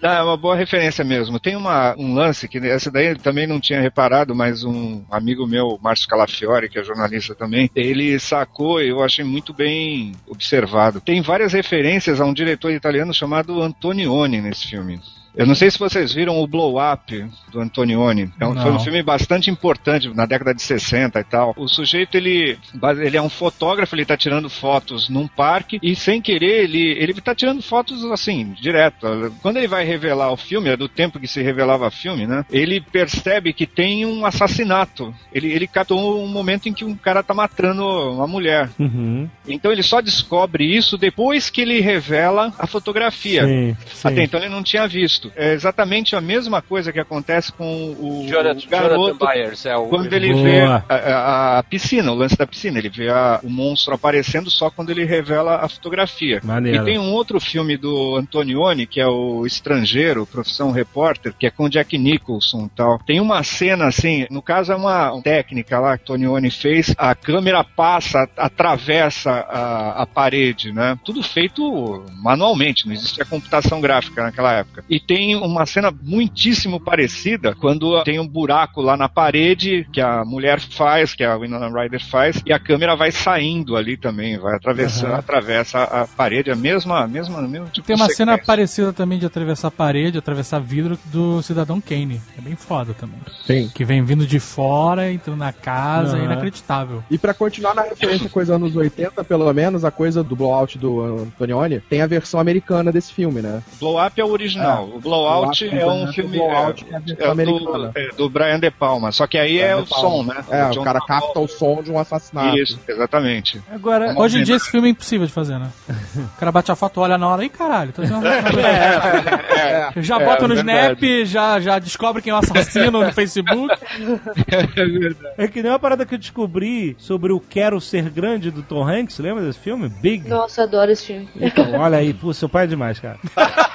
Não, 0.00 0.10
é 0.10 0.22
uma 0.22 0.36
boa 0.36 0.56
referência 0.56 1.04
mesmo. 1.04 1.38
Tem 1.38 1.56
uma, 1.56 1.94
um 1.96 2.14
lance 2.14 2.48
que 2.48 2.58
essa 2.58 2.90
daí 2.90 3.08
eu 3.08 3.18
também 3.18 3.46
não 3.46 3.60
tinha 3.60 3.80
reparado, 3.80 4.34
mas 4.34 4.64
um 4.64 5.04
amigo 5.10 5.46
meu, 5.46 5.78
Márcio 5.82 6.01
Calafiore, 6.06 6.68
que 6.68 6.78
é 6.78 6.84
jornalista 6.84 7.34
também, 7.34 7.70
ele 7.74 8.18
sacou 8.18 8.80
eu 8.80 9.02
achei 9.02 9.24
muito 9.24 9.52
bem 9.52 10.12
observado. 10.26 11.00
Tem 11.00 11.20
várias 11.20 11.52
referências 11.52 12.20
a 12.20 12.24
um 12.24 12.32
diretor 12.32 12.72
italiano 12.72 13.12
chamado 13.12 13.60
Antonioni 13.62 14.40
nesse 14.40 14.68
filme. 14.68 15.00
Eu 15.34 15.46
não 15.46 15.54
sei 15.54 15.70
se 15.70 15.78
vocês 15.78 16.12
viram 16.12 16.40
o 16.40 16.46
Blow 16.46 16.76
Up 16.78 17.26
do 17.50 17.60
Antonioni. 17.60 18.30
É 18.38 18.46
um, 18.46 18.54
foi 18.54 18.70
um 18.70 18.80
filme 18.80 19.02
bastante 19.02 19.50
importante 19.50 20.08
na 20.14 20.26
década 20.26 20.54
de 20.54 20.62
60 20.62 21.18
e 21.18 21.24
tal. 21.24 21.54
O 21.56 21.68
sujeito, 21.68 22.16
ele, 22.16 22.58
ele 23.00 23.16
é 23.16 23.22
um 23.22 23.28
fotógrafo, 23.28 23.94
ele 23.94 24.04
tá 24.04 24.16
tirando 24.16 24.50
fotos 24.50 25.08
num 25.08 25.26
parque 25.26 25.78
e 25.82 25.94
sem 25.96 26.20
querer 26.20 26.64
ele, 26.64 26.96
ele 26.98 27.14
tá 27.14 27.34
tirando 27.34 27.62
fotos 27.62 28.04
assim, 28.06 28.54
direto. 28.60 29.32
Quando 29.40 29.56
ele 29.56 29.68
vai 29.68 29.84
revelar 29.84 30.32
o 30.32 30.36
filme, 30.36 30.70
é 30.70 30.76
do 30.76 30.88
tempo 30.88 31.18
que 31.18 31.28
se 31.28 31.42
revelava 31.42 31.90
filme, 31.90 32.26
né? 32.26 32.44
Ele 32.50 32.80
percebe 32.80 33.52
que 33.52 33.66
tem 33.66 34.04
um 34.04 34.26
assassinato. 34.26 35.14
Ele, 35.32 35.50
ele 35.50 35.66
catou 35.66 36.22
um 36.22 36.28
momento 36.28 36.68
em 36.68 36.72
que 36.72 36.84
um 36.84 36.94
cara 36.94 37.22
tá 37.22 37.34
matando 37.34 37.84
uma 37.84 38.26
mulher. 38.26 38.70
Uhum. 38.78 39.28
Então 39.46 39.72
ele 39.72 39.82
só 39.82 40.00
descobre 40.00 40.64
isso 40.64 40.98
depois 40.98 41.50
que 41.50 41.60
ele 41.60 41.80
revela 41.80 42.52
a 42.58 42.66
fotografia. 42.66 43.44
Sim, 43.46 43.76
sim. 43.86 44.08
Até 44.08 44.22
então 44.24 44.40
ele 44.40 44.48
não 44.48 44.62
tinha 44.62 44.86
visto. 44.86 45.21
É 45.36 45.52
exatamente 45.52 46.16
a 46.16 46.20
mesma 46.20 46.62
coisa 46.62 46.92
que 46.92 46.98
acontece 46.98 47.52
com 47.52 47.92
o, 47.98 48.26
Jonathan, 48.28 48.58
o 48.66 48.68
garoto 48.70 48.94
Jonathan 49.18 49.26
Byers 49.26 49.66
é 49.66 49.76
o. 49.76 49.86
quando 49.88 50.12
ele 50.12 50.32
Boa. 50.32 50.42
vê 50.44 50.60
a, 50.62 50.84
a- 50.88 51.58
a 51.58 51.62
piscina, 51.62 52.10
o 52.10 52.14
lance 52.14 52.36
da 52.36 52.46
piscina. 52.46 52.78
Ele 52.78 52.88
vê 52.88 53.08
a- 53.08 53.40
o 53.42 53.50
monstro 53.50 53.94
aparecendo 53.94 54.50
só 54.50 54.70
quando 54.70 54.90
ele 54.90 55.04
revela 55.04 55.56
a 55.56 55.68
fotografia. 55.68 56.40
Maneiro. 56.42 56.82
E 56.82 56.84
tem 56.84 56.98
um 56.98 57.12
outro 57.12 57.38
filme 57.40 57.76
do 57.76 58.16
Antonioni, 58.16 58.86
que 58.86 59.00
é 59.00 59.06
o 59.06 59.46
Estrangeiro, 59.46 60.26
Profissão 60.26 60.70
Repórter, 60.72 61.34
que 61.38 61.46
é 61.46 61.50
com 61.50 61.68
Jack 61.68 61.96
Nicholson 61.98 62.66
e 62.66 62.76
tal. 62.76 62.98
Tem 63.00 63.20
uma 63.20 63.42
cena 63.42 63.86
assim, 63.86 64.26
no 64.30 64.40
caso 64.42 64.72
é 64.72 64.76
uma 64.76 65.20
técnica 65.22 65.78
lá 65.78 65.96
que 65.96 66.02
Antonioni 66.04 66.50
fez, 66.50 66.94
a 66.98 67.14
câmera 67.14 67.62
passa, 67.64 68.28
atravessa 68.36 69.30
a, 69.30 70.02
a 70.02 70.06
parede, 70.06 70.72
né? 70.72 70.98
Tudo 71.04 71.22
feito 71.22 72.04
manualmente, 72.22 72.86
não 72.86 72.92
existia 72.94 73.24
computação 73.24 73.80
gráfica 73.80 74.22
naquela 74.22 74.52
época. 74.52 74.84
E 74.88 74.98
tem 75.14 75.36
uma 75.36 75.66
cena 75.66 75.92
muitíssimo 76.02 76.80
parecida 76.80 77.54
quando 77.54 78.02
tem 78.02 78.18
um 78.18 78.26
buraco 78.26 78.80
lá 78.80 78.96
na 78.96 79.10
parede 79.10 79.86
que 79.92 80.00
a 80.00 80.24
mulher 80.24 80.58
faz, 80.58 81.12
que 81.14 81.22
a 81.22 81.36
Winona 81.36 81.68
Ryder 81.68 82.02
faz, 82.02 82.40
e 82.46 82.52
a 82.52 82.58
câmera 82.58 82.96
vai 82.96 83.10
saindo 83.12 83.76
ali 83.76 83.98
também, 83.98 84.38
vai 84.38 84.56
atravessando, 84.56 85.10
Aham. 85.10 85.18
atravessa 85.18 85.82
a 85.82 86.06
parede, 86.06 86.50
a 86.50 86.56
mesma, 86.56 87.00
a 87.00 87.06
mesma, 87.06 87.40
a 87.40 87.42
mesma 87.42 87.66
tipo 87.68 87.86
Tem 87.86 87.94
uma 87.94 88.06
de 88.08 88.14
cena 88.14 88.32
sequência. 88.32 88.46
parecida 88.46 88.92
também 88.92 89.18
de 89.18 89.26
atravessar 89.26 89.68
a 89.68 89.70
parede, 89.70 90.16
atravessar 90.16 90.60
vidro 90.60 90.98
do 91.06 91.42
Cidadão 91.42 91.78
Kane. 91.78 92.18
É 92.38 92.40
bem 92.40 92.56
foda 92.56 92.94
também. 92.94 93.18
Sim. 93.46 93.70
Que 93.74 93.84
vem 93.84 94.02
vindo 94.02 94.26
de 94.26 94.40
fora, 94.40 95.12
entrando 95.12 95.38
na 95.38 95.52
casa, 95.52 96.16
é 96.16 96.20
Aham. 96.20 96.24
inacreditável. 96.32 97.04
E 97.10 97.18
pra 97.18 97.34
continuar 97.34 97.74
na 97.74 97.82
referência 97.82 98.30
coisa 98.30 98.54
anos 98.54 98.74
80, 98.74 99.22
pelo 99.24 99.52
menos, 99.52 99.84
a 99.84 99.90
coisa 99.90 100.24
do 100.24 100.34
blowout 100.34 100.78
do 100.78 101.02
Antonioni, 101.02 101.80
tem 101.80 102.00
a 102.00 102.06
versão 102.06 102.40
americana 102.40 102.90
desse 102.90 103.12
filme, 103.12 103.42
né? 103.42 103.62
Blow 103.78 104.02
Up 104.02 104.18
é 104.18 104.24
o 104.24 104.30
original. 104.30 104.86
Blowout 104.86 104.94
Eu 104.94 105.01
acho 105.50 105.64
é 105.66 105.86
um 105.86 106.12
filme 106.12 106.38
Blowout 106.38 106.86
é, 106.90 106.94
é 106.94 106.96
é 106.96 107.00
do, 107.14 107.30
americana. 107.30 107.92
é 107.94 108.08
do 108.16 108.28
Brian 108.28 108.58
De 108.58 108.70
Palma, 108.70 109.12
só 109.12 109.26
que 109.26 109.38
aí 109.38 109.58
é 109.60 109.74
o 109.76 109.86
som, 109.86 110.22
né? 110.22 110.44
É, 110.50 110.68
John 110.70 110.80
o 110.80 110.84
cara 110.84 111.00
capta 111.00 111.40
o 111.40 111.48
som 111.48 111.82
de 111.82 111.90
um 111.90 111.98
assassinato. 111.98 112.56
Isso, 112.58 112.78
exatamente. 112.88 113.60
Agora, 113.72 114.14
Hoje 114.16 114.40
em 114.40 114.44
dia 114.44 114.56
esse 114.56 114.70
filme 114.70 114.88
é 114.88 114.90
impossível 114.90 115.26
de 115.26 115.32
fazer, 115.32 115.58
né? 115.58 115.70
O 116.16 116.38
cara 116.38 116.52
bate 116.52 116.70
a 116.70 116.76
foto, 116.76 117.00
olha 117.00 117.16
na 117.18 117.28
hora, 117.28 117.44
ih 117.44 117.48
caralho, 117.48 117.92
tô 117.92 118.02
dizendo. 118.02 118.26
É, 118.26 119.92
Já 119.96 120.20
É, 120.20 120.24
bota 120.24 120.48
no 120.48 120.54
verdade. 120.54 121.04
Snap, 121.04 121.26
já, 121.26 121.60
já 121.60 121.78
descobre 121.78 122.22
quem 122.22 122.30
é 122.30 122.34
o 122.34 122.38
assassino 122.38 123.02
no 123.04 123.12
Facebook. 123.12 123.74
é 125.38 125.48
que 125.48 125.62
nem 125.62 125.70
uma 125.72 125.78
parada 125.78 126.04
que 126.06 126.14
eu 126.14 126.18
descobri 126.18 126.94
sobre 126.98 127.32
o 127.32 127.40
Quero 127.40 127.80
Ser 127.80 128.08
Grande 128.10 128.50
do 128.50 128.62
Tom 128.62 128.86
Hanks, 128.88 129.18
lembra 129.18 129.44
desse 129.44 129.58
filme? 129.58 129.88
Big. 129.88 130.28
Nossa, 130.28 130.62
adoro 130.62 130.90
esse 130.90 131.06
filme. 131.06 131.28
Então, 131.36 131.72
olha 131.78 131.98
aí, 131.98 132.12
pô, 132.14 132.32
seu 132.32 132.48
pai 132.48 132.64
é 132.64 132.66
demais, 132.68 132.98
cara. 132.98 133.18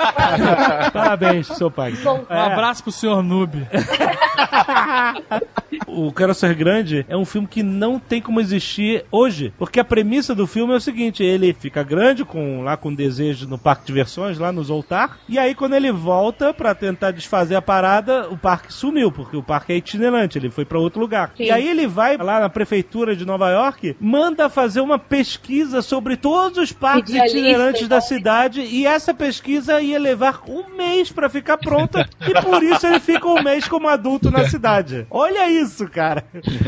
Parabéns, 0.93 1.16
seu 1.43 1.69
pai. 1.71 1.91
Bom, 2.03 2.25
Um 2.29 2.41
abraço 2.41 2.83
pro 2.83 2.91
senhor 2.91 3.21
Noob. 3.23 3.67
O 5.87 6.11
Quero 6.11 6.33
Ser 6.33 6.53
Grande 6.53 7.05
é 7.07 7.15
um 7.15 7.23
filme 7.25 7.47
que 7.47 7.63
não 7.63 7.97
tem 7.97 8.21
como 8.21 8.41
existir 8.41 9.05
hoje, 9.11 9.53
porque 9.57 9.79
a 9.79 9.85
premissa 9.85 10.35
do 10.35 10.45
filme 10.45 10.73
é 10.73 10.75
o 10.75 10.81
seguinte, 10.81 11.23
ele 11.23 11.53
fica 11.53 11.81
grande 11.81 12.25
com 12.25 12.61
lá 12.61 12.75
com 12.75 12.93
desejo 12.93 13.47
no 13.47 13.57
parque 13.57 13.83
de 13.83 13.87
diversões, 13.87 14.37
lá 14.37 14.51
no 14.51 14.63
Zoltar, 14.63 15.17
e 15.29 15.39
aí 15.39 15.55
quando 15.55 15.75
ele 15.75 15.91
volta 15.91 16.53
pra 16.53 16.75
tentar 16.75 17.11
desfazer 17.11 17.55
a 17.55 17.61
parada, 17.61 18.27
o 18.29 18.37
parque 18.37 18.73
sumiu, 18.73 19.11
porque 19.11 19.37
o 19.37 19.43
parque 19.43 19.71
é 19.73 19.77
itinerante, 19.77 20.37
ele 20.37 20.49
foi 20.49 20.65
pra 20.65 20.77
outro 20.77 20.99
lugar. 20.99 21.31
Sim. 21.37 21.45
E 21.45 21.51
aí 21.51 21.67
ele 21.67 21.87
vai 21.87 22.17
lá 22.17 22.39
na 22.39 22.49
prefeitura 22.49 23.15
de 23.15 23.25
Nova 23.25 23.49
York, 23.49 23.95
manda 23.99 24.49
fazer 24.49 24.81
uma 24.81 24.99
pesquisa 24.99 25.81
sobre 25.81 26.17
todos 26.17 26.57
os 26.57 26.71
parques 26.73 27.11
Idealista, 27.11 27.37
itinerantes 27.37 27.87
da 27.87 27.97
então. 27.97 28.07
cidade, 28.07 28.61
e 28.61 28.85
essa 28.85 29.13
pesquisa 29.13 29.81
ia 29.81 29.99
levar 29.99 30.41
um 30.47 30.75
mês 30.75 31.11
pra 31.11 31.29
ficar 31.29 31.57
pronta, 31.57 32.07
e 32.27 32.41
por 32.41 32.61
isso 32.61 32.85
ele 32.85 32.99
fica 32.99 33.27
um 33.27 33.41
mês 33.41 33.67
como 33.67 33.87
adulto 33.87 34.29
na 34.29 34.49
cidade. 34.49 35.07
Olha 35.11 35.49
isso, 35.49 35.76
cara. 35.85 36.23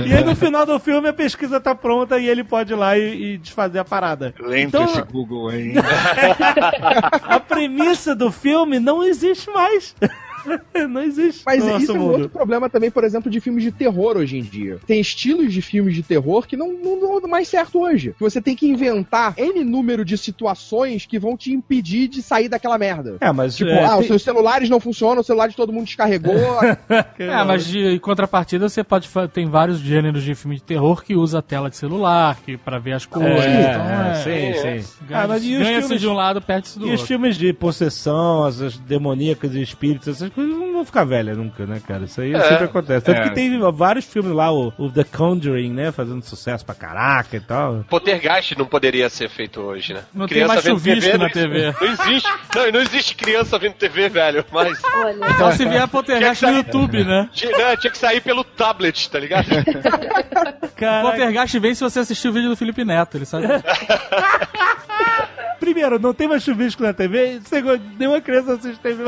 E 0.06 0.14
aí 0.14 0.24
no 0.24 0.36
final 0.36 0.66
do 0.66 0.78
filme 0.80 1.08
a 1.08 1.14
pesquisa 1.14 1.60
tá 1.60 1.74
pronta 1.74 2.20
e 2.20 2.28
ele 2.28 2.44
pode 2.44 2.74
ir 2.74 2.76
lá 2.76 2.98
e, 2.98 3.34
e 3.34 3.38
desfazer 3.38 3.80
a 3.80 3.86
parada. 3.86 4.34
Lento 4.40 4.68
Então, 4.68 4.86
esse 4.86 5.02
Google 5.04 5.50
aí. 5.50 5.74
a 7.24 7.40
premissa 7.40 8.14
do 8.14 8.30
filme 8.32 8.80
não 8.80 9.02
existe 9.02 9.50
mais. 9.50 9.96
não 10.90 11.02
existe. 11.02 11.44
Mas 11.46 11.60
no 11.64 11.70
nosso 11.72 11.84
isso 11.84 11.92
é 11.92 11.96
um 11.96 11.98
mundo. 12.00 12.12
outro 12.14 12.30
problema 12.30 12.70
também, 12.70 12.90
por 12.92 13.04
exemplo, 13.04 13.30
de 13.30 13.40
filmes 13.40 13.64
de 13.64 13.72
terror 13.72 14.18
hoje 14.18 14.38
em 14.38 14.42
dia. 14.44 14.80
Tem 14.86 15.00
estilos 15.00 15.54
de 15.54 15.62
filmes 15.62 15.96
de 15.96 16.04
terror 16.04 16.48
que 16.48 16.56
não, 16.58 16.72
não 16.74 17.00
dão 17.22 17.30
mais 17.30 17.48
certo 17.48 17.80
hoje. 17.82 18.14
Que 18.18 18.22
você 18.24 18.42
tem 18.42 18.56
que 18.56 18.68
inventar 18.68 19.34
N 19.38 19.64
número 19.64 20.04
de 20.06 20.18
situações 20.18 21.06
que 21.06 21.20
vão 21.20 21.36
te 21.38 21.52
impedir 21.52 22.08
de 22.08 22.22
sair 22.22 22.48
daquela 22.50 22.78
merda. 22.78 23.18
É, 23.22 23.32
mas 23.32 23.56
Tipo, 23.56 23.70
é, 23.72 23.86
ah, 23.86 23.94
os 23.96 24.00
tem- 24.00 24.08
seus 24.08 24.24
celulares 24.24 24.70
não 24.70 24.80
funcionam, 24.80 25.22
o 25.22 25.24
celular 25.24 25.48
de 25.48 25.56
todo 25.56 25.74
mundo 25.74 25.86
descarregou. 25.86 26.34
É, 27.20 27.44
mas 27.44 27.66
de 27.68 27.80
em 27.80 28.00
contrapartida 28.00 28.68
você 28.70 28.84
pode 28.84 29.10
tem 29.34 29.46
vários 29.48 29.80
gêneros 29.80 30.24
de 30.24 30.34
filme 30.36 30.56
de 30.56 30.64
terror 30.64 31.04
que 31.04 31.16
usa 31.16 31.40
a 31.40 31.42
tela 31.42 31.70
de 31.70 31.76
celular, 31.76 32.38
que 32.46 32.58
para 32.58 32.80
ver 32.80 32.94
as 32.94 33.06
coisas. 33.06 33.30
É, 33.46 33.72
então, 33.72 33.82
é, 33.90 34.16
sim, 34.16 34.30
é. 34.30 34.82
sim. 34.82 34.90
Ganha- 35.08 35.22
Ah, 35.24 35.28
mas 35.28 35.44
e 35.44 35.54
os 35.56 35.60
Ganha-se 35.62 35.82
filmes- 35.88 36.02
de 36.02 36.08
um 36.08 36.14
lado, 36.14 36.42
perde-se 36.42 36.80
do 36.80 36.86
E 36.86 36.88
os 36.88 36.92
outro. 36.94 37.08
filmes 37.08 37.38
de 37.38 37.52
possessão, 37.54 38.48
essas 38.48 38.78
demoníacas 38.78 39.54
e 39.56 39.62
espíritos, 39.62 40.08
essas 40.08 40.29
coisas 40.30 40.54
não 40.56 40.74
vão 40.74 40.86
ficar 40.86 41.04
velhas 41.04 41.38
nunca, 41.38 41.66
né, 41.66 41.82
cara? 41.86 42.06
Isso 42.06 42.22
aí 42.22 42.34
É. 42.34 42.42
sempre 42.42 42.66
acontece. 42.66 43.06
Tanto 43.06 43.22
É. 43.22 43.24
que 43.30 43.36
tem 43.36 43.60
vários 43.72 44.06
filmes 44.06 44.32
lá, 44.34 44.52
o, 44.52 44.74
o 44.78 44.90
The 44.92 45.04
Conjuring, 45.04 45.72
né, 45.74 45.92
fazendo 45.92 46.24
sucesso 46.24 46.66
pra 46.66 46.76
caraca 46.76 47.36
e 47.38 47.40
tal. 47.40 47.84
Poltergeist 47.90 48.58
não 48.58 48.66
poderia 48.66 49.10
ser 49.10 49.30
feito 49.30 49.62
hoje, 49.62 49.94
né? 49.94 50.02
Não 50.14 50.28
tem 50.28 50.46
mais 50.46 50.62
chuvisco 50.64 51.18
na 51.18 51.26
não- 51.26 51.30
TV. 51.30 51.74
Não 51.80 51.88
existe. 51.88 52.30
Não, 52.56 52.72
não 52.72 52.82
existe 52.82 53.16
criança 53.16 53.58
vendo 53.60 53.74
TV, 53.74 54.10
velho. 54.10 54.46
Mas. 54.52 54.80
olha. 54.96 55.34
Só 55.38 55.52
se 55.52 55.66
vier 55.66 55.88
Poltergeist 55.88 56.44
no 56.46 56.52
YouTube, 56.58 57.04
né? 57.04 57.30
Tinha, 57.34 57.58
né, 57.58 57.78
tinha 57.78 57.92
que 57.92 57.98
sair 57.98 58.22
pelo 58.22 58.44
tablet, 58.44 59.10
tá 59.10 59.20
ligado? 59.20 59.48
Cara, 60.76 61.02
Poltergeist 61.02 61.60
vem 61.60 61.74
se 61.76 61.84
você 61.84 62.00
assistir 62.00 62.28
o 62.28 62.34
vídeo 62.34 62.50
do 62.50 62.56
Felipe 62.56 62.84
Neto, 62.86 63.18
ele 63.18 63.26
sabe. 63.26 63.46
primeiro, 65.72 66.00
não 66.00 66.14
tem 66.14 66.28
mais 66.28 66.44
chuvisco 66.44 66.84
na 66.84 66.94
TV. 66.94 67.40
Segundo, 67.46 67.82
nenhuma 67.98 68.20
criança 68.22 68.54
assiste 68.54 68.80
TV. 68.80 69.04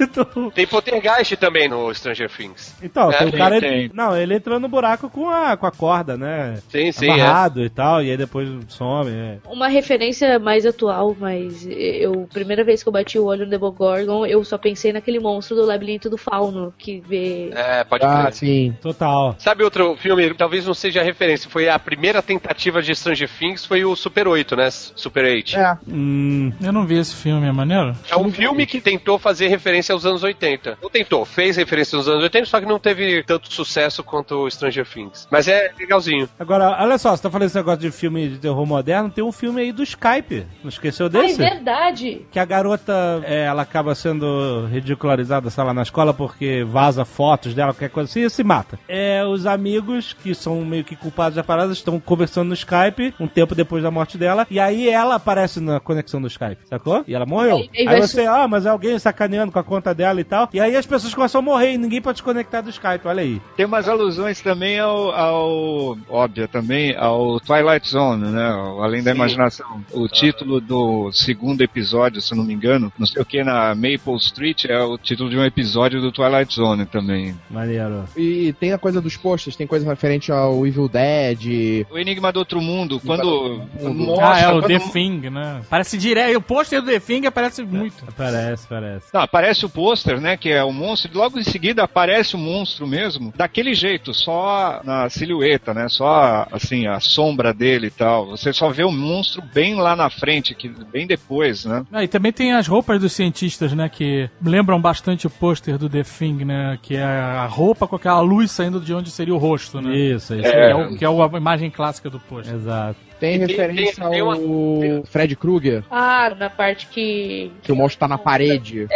então, 0.00 0.50
Tem 0.54 0.66
Poltergeist 0.66 1.36
também 1.36 1.68
no 1.68 1.92
Stranger 1.94 2.30
Things. 2.30 2.74
então, 2.82 3.10
É, 3.12 3.18
tem 3.18 3.28
o 3.28 3.32
cara. 3.32 3.60
tem. 3.60 3.90
Não, 3.92 4.16
ele 4.16 4.34
entrou 4.34 4.58
no 4.58 4.68
buraco 4.68 5.10
com 5.10 5.28
a, 5.28 5.56
com 5.56 5.66
a 5.66 5.70
corda, 5.70 6.16
né? 6.16 6.58
Sim, 6.68 6.90
sim, 6.92 7.08
é. 7.08 7.12
Amarrado 7.12 7.62
e 7.64 7.68
tal, 7.70 8.02
e 8.02 8.10
aí 8.10 8.16
depois 8.16 8.48
some. 8.68 9.10
É. 9.10 9.38
Uma 9.46 9.68
referência 9.68 10.38
mais 10.38 10.64
atual, 10.66 11.16
mas 11.18 11.66
eu, 11.68 12.26
primeira 12.32 12.64
vez 12.64 12.82
que 12.82 12.88
eu 12.88 12.92
bati 12.92 13.18
o 13.18 13.24
olho 13.24 13.44
no 13.44 13.50
Demogorgon, 13.50 14.26
eu 14.26 14.42
só 14.44 14.56
pensei 14.58 14.92
naquele 14.92 15.20
monstro 15.20 15.56
do 15.56 15.64
labirinto 15.66 16.08
do 16.08 16.16
fauno, 16.16 16.72
que 16.76 17.00
vê. 17.06 17.50
É, 17.54 17.84
pode 17.84 18.04
ah, 18.04 18.22
crer. 18.22 18.32
sim. 18.34 18.76
Total. 18.80 19.34
Sabe 19.38 19.64
outro 19.64 19.96
filme, 19.96 20.32
talvez 20.34 20.66
não 20.66 20.74
seja 20.74 21.02
referência, 21.02 21.50
foi 21.50 21.68
a 21.68 21.78
primeira 21.78 22.22
tentativa 22.22 22.80
de 22.82 22.94
Stranger 22.94 23.28
Things, 23.38 23.64
foi 23.64 23.84
o 23.84 23.94
Super 23.94 24.26
8, 24.26 24.56
né? 24.56 24.68
Super 24.94 25.24
8. 25.24 25.56
É. 25.56 25.78
Hum, 25.88 26.52
Eu 26.62 26.72
não 26.72 26.86
vi 26.86 26.98
esse 26.98 27.14
filme, 27.14 27.46
é 27.46 27.52
maneiro? 27.52 27.94
É 28.08 28.16
um 28.16 28.30
filme 28.30 28.66
que 28.66 28.80
tentou 28.80 29.18
fazer 29.18 29.48
referência 29.48 29.92
aos 29.92 30.04
anos 30.06 30.22
80. 30.22 30.78
Não 30.82 30.90
tentou, 30.90 31.24
fez 31.24 31.56
referência 31.56 31.96
aos 31.96 32.08
anos 32.08 32.22
80, 32.22 32.46
só 32.46 32.60
que 32.60 32.66
não 32.66 32.78
teve 32.78 33.22
tanto 33.24 33.52
sucesso 33.52 34.02
quanto 34.04 34.34
o 34.36 34.50
Stranger 34.50 34.86
Things. 34.86 35.26
Mas 35.30 35.48
é 35.48 35.72
legalzinho. 35.78 36.28
Agora, 36.38 36.76
olha 36.80 36.98
só, 36.98 37.16
você 37.16 37.22
tá 37.22 37.30
falando 37.30 37.46
esse 37.46 37.56
negócio 37.56 37.80
de 37.80 37.90
filme 37.90 38.28
de 38.28 38.38
terror 38.38 38.64
moderno, 38.66 39.10
tem 39.10 39.24
um 39.24 39.32
filme 39.32 39.60
aí 39.62 39.72
do 39.72 39.82
Skype. 39.82 40.46
Não 40.62 40.68
esqueceu 40.68 41.06
Ah, 41.06 41.08
é 41.18 41.22
desse? 41.22 41.38
verdade! 41.38 42.26
que 42.30 42.38
a 42.38 42.44
garota, 42.44 42.92
é, 43.24 43.44
ela 43.44 43.62
acaba 43.62 43.94
sendo 43.94 44.66
ridicularizada, 44.66 45.50
sei 45.50 45.64
lá, 45.64 45.74
na 45.74 45.82
escola 45.82 46.12
porque 46.14 46.64
vaza 46.64 47.04
fotos 47.04 47.54
dela, 47.54 47.72
qualquer 47.72 47.90
coisa 47.90 48.08
assim, 48.10 48.22
e 48.24 48.30
se 48.30 48.44
mata. 48.44 48.78
É, 48.88 49.24
os 49.24 49.46
amigos, 49.46 50.12
que 50.12 50.34
são 50.34 50.64
meio 50.64 50.84
que 50.84 50.96
culpados 50.96 51.36
da 51.36 51.42
parada, 51.44 51.72
estão 51.72 51.98
conversando 51.98 52.48
no 52.48 52.54
Skype, 52.54 53.14
um 53.18 53.26
tempo 53.26 53.54
depois 53.54 53.82
da 53.82 53.90
morte 53.90 54.16
dela, 54.18 54.46
e 54.50 54.58
aí 54.60 54.83
ela 54.88 55.16
aparece 55.16 55.60
na 55.60 55.80
conexão 55.80 56.20
do 56.20 56.28
Skype, 56.28 56.58
sacou? 56.68 57.04
E 57.06 57.14
ela 57.14 57.26
morreu. 57.26 57.56
Aí- 57.74 57.88
aí 57.88 58.00
você, 58.00 58.26
ah, 58.26 58.46
mas 58.48 58.66
é 58.66 58.68
alguém 58.68 58.98
sacaneando 58.98 59.52
com 59.52 59.58
a 59.58 59.64
conta 59.64 59.94
dela 59.94 60.20
e 60.20 60.24
tal, 60.24 60.48
e 60.52 60.60
aí 60.60 60.76
as 60.76 60.86
pessoas 60.86 61.14
começam 61.14 61.38
a 61.40 61.42
morrer 61.42 61.72
e 61.72 61.78
ninguém 61.78 62.00
pode 62.00 62.18
se 62.18 62.22
conectar 62.24 62.60
do 62.60 62.70
Skype, 62.70 63.06
olha 63.06 63.22
aí. 63.22 63.40
Tem 63.56 63.66
umas 63.66 63.88
alusões 63.88 64.40
também 64.40 64.78
ao, 64.78 65.10
ao 65.10 65.98
óbvia 66.08 66.48
também, 66.48 66.96
ao 66.96 67.38
Twilight 67.40 67.88
Zone, 67.88 68.28
né? 68.28 68.48
Além 68.80 69.02
da 69.02 69.10
Sim. 69.12 69.16
Imaginação. 69.16 69.84
O 69.92 70.08
título 70.08 70.60
do 70.60 71.10
segundo 71.12 71.60
episódio, 71.62 72.20
se 72.20 72.32
eu 72.32 72.36
não 72.38 72.44
me 72.44 72.54
engano, 72.54 72.92
não 72.98 73.06
sei 73.06 73.22
o 73.22 73.24
que, 73.24 73.42
na 73.44 73.74
Maple 73.74 74.16
Street, 74.18 74.64
é 74.66 74.78
o 74.82 74.96
título 74.98 75.30
de 75.30 75.36
um 75.36 75.44
episódio 75.44 76.00
do 76.00 76.10
Twilight 76.12 76.54
Zone 76.54 76.86
também. 76.86 77.34
Maneiro. 77.50 78.04
E 78.16 78.52
tem 78.54 78.72
a 78.72 78.78
coisa 78.78 79.00
dos 79.00 79.16
posters, 79.16 79.56
tem 79.56 79.66
coisa 79.66 79.86
referente 79.88 80.30
ao 80.32 80.66
Evil 80.66 80.88
Dead. 80.88 81.86
O 81.90 81.98
Enigma 81.98 82.32
do 82.32 82.38
Outro 82.38 82.60
Mundo, 82.60 83.00
quando 83.04 83.60
Mundo. 83.80 83.94
mostra... 84.06 84.28
ah, 84.30 84.40
é 84.40 84.48
o 84.52 84.60
The 84.66 84.78
Thing, 84.78 85.30
né? 85.30 85.60
Parece 85.68 85.96
direto. 85.98 86.36
O 86.36 86.40
pôster 86.42 86.80
do 86.80 86.86
The 86.90 87.00
Thing 87.00 87.26
aparece 87.26 87.62
muito. 87.62 88.04
Parece, 88.16 88.66
parece. 88.66 89.06
Não, 89.12 89.20
aparece 89.22 89.64
o 89.64 89.68
pôster, 89.68 90.20
né, 90.20 90.36
que 90.36 90.50
é 90.50 90.62
o 90.62 90.72
monstro, 90.72 91.10
e 91.12 91.16
logo 91.16 91.38
em 91.38 91.42
seguida 91.44 91.82
aparece 91.84 92.34
o 92.34 92.38
monstro 92.38 92.86
mesmo, 92.86 93.32
daquele 93.36 93.74
jeito, 93.74 94.12
só 94.14 94.80
na 94.84 95.08
silhueta, 95.08 95.72
né, 95.74 95.88
só, 95.88 96.46
assim, 96.52 96.86
a 96.86 97.00
sombra 97.00 97.52
dele 97.52 97.88
e 97.88 97.90
tal. 97.90 98.26
Você 98.28 98.52
só 98.52 98.70
vê 98.70 98.84
o 98.84 98.90
monstro 98.92 99.42
bem 99.54 99.74
lá 99.76 99.94
na 99.96 100.10
frente, 100.10 100.54
que 100.54 100.68
bem 100.68 101.06
depois, 101.06 101.64
né. 101.64 101.84
Ah, 101.92 102.02
e 102.04 102.08
também 102.08 102.32
tem 102.32 102.52
as 102.52 102.66
roupas 102.66 103.00
dos 103.00 103.12
cientistas, 103.12 103.72
né? 103.72 103.88
Que 103.88 104.28
lembram 104.44 104.80
bastante 104.80 105.26
o 105.26 105.30
pôster 105.30 105.78
do 105.78 105.88
The 105.88 106.02
Thing, 106.02 106.44
né? 106.44 106.78
Que 106.82 106.96
é 106.96 107.02
a 107.04 107.46
roupa 107.46 107.86
com 107.86 107.96
aquela 107.96 108.20
luz 108.20 108.50
saindo 108.50 108.80
de 108.80 108.92
onde 108.94 109.10
seria 109.10 109.34
o 109.34 109.38
rosto, 109.38 109.80
né? 109.80 109.94
Isso, 109.96 110.34
isso. 110.34 110.42
Que 110.42 110.48
é, 110.48 110.74
o- 110.74 110.96
que 110.96 111.04
é 111.04 111.08
a 111.08 111.36
imagem 111.36 111.70
clássica 111.70 112.08
do 112.10 112.18
pôster. 112.20 112.54
Exato. 112.54 112.96
Tem 113.20 113.38
Tem- 113.38 113.46
referência 113.46 114.02
tem- 114.02 114.10
tem 114.10 114.22
uma- 114.22 114.34
ao 114.34 115.04
Fred 115.06 115.34
Krueger, 115.36 115.82
Ah, 115.90 116.32
na 116.38 116.50
parte 116.50 116.86
que. 116.88 117.50
que 117.62 117.72
o 117.72 117.76
monstro 117.76 118.00
tá 118.00 118.08
na 118.08 118.18
parede. 118.18 118.86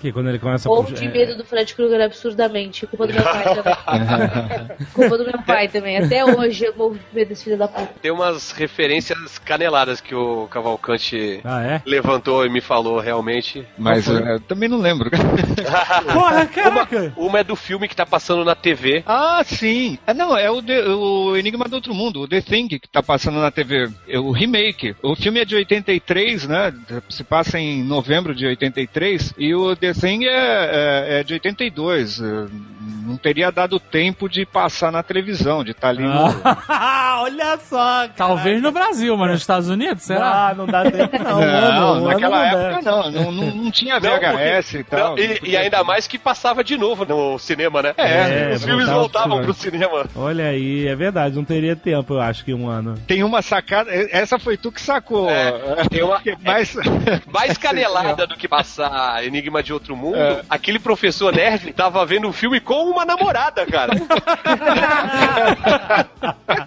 Que 0.00 0.10
quando 0.12 0.28
ele 0.28 0.38
começa 0.38 0.68
Ou 0.68 0.82
puxar- 0.84 0.96
de 1.00 1.08
medo 1.08 1.36
do 1.36 1.44
Fred 1.44 1.74
Krueger 1.74 2.00
absurdamente. 2.00 2.86
Culpa 2.86 3.06
do 3.06 3.14
meu 3.14 3.22
pai 3.22 3.44
também. 3.54 3.74
Culpa 4.94 5.18
do 5.18 5.24
meu 5.24 5.42
pai 5.42 5.68
também. 5.68 5.98
Até 5.98 6.24
hoje 6.24 6.64
eu 6.64 6.74
morro 6.76 6.94
de 6.94 7.00
medo 7.12 7.28
desse 7.28 7.44
filho 7.44 7.58
da 7.58 7.68
puta. 7.68 7.90
Tem 8.00 8.10
umas 8.10 8.50
referências 8.52 9.38
caneladas 9.38 10.00
que 10.00 10.14
o 10.14 10.46
Cavalcante 10.48 11.40
Ah, 11.44 11.62
é? 11.62 11.82
levantou 11.84 12.44
e 12.44 12.48
me 12.48 12.60
falou 12.60 12.98
realmente. 13.00 13.64
Mas 13.78 14.08
é, 14.08 14.38
também 14.48 14.68
não 14.68 14.78
lembro. 14.78 15.10
Porra, 16.12 16.46
caraca! 16.46 17.12
Uma 17.16 17.40
é 17.40 17.44
do 17.44 17.56
filme 17.56 17.88
que 17.88 17.96
tá 17.96 18.06
passando 18.06 18.44
na 18.44 18.54
TV. 18.54 19.02
ah, 19.06 19.42
sim! 19.44 19.98
Ah, 20.06 20.14
não, 20.14 20.36
é 20.36 20.50
o, 20.50 20.62
The- 20.62 20.88
o 20.88 21.36
Enigma 21.36 21.66
do 21.66 21.74
Outro 21.76 21.94
Mundo, 21.94 22.22
o 22.22 22.28
The 22.28 22.40
Thing, 22.40 22.68
que 22.68 22.80
tá 22.88 23.02
passando 23.02 23.38
na 23.40 23.50
TV, 23.50 23.65
é 24.08 24.18
o 24.18 24.30
remake. 24.30 24.94
O 25.02 25.14
filme 25.16 25.40
é 25.40 25.44
de 25.44 25.54
83, 25.56 26.46
né, 26.46 26.72
se 27.08 27.24
passa 27.24 27.58
em 27.58 27.82
novembro 27.82 28.34
de 28.34 28.46
83, 28.46 29.34
e 29.38 29.54
o 29.54 29.74
The 29.76 29.92
Thing 29.92 30.24
é, 30.26 30.30
é, 30.30 31.20
é 31.20 31.24
de 31.24 31.34
82. 31.34 32.20
é, 32.20 32.46
não 33.06 33.16
teria 33.16 33.50
dado 33.52 33.78
tempo 33.78 34.28
de 34.28 34.44
passar 34.44 34.90
na 34.90 35.02
televisão, 35.02 35.62
de 35.62 35.70
estar 35.70 35.88
ali 35.88 36.02
no... 36.02 36.10
Olha 37.22 37.56
só, 37.58 37.76
cara. 37.76 38.12
Talvez 38.16 38.60
no 38.60 38.70
Brasil, 38.72 39.16
mas 39.16 39.30
nos 39.30 39.40
Estados 39.40 39.68
Unidos, 39.68 40.02
será? 40.02 40.48
Ah, 40.50 40.54
não 40.54 40.66
dá 40.66 40.90
tempo 40.90 41.16
não. 41.22 41.36
Não, 41.76 41.94
mano, 41.94 42.06
naquela 42.08 42.48
ano 42.48 42.56
não 42.58 42.68
época 42.70 42.90
não, 42.90 43.10
não, 43.10 43.32
não, 43.32 43.50
não 43.54 43.70
tinha 43.70 43.98
Não, 44.00 44.00
VHS 44.00 44.66
porque- 44.66 44.78
e 44.78 44.84
tal. 44.84 45.10
não, 45.10 45.18
e, 45.18 45.40
e 45.44 45.56
ainda 45.56 45.82
mais 45.84 46.06
que 46.06 46.18
passava 46.18 46.62
de 46.64 46.76
novo 46.76 47.04
no 47.04 47.38
cinema, 47.38 47.82
né? 47.82 47.94
É, 47.96 48.52
os 48.54 48.64
filmes 48.64 48.86
voltava 48.86 49.28
voltavam 49.28 49.36
pro 49.38 49.46
pro 49.46 49.54
cinema. 49.54 50.06
Olha 50.14 50.46
aí, 50.48 50.86
é 50.86 50.94
verdade, 50.94 51.34
não 51.36 51.44
teria 51.44 51.74
tempo, 51.76 52.14
eu 52.14 52.20
acho 52.20 52.44
que 52.44 52.52
um 52.54 52.68
ano. 52.68 52.94
Tem 53.06 53.22
uma 53.22 53.42
sacada, 53.56 53.90
essa 54.10 54.38
foi 54.38 54.56
tu 54.56 54.70
que 54.70 54.80
sacou. 54.80 55.28
É, 55.30 55.52
tem 55.90 56.02
uma- 56.02 56.20
mais, 56.44 56.74
Mais 57.26 57.56
canelada 57.58 58.26
do 58.26 58.36
que 58.36 58.46
passar 58.48 59.24
Enigma 59.24 59.62
de 59.62 59.72
Outro 59.72 59.96
Mundo, 59.96 60.16
É. 60.16 60.42
aquele 60.48 60.78
professor 60.78 61.34
nerd 61.34 61.72
tava 61.72 62.04
vendo 62.04 62.28
um 62.28 62.32
filme 62.32 62.60
com 62.60 62.84
uma 62.90 63.04
namorada, 63.04 63.64
cara. 63.66 63.92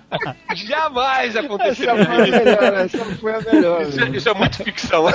Jamais 0.55 1.35
essa 1.35 1.45
aconteceu 1.45 1.95
foi 2.05 2.15
a 2.15 2.27
isso. 2.27 2.31
melhor, 2.37 2.63
essa 2.73 2.97
foi 3.15 3.35
a 3.35 3.41
melhor. 3.41 3.81
Isso, 3.83 4.01
é- 4.01 4.09
isso 4.09 4.29
é 4.29 4.33
muito 4.33 4.63
ficção. 4.63 5.05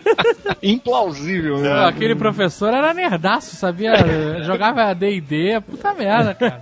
Implausível, 0.62 1.58
né? 1.58 1.86
aquele 1.86 2.14
professor 2.14 2.72
era 2.72 2.92
nerdaço, 2.94 3.56
sabia? 3.56 3.94
Jogava 4.42 4.92
D&D, 4.94 5.60
puta 5.60 5.92
merda, 5.94 6.34
cara. 6.34 6.60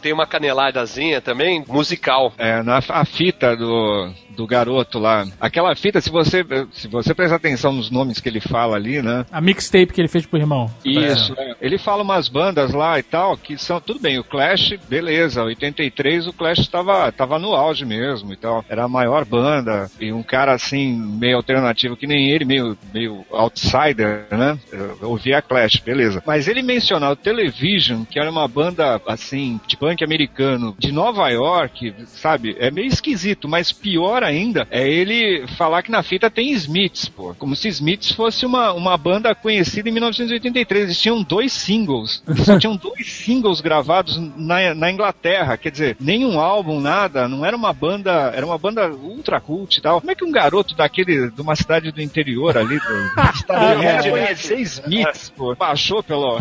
Tem 0.00 0.12
uma 0.12 0.26
caneladazinha 0.26 1.20
também, 1.20 1.64
musical. 1.68 2.32
É, 2.38 2.62
na 2.62 2.80
a 2.88 3.04
fita 3.04 3.56
do, 3.56 4.12
do 4.36 4.46
garoto 4.46 4.98
lá. 4.98 5.26
Aquela 5.40 5.74
fita, 5.74 6.00
se 6.00 6.10
você, 6.10 6.44
se 6.72 6.88
você 6.88 7.14
prestar 7.14 7.36
atenção 7.36 7.72
nos 7.72 7.90
nomes 7.90 8.20
que 8.20 8.28
ele 8.28 8.40
fala 8.40 8.76
ali, 8.76 9.02
né? 9.02 9.24
A 9.30 9.40
mixtape 9.40 9.92
que 9.92 10.00
ele 10.00 10.08
fez 10.08 10.26
pro 10.26 10.38
irmão. 10.38 10.70
Isso, 10.84 11.34
é. 11.38 11.54
ele 11.60 11.78
fala 11.78 12.02
umas 12.02 12.28
bandas 12.28 12.72
lá 12.72 12.98
e 12.98 13.02
tal, 13.02 13.36
que 13.36 13.56
são, 13.58 13.80
tudo 13.80 14.00
bem, 14.00 14.18
o 14.18 14.24
Clash, 14.24 14.74
beleza, 14.88 15.42
83 15.42 16.26
o 16.26 16.32
Clash 16.32 16.60
estava 16.60 17.10
tava 17.12 17.38
no 17.38 17.54
auge 17.54 17.84
mesmo 17.84 18.32
e 18.32 18.36
tal, 18.36 18.64
era 18.68 18.84
a 18.84 18.88
maior 18.88 19.24
banda, 19.24 19.90
e 20.00 20.12
um 20.12 20.22
cara 20.22 20.52
assim, 20.52 20.92
meio 20.94 21.36
alternativo 21.36 21.96
que 21.96 22.06
nem 22.06 22.30
ele, 22.30 22.44
meio, 22.44 22.76
meio 22.92 23.24
outsider, 23.30 24.26
né, 24.30 24.58
eu 24.72 25.10
ouvia 25.10 25.42
Clash, 25.42 25.76
beleza. 25.76 26.22
Mas 26.26 26.48
ele 26.48 26.62
mencionar 26.62 27.12
o 27.12 27.16
Television, 27.16 28.04
que 28.04 28.18
era 28.18 28.30
uma 28.30 28.46
banda, 28.46 29.00
assim, 29.06 29.60
de 29.66 29.76
punk 29.76 30.02
americano, 30.04 30.74
de 30.78 30.92
Nova 30.92 31.28
York, 31.28 31.94
sabe, 32.06 32.56
é 32.58 32.70
meio 32.70 32.88
esquisito, 32.88 33.48
mas 33.48 33.72
pior 33.72 34.19
ainda 34.26 34.66
é 34.70 34.88
ele 34.88 35.46
falar 35.56 35.82
que 35.82 35.90
na 35.90 36.02
fita 36.02 36.30
tem 36.30 36.50
Smiths, 36.52 37.08
pô, 37.08 37.34
como 37.38 37.54
se 37.56 37.68
Smiths 37.68 38.12
fosse 38.12 38.44
uma, 38.46 38.72
uma 38.72 38.96
banda 38.96 39.34
conhecida 39.34 39.88
em 39.88 39.92
1983. 39.92 40.84
Eles 40.84 41.00
tinham 41.00 41.22
dois 41.22 41.52
singles. 41.52 42.22
Só 42.44 42.56
tinham 42.60 42.76
dois 42.76 43.10
singles 43.10 43.60
gravados 43.60 44.16
na, 44.36 44.74
na 44.74 44.90
Inglaterra. 44.90 45.56
Quer 45.56 45.70
dizer, 45.70 45.96
nenhum 46.00 46.38
álbum, 46.40 46.80
nada. 46.80 47.28
Não 47.28 47.44
era 47.44 47.56
uma 47.56 47.72
banda. 47.72 48.32
Era 48.34 48.44
uma 48.46 48.58
banda 48.58 48.88
ultra 48.90 49.40
cult 49.40 49.76
e 49.78 49.80
tal. 49.82 50.00
Como 50.00 50.10
é 50.10 50.14
que 50.14 50.24
um 50.24 50.32
garoto 50.32 50.74
daquele, 50.74 51.30
de 51.30 51.40
uma 51.40 51.54
cidade 51.56 51.90
do 51.92 52.00
interior 52.02 52.56
ali, 52.56 52.78
do 52.78 53.10
Estados 53.34 53.76
Unidos, 53.76 54.06
É. 54.06 54.10
conhecer 54.10 54.60
Smiths, 54.60 55.30
pô? 55.36 55.54
Baixou 55.54 56.02
pelo. 56.02 56.38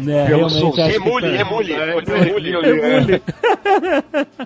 Né, 0.00 0.26
Pelo 0.28 0.48
som. 0.50 0.70
tá- 0.72 0.86
remule. 0.86 1.36
Remule, 1.36 1.72
remule. 1.72 3.22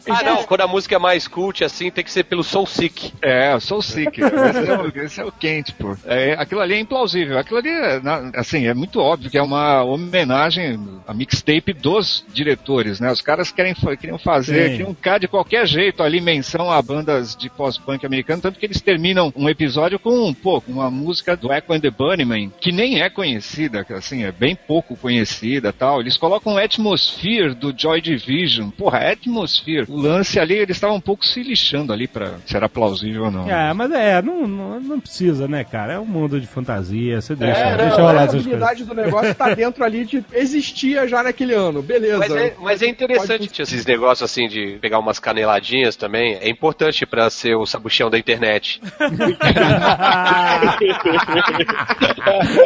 Ah, 0.09 0.23
não, 0.23 0.45
quando 0.45 0.61
a 0.63 0.67
música 0.67 0.97
é 0.97 0.99
mais 0.99 1.27
cult 1.29 1.65
assim, 1.65 1.91
tem 1.91 2.05
que 2.05 2.11
ser 2.11 2.25
pelo 2.27 2.43
Soul 2.45 2.67
Sick. 2.67 3.13
É, 3.23 3.53
eu 3.53 3.61
sou 3.61 3.81
sick. 3.83 4.21
Esse 4.21 4.71
é, 4.71 4.79
o, 4.79 5.05
esse 5.05 5.21
é 5.21 5.25
o 5.25 5.33
quente, 5.33 5.73
pô. 5.75 5.97
É, 6.05 6.35
aquilo 6.35 6.61
ali 6.61 6.75
é 6.75 6.81
implausível. 6.81 7.39
Aquilo 7.39 7.59
ali, 7.59 7.69
é, 7.69 8.01
na- 8.01 8.31
assim, 8.37 8.67
é 8.67 8.75
muito 8.75 9.01
óbvio 9.01 9.31
que 9.31 9.39
é 9.39 9.43
uma 9.43 9.83
homenagem 9.83 10.79
à 11.07 11.15
mixtape 11.15 11.73
dos 11.73 12.25
diretores, 12.33 13.01
né? 13.01 13.11
Os 13.11 13.21
caras 13.21 13.51
querem, 13.51 13.75
queriam 13.99 14.19
fazer, 14.19 14.65
Sim. 14.65 14.71
queriam 14.77 14.95
ficar 14.95 15.19
de 15.19 15.29
qualquer 15.29 15.67
jeito 15.67 16.03
ali 16.03 16.21
menção 16.21 16.71
a 16.71 16.81
bandas 16.83 17.37
de 17.37 17.49
pós-punk 17.51 18.05
americano, 18.05 18.43
tanto 18.43 18.59
que 18.59 18.67
eles 18.67 18.81
terminam 18.81 19.33
um 19.37 19.49
episódio 19.49 19.99
com, 19.99 20.33
pô, 20.35 20.61
com 20.61 20.73
uma 20.73 20.91
música 20.91 21.37
do 21.37 21.53
Echo 21.53 21.73
and 21.73 21.81
the 21.81 21.91
Bunnymen, 21.91 22.53
que 22.61 22.73
nem 22.73 23.01
é 23.03 23.09
conhecida, 23.11 23.85
que, 23.85 23.93
assim, 23.93 24.25
é 24.25 24.33
bem 24.33 24.55
pouco 24.57 24.97
conhecida 24.97 25.73
tal. 25.73 26.01
Eles 26.01 26.17
colocam 26.17 26.57
Atmosphere 26.57 27.55
do 27.55 27.75
Joy 27.77 28.01
Division. 28.01 28.71
Porra, 28.71 29.11
Atmosphere. 29.11 29.87
O 29.89 29.97
lance 29.97 30.39
ali, 30.39 30.55
eles 30.55 30.77
estavam 30.77 30.97
um 30.97 31.01
pouco 31.01 31.25
se 31.25 31.43
lixando 31.43 31.93
ali 31.93 32.07
pra 32.17 32.31
se 32.47 32.57
era 32.57 32.67
plausível 32.69 33.25
ou 33.25 33.31
não. 33.31 33.51
É, 33.51 33.73
mas 33.75 33.91
é, 33.93 34.23
não, 34.23 34.47
não, 34.47 34.81
não 34.81 34.99
precisa, 35.01 35.47
né, 35.47 35.65
cara? 35.65 35.93
É 35.95 35.99
um 35.99 36.07
mundo 36.07 36.41
de 36.41 36.47
fantasia, 36.47 37.21
você 37.21 37.35
deixa, 37.35 37.61
É, 37.61 37.77
deixa 37.77 37.91
não, 37.99 38.07
rolar 38.07 38.21
a 38.21 38.25
essas 38.25 38.31
coisas. 38.43 38.47
habilidade 38.47 38.85
do 38.85 38.95
negócio 38.95 39.35
tá 39.35 39.55
dentro 39.55 39.85
ali 39.85 40.05
de. 40.07 40.25
Existia 40.33 41.07
já 41.07 41.23
naquele 41.23 41.53
ano, 41.53 41.83
beleza. 41.83 42.19
Mas 42.19 42.35
é, 42.35 42.55
mas 42.59 42.83
é 42.83 42.87
interessante 42.89 43.61
esses 43.61 43.85
negócios 43.85 44.23
assim 44.31 44.49
de 44.49 44.79
pegar 44.81 44.99
umas 44.99 45.19
caneladinhas 45.19 45.95
também. 45.95 46.37
É 46.41 46.49
importante 46.49 47.05
pra 47.05 47.29
ser 47.29 47.55
o 47.55 47.67
sabuchão 47.67 48.09
da 48.09 48.19
internet. 48.19 48.81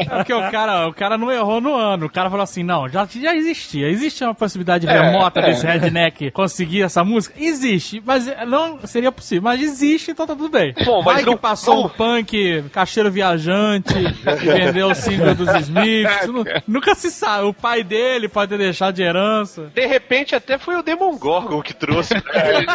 É 0.00 0.16
porque 0.16 0.32
o 0.32 0.50
cara, 0.50 0.88
o 0.88 0.94
cara 0.94 1.18
não 1.18 1.30
errou 1.30 1.60
no 1.60 1.74
ano. 1.74 2.06
O 2.06 2.10
cara 2.10 2.30
falou 2.30 2.42
assim: 2.42 2.62
não, 2.62 2.88
já, 2.88 3.06
já 3.06 3.34
existia. 3.34 3.88
Existe 3.88 4.24
uma 4.24 4.34
possibilidade 4.34 4.86
É, 4.86 4.92
remota 4.92 5.40
desse 5.42 5.66
redneck 5.66 6.30
conseguir 6.30 6.82
essa 6.82 7.04
música? 7.04 7.34
Existe, 7.38 8.02
mas 8.04 8.26
não 8.46 8.78
seria 8.86 9.12
possível. 9.12 9.39
Mas 9.40 9.60
existe, 9.62 10.10
então 10.10 10.26
tá 10.26 10.34
tudo 10.36 10.48
bem. 10.48 10.74
Bom, 10.84 11.02
mas 11.02 11.14
Vai 11.16 11.22
não- 11.24 11.32
que 11.34 11.38
passou 11.40 11.74
não- 11.76 11.84
um 11.86 11.88
punk, 11.88 12.64
cacheiro 12.72 13.10
viajante, 13.10 13.94
vendeu 14.40 14.88
o 14.90 14.94
single 14.94 15.34
dos 15.34 15.48
Smiths. 15.62 16.26
Nu- 16.26 16.44
Nunca 16.66 16.94
se 16.94 17.10
sabe. 17.10 17.44
O 17.46 17.54
pai 17.54 17.82
dele 17.82 18.28
pode 18.28 18.50
ter 18.50 18.58
deixado 18.58 18.94
de 18.94 19.02
herança. 19.02 19.70
De 19.74 19.86
repente 19.86 20.34
até 20.34 20.58
foi 20.58 20.76
o 20.76 20.82
Demon 20.82 21.16
Gorgon 21.16 21.62
que 21.62 21.74
trouxe 21.74 22.20
pra 22.20 22.48
ele. 22.50 22.66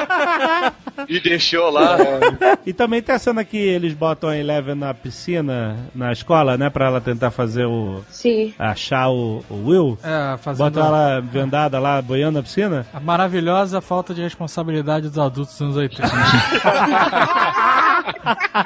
e 1.09 1.19
deixou 1.19 1.69
lá. 1.69 1.97
E 2.65 2.73
também 2.73 3.01
tem 3.01 3.15
a 3.15 3.19
cena 3.19 3.43
que 3.43 3.57
eles 3.57 3.93
botam 3.93 4.29
a 4.29 4.37
Eleven 4.37 4.75
na 4.75 4.93
piscina, 4.93 5.77
na 5.93 6.11
escola, 6.11 6.57
né? 6.57 6.69
Pra 6.69 6.87
ela 6.87 7.01
tentar 7.01 7.31
fazer 7.31 7.65
o. 7.65 8.03
Sim. 8.09 8.53
achar 8.57 9.09
o, 9.09 9.43
o 9.49 9.67
Will. 9.69 9.97
É, 10.03 10.37
fazendo 10.37 10.71
Botam 10.71 10.85
ela 10.87 11.19
vendada 11.21 11.79
lá, 11.79 12.01
boiando 12.01 12.37
na 12.39 12.43
piscina. 12.43 12.85
a 12.93 12.99
maravilhosa 12.99 13.81
falta 13.81 14.13
de 14.13 14.21
responsabilidade 14.21 15.09
dos 15.09 15.17
adultos 15.19 15.53
dos 15.53 15.61
anos 15.61 15.77
80. 15.77 16.07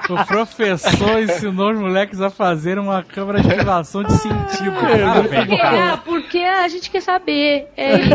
o 0.09 0.25
professor 0.25 1.21
ensinou 1.21 1.71
os 1.71 1.79
moleques 1.79 2.21
a 2.21 2.29
fazer 2.29 2.77
uma 2.79 3.03
câmera 3.03 3.41
de 3.41 3.47
gravação 3.47 4.03
de 4.03 4.13
sentido. 4.13 4.71
Parabéns, 4.79 5.59
cara. 5.59 5.93
Ah, 5.93 5.97
porque 5.97 6.39
a 6.39 6.67
gente 6.67 6.89
quer 6.89 7.01
saber. 7.01 7.67
É 7.75 7.95
isso. 7.95 8.13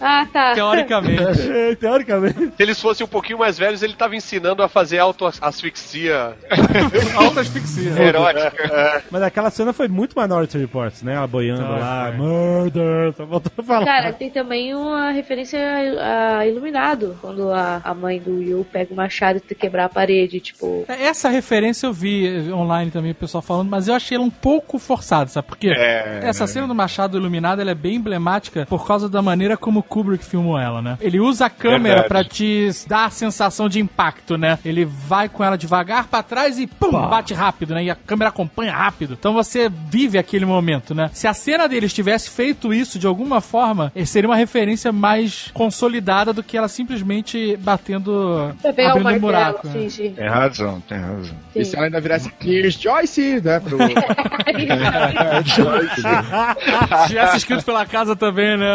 Ah, 0.00 0.26
tá. 0.32 0.54
Teoricamente. 0.54 1.50
É, 1.50 1.74
teoricamente. 1.74 2.52
Se 2.56 2.62
eles 2.62 2.80
fossem 2.80 3.04
um 3.04 3.08
pouquinho 3.08 3.38
mais 3.38 3.58
velhos, 3.58 3.82
ele 3.82 3.94
tava 3.94 4.16
ensinando 4.16 4.62
a 4.62 4.68
fazer 4.68 4.98
autoasfixia 4.98 6.34
Alta 7.16 7.40
asfixia. 7.40 7.90
Erótica. 8.02 9.02
Mas 9.10 9.22
aquela 9.22 9.50
cena 9.50 9.72
foi 9.72 9.88
muito 9.88 10.18
Minority 10.18 10.58
Report, 10.58 10.94
né? 11.02 11.14
Ela 11.14 11.26
boiando 11.26 11.62
lá, 11.62 12.12
murder, 12.16 13.12
só 13.16 13.24
voltou 13.24 13.52
a 13.56 13.62
falar. 13.62 13.84
Cara, 13.84 14.12
tem 14.12 14.30
também 14.30 14.74
uma 14.74 15.10
referência 15.10 15.58
a, 16.00 16.38
a 16.38 16.46
Iluminado, 16.46 17.16
quando 17.20 17.50
a, 17.50 17.80
a 17.82 17.94
mãe 17.94 18.20
do 18.20 18.38
Will 18.38 18.66
pega 18.70 18.92
o 18.92 18.96
machado 19.02 19.36
e 19.36 19.40
tenta 19.40 19.54
quebrar 19.54 19.84
a 19.86 19.88
parede, 19.88 20.40
tipo. 20.40 20.84
Essa 20.88 21.28
referência 21.28 21.86
eu 21.86 21.92
vi 21.92 22.50
online 22.52 22.90
também, 22.90 23.12
o 23.12 23.14
pessoal 23.14 23.42
falando, 23.42 23.68
mas 23.68 23.88
eu 23.88 23.94
achei 23.94 24.16
ela 24.16 24.24
um 24.24 24.30
pouco 24.30 24.78
forçada, 24.78 25.28
sabe 25.28 25.48
por 25.48 25.56
quê? 25.56 25.72
É. 25.74 26.20
Essa 26.22 26.46
cena 26.46 26.66
do 26.66 26.74
Machado 26.74 27.16
Iluminado 27.16 27.60
ela 27.60 27.70
é 27.70 27.74
bem 27.74 27.96
emblemática 27.96 28.66
por 28.66 28.86
causa 28.86 29.08
da 29.08 29.20
maneira 29.22 29.56
como 29.56 29.80
o 29.80 29.82
Kubrick 29.82 30.24
filmou 30.24 30.58
ela, 30.58 30.80
né? 30.80 30.98
Ele 31.00 31.20
usa 31.20 31.46
a 31.46 31.50
câmera 31.50 32.04
pra 32.04 32.24
te 32.24 32.68
dar 32.86 33.06
a 33.06 33.10
sensação 33.10 33.68
de 33.68 33.80
impacto, 33.80 34.36
né? 34.36 34.58
Ele 34.64 34.84
vai 34.84 35.28
com 35.28 35.42
ela 35.42 35.56
devagar 35.56 36.06
pra 36.08 36.22
trás 36.22 36.58
e 36.58 36.66
pum, 36.66 36.90
bate 36.90 37.34
rápido, 37.34 37.74
né? 37.74 37.84
E 37.84 37.90
a 37.90 37.94
câmera 37.94 38.30
acompanha 38.30 38.72
rápido. 38.72 39.16
Então 39.18 39.32
você 39.32 39.68
vive 39.68 40.18
aquele 40.18 40.44
momento, 40.44 40.94
né? 40.94 41.10
Se 41.12 41.26
a 41.26 41.34
cena 41.34 41.68
deles 41.68 41.92
tivesse 41.92 42.30
feito 42.30 42.72
isso 42.72 42.98
de 42.98 43.06
alguma 43.06 43.40
forma, 43.40 43.92
seria 44.06 44.28
uma 44.28 44.36
referência 44.36 44.92
mais 44.92 45.50
consolidada 45.52 46.32
do 46.32 46.42
que 46.42 46.56
ela 46.56 46.68
simplesmente 46.68 47.56
batendo, 47.58 48.54
o 48.62 48.91
abrindo 48.92 49.16
um 49.16 49.20
buraco. 49.20 49.68
né? 49.68 49.88
sim. 49.88 50.12
Tem 50.12 50.28
razão, 50.28 50.80
tem 50.88 50.98
razão. 50.98 51.34
E 51.54 51.64
se 51.64 51.76
ela 51.76 51.86
ainda 51.86 52.00
virasse 52.00 52.30
Kiss 52.32 52.78
Joyce, 52.80 53.40
né? 53.42 53.60
Pro... 53.60 53.78
Se 53.78 53.84
tivesse 57.08 57.36
escrito 57.38 57.64
pela 57.64 57.86
casa 57.86 58.14
também, 58.16 58.56
né? 58.56 58.66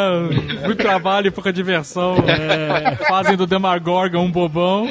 Muito 0.66 0.78
trabalho 0.78 1.28
e 1.28 1.32
pouca 1.32 1.52
diversão. 1.54 2.16
É, 2.28 2.96
fazem 3.08 3.36
do 3.36 3.46
Demagorgon 3.46 4.24
um 4.24 4.32
bobão. 4.32 4.88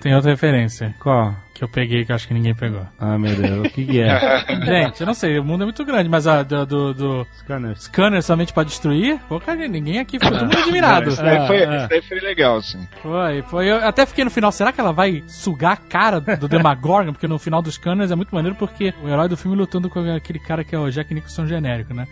Tem 0.00 0.14
outra 0.14 0.30
referência. 0.30 0.94
Qual? 1.00 1.34
Que 1.56 1.64
eu 1.64 1.68
peguei 1.68 2.04
que 2.04 2.12
eu 2.12 2.16
acho 2.16 2.28
que 2.28 2.34
ninguém 2.34 2.54
pegou. 2.54 2.86
Ah, 2.98 3.18
meu 3.18 3.34
Deus, 3.34 3.66
o 3.66 3.70
que, 3.70 3.84
que 3.84 4.00
é? 4.00 4.44
Gente, 4.64 5.00
eu 5.00 5.06
não 5.06 5.14
sei, 5.14 5.38
o 5.38 5.44
mundo 5.44 5.62
é 5.62 5.64
muito 5.64 5.84
grande, 5.84 6.08
mas 6.08 6.26
a 6.26 6.42
do, 6.42 6.66
do, 6.66 6.94
do 6.94 7.26
Scanners. 7.38 7.84
scanner 7.84 8.22
somente 8.22 8.52
pra 8.52 8.62
destruir, 8.62 9.18
pô, 9.28 9.40
cara, 9.40 9.66
ninguém 9.66 9.98
aqui 9.98 10.18
ficou 10.18 10.36
todo 10.38 10.46
mundo 10.46 10.58
admirado. 10.58 11.08
Isso 11.10 11.22
daí, 11.22 11.46
foi, 11.46 11.64
Ah, 11.64 11.70
ah. 11.70 11.76
isso 11.78 11.88
daí 11.88 12.02
foi 12.02 12.20
legal, 12.20 12.56
assim. 12.56 12.86
Foi, 13.02 13.42
foi. 13.42 13.70
Eu 13.70 13.76
até 13.86 14.04
fiquei 14.06 14.24
no 14.24 14.30
final, 14.30 14.52
será 14.52 14.72
que 14.72 14.80
ela 14.80 14.92
vai 14.92 15.22
sugar 15.26 15.72
a 15.72 15.76
cara 15.76 16.20
do 16.20 16.48
Demagorgon? 16.48 17.12
Porque 17.12 17.28
no 17.28 17.38
final 17.38 17.62
dos 17.62 17.74
Scanners 17.74 18.10
é 18.10 18.14
muito 18.14 18.34
maneiro 18.34 18.56
porque 18.56 18.92
o 19.02 19.08
herói 19.08 19.28
do 19.28 19.36
filme 19.36 19.56
lutando 19.56 19.88
com 19.88 20.00
aquele 20.14 20.38
cara 20.38 20.64
que 20.64 20.74
é 20.74 20.78
o 20.78 20.90
Jack 20.90 21.12
Nicholson 21.14 21.46
genérico, 21.46 21.94
né? 21.94 22.06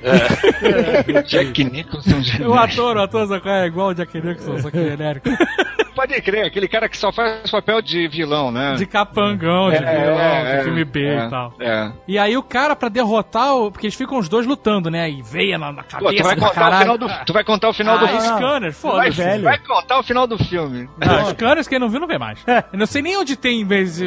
Jack 1.26 1.64
Nicholson 1.64 2.20
de 2.20 2.42
O 2.44 2.54
ator, 2.54 2.96
o 2.96 3.02
ator 3.02 3.40
é 3.46 3.66
igual 3.66 3.88
o 3.88 3.94
Jack 3.94 4.14
Nicholson, 4.20 4.58
só 4.60 4.70
que 4.70 4.82
genérico. 4.82 5.28
Pode 5.94 6.20
crer, 6.22 6.46
aquele 6.46 6.66
cara 6.68 6.88
que 6.88 6.96
só 6.96 7.12
faz 7.12 7.50
papel 7.50 7.80
de 7.80 8.08
vilão, 8.08 8.50
né? 8.50 8.74
De 8.74 8.86
capangão, 8.86 9.70
de 9.70 9.76
É, 9.76 9.80
vilão, 9.80 10.18
é, 10.20 10.56
de 10.58 10.64
filme 10.64 10.84
B 10.84 11.04
é, 11.06 11.26
e 11.26 11.30
tal. 11.30 11.54
É. 11.60 11.92
E 12.08 12.18
aí 12.18 12.36
o 12.36 12.42
cara, 12.42 12.74
pra 12.74 12.88
derrotar 12.88 13.54
o. 13.54 13.70
Porque 13.70 13.86
eles 13.86 13.94
ficam 13.96 14.18
os 14.18 14.28
dois 14.28 14.46
lutando, 14.46 14.90
né? 14.90 15.08
E 15.10 15.22
veia 15.22 15.56
na, 15.58 15.72
na 15.72 15.82
Pô, 15.82 15.88
cabeça 16.06 16.16
tu 16.16 16.22
vai 16.24 16.34
contar 16.36 16.50
o 16.50 16.54
caralho. 16.54 16.82
final 16.82 16.98
do, 16.98 17.24
tu 17.24 17.32
vai 17.32 17.44
contar 17.44 17.68
o 17.68 17.72
final 17.72 17.96
ah, 17.96 17.98
do 17.98 18.20
Scanner, 18.20 18.60
Vai, 18.60 18.72
foda-se. 18.72 19.38
vai 19.38 19.58
contar 19.58 19.98
o 19.98 20.02
final 20.02 20.26
do 20.26 20.38
filme. 20.38 20.88
Não, 20.98 21.26
Scanners, 21.30 21.68
quem 21.68 21.78
não 21.78 21.88
viu, 21.88 22.00
não 22.00 22.06
vê 22.08 22.18
mais. 22.18 22.44
Eu 22.72 22.78
não 22.78 22.86
sei 22.86 23.02
nem 23.02 23.16
onde 23.16 23.36
tem, 23.36 23.64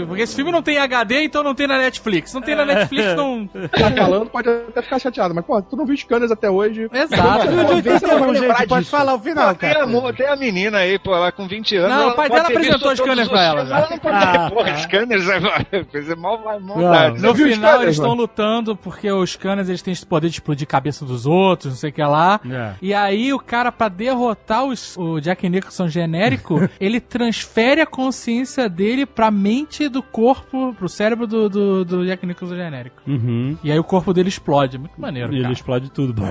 porque 0.07 0.21
esse 0.23 0.35
filme 0.35 0.51
não 0.51 0.61
tem 0.61 0.77
HD, 0.77 1.23
então 1.23 1.43
não 1.43 1.55
tem 1.55 1.67
na 1.67 1.77
Netflix. 1.77 2.33
Não 2.33 2.41
tem 2.41 2.55
na 2.55 2.65
Netflix, 2.65 3.15
não. 3.15 3.47
Tá 3.47 3.91
falando, 3.91 4.29
pode 4.29 4.49
até 4.49 4.81
ficar 4.81 4.99
chateado, 4.99 5.33
mas, 5.33 5.45
pô, 5.45 5.61
tu 5.61 5.75
não 5.75 5.85
viu 5.85 5.95
Scanners 5.97 6.31
até 6.31 6.49
hoje. 6.49 6.87
Exato. 6.91 7.47
Você 7.47 8.07
vai 8.07 8.31
lembrar 8.31 8.57
gente, 8.59 8.67
pode 8.67 8.81
disso. 8.85 8.91
falar 8.91 9.13
o 9.15 9.19
final, 9.19 9.55
Tem 9.55 9.69
a, 9.71 9.73
cara. 9.73 9.87
mo- 9.87 10.13
tem 10.13 10.27
a 10.27 10.35
menina 10.35 10.79
aí, 10.79 10.97
pô, 10.99 11.15
ela 11.15 11.31
com 11.31 11.47
20 11.47 11.76
anos. 11.77 11.89
Não, 11.89 12.01
ela 12.03 12.11
o 12.11 12.15
pai 12.15 12.29
dela 12.29 12.47
apresentou 12.47 12.95
Scanners 12.95 13.27
pra 13.29 13.37
os 13.37 13.45
ela. 13.45 13.61
Ela 13.61 13.89
não 13.89 13.97
pode 13.99 14.15
Ah, 14.17 14.49
porra, 14.49 14.71
ah. 14.71 14.77
Scanners 14.77 15.27
é, 15.29 15.83
coisa 15.91 16.15
mal, 16.15 16.43
mal, 16.43 16.59
maldade. 16.59 17.21
No 17.21 17.31
os 17.31 17.39
final, 17.39 17.81
eles 17.83 17.95
estão 17.95 18.13
lutando 18.13 18.75
porque 18.75 19.11
os 19.11 19.31
Scanners 19.31 19.69
eles 19.69 19.81
têm 19.81 19.91
esse 19.91 20.05
poder 20.05 20.27
de 20.29 20.35
explodir 20.35 20.67
cabeça 20.67 21.05
dos 21.05 21.25
outros, 21.25 21.73
não 21.73 21.77
sei 21.77 21.89
o 21.89 21.93
que 21.93 22.03
lá. 22.03 22.39
É. 22.49 22.73
E 22.81 22.93
aí 22.93 23.33
o 23.33 23.39
cara, 23.39 23.71
pra 23.71 23.87
derrotar 23.89 24.65
os- 24.65 24.95
o 24.97 25.19
Jack 25.19 25.47
Nicholson 25.49 25.87
genérico, 25.87 26.59
ele 26.79 26.99
transfere 26.99 27.81
a 27.81 27.85
consciência 27.85 28.67
dele 28.69 29.05
pra 29.05 29.29
mente 29.31 29.87
do 29.89 30.01
corpo, 30.03 30.73
pro 30.77 30.89
cérebro 30.89 31.25
do, 31.27 31.49
do, 31.49 31.85
do 31.85 32.05
Jack 32.05 32.25
Nicholson 32.25 32.55
genérico. 32.55 33.01
Uhum. 33.07 33.57
E 33.63 33.71
aí 33.71 33.79
o 33.79 33.83
corpo 33.83 34.13
dele 34.13 34.29
explode. 34.29 34.77
Muito 34.77 34.99
maneiro, 34.99 35.31
E 35.31 35.35
ele 35.35 35.41
cara. 35.43 35.53
explode 35.53 35.91
tudo. 35.91 36.23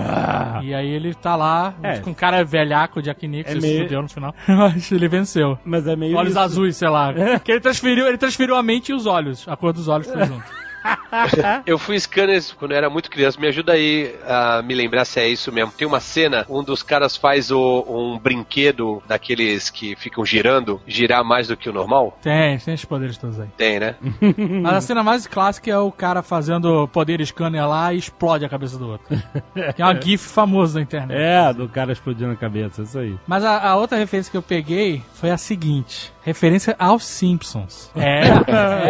E 0.63 0.75
aí 0.75 0.89
ele 0.89 1.15
tá 1.15 1.37
lá, 1.37 1.75
É. 1.83 1.99
com 1.99 2.11
um 2.11 2.15
cara 2.15 2.45
velhaco, 2.45 2.99
o 2.99 3.03
Jack 3.03 3.27
Nicholson, 3.27 3.59
É 3.59 3.61
se 3.61 3.67
meio- 3.67 3.83
fudeu 3.85 4.03
no 4.03 4.09
final. 4.09 4.35
Mas 4.49 4.91
ele 4.93 5.09
venceu. 5.37 5.59
Mas 5.65 5.87
é 5.87 5.95
meio. 5.95 6.17
Olhos 6.17 6.31
isso. 6.31 6.41
azuis, 6.41 6.77
sei 6.77 6.89
lá. 6.89 7.13
Que 7.45 7.53
ele 7.53 7.61
transferiu, 7.61 8.07
ele 8.07 8.19
transferiu 8.19 8.57
a 8.57 8.63
mente 8.63 8.91
e 8.91 8.95
os 8.95 9.07
olhos. 9.07 9.47
A 9.47 9.57
cor 9.57 9.73
dos 9.73 9.89
olhos 9.89 10.07
foi 10.07 10.25
junto. 10.25 10.66
Eu 11.67 11.79
fui 11.79 11.99
scanners 11.99 12.53
quando 12.53 12.73
eu 12.73 12.77
era 12.77 12.91
muito 12.91 13.11
criança. 13.11 13.41
Me 13.41 13.47
ajuda 13.49 13.73
aí 13.73 14.15
a 14.27 14.63
me 14.63 14.75
lembrar 14.75 15.05
se 15.05 15.19
é 15.21 15.29
isso 15.29 15.51
mesmo. 15.53 15.73
Tem 15.73 15.87
uma 15.87 16.01
cena, 16.01 16.45
um 16.49 16.63
dos 16.63 16.83
caras 16.83 17.17
faz 17.17 17.51
o- 17.51 17.85
um 17.89 18.19
brinquedo 18.19 19.03
daqueles 19.07 19.71
que 19.71 19.97
ficam 19.97 20.25
girando, 20.25 20.81
girar 20.87 21.25
mais 21.25 21.49
do 21.49 21.57
que 21.57 21.69
o 21.69 21.73
normal? 21.73 22.19
Tem, 22.23 22.59
tem 22.59 22.75
esses 22.75 22.85
poderes 22.85 23.19
todos 23.19 23.39
aí. 23.41 23.49
Tem, 23.57 23.81
né? 23.81 23.97
Mas 24.63 24.75
a 24.75 24.81
cena 24.81 25.03
mais 25.03 25.27
clássica 25.27 25.71
é 25.71 25.79
o 25.79 25.91
cara 25.91 26.23
fazendo 26.23 26.87
poder 26.89 27.25
scanner 27.27 27.67
lá 27.69 27.93
e 27.93 27.99
explode 27.99 28.45
a 28.45 28.49
cabeça 28.49 28.79
do 28.79 28.89
outro. 28.91 29.07
que 29.75 29.83
é 29.83 29.85
uma 29.85 30.01
gif 30.01 30.27
famosa 30.29 30.75
da 30.75 30.83
internet. 30.83 31.19
É, 31.19 31.53
do 31.53 31.69
cara 31.69 31.93
explodindo 31.93 32.33
a 32.33 32.37
cabeça, 32.37 32.83
isso 32.83 32.99
aí. 32.99 33.17
Mas 33.27 33.45
a, 33.45 33.71
a 33.71 33.77
outra 33.77 33.97
referência 33.99 34.31
que 34.31 34.37
eu 34.37 34.43
peguei 34.43 35.03
foi 35.15 35.31
a 35.31 35.37
seguinte. 35.39 36.13
Referência 36.27 36.75
aos 36.77 37.05
Simpsons. 37.05 37.89
É, 37.95 38.23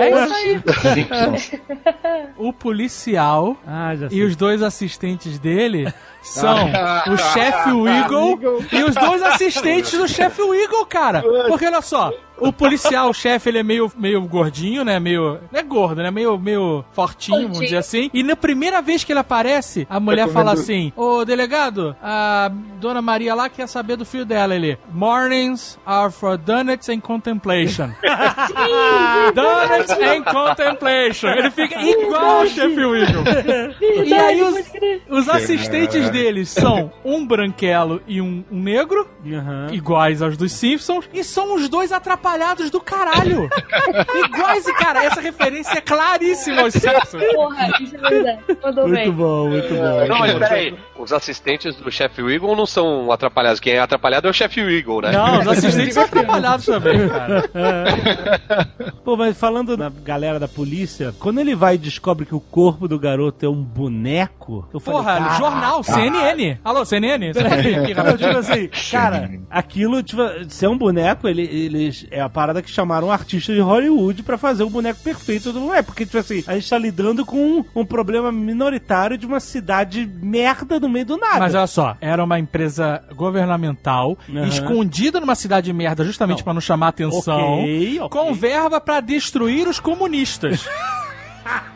é 0.01 0.25
isso 0.25 0.35
aí. 0.35 0.63
O 2.39 2.53
policial 2.53 3.57
Ah, 3.67 3.93
e 4.11 4.23
os 4.23 4.37
dois 4.37 4.63
assistentes 4.63 5.39
dele 5.39 5.93
são 6.23 6.71
o 7.11 7.17
chefe 7.17 7.71
Wiggle 7.71 8.63
e 8.73 8.83
os 8.83 8.95
dois 8.95 9.23
assistentes 9.23 9.99
do 9.99 10.09
chefe 10.09 10.43
Wiggle, 10.43 10.85
cara. 10.87 11.23
Porque 11.49 11.65
olha 11.67 11.81
só, 11.81 12.13
o 12.39 12.53
policial, 12.53 13.09
o 13.09 13.15
chefe, 13.15 13.49
ele 13.49 13.59
é 13.59 13.63
meio, 13.63 13.91
meio 13.97 14.21
gordinho, 14.23 14.85
né? 14.85 14.99
Meio. 15.01 15.39
Não 15.51 15.59
é 15.61 15.63
gordo, 15.63 16.03
né? 16.03 16.11
Meio, 16.11 16.37
meio 16.39 16.85
fortinho, 16.93 17.43
vamos 17.49 17.61
dizer 17.61 17.79
assim. 17.79 18.11
E 18.13 18.23
na 18.23 18.37
primeira 18.37 18.83
vez 18.83 19.03
que 19.05 19.13
ele 19.13 19.21
aparece, 19.21 19.87
a 19.89 19.99
mulher 19.99 20.29
fala 20.29 20.53
assim: 20.53 20.93
Ô 20.97 21.25
delegado, 21.25 21.97
a 22.03 22.51
dona 22.79 23.01
Maria 23.01 23.35
lá 23.35 23.49
quer 23.49 23.67
saber 23.67 23.97
do 23.97 24.05
filho 24.05 24.27
dela. 24.27 24.55
Ele: 24.55 24.77
Mornings 24.93 25.79
are 25.87 26.13
for 26.13 26.37
donuts 26.37 26.89
and 26.91 27.01
contemplation. 27.01 27.91
donuts 29.35 29.91
and 29.93 30.25
contemplation. 30.25 31.29
Ele 31.31 31.51
fica 31.51 31.81
igual 32.03 32.43
o 32.43 32.47
chefe 32.47 32.85
Wiggle. 32.85 33.25
E 34.05 34.15
aí 34.15 34.43
os, 34.43 34.57
os 35.09 35.29
assistentes 35.29 36.11
deles 36.11 36.49
são 36.49 36.93
um 37.05 37.27
branquelo 37.27 38.01
e 38.07 38.21
um, 38.21 38.45
um 38.51 38.61
negro, 38.63 39.09
Aham. 39.27 39.69
iguais 39.73 40.23
aos 40.23 40.37
dos 40.37 40.53
Simpsons, 40.53 41.09
e 41.13 41.23
são 41.25 41.55
os 41.55 41.69
dois 41.69 41.93
atrapalhados 41.93 42.71
do 42.71 42.81
caralho. 42.81 43.49
iguais, 44.25 44.67
e 44.67 44.73
cara, 44.75 45.05
essa 45.05 45.21
referência 45.21 45.79
é 45.79 45.81
claríssima 45.81 46.63
aos 46.63 46.75
Simpsons. 46.75 47.23
Porra, 47.35 47.71
isso 47.81 47.97
é 47.97 48.09
verdade. 48.09 48.41
Mandou 48.63 48.89
Muito 48.89 48.97
bem. 49.03 49.13
bom, 49.13 49.49
muito 49.49 49.75
bom. 49.75 50.07
Não, 50.09 50.19
mas 50.19 50.35
peraí. 50.35 50.75
Os 50.99 51.13
assistentes 51.13 51.77
do 51.77 51.91
chefe 51.91 52.23
Wiggle 52.23 52.57
não 52.57 52.67
são 52.67 53.13
atrapalhados. 53.13 53.61
Quem 53.61 53.75
é 53.75 53.81
atrapalhado 53.81 54.27
é 54.27 54.31
o 54.31 54.35
chefe 54.35 54.63
Wiggle, 54.63 55.03
né? 55.03 55.13
Não, 55.13 55.41
os 55.41 55.49
assistentes 55.49 55.95
são 55.95 56.05
atrapalhados 56.05 56.65
também, 56.67 57.09
cara. 57.09 57.45
Pô, 59.05 59.17
mas 59.17 59.39
falando 59.39 59.77
na 59.77 59.91
galera 59.91 60.39
da 60.39 60.49
polícia, 60.49 61.15
quando 61.19 61.41
ele 61.41 61.55
vai 61.55 61.77
descobre 61.89 62.27
que 62.27 62.35
o 62.35 62.41
corpo 62.41 62.87
do 62.89 62.99
garoto 62.99 63.45
é 63.47 63.49
um 63.49 63.63
boneco, 63.63 64.69
eu 64.75 64.81
falei, 64.81 65.01
Porra, 65.01 65.19
"Cara, 65.19 65.39
jornal, 65.39 65.83
CNN. 65.83 66.59
Alô, 66.65 66.85
CNN? 66.85 67.33
Tipo 67.33 67.49
rapidinho? 67.49 68.39
assim, 68.39 68.69
cara, 68.91 69.31
aquilo, 69.51 70.03
tipo, 70.03 70.21
se 70.49 70.65
é 70.65 70.69
um 70.69 70.77
boneco, 70.77 71.29
ele, 71.29 71.43
eles. 71.43 72.07
É 72.11 72.21
a 72.21 72.29
parada 72.29 72.61
que 72.63 72.71
chamaram 72.71 73.09
um 73.09 73.11
artista 73.13 73.53
de 73.55 73.61
Hollywood 73.61 74.23
pra 74.23 74.37
fazer 74.37 74.63
o 74.65 74.71
boneco 74.71 75.01
perfeito 75.03 75.53
do 75.53 75.61
boneco. 75.61 75.85
Porque, 75.87 76.05
tipo 76.05 76.19
assim, 76.19 76.43
a 76.47 76.55
gente 76.55 76.69
tá 76.69 76.79
lidando 76.79 77.25
com 77.25 77.37
um, 77.37 77.65
um 77.75 77.85
problema 77.85 78.31
minoritário 78.33 79.17
de 79.17 79.27
uma 79.27 79.41
cidade 79.41 80.09
merda 80.23 80.81
no 80.81 80.89
meio 80.89 81.07
do 81.07 81.17
nada. 81.17 81.39
Mas 81.39 81.55
olha 81.55 81.67
só, 81.67 81.97
era 82.01 82.23
uma 82.23 82.39
empresa 82.39 83.03
governamental, 83.15 84.17
Aham. 84.29 84.47
escondida 84.47 85.21
numa 85.21 85.35
cidade 85.35 85.73
merda, 85.73 86.05
justamente 86.05 86.43
pra 86.43 86.53
não 86.53 86.61
chamar 86.61 86.89
atenção, 86.89 87.61
Ok, 87.61 88.01
ok. 88.01 88.09
com 88.21 88.35
verba 88.35 88.81
pra 88.81 89.01
destruir 89.01 89.69
os 89.69 89.79
comunistas. 89.81 90.67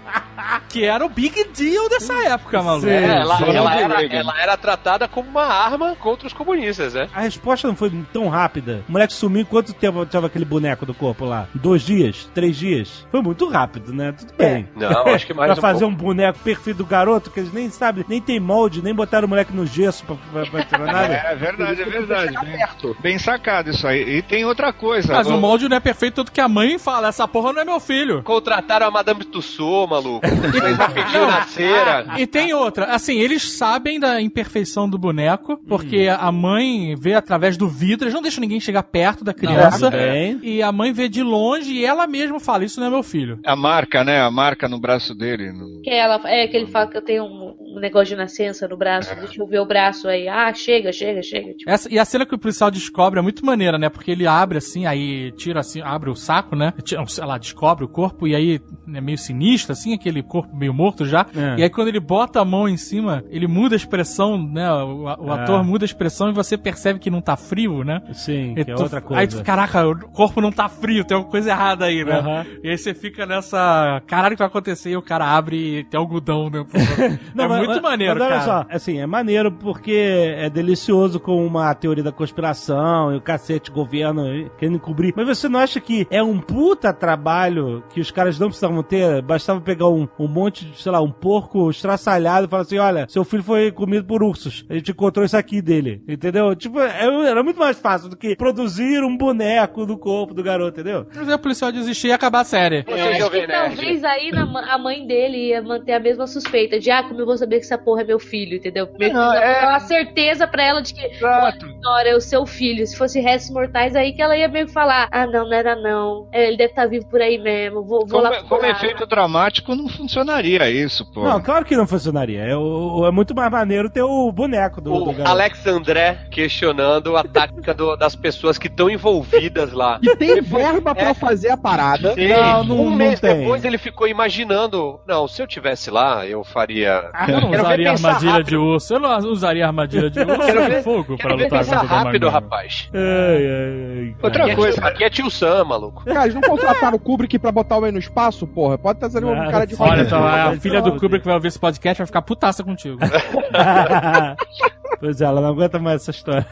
que 0.69 0.85
era 0.85 1.05
o 1.05 1.09
big 1.09 1.45
deal 1.57 1.89
dessa 1.89 2.15
época, 2.29 2.63
maluco. 2.63 2.87
É, 2.89 3.05
ela, 3.21 3.39
ela 3.41 3.75
era, 3.81 4.03
ela 4.07 4.41
era 4.41 4.57
tratada 4.57 5.09
como 5.09 5.29
uma 5.29 5.45
arma 5.45 5.97
contra 5.97 6.27
os 6.27 6.33
comunistas, 6.33 6.95
né? 6.95 7.09
A 7.15 7.21
resposta 7.21 7.67
não 7.69 7.75
foi 7.77 7.91
tão 8.13 8.29
rápida. 8.29 8.83
O 8.89 8.93
moleque 8.93 9.13
sumiu 9.13 9.45
quanto 9.47 9.73
tempo 9.73 10.05
tava 10.07 10.27
aquele 10.29 10.45
boneco 10.45 10.85
do 10.87 10.95
corpo 10.95 11.25
lá? 11.25 11.47
Dois 11.55 11.83
dias? 11.83 12.29
Três 12.35 12.57
dias? 12.57 13.07
Foi 13.11 13.21
muito 13.23 13.49
rápido, 13.49 13.93
né? 13.93 14.13
Tudo 14.13 14.33
bem. 14.37 14.69
Não, 14.77 15.07
acho 15.09 15.27
que 15.27 15.35
mais 15.35 15.51
pra 15.53 15.59
um 15.59 15.63
fazer 15.63 15.81
pouco. 15.81 15.95
um 15.95 15.97
boneco 15.97 16.39
perfeito 16.41 16.79
do 16.79 16.87
garoto, 16.87 17.31
que 17.31 17.41
eles 17.41 17.53
nem 17.53 17.69
sabem, 17.71 18.05
nem 18.09 18.21
tem 18.21 18.39
molde, 18.41 18.83
nem 18.83 18.95
botaram 18.95 19.27
o 19.27 19.29
moleque 19.29 19.53
no 19.55 19.67
gesso 19.67 20.05
pra, 20.05 20.17
pra, 20.33 20.47
pra 20.51 20.65
tirar 20.65 20.87
nada. 20.87 21.15
É 21.15 21.35
verdade, 21.35 21.83
é 21.83 21.85
verdade. 21.85 22.35
Bem, 22.45 22.95
bem 23.01 23.19
sacado 23.19 23.71
isso 23.71 23.87
aí. 23.87 24.19
E 24.19 24.23
tem 24.23 24.45
outra 24.45 24.73
coisa. 24.73 25.13
Mas 25.13 25.27
o 25.27 25.35
O- 25.35 25.41
molde 25.41 25.69
não 25.69 25.77
é 25.77 25.81
perfeito, 25.81 26.15
tanto 26.17 26.33
que 26.33 26.41
a 26.41 26.49
mãe 26.49 26.79
fala: 26.79 27.09
essa 27.09 27.27
porra 27.27 27.53
não 27.53 27.63
é 27.63 27.65
meu 27.65 27.81
filho. 27.81 28.23
Contrataram 28.23 28.87
a 28.87 28.91
Madame 28.91 29.25
Tussauds, 29.25 29.91
maluco. 29.91 30.27
Fez 30.31 31.47
cera. 31.49 32.07
E 32.19 32.27
tem 32.27 32.53
outra, 32.53 32.87
assim, 32.87 33.19
eles 33.19 33.43
sabem 33.53 33.99
da 33.99 34.21
imperfeição 34.21 34.89
do 34.89 34.99
boneco, 34.99 35.57
porque 35.69 36.09
a 36.09 36.31
mãe 36.33 36.95
vê 36.97 37.15
através 37.15 37.57
do 37.57 37.69
vidro, 37.69 38.05
eles 38.05 38.15
não 38.15 38.23
deixam 38.23 38.41
ninguém 38.41 38.61
chegar 38.61 38.83
perto 38.83 39.25
da 39.25 39.35
criança. 39.35 39.91
bem. 39.91 40.39
E 40.43 40.63
a 40.63 40.73
mãe 40.73 40.93
vê 40.93 41.09
de 41.09 41.23
longe 41.23 41.73
e 41.73 41.85
ela 41.85 42.07
mesma 42.07 42.39
fala: 42.41 42.65
Isso 42.65 42.81
não 42.81 42.87
é 42.87 42.91
meu 42.91 43.03
filho. 43.03 43.39
A 43.45 43.57
marca, 43.57 44.05
né? 44.05 44.21
A 44.21 44.31
marca 44.31 44.69
no 44.69 44.79
braço 44.81 45.15
dele. 45.15 45.53
no- 45.53 45.81
Que 45.83 45.91
ela, 45.91 46.21
é 46.25 46.47
que 46.47 46.57
ele 46.57 46.67
fala 46.67 46.87
que 46.89 46.97
eu 46.97 47.03
tenho 47.03 47.25
um, 47.25 47.77
um 47.77 47.81
negócio 47.81 48.09
de 48.09 48.17
nascença 48.17 48.67
no 48.69 48.77
braço. 48.77 49.15
Deixa 49.17 49.41
eu 49.43 49.47
ver 49.47 49.61
o 49.61 49.67
braço 49.67 50.09
aí. 50.09 50.29
Ah, 50.29 50.53
chega, 50.53 50.93
chega, 50.93 51.23
chega. 51.23 51.53
Tipo, 51.55 51.71
Essa, 51.71 51.93
e 51.93 51.99
a 51.99 52.05
cena 52.05 52.25
que 52.27 52.35
o 52.35 52.39
policial 52.39 52.71
descobre 52.71 53.19
é 53.19 53.23
muito 53.23 53.45
maneira, 53.45 53.79
né? 53.79 53.89
Porque 53.89 54.11
ele 54.11 54.27
abre 54.27 54.59
assim, 54.59 54.87
aí 54.87 55.33
tira 55.33 55.61
assim, 55.61 55.81
abre 55.83 56.11
o 56.11 56.15
saco, 56.15 56.55
né? 56.57 56.73
Tira, 56.83 57.05
sei 57.07 57.25
lá, 57.25 57.39
descobre 57.39 57.85
o 57.85 57.89
corpo 57.89 58.27
e 58.27 58.35
aí 58.35 58.61
é 58.95 59.01
meio 59.01 59.19
sinistro, 59.19 59.73
assim, 59.73 59.95
aquele 59.95 60.20
corpo 60.23 60.55
meio 60.57 60.73
morto 60.75 61.05
já. 61.07 61.27
É. 61.37 61.61
E 61.61 61.63
aí 61.63 61.71
quando 61.71 61.89
ele 61.89 62.01
bota 62.01 62.41
a 62.41 62.45
mão 62.45 62.69
em 62.69 62.77
cima, 62.77 63.23
ele 63.31 63.47
muda 63.47 63.75
a 63.75 63.77
expressão, 63.77 64.37
né? 64.39 64.71
O, 64.73 65.05
o 65.05 65.31
É. 65.33 65.41
ator 65.43 65.63
muda 65.65 65.85
a 65.85 65.87
expressão 65.87 66.31
e 66.31 66.33
você 66.33 66.57
percebe 66.57 66.99
que 66.99 67.11
não 67.11 67.21
tá 67.21 67.37
frio, 67.37 67.85
né? 67.85 68.01
Sim, 68.13 68.53
E 68.57 68.65
que 68.65 68.71
é 68.71 68.75
tu- 68.75 68.83
outra 68.83 69.01
coisa. 69.01 69.21
Aí 69.21 69.27
tu, 69.27 69.43
caraca, 69.43 69.87
o 69.87 69.97
corpo 70.11 70.41
não 70.41 70.51
tá 70.53 70.69
frio, 70.69 71.05
tem 71.05 71.15
alguma 71.17 71.31
coisa 71.31 71.51
errada 71.51 71.85
aí, 71.87 72.05
né? 72.05 72.19
Aham. 72.19 72.47
E 72.63 72.69
aí 72.71 72.79
você 72.79 72.95
fica 72.95 73.25
nessa. 73.27 74.03
Caralho, 74.07 74.35
o 74.35 74.37
que 74.37 74.43
vai 74.43 74.49
acontecer? 74.49 74.91
E 74.91 74.97
o 74.97 75.03
cara 75.03 75.25
abre 75.27 75.81
e 75.81 75.85
tem 75.85 75.99
algodão 75.99 76.51
dentro. 76.51 76.71
é 76.77 77.19
mas- 77.35 77.49
muito 77.59 77.69
mas- 77.73 77.83
maneiro, 77.83 78.15
mas 78.19 78.23
olha 78.29 78.39
cara. 78.41 78.45
só, 78.45 78.67
assim, 78.75 78.99
é 78.99 79.07
maneiro 79.07 79.51
porque 79.53 80.35
é 80.37 80.49
delicioso 80.51 81.19
com 81.21 81.45
uma 81.47 81.73
teoria 81.75 82.05
da 82.05 82.13
conspiração 82.13 83.13
e 83.13 83.17
o 83.17 83.21
cacete, 83.21 83.71
governo 83.71 84.25
querendo 84.59 84.77
encobrir. 84.77 85.13
Mas 85.17 85.27
você 85.27 85.49
não 85.49 85.61
acha 85.61 85.81
que 85.81 86.07
é 86.11 86.23
um 86.23 86.39
puta 86.41 86.93
trabalho 86.93 87.83
que 87.91 88.01
os 88.01 88.11
caras 88.11 88.39
não 88.39 88.49
precisavam 88.49 88.83
ter? 88.83 89.23
Bastava 89.23 89.61
pegar 89.61 89.89
um, 89.89 90.09
um 90.19 90.29
monte 90.29 90.65
de, 90.65 90.81
sei 90.83 90.93
lá, 90.93 91.01
um 91.01 91.11
porco 91.11 91.71
estraçalhado 91.71 92.47
e 92.47 92.51
falar 92.51 92.63
assim: 92.63 92.79
olha, 92.79 93.07
seu 93.09 93.25
filho 93.25 93.43
foi 93.43 93.71
comido 93.73 94.05
por 94.05 94.23
ursos. 94.23 94.65
A 94.69 94.75
gente 94.75 94.91
encontrou 94.91 95.25
isso 95.25 95.37
aqui 95.37 95.61
dele. 95.63 96.03
Entendeu? 96.09 96.55
Tipo, 96.55 96.81
é- 96.81 97.29
era 97.29 97.43
muito 97.43 97.59
mais 97.59 97.79
fácil 97.79 98.09
do 98.09 98.17
que 98.17 98.37
produzir 98.37 99.03
um 99.03 99.17
boneco 99.17 99.87
do 99.87 99.97
corpo 99.97 100.35
do 100.35 100.43
garoto, 100.43 100.81
entendeu? 100.81 101.07
Mas 101.15 101.29
aí 101.29 101.35
o 101.35 101.39
policial 101.39 101.73
desistir 101.73 102.09
e 102.09 102.13
acabar 102.13 102.41
a 102.41 102.45
série. 102.45 102.85
Nerd. 102.87 103.47
talvez 103.49 104.05
aí 104.05 104.31
na 104.31 104.51
a 104.75 104.79
mãe 104.79 105.07
dele 105.07 105.49
ia 105.49 105.63
manter 105.63 105.93
a 105.93 106.01
mesma 106.01 106.27
suspeita 106.27 106.79
de, 106.79 106.91
ah, 106.91 107.03
como 107.03 107.21
eu 107.21 107.27
vou 107.27 107.37
saber 107.37 107.59
que 107.59 107.65
essa 107.65 107.79
porra 107.79 108.03
é 108.03 108.05
meu 108.05 108.19
filho, 108.19 108.57
entendeu? 108.57 108.89
Não, 108.99 109.33
é- 109.33 109.67
uma 109.69 109.81
certeza 109.81 110.47
pra 110.47 110.63
ela 110.65 110.81
de 110.83 110.93
que, 110.95 111.25
olha, 111.25 111.57
senhora, 111.81 112.09
é 112.09 112.15
o 112.15 112.21
seu 112.21 112.47
filho. 112.47 112.87
Se 112.87 112.97
fosse 112.97 113.21
restos 113.21 113.51
mortais, 113.53 113.95
aí 113.97 114.13
que 114.13 114.23
ela 114.23 114.37
ia 114.37 114.49
meio 114.49 114.67
que 114.67 114.73
falar, 114.73 115.09
ah, 115.11 115.27
não, 115.27 115.45
não 115.49 115.53
era 115.55 115.75
não. 115.77 116.29
É, 116.33 116.49
Ele 116.49 116.57
deve 116.57 116.71
estar 116.71 116.87
vivo 116.87 117.07
por 117.07 117.21
aí 117.21 117.39
mesmo, 117.39 117.83
vou, 117.83 118.01
vou 118.07 118.09
Como, 118.09 118.23
lá 118.23 118.31
como 118.37 118.49
procurar. 118.49 118.71
efeito 118.71 119.07
dramático 119.07 119.75
não 119.75 119.89
funcionaria 119.89 120.69
isso, 120.71 121.05
pô. 121.13 121.23
Não, 121.25 121.41
claro 121.41 121.65
que 121.65 121.77
não 121.77 121.87
funcionaria. 121.87 122.41
É, 122.43 122.57
o- 122.57 123.05
é 123.07 123.11
muito 123.11 123.35
mais 123.35 123.51
maneiro 123.51 123.89
ter 123.91 124.03
o 124.03 124.31
boneco 124.33 124.81
do, 124.81 124.91
do 124.91 125.03
O 125.11 125.13
garoto. 125.13 125.31
Alex 125.31 125.67
André 125.67 126.19
questionando 126.31 127.17
a 127.17 127.25
tática 127.25 127.73
do- 127.75 127.97
das 127.97 128.15
pessoas 128.17 128.59
que 128.59 128.67
estão 128.67 128.91
envolvidas 128.91 129.73
lá. 129.73 129.99
E 130.03 130.15
tem 130.17 130.41
verba 130.41 130.95
pra 130.95 131.15
fazer 131.15 131.51
a 131.51 131.57
parada. 131.57 132.15
Sim. 132.15 132.29
Não, 132.29 132.65
não- 132.65 132.81
um 132.81 132.91
não 132.91 132.97
mês 132.97 133.21
tem. 133.21 133.41
depois 133.41 133.65
ele 133.65 133.79
ficou 133.79 134.07
imaginando. 134.09 135.01
Não, 135.07 135.27
se 135.29 135.43
eu 135.43 135.47
tivesse 135.47 135.91
lá, 135.91 136.27
eu 136.27 136.43
faria. 136.45 137.11
Eu 137.29 137.41
não 137.41 137.51
usaria 137.51 137.91
armadilha 137.93 138.33
rápido. 138.33 138.47
de 138.49 138.57
urso. 138.57 138.95
Eu 138.95 139.01
não 139.01 139.17
usaria 139.31 139.67
armadilha 139.67 140.11
de 140.11 140.21
urso 140.21 140.41
Quero 140.47 140.63
de 140.63 140.69
ver- 140.69 140.83
fogo 140.83 141.17
pra 141.17 141.29
Quero 141.29 141.37
ver 141.37 141.45
lutar 141.45 141.61
o 141.79 141.87
rápido, 141.87 142.29
rapaz. 142.29 142.89
Ai, 142.95 143.01
ai, 143.01 144.15
Outra 144.23 144.43
Aqui 144.45 144.53
é 144.53 144.57
coisa, 144.57 144.79
tio- 144.79 144.87
Aqui 144.87 145.05
é 145.05 145.11
tio 145.11 145.31
Sam, 145.31 145.65
maluco. 145.65 146.05
Cara, 146.05 146.23
eles 146.25 146.35
não 146.35 146.43
contrataram 146.43 146.97
o 146.97 147.01
Kubrick 147.01 147.39
pra 147.39 147.53
botar 147.53 147.77
o 147.77 147.79
homem 147.79 147.93
no 147.93 147.99
espaço, 147.99 148.47
porra? 148.47 148.77
Pode 148.79 148.97
estar 148.99 149.11
sendo 149.11 149.29
um 149.29 149.35
Não, 149.35 149.51
cara 149.51 149.67
de 149.67 149.75
Olha, 149.79 150.03
então 150.03 150.25
a 150.27 150.57
filha 150.57 150.83
do 150.83 150.97
Kubrick 150.99 151.25
vai 151.25 151.35
ouvir 151.35 151.49
esse 151.49 151.59
podcast 151.59 151.99
vai 151.99 152.07
ficar 152.07 152.23
putaça 152.23 152.63
contigo. 152.65 152.99
pois 155.01 155.21
é, 155.21 155.25
ela 155.25 155.41
não 155.41 155.49
aguenta 155.51 155.79
mais 155.79 156.03
essa 156.03 156.11
história. 156.11 156.47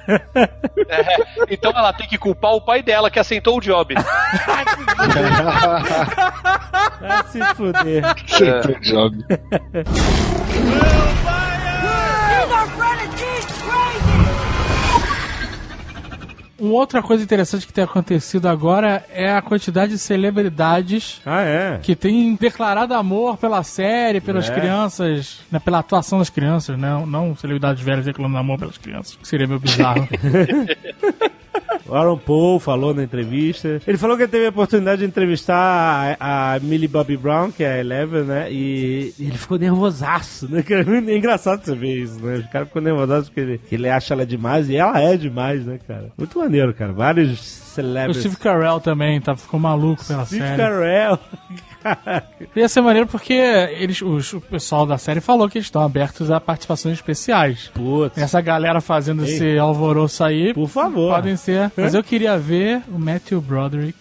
Então 1.51 1.71
ela 1.75 1.93
tem 1.93 2.07
que 2.07 2.17
culpar 2.19 2.53
o 2.53 2.61
pai 2.61 2.83
dela 2.83 3.11
que 3.11 3.19
aceitou 3.19 3.59
o 3.59 3.61
job. 3.61 3.95
Vai 7.01 7.25
se 7.29 7.43
fuder. 7.55 8.05
Sempre 8.27 8.81
job. 8.81 9.25
Uma 16.59 16.75
outra 16.75 17.01
coisa 17.03 17.23
interessante 17.23 17.67
que 17.67 17.73
tem 17.73 17.85
acontecido 17.85 18.47
agora 18.49 19.05
é 19.11 19.33
a 19.33 19.41
quantidade 19.41 19.93
de 19.93 19.99
celebridades 19.99 21.21
Ah, 21.25 21.43
é? 21.43 21.79
que 21.81 21.95
têm 21.95 22.35
declarado 22.35 22.95
amor 22.95 23.37
pela 23.37 23.63
série, 23.63 24.21
pelas 24.21 24.51
É. 24.51 24.55
crianças, 24.55 25.39
né, 25.53 25.61
pela 25.61 25.79
atuação 25.79 26.19
das 26.19 26.29
crianças, 26.31 26.77
né? 26.77 26.89
Não 27.07 27.37
celebridades 27.37 27.83
velhas 27.83 28.05
declarando 28.05 28.37
amor 28.39 28.59
pelas 28.59 28.77
crianças, 28.77 29.15
que 29.17 29.29
seria 29.29 29.47
meio 29.47 29.61
bizarro. 29.61 30.09
O 31.87 31.95
Aaron 31.95 32.19
Paul 32.19 32.61
falou 32.61 32.93
na 32.93 33.03
entrevista. 33.03 33.81
Ele 33.87 33.97
falou 33.97 34.17
que 34.17 34.25
ele 34.25 34.31
teve 34.31 34.47
a 34.47 34.51
oportunidade 34.51 35.01
de 35.01 35.07
entrevistar 35.07 36.17
a, 36.21 36.55
a 36.55 36.61
Millie 36.61 36.87
Bobby 36.87 37.17
Brown, 37.17 37.51
que 37.51 37.65
é 37.65 37.73
a 37.73 37.79
Eleven, 37.79 38.25
né? 38.25 38.53
E, 38.53 39.15
ele 39.19 39.39
ficou 39.39 39.59
nervosaço, 39.59 40.49
né? 40.51 40.63
Que 40.63 40.75
é 40.75 40.85
muito 40.85 41.11
engraçado 41.11 41.65
você 41.65 41.75
ver 41.75 42.03
isso, 42.03 42.21
né? 42.21 42.45
O 42.47 42.51
cara 42.51 42.67
ficou 42.67 42.83
nervosaço 42.83 43.27
porque 43.27 43.41
ele, 43.41 43.61
ele 43.73 43.89
acha 43.89 44.13
ela 44.13 44.27
demais 44.27 44.69
e 44.69 44.77
ela 44.77 45.01
é 45.01 45.17
demais, 45.17 45.65
né, 45.65 45.79
cara? 45.87 46.11
Muito 46.19 46.39
maneiro, 46.39 46.75
cara. 46.75 46.93
Vários 46.93 47.33
o 47.33 47.75
celebrities. 47.75 48.23
Steve 48.23 48.37
Carell 48.37 48.81
também 48.81 49.21
tá, 49.21 49.35
ficou 49.35 49.59
maluco 49.59 50.05
pela 50.05 50.27
Steve 50.27 50.43
série. 50.43 50.57
Carell. 50.57 51.19
Ia 52.57 52.69
ser 52.69 52.81
maneiro 52.81 53.07
porque 53.07 53.33
eles, 53.33 54.03
os- 54.03 54.33
o 54.33 54.41
pessoal 54.41 54.85
da 54.87 54.99
série 54.99 55.21
falou 55.21 55.49
que 55.49 55.59
eles 55.59 55.67
estão 55.67 55.83
abertos 55.83 56.31
a 56.31 56.41
participações 56.41 56.95
especiais. 56.95 57.71
Putz. 57.75 58.19
Essa 58.19 58.41
galera 58.41 58.81
fazendo 58.81 59.25
Ei. 59.25 59.33
esse 59.35 59.59
alvoroço 59.59 60.23
aí, 60.25 60.53
Por 60.55 60.69
favor. 60.69 61.15
podem 61.15 61.37
ser. 61.37 61.71
Mas 61.77 61.95
eu 61.95 62.03
queria 62.03 62.37
ver 62.39 62.83
o 62.89 62.99
Matthew 62.99 63.41
Broderick 63.41 63.95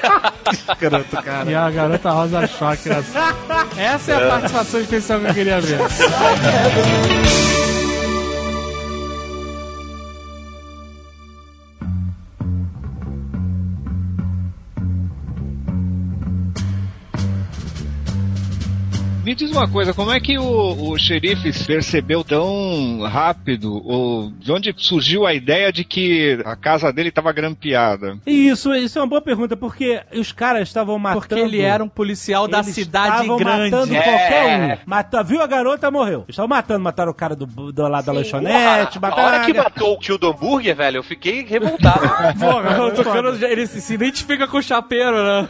Garoto, 0.80 1.16
cara. 1.22 1.50
e 1.50 1.54
a 1.54 1.70
garota 1.70 2.10
Rosa 2.10 2.46
Choque. 2.46 2.88
Essa 3.76 4.12
é 4.12 4.14
a 4.14 4.28
participação 4.30 4.80
especial 4.80 5.20
que 5.20 5.26
eu 5.26 5.34
queria 5.34 5.60
ver. 5.60 5.78
Me 19.28 19.34
diz 19.34 19.50
uma 19.52 19.68
coisa, 19.68 19.92
como 19.92 20.10
é 20.10 20.18
que 20.18 20.38
o, 20.38 20.90
o 20.90 20.98
xerife 20.98 21.52
percebeu 21.66 22.24
tão 22.24 23.02
rápido, 23.02 23.86
ou 23.86 24.30
de 24.30 24.50
onde 24.50 24.74
surgiu 24.78 25.26
a 25.26 25.34
ideia 25.34 25.70
de 25.70 25.84
que 25.84 26.40
a 26.46 26.56
casa 26.56 26.90
dele 26.90 27.10
estava 27.10 27.30
grampeada? 27.30 28.16
Isso, 28.26 28.74
isso 28.74 28.98
é 28.98 29.02
uma 29.02 29.06
boa 29.06 29.20
pergunta, 29.20 29.54
porque 29.54 30.00
os 30.14 30.32
caras 30.32 30.66
estavam 30.66 30.98
matando. 30.98 31.20
Porque 31.26 31.38
ele 31.38 31.60
era 31.60 31.84
um 31.84 31.90
policial 31.90 32.48
da 32.48 32.60
Eles 32.60 32.74
cidade 32.74 33.16
estavam 33.16 33.36
grande. 33.36 33.70
matando 33.70 33.94
É. 33.94 34.00
qualquer 34.02 34.78
um. 34.78 34.78
Mata, 34.86 35.22
viu 35.22 35.42
a 35.42 35.46
garota, 35.46 35.90
morreu. 35.90 36.24
Estavam 36.26 36.48
matando, 36.48 36.80
mataram 36.80 37.12
o 37.12 37.14
cara 37.14 37.36
do, 37.36 37.44
do 37.44 37.86
lado 37.86 38.06
da 38.06 38.12
lanchonete, 38.12 38.98
Porra, 38.98 39.08
a 39.08 39.10
mataram 39.10 39.28
hora 39.28 39.44
que 39.44 39.52
matou 39.52 39.92
o 39.92 39.98
tio 39.98 40.16
do 40.16 40.28
hambúrguer, 40.28 40.74
velho, 40.74 40.96
eu 40.96 41.02
fiquei 41.02 41.44
revoltado. 41.44 42.00
Porra, 42.40 42.82
o 42.82 42.92
Tucano, 42.92 43.44
ele 43.44 43.66
se, 43.66 43.82
se 43.82 43.92
identifica 43.92 44.48
com 44.48 44.56
o 44.56 44.62
chapeiro, 44.62 45.22
né? 45.22 45.48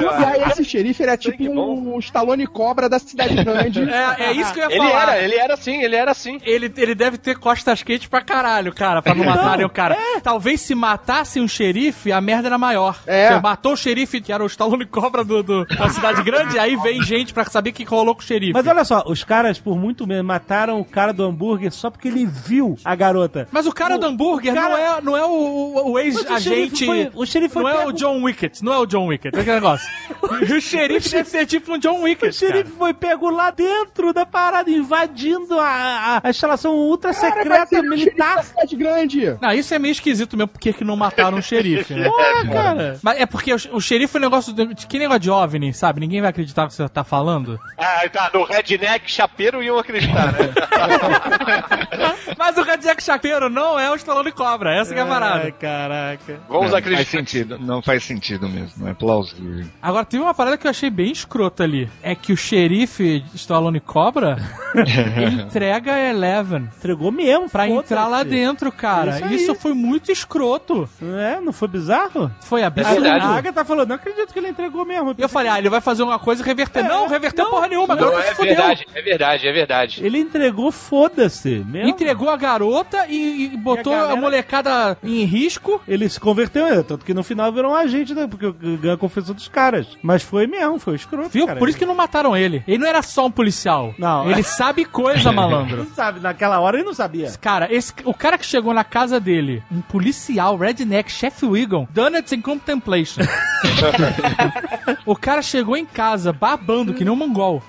E 0.00 0.24
aí 0.24 0.42
esse 0.52 0.64
xerife 0.64 1.02
ele 1.02 1.10
é 1.10 1.16
tipo 1.16 1.42
um 1.42 1.98
Stallone 1.98 2.46
Cobra 2.46 2.67
da 2.88 2.98
cidade 2.98 3.34
grande. 3.42 3.80
É, 3.90 4.24
é 4.26 4.32
isso 4.32 4.52
que 4.52 4.60
eu 4.60 4.70
ia 4.70 4.76
ele 4.76 4.88
falar. 4.88 5.02
era, 5.14 5.24
ele 5.24 5.34
era 5.36 5.54
assim, 5.54 5.82
ele 5.82 5.96
era 5.96 6.10
assim. 6.10 6.38
Ele, 6.44 6.72
ele 6.76 6.94
deve 6.94 7.18
ter 7.18 7.36
costas 7.38 7.82
quentes 7.82 8.06
pra 8.08 8.20
caralho, 8.20 8.72
cara, 8.74 9.00
pra 9.02 9.14
não 9.14 9.24
matarem 9.24 9.64
o 9.64 9.70
cara. 9.70 9.96
Talvez 10.22 10.60
se 10.60 10.74
matassem 10.74 11.42
um 11.42 11.48
xerife, 11.48 12.12
a 12.12 12.20
merda 12.20 12.48
era 12.48 12.58
maior. 12.58 12.98
É. 13.06 13.28
Você 13.34 13.40
matou 13.40 13.72
o 13.72 13.76
xerife, 13.76 14.20
que 14.20 14.32
era 14.32 14.42
o 14.42 14.46
Stallone 14.46 14.86
Cobra 14.86 15.24
do, 15.24 15.42
do- 15.42 15.64
da 15.64 15.88
cidade 15.88 16.22
grande, 16.22 16.58
aí 16.58 16.76
vem 16.76 17.02
gente 17.02 17.32
pra 17.32 17.44
saber 17.44 17.70
o 17.70 17.72
que 17.72 17.84
rolou 17.84 18.14
com 18.14 18.20
o 18.20 18.24
xerife. 18.24 18.52
Mas 18.52 18.66
olha 18.66 18.84
só, 18.84 19.04
os 19.06 19.24
caras, 19.24 19.58
por 19.58 19.76
muito 19.76 20.06
menos, 20.06 20.24
mataram 20.26 20.80
o 20.80 20.84
cara 20.84 21.12
do 21.12 21.24
hambúrguer 21.24 21.72
só 21.72 21.90
porque 21.90 22.08
ele 22.08 22.26
viu 22.26 22.76
a 22.84 22.94
garota. 22.94 23.48
Mas 23.52 23.66
o 23.66 23.72
cara 23.72 23.96
O 23.96 23.98
do 23.98 24.06
hambúrguer 24.06 24.54
cara- 24.54 24.68
não 24.68 24.76
é, 24.76 25.00
não 25.02 25.16
é 25.16 25.24
o, 25.24 25.90
o- 25.92 25.98
ex-agente. 25.98 26.86
o 27.14 27.24
xerife 27.26 27.54
foi 27.54 27.62
Não 27.62 27.68
é 27.70 27.86
o 27.86 27.92
John 27.92 28.22
Wicket, 28.22 28.60
não 28.62 28.72
é 28.72 28.78
o 28.78 28.86
John 28.86 29.06
Wicket, 29.06 29.34
é 29.34 29.40
aquele 29.40 29.54
negócio. 29.56 29.88
o 30.56 30.60
xerife 30.60 31.08
deve 31.10 31.28
ser 31.28 31.46
tipo 31.46 31.74
um 31.74 31.78
John 31.78 32.02
Wicket. 32.02 32.32
O 32.48 32.52
xerife 32.52 32.72
foi 32.76 32.94
pego 32.94 33.30
lá 33.30 33.50
dentro 33.50 34.12
da 34.12 34.24
parada, 34.24 34.70
invadindo 34.70 35.58
a, 35.58 35.66
a, 35.66 36.20
a 36.24 36.30
instalação 36.30 36.74
ultra 36.74 37.12
Cara, 37.12 37.34
secreta 37.34 37.76
ele 37.76 37.86
é 37.86 37.90
militar. 37.90 38.44
cidade 38.44 38.76
grande. 38.76 39.36
Não, 39.40 39.52
isso 39.52 39.74
é 39.74 39.78
meio 39.78 39.92
esquisito 39.92 40.36
mesmo, 40.36 40.48
porque 40.48 40.72
que 40.72 40.84
não 40.84 40.96
mataram 40.96 41.38
o 41.38 41.42
xerife, 41.42 41.94
né? 41.94 42.04
Porra, 42.08 42.46
cara. 42.52 42.98
Mas 43.02 43.20
é 43.20 43.26
porque 43.26 43.52
o, 43.52 43.56
o 43.72 43.80
xerife 43.80 44.16
é 44.16 44.18
um 44.18 44.22
negócio. 44.22 44.52
De, 44.52 44.74
que 44.86 44.98
negócio 44.98 45.20
de 45.20 45.30
OVNI, 45.30 45.72
sabe? 45.74 46.00
Ninguém 46.00 46.20
vai 46.20 46.30
acreditar 46.30 46.62
no 46.62 46.68
que 46.68 46.74
você 46.74 46.88
tá 46.88 47.04
falando. 47.04 47.58
Ah, 47.76 48.02
tá, 48.10 48.30
no 48.32 48.44
redneck 48.44 49.10
chapeiro 49.10 49.62
iam 49.62 49.78
acreditar, 49.78 50.32
né? 50.32 50.38
Mas 52.38 52.56
o 52.56 52.64
Jack 52.78 53.02
Chapeiro 53.02 53.48
não 53.50 53.78
é 53.78 53.90
o 53.90 53.94
Stallone 53.96 54.32
Cobra, 54.32 54.74
essa 54.74 54.92
que 54.92 54.98
é 54.98 55.02
a 55.02 55.04
Ai, 55.04 55.10
parada. 55.10 55.52
caraca. 55.52 56.40
Vamos 56.48 56.64
não, 56.64 56.70
faz 56.70 56.74
acreditar. 56.74 57.10
sentido, 57.10 57.58
não 57.58 57.82
faz 57.82 58.04
sentido 58.04 58.48
mesmo, 58.48 58.72
não 58.78 58.88
é 58.88 58.94
plausível. 58.94 59.66
Agora, 59.82 60.04
teve 60.04 60.22
uma 60.22 60.34
parada 60.34 60.56
que 60.56 60.66
eu 60.66 60.70
achei 60.70 60.90
bem 60.90 61.10
escrota 61.10 61.64
ali. 61.64 61.88
É 62.02 62.14
que 62.14 62.32
o 62.32 62.36
xerife 62.38 63.24
Stallone 63.34 63.80
Cobra 63.80 64.36
entrega 65.44 65.92
a 65.94 65.98
Eleven 66.10 66.68
Entregou 66.78 67.10
mesmo, 67.12 67.48
pra 67.48 67.68
entrar 67.68 68.06
lá 68.08 68.22
dentro, 68.22 68.70
cara. 68.72 69.18
Isso. 69.20 69.48
Isso, 69.48 69.54
foi 69.54 69.72
muito 69.74 70.10
escroto. 70.12 70.88
É, 71.02 71.40
não 71.40 71.52
foi 71.52 71.68
bizarro? 71.68 72.30
Foi 72.40 72.62
A, 72.62 72.66
absurdo. 72.68 73.00
verdade. 73.00 73.24
a 73.24 73.28
Agatha 73.28 73.64
falou, 73.64 73.86
não 73.86 73.96
acredito 73.96 74.32
que 74.32 74.38
ele 74.38 74.48
entregou 74.48 74.84
mesmo. 74.84 75.14
E 75.16 75.22
eu 75.22 75.28
falei, 75.28 75.50
ah, 75.50 75.58
ele 75.58 75.68
vai 75.68 75.80
fazer 75.80 76.02
uma 76.02 76.18
coisa 76.18 76.42
e 76.42 76.44
reverter. 76.44 76.82
não, 76.84 77.08
reverteu 77.08 77.46
porra 77.50 77.68
nenhuma, 77.68 77.94
Não, 77.94 78.08
agora 78.08 78.24
é 78.26 78.34
verdade, 78.34 78.86
é 78.94 79.02
verdade, 79.02 79.48
é 79.48 79.52
verdade. 79.52 80.00
Ele 80.04 80.18
entregou, 80.18 80.70
foda-se. 80.70 81.64
Mesmo. 81.66 81.88
Entregou 81.88 82.28
a 82.30 82.36
garota 82.36 83.06
e, 83.08 83.50
e 83.52 83.56
botou 83.56 83.92
E 83.92 83.96
a 83.96 83.98
a, 83.98 84.02
galera- 84.02 84.20
molecada 84.20 84.98
em 85.02 85.24
risco. 85.24 85.80
Ele 85.88 86.08
se 86.08 86.20
converteu, 86.20 86.66
é, 86.66 86.82
tanto 86.82 87.04
que 87.04 87.14
no 87.14 87.22
final 87.22 87.52
virou 87.52 87.72
um 87.72 87.76
agente, 87.76 88.14
né? 88.14 88.26
Porque 88.28 88.46
o 88.46 88.52
Gun 88.52 88.96
confessou 88.98 89.34
dos 89.34 89.48
caras. 89.48 89.86
Mas 90.02 90.22
foi 90.22 90.46
mesmo, 90.46 90.78
foi 90.78 90.94
escroto. 90.96 91.28
Viu? 91.30 91.46
cara. 91.46 91.58
Por 91.58 91.68
isso 91.68 91.78
que 91.78 91.86
não 91.86 91.94
mataram 91.94 92.27
ele. 92.36 92.62
Ele 92.66 92.78
não 92.78 92.86
era 92.86 93.02
só 93.02 93.26
um 93.26 93.30
policial. 93.30 93.94
Não. 93.98 94.30
Ele 94.30 94.42
sabe 94.42 94.84
coisa, 94.84 95.30
malandro. 95.32 95.78
Não 95.84 95.94
sabe, 95.94 96.20
naquela 96.20 96.60
hora 96.60 96.76
ele 96.76 96.84
não 96.86 96.94
sabia. 96.94 97.30
Cara, 97.40 97.72
esse, 97.72 97.92
o 98.04 98.14
cara 98.14 98.36
que 98.38 98.46
chegou 98.46 98.72
na 98.74 98.84
casa 98.84 99.18
dele, 99.20 99.62
um 99.70 99.80
policial, 99.80 100.56
redneck, 100.56 101.10
chefe 101.10 101.46
Wiggum, 101.46 101.86
Donuts 101.90 102.32
in 102.32 102.40
Contemplation. 102.40 103.22
o 105.04 105.16
cara 105.16 105.42
chegou 105.42 105.76
em 105.76 105.84
casa, 105.86 106.32
babando, 106.32 106.94
que 106.94 107.04
nem 107.04 107.12
um 107.12 107.16
mongol. 107.16 107.62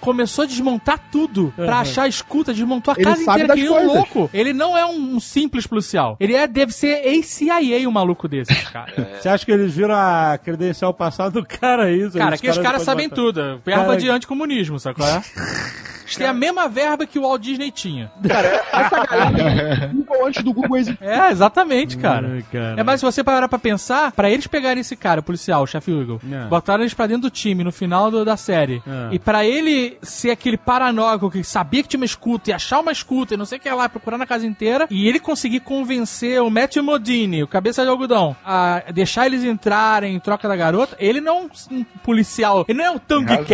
Começou 0.00 0.44
a 0.44 0.46
desmontar 0.46 0.98
tudo 1.10 1.52
pra 1.56 1.80
achar 1.80 2.02
a 2.02 2.08
escuta, 2.08 2.52
desmontou 2.52 2.92
a 2.92 2.96
Ele 2.96 3.04
casa 3.04 3.22
inteira, 3.22 3.54
que 3.54 3.62
nem 3.62 3.70
um 3.70 3.86
louco. 3.86 4.30
Ele 4.32 4.52
não 4.52 4.76
é 4.76 4.84
um, 4.86 5.16
um 5.16 5.20
simples 5.20 5.66
policial. 5.66 6.16
Ele 6.20 6.34
é, 6.34 6.46
deve 6.46 6.72
ser 6.72 7.04
ex-CIA, 7.06 7.88
um 7.88 7.92
maluco 7.92 8.28
desses, 8.28 8.68
cara. 8.68 8.92
Você 9.20 9.28
acha 9.28 9.44
que 9.44 9.52
eles 9.52 9.74
viram 9.74 9.94
a 9.94 10.38
credencial 10.42 10.92
passada 10.92 11.30
do 11.30 11.46
cara 11.46 11.90
isso? 11.90 12.16
Cara, 12.18 12.36
que 12.38 12.48
os 12.48 12.58
caras 12.58 12.82
sabem 12.82 13.08
botar- 13.08 13.22
tudo. 13.22 13.60
Verba 13.64 13.84
Cara- 13.84 13.96
de 14.04 14.10
anticomunismo, 14.10 14.78
sacou? 14.78 15.06
É? 15.06 15.22
Eles 16.04 16.16
têm 16.16 16.26
a 16.26 16.34
mesma 16.34 16.68
verba 16.68 17.06
que 17.06 17.18
o 17.18 17.22
Walt 17.22 17.40
Disney 17.40 17.70
tinha. 17.70 18.12
Essa 18.22 19.06
galera 19.06 19.88
Google 19.94 20.26
antes 20.26 20.42
do 20.44 20.52
Google 20.52 20.76
existir. 20.76 21.02
É, 21.02 21.30
exatamente, 21.30 21.96
cara. 21.96 22.30
Ai, 22.34 22.44
cara. 22.52 22.78
É, 22.78 22.82
mas 22.82 23.00
se 23.00 23.06
você 23.06 23.24
parar 23.24 23.48
pra 23.48 23.58
pensar, 23.58 24.12
pra 24.12 24.30
eles 24.30 24.46
pegarem 24.46 24.82
esse 24.82 24.94
cara, 24.96 25.20
o 25.20 25.22
policial, 25.22 25.62
o 25.62 25.66
chefe 25.66 25.90
Eagle, 25.90 26.20
É. 26.30 26.44
botaram 26.46 26.82
eles 26.82 26.92
pra 26.92 27.06
dentro 27.06 27.22
do 27.22 27.30
time 27.30 27.64
no 27.64 27.72
final 27.72 28.10
do- 28.10 28.22
da 28.22 28.36
série, 28.36 28.82
É. 28.86 29.14
e 29.14 29.18
pra 29.18 29.46
ele 29.46 29.96
ser 30.02 30.30
aquele 30.30 30.58
paranoico 30.58 31.30
que 31.30 31.42
sabia 31.42 31.82
que 31.82 31.88
tinha 31.88 31.98
uma 32.00 32.04
escuta 32.04 32.50
e 32.50 32.52
achar 32.52 32.80
uma 32.80 32.92
escuta 32.92 33.32
e 33.32 33.36
não 33.38 33.46
sei 33.46 33.56
o 33.56 33.60
que 33.62 33.70
lá, 33.70 33.88
procurar 33.88 34.18
na 34.18 34.26
casa 34.26 34.46
inteira, 34.46 34.86
e 34.90 35.08
ele 35.08 35.18
conseguir 35.18 35.60
convencer 35.60 36.38
o 36.42 36.50
Matthew 36.50 36.82
Modini, 36.82 37.42
o 37.42 37.48
cabeça 37.48 37.82
de 37.82 37.88
algodão, 37.88 38.36
a 38.44 38.82
deixar 38.92 39.24
eles 39.24 39.42
entrarem 39.42 40.14
em 40.14 40.20
troca 40.20 40.46
da 40.46 40.54
garota, 40.54 40.94
ele 41.00 41.22
não 41.22 41.48
é 41.70 41.74
um, 41.74 41.84
policial, 42.04 42.66
ele 42.68 42.76
não 42.76 42.84
é 42.84 42.90
um 42.90 42.98
Tank 42.98 43.26
razão. 43.26 43.44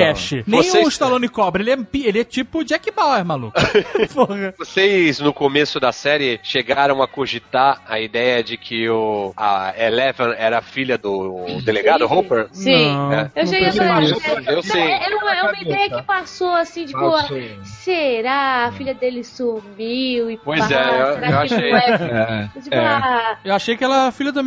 Nem 0.47 0.63
Vocês- 0.63 0.87
o 0.87 0.89
Stallone 0.89 1.29
Cobra, 1.29 1.63
ele 1.63 1.71
é, 1.73 1.79
ele 2.07 2.21
é 2.21 2.25
tipo 2.25 2.65
Jack 2.65 2.91
Bauer, 2.91 3.25
maluco. 3.25 3.59
Porra. 4.15 4.55
Vocês, 4.59 5.21
no 5.21 5.33
começo 5.33 5.79
da 5.81 5.93
série, 5.93 6.41
chegaram 6.43 7.03
a 7.03 7.09
cogitar 7.09 7.83
a 7.87 8.01
ideia 8.01 8.43
de 8.43 8.57
que 8.57 8.89
o, 8.89 9.33
a 9.37 9.73
Eleven 9.77 10.35
era 10.37 10.61
filha 10.63 10.97
do 10.99 11.45
delegado 11.65 12.05
Hopper? 12.11 12.49
Sim. 12.53 12.93
Não. 12.93 13.13
É. 13.13 13.31
Eu 13.37 13.47
cheguei 13.47 13.69
a 13.69 13.71
é- 13.71 14.55
Eu 14.55 14.63
sei. 14.63 14.81
É, 14.83 15.11
é 15.11 15.17
uma, 15.17 15.35
é 15.35 15.43
uma 15.43 15.61
ideia 15.61 15.91
que 15.91 16.03
passou 16.03 16.55
assim, 16.55 16.87
tipo, 16.87 16.99
Passou. 17.01 17.39
será? 17.65 18.67
A 18.67 18.73
filha 18.73 18.95
dele 18.95 19.25
sumiu 19.25 20.31
e 20.31 20.37
Pois 20.39 20.61
pá, 20.67 20.75
é, 20.75 20.89
eu- 21.01 21.31
eu 21.31 21.39
achei. 21.39 21.71
não 21.71 21.79
é? 21.79 22.51
É, 22.55 22.61
Tipo, 22.61 22.75
é. 22.75 22.79
ah, 22.87 23.39
Eu 23.45 23.55
achei 23.55 23.77
que 23.77 23.85
ela 23.85 24.07
é 24.09 24.13
filha 24.13 24.33
do 24.33 24.41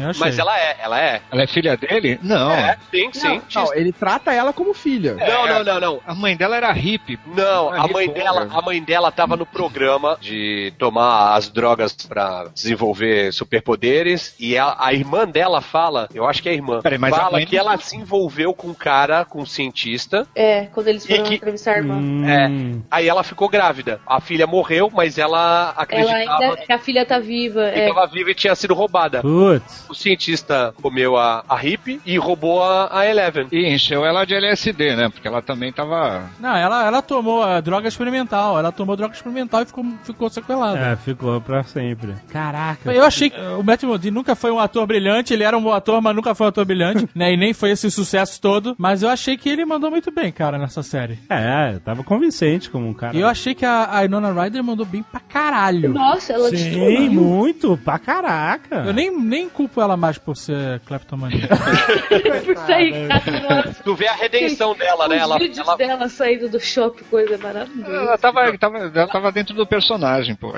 eu 0.00 0.10
achei. 0.10 0.20
Mas 0.20 0.38
ela 0.38 0.58
é, 0.58 0.76
ela 0.80 1.00
é. 1.00 1.20
Ela 1.30 1.42
é 1.42 1.46
filha 1.46 1.76
dele? 1.76 2.18
Não. 2.22 2.50
É, 2.52 2.76
sim, 2.90 3.10
sim. 3.12 3.40
Não, 3.54 3.74
ele 3.74 3.92
trata 3.92 4.32
ela 4.32 4.52
como 4.52 4.74
filha. 4.74 5.09
Não, 5.16 5.46
não, 5.46 5.64
não, 5.64 5.80
não. 5.80 6.00
A 6.06 6.14
mãe 6.14 6.36
dela 6.36 6.56
era 6.56 6.72
hippie. 6.72 7.18
Não, 7.26 7.72
Era 7.72 7.82
a 7.84 7.88
mãe 7.88 8.06
hippie 8.06 8.20
dela, 8.20 8.42
over. 8.44 8.58
a 8.58 8.62
mãe 8.62 8.82
dela 8.82 9.10
tava 9.12 9.36
no 9.36 9.46
programa 9.46 10.16
de 10.20 10.72
tomar 10.78 11.34
as 11.34 11.48
drogas 11.48 11.92
pra 11.94 12.46
desenvolver 12.54 13.32
superpoderes 13.32 14.34
e 14.38 14.56
a, 14.56 14.76
a 14.78 14.92
irmã 14.92 15.26
dela 15.26 15.60
fala, 15.60 16.08
eu 16.14 16.26
acho 16.26 16.42
que 16.42 16.48
é 16.48 16.52
a 16.52 16.54
irmã, 16.54 16.80
Peraí, 16.80 16.98
mas 16.98 17.12
a 17.12 17.16
fala 17.16 17.32
mãe 17.32 17.46
que 17.46 17.56
ela 17.56 17.76
se 17.78 17.96
envolveu 17.96 18.52
com 18.54 18.68
um 18.68 18.74
cara, 18.74 19.24
com 19.24 19.42
um 19.42 19.46
cientista, 19.46 20.26
é, 20.34 20.66
quando 20.66 20.88
eles 20.88 21.04
E 21.04 21.08
foram 21.08 21.24
que- 21.24 21.34
entrevistar 21.34 21.74
a 21.74 21.78
irmã. 21.78 21.94
Hum. 21.96 22.82
aí 22.90 23.08
ela 23.08 23.22
ficou 23.22 23.48
grávida. 23.48 24.00
A 24.06 24.20
filha 24.20 24.46
morreu, 24.46 24.90
mas 24.92 25.18
ela 25.18 25.30
Ela 25.40 25.74
acreditava 25.76 26.42
ainda, 26.44 26.56
que 26.56 26.72
a 26.72 26.78
filha 26.78 27.04
tá 27.06 27.18
viva. 27.18 27.70
que 27.72 27.80
É. 27.80 27.88
estava 27.88 28.06
viva 28.06 28.30
e 28.30 28.34
tinha 28.34 28.54
sido 28.54 28.74
roubada. 28.74 29.20
Putz. 29.22 29.86
O 29.88 29.94
cientista 29.94 30.74
comeu 30.82 31.16
a, 31.16 31.44
a 31.48 31.56
hippie 31.56 32.00
e 32.04 32.16
roubou 32.18 32.62
a, 32.62 32.88
a 32.98 33.06
Eleven. 33.06 33.46
E 33.52 33.66
encheu 33.72 34.04
ela 34.04 34.24
de 34.24 34.34
LSD, 34.34 34.96
né? 34.96 34.99
Porque 35.08 35.26
ela 35.26 35.40
também 35.40 35.72
tava. 35.72 36.28
Não, 36.38 36.54
ela, 36.56 36.84
ela 36.84 37.02
tomou 37.02 37.42
a 37.42 37.60
droga 37.60 37.88
experimental. 37.88 38.58
Ela 38.58 38.72
tomou 38.72 38.96
droga 38.96 39.14
experimental 39.14 39.62
e 39.62 39.66
ficou, 39.66 39.84
ficou 40.04 40.30
sequelada. 40.30 40.78
É, 40.78 40.96
ficou 40.96 41.40
pra 41.40 41.62
sempre. 41.62 42.14
Caraca. 42.30 42.92
Eu 42.92 43.04
achei 43.04 43.30
que 43.30 43.40
o 43.40 43.62
Matt 43.62 43.82
Modini 43.84 44.14
nunca 44.14 44.34
foi 44.34 44.50
um 44.50 44.58
ator 44.58 44.86
brilhante. 44.86 45.32
Ele 45.32 45.44
era 45.44 45.56
um 45.56 45.62
bom 45.62 45.72
ator, 45.72 46.00
mas 46.02 46.14
nunca 46.14 46.34
foi 46.34 46.46
um 46.46 46.48
ator 46.48 46.64
brilhante. 46.64 47.08
né? 47.14 47.32
E 47.32 47.36
nem 47.36 47.52
foi 47.52 47.70
esse 47.70 47.90
sucesso 47.90 48.40
todo. 48.40 48.74
Mas 48.78 49.02
eu 49.02 49.08
achei 49.08 49.36
que 49.36 49.48
ele 49.48 49.64
mandou 49.64 49.90
muito 49.90 50.10
bem, 50.10 50.32
cara, 50.32 50.58
nessa 50.58 50.82
série. 50.82 51.18
É, 51.28 51.78
tava 51.84 52.02
convincente 52.02 52.70
como 52.70 52.88
um 52.88 52.94
cara. 52.94 53.16
E 53.16 53.20
eu 53.20 53.28
achei 53.28 53.54
que 53.54 53.64
a, 53.64 53.96
a 53.96 54.04
Inona 54.04 54.32
Ryder 54.32 54.62
mandou 54.62 54.86
bem 54.86 55.02
pra 55.02 55.20
caralho. 55.20 55.92
Nossa, 55.92 56.32
ela 56.32 56.48
Sim, 56.50 56.56
destruiu. 56.56 57.12
muito, 57.12 57.76
pra 57.78 57.98
caraca. 57.98 58.76
Eu 58.86 58.92
nem, 58.92 59.16
nem 59.16 59.48
culpo 59.48 59.80
ela 59.80 59.96
mais 59.96 60.18
por 60.18 60.36
ser 60.36 60.80
kleptomania. 60.80 61.48
Isso 62.50 62.72
aí, 62.72 63.08
cara. 63.08 63.74
Tu 63.84 63.94
vê 63.94 64.08
a 64.08 64.14
redenção 64.14 64.74
dela, 64.74 64.89
né? 65.08 65.16
Os 65.16 65.22
Ela, 65.22 65.38
vídeos 65.38 65.58
ela, 65.58 65.76
dela 65.76 66.08
saindo 66.08 66.48
do 66.48 66.60
shopping, 66.60 67.04
coisa 67.04 67.38
maravilhosa. 67.38 67.92
Ela 67.92 68.18
tava, 68.18 68.58
tava, 68.58 68.78
ela 68.78 69.08
tava 69.08 69.32
dentro 69.32 69.54
do 69.54 69.66
personagem, 69.66 70.34
pô. 70.34 70.52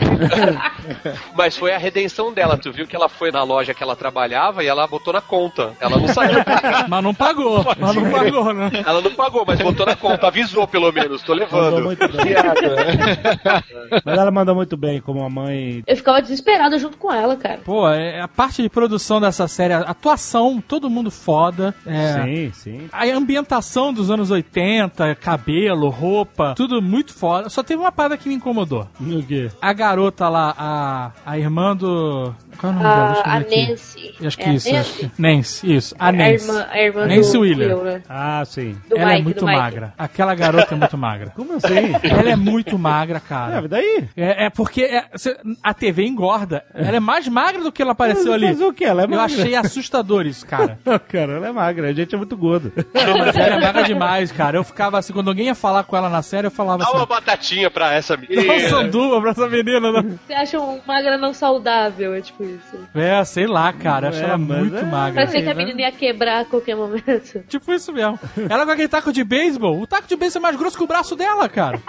Mas 1.35 1.57
foi 1.57 1.73
a 1.73 1.79
redenção 1.79 2.33
dela. 2.33 2.57
Tu 2.57 2.73
viu 2.73 2.87
que 2.87 2.97
ela 2.97 3.09
foi 3.09 3.31
na 3.31 3.43
loja 3.43 3.75
que 3.75 3.83
ela 3.83 3.97
trabalhava 3.97 4.63
e 4.63 4.67
ela 4.67 4.87
botou 4.87 5.13
na 5.13 5.21
conta. 5.21 5.73
Ela 5.81 5.99
não 5.99 6.09
saiu. 6.09 6.39
mas 6.89 7.03
não 7.03 7.15
pagou. 7.15 7.65
Mas 7.79 7.95
não 7.95 8.11
pagou, 8.11 8.53
né? 8.53 8.71
ela 8.87 9.01
não 9.01 9.13
pagou, 9.13 9.45
mas 9.47 9.61
botou 9.61 9.87
na 9.87 9.97
conta. 9.97 10.27
Avisou, 10.27 10.67
pelo 10.67 10.93
menos. 10.93 11.23
Tô 11.23 11.33
levando. 11.33 11.83
muito 11.83 12.09
bem. 12.09 12.33
Mas 14.05 14.19
ela 14.19 14.31
mandou 14.31 14.55
muito 14.55 14.77
bem 14.77 15.01
como 15.01 15.25
a 15.25 15.31
mãe. 15.31 15.83
Eu 15.87 15.97
ficava 15.97 16.21
desesperada 16.21 16.79
junto 16.79 16.97
com 16.97 17.13
ela, 17.13 17.37
cara. 17.37 17.61
Pô, 17.65 17.89
é, 17.89 18.21
a 18.21 18.29
parte 18.29 18.63
de 18.63 18.69
produção 18.69 19.21
dessa 19.21 19.47
série, 19.47 19.75
a 19.75 19.81
atuação, 19.81 20.63
todo 20.67 20.91
mundo 20.91 21.11
foda. 21.11 21.75
É, 21.87 22.23
Sim, 22.23 22.53
sim. 22.53 22.89
A 22.93 23.05
ambientação 23.07 23.93
dos 23.93 24.11
anos 24.11 24.22
80, 24.31 25.15
cabelo, 25.17 25.89
roupa, 25.89 26.55
tudo 26.57 26.81
muito 26.81 27.13
foda. 27.13 27.49
Só 27.49 27.63
teve 27.63 27.81
uma 27.81 27.93
parada 27.93 28.17
que 28.17 28.29
me 28.29 28.35
incomodou. 28.35 28.87
O 29.01 29.23
quê? 29.23 29.51
A 29.61 29.73
garota 29.73 30.29
lá, 30.29 30.55
a, 30.57 31.13
a 31.25 31.39
irmã 31.39 31.77
do. 31.77 32.35
Qual 32.59 32.73
é 32.73 32.77
o 32.77 32.79
nome 32.79 32.95
dela? 32.95 33.13
Deixa 33.13 33.23
eu 33.27 33.33
A, 33.33 33.35
a. 33.35 33.41
Nancy. 33.41 34.15
Acho 34.27 34.37
que 34.39 34.43
É 34.45 34.49
a 34.49 34.53
isso. 34.55 34.69
acho 34.69 34.77
Nancy? 34.77 34.99
que- 35.09 35.23
Nancy, 35.23 35.75
isso. 35.75 35.95
A 35.99 36.09
A 36.09 36.13
Nancy. 36.13 36.33
irmã, 36.49 36.67
a 36.71 36.79
irmã 36.81 37.07
Nancy 37.07 37.33
do 37.33 37.41
Wheeler. 37.41 37.69
Will, 37.77 37.85
né? 37.85 38.03
Ah, 38.09 38.43
sim. 38.45 38.77
Do 38.89 38.97
Ela 38.97 39.11
é 39.11 39.15
Mike, 39.15 39.25
muito 39.25 39.41
do 39.41 39.47
Mike. 39.47 39.59
magra. 39.59 39.95
Aquela 39.99 40.35
garota 40.35 40.75
é 40.75 40.79
muito 40.79 40.99
magra. 40.99 41.31
Como 41.37 41.55
assim? 41.55 41.75
Ela 42.03 42.31
é 42.31 42.37
muito 42.37 42.79
magra, 42.79 43.17
É, 43.17 43.21
cara. 43.21 43.69
daí? 43.69 44.09
É, 44.17 44.47
é 44.47 44.51
porque 44.51 44.83
é, 44.83 45.05
cê- 45.17 45.37
a 45.63 45.75
TV 45.75 46.05
engorda. 46.07 46.65
Ela 46.75 46.97
é 46.97 47.01
mais 47.01 47.27
magra 47.29 47.63
do 47.63 47.73
que 47.73 47.83
ela 47.83 47.93
apareceu 47.93 48.33
ali. 48.33 48.49
Fazer 48.49 48.65
o 48.65 48.73
quê? 48.73 48.85
Ela 48.85 49.03
é 49.03 49.05
Eu 49.05 49.09
magra. 49.11 49.25
achei 49.25 49.55
assustador 49.55 50.27
isso, 50.27 50.47
cara. 50.47 50.79
Cara, 51.09 51.33
ela 51.33 51.49
é 51.49 51.53
magra. 51.53 51.89
A 51.89 51.93
gente 51.93 52.15
é 52.15 52.19
muito 52.19 52.37
gordo. 52.37 52.73
Não, 52.95 53.19
mas 53.19 53.37
ela 53.37 53.57
é 53.57 53.61
magra 53.61 53.83
demais, 53.83 54.31
cara. 54.33 54.57
Eu 54.57 54.65
ficava 54.65 54.99
assim, 54.99 55.13
quando 55.13 55.29
alguém 55.29 55.47
ia 55.47 55.55
falar 55.55 55.83
com 55.85 55.97
ela 55.97 56.09
na 56.09 56.23
série, 56.23 56.47
eu 56.47 56.51
falava 56.51 56.85
Dá 56.85 56.91
uma 56.91 56.99
assim. 57.01 57.09
batatinha 57.09 57.71
pra 57.71 57.93
essa 57.95 58.17
Dá 58.17 58.23
um 58.23 58.29
menina. 58.29 58.69
sanduba 58.69 59.21
pra 59.21 59.31
essa 59.31 59.49
menina. 59.49 59.81
Não. 59.93 60.03
Você 60.27 60.33
acha 60.33 60.61
um 60.61 60.81
magra 60.87 61.19
não 61.19 61.33
saudável, 61.35 62.15
é 62.15 62.21
tipo 62.21 62.42
isso. 62.45 62.79
É, 62.95 63.25
sei 63.25 63.47
lá, 63.47 63.73
cara. 63.73 64.07
Eu 64.07 64.11
achei 64.11 64.23
É, 64.25 64.29
ela 64.29 64.39
muito 64.39 64.77
é- 64.77 64.83
magra. 64.83 65.15
Parecia 65.15 65.43
que 65.43 65.49
a 65.49 65.55
né? 65.55 65.65
menina 65.65 65.81
ia 65.83 65.93
quebrar 65.93 66.41
a 66.41 66.45
qualquer 66.45 66.75
momento. 66.77 67.43
Tipo 67.49 67.73
isso 67.73 67.93
mesmo. 67.93 68.19
Ela 68.49 68.65
com 68.65 68.71
aquele 68.73 68.89
taco 68.89 69.13
de 69.13 69.25
beisebol. 69.25 69.81
O 69.81 69.87
taco 69.87 70.07
de 70.09 70.17
beisebol 70.17 70.41
é 70.41 70.43
mais 70.51 70.57
grosso 70.57 70.77
que 70.77 70.85
o 70.85 70.87
braço 70.87 71.15
dela, 71.17 71.49
cara. 71.49 71.81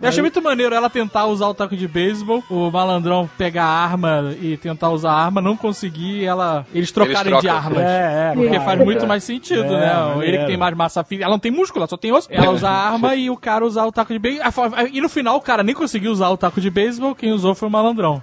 Eu 0.00 0.08
achei 0.08 0.20
muito 0.22 0.40
maneiro 0.42 0.74
ela 0.74 0.88
tentar 0.90 1.26
usar 1.26 1.46
o 1.48 1.54
taco 1.54 1.76
de 1.76 1.86
beisebol, 1.88 2.42
o 2.50 2.70
malandrão 2.70 3.28
pegar 3.38 3.64
a 3.64 3.84
arma 3.84 4.34
e 4.40 4.56
tentar 4.56 4.90
usar 4.90 5.10
a 5.12 5.24
arma, 5.24 5.40
não 5.40 5.56
conseguir 5.56 6.24
ela. 6.24 6.66
Eles 6.74 6.90
trocarem 6.92 7.34
de 7.34 7.40
trocam. 7.40 7.56
armas. 7.56 7.78
É, 7.82 8.30
é. 8.30 8.34
Porque 8.34 8.48
claro. 8.48 8.64
faz 8.64 8.78
muito 8.80 9.06
mais 9.06 9.24
sentido, 9.24 9.74
É, 9.74 9.80
né? 9.80 9.94
maneiro. 9.94 10.22
Ele 10.22 10.38
que 10.38 10.46
tem 10.46 10.56
mais 10.56 10.76
massa 10.76 11.04
física. 11.04 11.24
Ela 11.24 11.32
não 11.34 11.38
tem 11.40 11.50
músculo, 11.52 11.80
ela 11.82 11.88
só 11.88 11.96
tem 11.96 12.12
osso. 12.12 12.28
Ela 12.30 12.50
usa 12.50 12.68
a 12.68 12.92
arma 12.92 13.14
e 13.16 13.30
o 13.30 13.36
cara 13.36 13.64
usar 13.64 13.84
o 13.86 13.92
taco 13.92 14.12
de 14.12 14.18
beisebol. 14.18 14.52
E 14.92 15.00
no 15.00 15.08
final 15.08 15.36
o 15.36 15.40
cara 15.40 15.62
nem 15.62 15.74
conseguiu 15.74 16.10
usar 16.12 16.28
o 16.30 16.36
taco 16.36 16.60
de 16.60 16.70
beisebol, 16.70 17.14
quem 17.14 17.32
usou 17.32 17.54
foi 17.54 17.68
o 17.68 17.70
malandrão. 17.70 18.22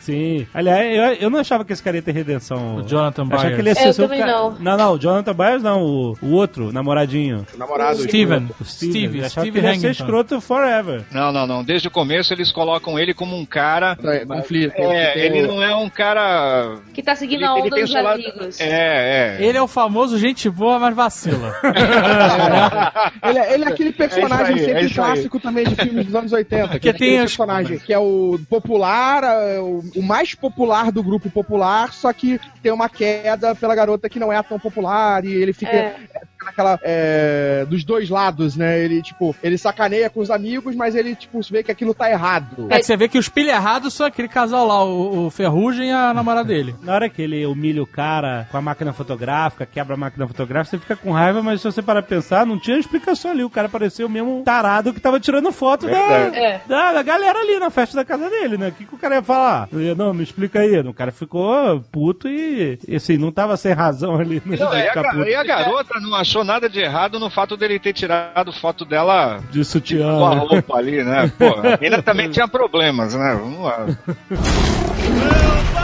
Sim. 0.00 0.46
Aliás, 0.54 0.85
eu, 0.94 1.04
eu 1.14 1.30
não 1.30 1.38
achava 1.40 1.64
que 1.64 1.72
esse 1.72 1.82
cara 1.82 1.96
ia 1.96 2.02
ter 2.02 2.12
redenção. 2.12 2.76
O 2.76 2.82
Jonathan 2.82 3.22
Eu 3.22 3.26
achava 3.28 3.42
Byers. 3.42 3.54
que 3.54 3.60
ele 3.62 3.68
ia 3.68 3.72
Eu 3.72 3.76
ser 3.86 3.92
seu 3.94 4.04
também 4.08 4.20
cara- 4.20 4.32
não. 4.32 4.50
Não, 4.58 4.76
não, 4.76 4.92
o 4.94 4.98
Jonathan 4.98 5.34
Byers 5.34 5.62
não, 5.62 5.82
o, 5.82 6.16
o 6.22 6.32
outro, 6.32 6.72
namoradinho. 6.72 7.46
Namorado. 7.56 7.98
Steven. 8.02 8.48
O 8.60 8.64
Steve. 8.64 9.18
Eu 9.18 9.26
achava 9.26 9.46
Steve 9.46 9.50
que 9.52 9.58
ele 9.66 9.74
ia 9.74 9.80
ser 9.80 9.90
escroto 9.90 10.40
forever. 10.40 11.04
Não, 11.10 11.32
não, 11.32 11.46
não. 11.46 11.64
Desde 11.64 11.88
o 11.88 11.90
começo 11.90 12.32
eles 12.32 12.52
colocam 12.52 12.98
ele 12.98 13.12
como 13.14 13.36
um 13.36 13.44
cara. 13.44 13.96
É, 14.02 14.24
conflito. 14.24 14.74
É, 14.76 15.12
Tem 15.12 15.22
ele 15.22 15.42
o- 15.44 15.46
não 15.48 15.62
é 15.62 15.74
um 15.74 15.88
cara. 15.88 16.76
Que 16.94 17.02
tá 17.02 17.14
seguindo 17.14 17.38
Ele, 17.40 17.46
a 17.46 17.54
onda 17.54 17.70
tem 17.70 17.82
dos 17.82 17.90
seu 17.92 18.02
lado. 18.02 18.14
amigos. 18.14 18.60
É, 18.60 19.36
é. 19.38 19.44
Ele 19.44 19.56
é 19.58 19.62
o 19.62 19.66
famoso 19.68 20.18
gente 20.18 20.48
boa, 20.50 20.78
mas 20.78 20.94
vacila. 20.94 21.54
Ele, 23.22 23.38
é- 23.38 23.54
ele 23.54 23.64
é 23.64 23.68
aquele 23.68 23.92
personagem 23.92 24.56
É 24.56 24.58
aí, 24.58 24.64
sempre 24.64 24.80
é 24.82 24.84
isso 24.84 25.00
aí. 25.00 25.06
clássico 25.08 25.40
também 25.40 25.64
de 25.64 25.74
filmes 25.74 26.06
dos 26.06 26.14
anos 26.14 26.32
80. 26.32 26.78
Que 26.78 26.88
é 26.88 26.92
tem 26.92 27.06
aquele 27.08 27.16
as- 27.16 27.22
personagem 27.22 27.78
que 27.78 27.92
é 27.92 27.98
o 27.98 28.38
popular, 28.48 29.22
é, 29.24 29.58
o, 29.60 29.82
o 29.96 30.02
mais 30.02 30.34
popular 30.34 30.75
do 30.84 31.02
grupo 31.02 31.28
popular, 31.30 31.92
só 31.92 32.12
que 32.12 32.40
tem 32.62 32.72
uma 32.72 32.88
queda 32.88 33.54
pela 33.54 33.74
garota 33.74 34.08
que 34.08 34.18
não 34.20 34.32
é 34.32 34.42
tão 34.42 34.58
popular 34.58 35.24
e 35.24 35.32
ele 35.32 35.52
fica 35.52 35.72
É. 35.72 35.96
naquela. 36.44 36.78
é, 36.82 37.64
dos 37.68 37.84
dois 37.84 38.08
lados, 38.08 38.56
né? 38.56 38.78
Ele, 38.78 39.02
tipo, 39.02 39.34
ele 39.42 39.58
sacaneia 39.58 40.08
com 40.08 40.20
os 40.20 40.30
amigos, 40.30 40.74
mas 40.76 40.94
ele, 40.94 41.14
tipo, 41.16 41.40
vê 41.50 41.62
que 41.62 41.70
aquilo 41.72 41.92
tá 41.94 42.10
errado. 42.10 42.68
É 42.70 42.78
que 42.78 42.86
você 42.86 42.96
vê 42.96 43.08
que 43.08 43.18
os 43.18 43.28
pilha 43.28 43.52
errados 43.52 43.94
são 43.94 44.06
aquele 44.06 44.28
casal 44.28 44.66
lá, 44.66 44.84
o, 44.84 45.26
o 45.26 45.30
Ferrugem 45.30 45.88
e 45.88 45.92
a 45.92 46.12
namorada 46.14 46.46
dele. 46.48 46.74
Na 46.82 46.94
hora 46.94 47.08
que 47.08 47.20
ele 47.22 47.44
humilha 47.46 47.82
o 47.82 47.86
cara 47.86 48.46
com 48.50 48.56
a 48.56 48.62
máquina 48.62 48.92
fotográfica, 48.92 49.66
quebra 49.66 49.94
a 49.94 49.96
máquina 49.98 50.26
fotográfica, 50.26 50.76
você 50.76 50.80
fica 50.82 50.96
com 50.96 51.10
raiva, 51.12 51.42
mas 51.42 51.60
se 51.60 51.70
você 51.70 51.82
parar 51.82 52.02
pra 52.02 52.16
pensar, 52.16 52.46
não 52.46 52.58
tinha 52.58 52.78
explicação 52.78 53.30
ali. 53.30 53.42
O 53.44 53.50
cara 53.50 53.68
parecia 53.68 54.06
o 54.06 54.10
mesmo 54.10 54.42
tarado 54.44 54.92
que 54.94 55.00
tava 55.00 55.18
tirando 55.20 55.50
foto 55.52 55.86
da, 55.86 55.96
É. 55.98 56.60
da, 56.66 56.92
da 56.92 57.02
galera 57.02 57.38
ali 57.40 57.58
na 57.58 57.70
festa 57.70 57.96
da 57.96 58.04
casa 58.04 58.28
dele, 58.30 58.56
né? 58.56 58.68
O 58.68 58.72
que, 58.72 58.84
que 58.84 58.94
o 58.94 58.98
cara 58.98 59.16
ia 59.16 59.22
falar? 59.22 59.68
Ia, 59.72 59.94
Não, 59.94 60.12
me 60.14 60.22
explica 60.22 60.60
aí. 60.60 60.65
O 60.90 60.94
cara 60.94 61.12
ficou 61.12 61.80
puto 61.92 62.28
e, 62.28 62.78
assim, 62.94 63.16
não 63.16 63.30
tava 63.32 63.56
sem 63.56 63.72
razão 63.72 64.16
ali. 64.16 64.42
Né? 64.44 64.56
Não, 64.58 64.76
e, 64.76 64.88
a, 64.88 64.92
puto. 64.92 65.24
e 65.24 65.34
a 65.34 65.44
garota 65.44 66.00
não 66.00 66.14
achou 66.14 66.44
nada 66.44 66.68
de 66.68 66.80
errado 66.80 67.18
no 67.18 67.30
fato 67.30 67.56
dele 67.56 67.78
ter 67.78 67.92
tirado 67.92 68.52
foto 68.52 68.84
dela 68.84 69.40
De 69.50 69.64
sutiã. 69.64 70.18
com 70.18 70.26
a 70.26 70.34
né? 70.34 70.40
roupa 70.40 70.76
ali, 70.76 71.02
né? 71.02 71.32
Pô, 71.38 71.46
a 71.66 71.78
mina 71.80 72.02
também 72.02 72.30
tinha 72.30 72.48
problemas, 72.48 73.14
né? 73.14 73.38
Vamos 73.40 73.60
lá. 73.60 73.86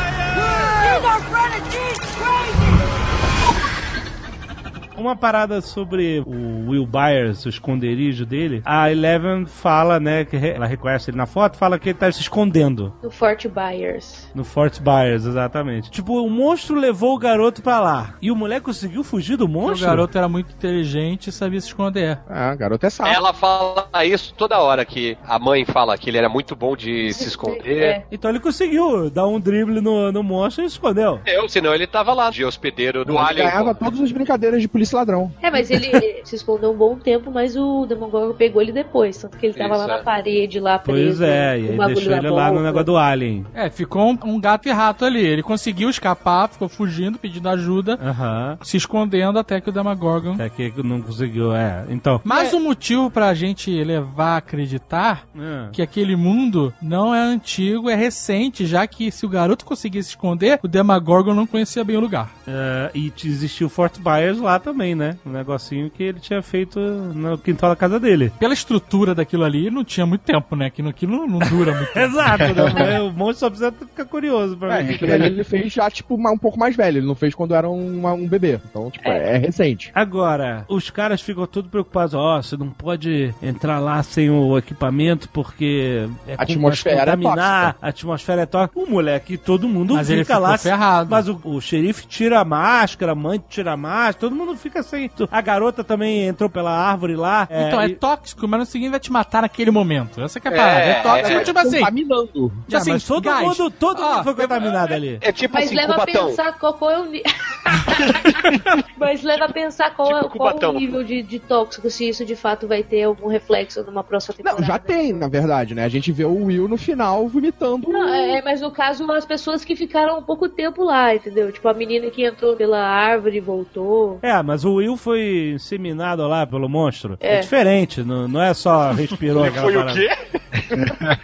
Uma 5.01 5.17
parada 5.17 5.61
sobre 5.63 6.23
o 6.27 6.69
Will 6.71 6.87
Byers, 6.87 7.47
o 7.47 7.49
esconderijo 7.49 8.27
dele. 8.27 8.61
A 8.67 8.91
Eleven 8.91 9.47
fala, 9.47 9.99
né, 9.99 10.25
que 10.27 10.37
ela 10.37 10.67
reconhece 10.67 11.11
ele 11.11 11.17
na 11.17 11.25
foto, 11.27 11.57
fala 11.57 11.79
que 11.79 11.89
ele 11.89 11.99
tá 11.99 12.13
se 12.13 12.21
escondendo. 12.21 12.93
No 13.03 13.11
Fort 13.11 13.47
Byers. 13.49 14.29
No 14.35 14.45
Fort 14.45 14.79
Byers, 14.81 15.25
exatamente. 15.25 15.91
Tipo, 15.91 16.23
o 16.23 16.29
monstro 16.29 16.77
levou 16.79 17.15
o 17.15 17.19
garoto 17.19 17.63
pra 17.63 17.81
lá. 17.81 18.15
E 18.21 18.31
o 18.31 18.37
moleque 18.37 18.67
conseguiu 18.67 19.03
fugir 19.03 19.37
do 19.37 19.47
O 19.47 19.49
monstro? 19.49 19.87
garoto 19.87 20.19
era 20.19 20.29
muito 20.29 20.53
inteligente 20.53 21.29
e 21.29 21.33
sabia 21.33 21.61
se 21.61 21.69
esconder. 21.69 22.19
Ah, 22.29 22.55
garoto 22.55 22.85
é 22.85 22.91
sábio. 22.91 23.13
Ela 23.15 23.33
fala 23.33 23.89
isso 24.05 24.35
toda 24.37 24.59
hora, 24.59 24.85
que 24.85 25.17
a 25.27 25.39
mãe 25.39 25.65
fala 25.65 25.97
que 25.97 26.11
ele 26.11 26.19
era 26.19 26.29
muito 26.29 26.55
bom 26.55 26.77
de 26.77 27.11
se 27.15 27.27
esconder. 27.29 27.83
É. 27.83 28.05
Então 28.13 28.31
ele 28.31 28.41
conseguiu 28.41 29.09
dar 29.09 29.27
um 29.27 29.41
drible 29.41 29.81
no, 29.81 30.13
no 30.13 30.23
monstro 30.23 30.63
e 30.63 30.67
escondeu. 30.67 31.21
Eu, 31.25 31.49
senão 31.49 31.75
ele 31.75 31.87
tava 31.87 32.13
lá, 32.13 32.31
de 32.31 32.45
hospedeiro 32.45 33.05
do 33.05 33.13
Ele 33.13 33.19
Alien. 33.19 33.47
ganhava 33.49 33.75
todas 33.75 33.99
as 34.01 34.13
brincadeiras 34.13 34.61
de 34.61 34.69
polícia 34.69 34.90
e 34.95 34.97
ladrão. 34.97 35.33
É, 35.43 35.51
mas 35.51 35.71
ele 35.71 36.21
se 36.25 36.37
escondeu 36.37 36.73
um 36.73 36.77
bom 36.77 36.97
tempo, 36.97 37.31
mas 37.31 37.57
o 37.57 37.87
Demogorgon 37.87 38.35
pegou 38.35 38.61
ele 38.63 38.73
depois. 38.73 39.17
Tanto 39.19 39.37
que 39.37 39.47
ele 39.47 39.55
tava 39.55 39.75
Isso, 39.75 39.87
lá 39.87 39.95
é. 39.95 39.97
na 39.99 40.03
parede, 40.03 40.61
lá 40.61 40.79
preso. 40.79 41.19
Pois 41.19 41.21
é, 41.21 41.59
e 41.59 41.65
o 41.71 41.77
bagulho 41.77 41.97
deixou 41.97 42.13
ele 42.17 42.31
lá 42.31 42.51
no 42.53 42.63
negócio 42.63 42.87
do 42.87 42.97
Alien. 42.97 43.47
É, 43.55 43.71
ficou 43.71 44.11
um, 44.11 44.19
um 44.25 44.41
gato 44.41 44.69
e 44.69 44.73
rato 44.73 45.05
ali. 45.05 45.25
Ele 45.25 45.43
conseguiu 45.43 45.89
escapar, 45.91 46.49
ficou 46.49 46.69
fugindo, 46.69 47.19
pedindo 47.19 47.49
ajuda, 47.49 47.99
Aham. 48.03 48.59
se 48.63 48.77
escondendo 48.77 49.39
até 49.39 49.61
que 49.61 49.69
o 49.69 49.73
Demogorgon. 49.73 50.35
Até 50.35 50.49
que 50.49 50.73
não 50.83 51.01
conseguiu, 51.03 51.55
é. 51.55 51.85
Então. 51.89 52.21
Mais 52.25 52.53
um 52.55 52.61
motivo 52.61 53.11
pra 53.11 53.33
gente 53.35 53.71
levar 53.85 54.35
a 54.35 54.37
acreditar 54.39 55.25
É. 55.39 55.69
que 55.73 55.83
aquele 55.83 56.17
mundo 56.17 56.73
não 56.83 57.15
é 57.15 57.21
antigo, 57.21 57.89
é 57.91 57.95
recente, 57.95 58.67
já 58.67 58.87
que 58.87 59.11
se 59.11 59.25
o 59.25 59.29
garoto 59.29 59.65
conseguisse 59.65 60.09
se 60.09 60.15
esconder, 60.15 60.59
o 60.63 60.69
Demogorgon 60.69 61.35
não 61.35 61.47
conhecia 61.47 61.85
bem 61.85 61.97
o 61.97 62.01
lugar. 62.01 62.31
É, 62.47 62.91
e 62.95 63.13
existiu 63.25 63.67
o 63.67 63.71
Fort 63.71 63.99
Byers 63.99 64.39
lá 64.41 64.59
também, 64.59 64.80
né? 64.95 65.17
Um 65.25 65.31
negocinho 65.31 65.91
que 65.91 66.03
ele 66.03 66.21
tinha 66.21 66.43
feito 66.43 66.79
no 66.81 67.37
quintal 67.39 67.71
da 67.71 67.77
casa 67.77 67.99
dele. 68.01 68.33
Pela 68.39 68.55
estrutura 68.55 69.15
daquilo 69.15 69.45
ali, 69.45 69.71
não 69.71 69.85
tinha 69.85 70.07
muito 70.07 70.23
tempo, 70.23 70.57
né? 70.57 70.67
Aquilo, 70.67 70.89
aquilo 70.89 71.13
não, 71.17 71.27
não 71.27 71.39
dura 71.39 71.75
muito 71.75 71.93
tempo. 71.95 72.07
Exato, 72.07 72.45
né? 72.75 73.01
O 73.01 73.13
monstro 73.13 73.39
só 73.41 73.51
precisa 73.51 73.73
ficar 73.73 74.05
curioso 74.05 74.57
pra 74.57 74.79
É, 74.79 74.83
ver. 74.83 74.95
aquilo 74.95 75.13
ali 75.13 75.27
ele 75.27 75.45
fez 75.45 75.73
já, 75.73 75.91
tipo, 75.91 76.15
um 76.15 76.39
pouco 76.39 76.59
mais 76.59 76.75
velho. 76.77 76.99
Ele 76.99 77.07
não 77.07 77.15
fez 77.15 77.35
quando 77.35 77.55
era 77.55 77.69
um, 77.69 78.07
um 78.07 78.27
bebê. 78.27 78.61
Então, 78.71 78.91
tipo, 78.91 79.09
é, 79.09 79.37
recente. 79.39 79.91
Agora, 79.95 80.65
os 80.69 80.91
caras 80.91 81.21
ficam 81.21 81.47
todos 81.47 81.71
preocupados. 81.71 82.15
Ó, 82.15 82.41
você 82.43 82.57
não 82.57 82.71
pode 82.71 83.35
entrar 83.43 83.79
lá 83.79 84.03
sem 84.03 84.31
o 84.31 84.57
equipamento 84.59 85.29
porque 85.29 86.07
é 86.27 86.35
A 86.37 86.43
atmosfera 86.43 87.13
é 87.13 87.17
contaminar, 87.17 87.77
a 87.81 87.89
atmosfera 87.89 88.43
é 88.43 88.47
tóxica. 88.47 88.81
O 88.81 88.87
moleque, 88.91 89.37
todo 89.37 89.69
mundo 89.69 89.95
Mas 89.95 90.11
ele 90.11 90.23
fica 90.25 90.35
ficou 90.35 90.49
lá. 90.51 90.59
ferrado. 90.59 91.11
Mas 91.11 91.29
o, 91.29 91.41
o 91.45 91.61
xerife 91.61 92.07
tira 92.07 92.41
a 92.41 92.45
máscara, 92.45 93.13
a 93.13 93.15
mãe 93.15 93.43
tira 93.49 93.73
a 93.73 93.77
máscara, 93.77 94.15
todo 94.15 94.35
mundo 94.35 94.57
fica 94.61 94.83
sem. 94.83 95.11
A 95.31 95.41
garota 95.41 95.83
também 95.83 96.27
entrou 96.29 96.49
pela 96.49 96.71
árvore 96.71 97.17
lá. 97.17 97.49
Então, 97.51 97.81
é, 97.81 97.87
e- 97.87 97.95
tóxico, 97.97 98.47
mas 98.47 98.61
no 98.61 98.67
seguinte 98.67 98.91
vai 98.91 99.01
te 99.01 99.11
matar 99.13 99.43
naquele 99.43 99.71
momento. 99.71 100.21
Essa 100.21 100.39
que 100.41 100.49
é 100.49 100.51
a 100.53 100.57
parada. 100.57 100.81
É, 100.81 100.91
É, 100.91 101.03
tóxico, 101.03 101.39
é, 101.39 101.43
tipo 101.45 101.59
assim. 101.59 101.79
Contaminando. 101.81 102.53
Tipo 102.67 102.77
assim, 102.77 102.91
mas 102.93 103.05
todo 103.07 103.25
gás. 103.25 103.41
mundo, 103.59 103.71
todo 103.71 104.03
Ó, 104.03 104.13
mundo 104.15 104.25
foi 104.25 104.35
contaminado 104.35 104.95
ali. 104.95 105.19
É 105.21 105.33
tipo 105.33 105.55
Mas 105.55 105.65
assim, 105.67 105.75
leva 105.75 105.95
a 105.95 105.99
Cubatão. 106.01 106.27
pensar 106.29 106.59
qual, 106.59 106.75
qual 106.75 106.91
é 106.91 106.99
o 107.01 107.05
nível. 107.07 107.23
Mas 108.99 109.23
leva 109.23 109.47
a 109.47 109.53
pensar 109.53 109.95
qual, 109.95 110.17
é, 110.19 110.23
Tipo 110.23 110.37
qual 110.39 110.57
o 110.71 110.73
nível 110.73 111.03
de, 111.05 111.23
de 111.23 111.39
tóxico, 111.39 111.91
se 111.91 112.09
isso 112.09 112.25
de 112.25 112.37
fato 112.37 112.67
vai 112.69 112.83
ter 112.83 113.03
algum 113.05 113.29
reflexo 113.29 113.83
numa 113.85 114.05
próxima 114.05 114.35
temporada. 114.35 114.61
Não, 114.61 114.67
já 114.67 114.79
tem, 114.79 115.13
na 115.13 115.29
verdade, 115.29 115.75
né? 115.75 115.85
A 115.85 115.89
gente 115.89 116.13
vê 116.13 116.25
o 116.25 116.45
Will 116.45 116.69
no 116.69 116.77
final 116.77 117.27
vomitando. 117.29 117.89
Não, 117.91 118.09
é, 118.13 118.43
mas 118.43 118.61
no 118.61 118.71
caso, 118.71 119.11
as 119.13 119.25
pessoas 119.25 119.65
que 119.65 119.75
ficaram 119.75 120.19
um 120.19 120.23
pouco 120.23 120.49
tempo 120.49 120.85
lá, 120.85 121.15
entendeu? 121.15 121.51
Tipo, 121.53 121.69
a 121.69 121.75
menina 121.75 122.11
que 122.11 122.25
entrou 122.25 122.57
pela 122.57 122.79
árvore 122.85 123.39
e 123.39 123.41
voltou. 123.41 124.19
É, 124.23 124.43
mas 124.51 124.65
o 124.65 124.75
Will 124.75 124.97
foi 124.97 125.53
inseminado 125.55 126.27
lá 126.27 126.47
pelo 126.47 126.69
monstro. 126.69 127.17
É, 127.21 127.37
É. 127.37 127.41
diferente, 127.41 128.03
não, 128.03 128.27
não 128.27 128.43
é 128.43 128.53
só 128.53 128.91
respirou 128.93 129.45
aquela 129.45 129.63
Foi 129.65 129.77
o 129.77 129.79
parada. 129.81 129.99
quê? 130.01 130.11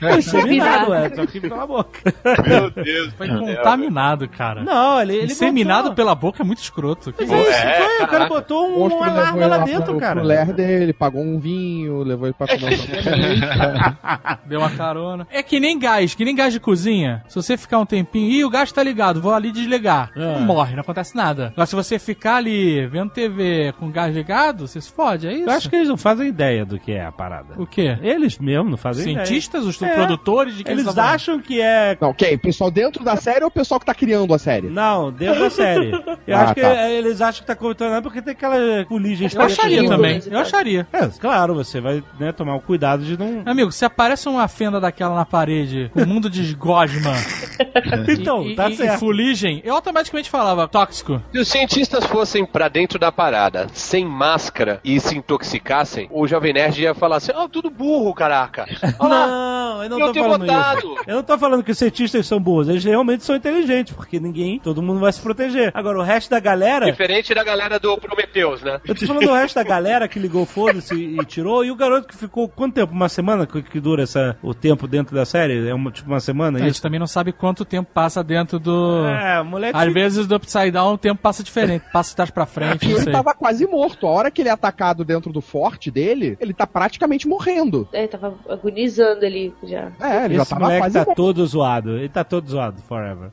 Foi 0.01 0.19
inseminado, 0.19 0.95
é, 0.95 1.09
só 1.15 1.27
que 1.27 1.41
pela 1.41 1.67
boca. 1.67 2.15
Meu 2.47 2.71
Deus. 2.71 3.13
Foi 3.15 3.29
contaminado, 3.29 4.29
cara. 4.29 4.63
Não, 4.63 5.01
ele, 5.03 5.17
ele 5.17 5.33
Inseminado 5.33 5.83
botou- 5.91 5.95
pela 5.97 6.15
boca 6.15 6.43
é 6.43 6.47
muito 6.47 6.63
escroto. 6.63 7.13
Que 7.13 7.27
Mas 7.27 7.33
é 7.33 7.41
isso, 7.43 7.51
É, 7.53 7.81
foi, 7.97 8.05
o 8.05 8.09
cara 8.09 8.27
botou 8.29 8.69
O 8.71 8.85
um, 8.85 8.87
uma 8.97 9.07
larva 9.11 9.39
ele 9.39 9.47
lá 9.47 9.57
lá 9.57 9.65
dentro, 9.65 9.85
pro, 9.85 9.99
cara. 9.99 10.21
pro 10.21 10.29
ler 10.29 10.53
dele, 10.53 10.93
pagou 10.93 11.23
um 11.23 11.39
vinho, 11.41 12.03
levou 12.03 12.27
ele 12.29 12.35
pra 12.39 12.47
comer 12.47 12.75
um. 12.75 12.77
Deu 14.47 14.61
uma 14.61 14.71
carona. 14.71 15.27
É 15.31 15.43
que 15.43 15.59
nem 15.61 15.79
gás, 15.79 16.15
que 16.15 16.25
nem 16.25 16.35
gás 16.35 16.53
de 16.53 16.61
cozinha. 16.61 17.23
Se 17.29 17.35
você 17.35 17.57
ficar 17.57 17.79
um 17.79 17.87
tempinho, 17.87 18.31
ih, 18.31 18.45
o 18.45 18.51
gás 18.51 18.71
tá 18.73 18.83
ligado, 18.83 19.21
vou 19.21 19.33
ali 19.35 19.51
desligar. 19.51 20.11
É. 20.17 20.21
Não 20.35 20.41
morre, 20.41 20.75
não 20.75 20.81
acontece 20.83 21.17
nada. 21.17 21.49
Agora, 21.53 21.67
se 21.67 21.75
você 21.75 21.99
ficar 21.99 22.37
ali 22.37 22.87
vendo 22.87 23.11
TV 23.17 23.73
com 23.81 23.91
gás 23.91 24.15
ligado, 24.15 24.69
você 24.69 24.79
se 24.81 24.93
fode, 24.93 25.27
é 25.27 25.33
isso? 25.33 25.49
Eu 25.49 25.53
acho 25.53 25.71
que 25.71 25.77
eles 25.77 25.89
não 25.89 25.97
fazem 25.97 26.29
ideia 26.29 26.67
do 26.67 26.79
que 26.79 26.93
é 26.93 27.05
a 27.05 27.11
parada. 27.11 27.55
O 27.57 27.67
quê? 27.67 27.97
Eles 28.03 28.39
mesmo 28.39 28.69
não 28.71 28.77
fazem 28.77 29.05
Cientistas, 29.05 29.65
os 29.65 29.81
É. 29.81 29.95
produtores 29.95 30.55
de 30.55 30.63
que 30.63 30.71
ideia. 30.71 30.85
Eles 30.85 30.95
falando? 30.95 31.15
acham 31.15 31.41
que 31.41 31.61
é 31.61 31.97
Não, 31.99 32.13
quem? 32.13 32.37
Pessoal 32.37 32.71
dentro 32.71 33.03
da 33.03 33.17
série 33.17 33.43
ou 33.43 33.49
o 33.49 33.51
pessoal 33.51 33.81
que 33.81 33.87
tá 33.87 33.95
criando 33.95 34.35
a 34.35 34.39
série? 34.39 34.69
Não, 34.69 35.11
dentro 35.11 35.41
da 35.41 35.51
série. 35.51 35.91
Eu 36.27 36.37
Ah, 36.37 36.43
acho 36.43 36.55
que 36.55 36.61
tá. 36.61 36.69
é, 36.69 36.93
eles 36.93 37.21
acham 37.23 37.41
que 37.41 37.47
tá 37.47 37.55
contaminado 37.57 38.03
porque 38.03 38.21
tem 38.21 38.33
aquela 38.33 38.85
fuligem 38.87 39.29
Eu 39.33 39.41
acharia 39.43 39.89
também. 39.89 40.21
Eu 40.31 40.39
acharia. 40.39 40.87
É, 40.93 41.07
claro, 41.19 41.55
você 41.55 41.81
vai 41.81 42.03
né, 42.21 42.33
tomar 42.33 42.55
o 42.57 42.61
cuidado 42.61 43.03
de 43.05 43.17
não. 43.19 43.43
Amigo, 43.47 43.73
se 43.73 43.85
aparece 43.85 44.29
uma 44.29 44.47
fenda 44.49 44.79
daquela 44.81 45.15
na 45.15 45.25
parede, 45.25 45.91
o 45.95 46.05
mundo 46.07 46.29
de 46.29 46.55
Gosma 46.55 47.13
Então, 48.09 48.47
e, 48.47 48.55
tá 48.55 48.69
e, 48.69 48.73
e 48.73 48.77
certo. 48.77 48.99
fuligem, 48.99 49.61
eu 49.65 49.75
automaticamente 49.75 50.29
falava 50.29 50.67
tóxico. 50.69 51.23
Se 51.33 51.39
os 51.39 51.49
cientistas 51.49 52.05
fossem 52.07 52.45
pra 52.45 52.69
dentro 52.69 52.99
da 52.99 53.06
parada, 53.13 53.67
sem 53.73 54.05
máscara 54.05 54.81
e 54.85 54.99
se 55.01 55.17
intoxicassem, 55.17 56.09
o 56.11 56.27
Jovem 56.27 56.53
Nerd 56.53 56.83
ia 56.83 56.95
falar 56.95 57.17
assim: 57.17 57.33
ó, 57.35 57.49
tudo 57.49 57.71
burro, 57.71 58.15
caraca. 58.15 58.67
Não, 59.01 59.83
eu 59.83 59.91
não 59.91 60.01
eu 60.01 60.13
tô 60.13 60.21
falando 60.21 60.47
votado. 60.47 60.79
isso. 60.79 60.97
Eu 61.07 61.17
não 61.17 61.23
tô 61.23 61.39
falando 61.39 61.63
que 61.63 61.71
os 61.71 61.79
cientistas 61.79 62.27
são 62.27 62.41
burros, 62.41 62.69
eles 62.69 62.85
realmente 62.85 63.25
são 63.25 63.37
inteligentes, 63.37 63.95
porque 63.95 64.19
ninguém, 64.19 64.59
todo 64.59 64.83
mundo 64.83 65.01
vai 65.01 65.13
se 65.13 65.21
proteger. 65.21 65.71
Agora, 65.75 65.99
o 65.99 66.03
resto 66.03 66.31
da 66.31 66.41
galera. 66.41 66.87
Diferente 66.87 67.35
da 67.35 67.45
galera 67.45 67.79
do 67.79 67.97
Prometheus, 67.99 68.63
né? 68.63 68.81
Eu 68.87 68.95
tô 68.95 69.07
falando 69.07 69.27
do 69.27 69.35
resto 69.35 69.55
da 69.55 69.63
galera 69.63 70.09
que 70.09 70.19
ligou 70.19 70.47
foda-se 70.47 70.95
e 70.95 71.25
tirou, 71.25 71.65
e 71.65 71.71
o 71.71 71.77
garoto 71.77 72.09
que 72.09 72.17
ficou 72.17 72.49
quanto 72.49 72.75
tempo? 72.75 72.93
Uma 72.93 73.09
semana 73.09 73.47
que, 73.47 73.63
que 73.63 73.81
dura 73.81 74.03
essa, 74.03 74.37
o 74.43 74.55
tempo 74.55 74.87
dentro 74.87 75.15
da 75.15 75.25
série? 75.25 75.69
É 75.69 75.75
uma, 75.75 75.91
tipo 75.91 76.09
uma 76.09 76.21
semana? 76.21 76.59
A 76.59 76.61
isso? 76.61 76.69
gente 76.69 76.83
também 76.83 76.99
não 76.99 77.07
sabe 77.07 77.33
quanto 77.33 77.65
tempo 77.65 77.91
passa 77.93 78.23
dentro 78.23 78.59
do. 78.59 79.05
É, 79.07 79.43
moleque. 79.43 79.77
Às 79.77 79.93
vezes 79.93 80.27
do 80.27 80.37
Upside 80.37 80.71
Down 80.71 80.95
o 80.95 80.99
tempo 80.99 81.21
passa 81.21 81.43
diferente, 81.43 81.85
passa 81.93 82.11
de 82.11 82.17
trás 82.17 82.31
pra 82.31 82.47
frente, 82.47 82.87
ele 82.97 83.05
sei. 83.05 83.13
tava 83.13 83.35
quase 83.35 83.67
morto. 83.67 84.07
A 84.07 84.11
hora 84.11 84.31
que 84.31 84.43
ele 84.43 84.49
é 84.49 84.53
atacado 84.53 85.05
dentro 85.05 85.33
do 85.33 85.41
forte 85.41 85.91
dele, 85.91 86.37
ele 86.41 86.53
tá 86.55 86.67
praticamente 86.67 87.27
morrendo. 87.29 87.89
É, 87.93 88.07
tava 88.07 88.35
agonizando 88.49 89.25
ali 89.25 89.55
já. 89.63 89.91
É, 90.01 90.25
ele 90.25 90.35
já 90.37 90.43
Esse 90.43 90.51
tava 90.51 90.63
moleque 90.63 90.81
quase 90.83 90.95
tá 90.99 91.05
morto. 91.05 91.17
todo 91.17 91.47
zoado. 91.47 91.97
Ele 91.99 92.09
tá 92.09 92.25
todo 92.25 92.49
zoado, 92.49 92.81
forever. 92.83 93.31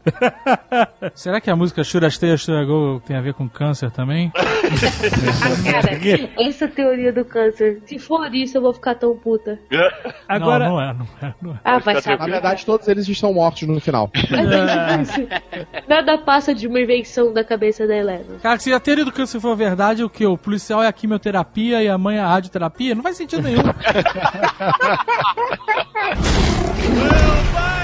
Será 1.15 1.39
que 1.41 1.49
a 1.49 1.55
música 1.55 1.83
Should 1.83 2.05
I 2.07 2.11
Stay 2.11 2.31
or 2.31 2.37
Should 2.37 2.63
I 2.63 2.65
Go 2.65 3.01
tem 3.05 3.15
a 3.15 3.21
ver 3.21 3.33
com 3.33 3.47
câncer 3.49 3.91
também? 3.91 4.31
Cara, 5.71 6.47
essa 6.47 6.67
teoria 6.67 7.11
do 7.11 7.25
câncer. 7.25 7.81
Se 7.85 7.99
for 7.99 8.33
isso, 8.33 8.57
eu 8.57 8.61
vou 8.61 8.73
ficar 8.73 8.95
tão 8.95 9.15
puta. 9.17 9.59
Agora, 10.27 10.65
Não, 10.65 10.73
não 10.75 10.81
é, 10.81 10.93
não 10.93 11.07
é, 11.21 11.33
não 11.41 11.51
é. 11.53 11.59
Ah, 11.63 11.79
vai 11.79 11.95
Na 11.95 12.01
saber. 12.01 12.31
verdade, 12.31 12.65
todos 12.65 12.87
eles 12.87 13.07
estão 13.07 13.33
mortos 13.33 13.67
no 13.67 13.79
final. 13.79 14.09
Nada 15.87 16.17
passa 16.17 16.53
de 16.53 16.67
uma 16.67 16.79
invenção 16.79 17.33
da 17.33 17.43
cabeça 17.43 17.85
da 17.87 17.95
Eleven. 17.95 18.37
Cara, 18.41 18.59
se 18.59 18.73
a 18.73 18.79
teoria 18.79 19.05
do 19.05 19.11
câncer 19.11 19.39
for 19.39 19.52
verdade, 19.55 20.03
o 20.03 20.09
que? 20.09 20.25
O 20.25 20.37
policial 20.37 20.83
é 20.83 20.87
a 20.87 20.93
quimioterapia 20.93 21.83
e 21.83 21.89
a 21.89 21.97
mãe 21.97 22.17
é 22.17 22.21
a 22.21 22.27
radioterapia? 22.27 22.95
Não 22.95 23.03
faz 23.03 23.17
sentido 23.17 23.43
nenhum. 23.43 23.63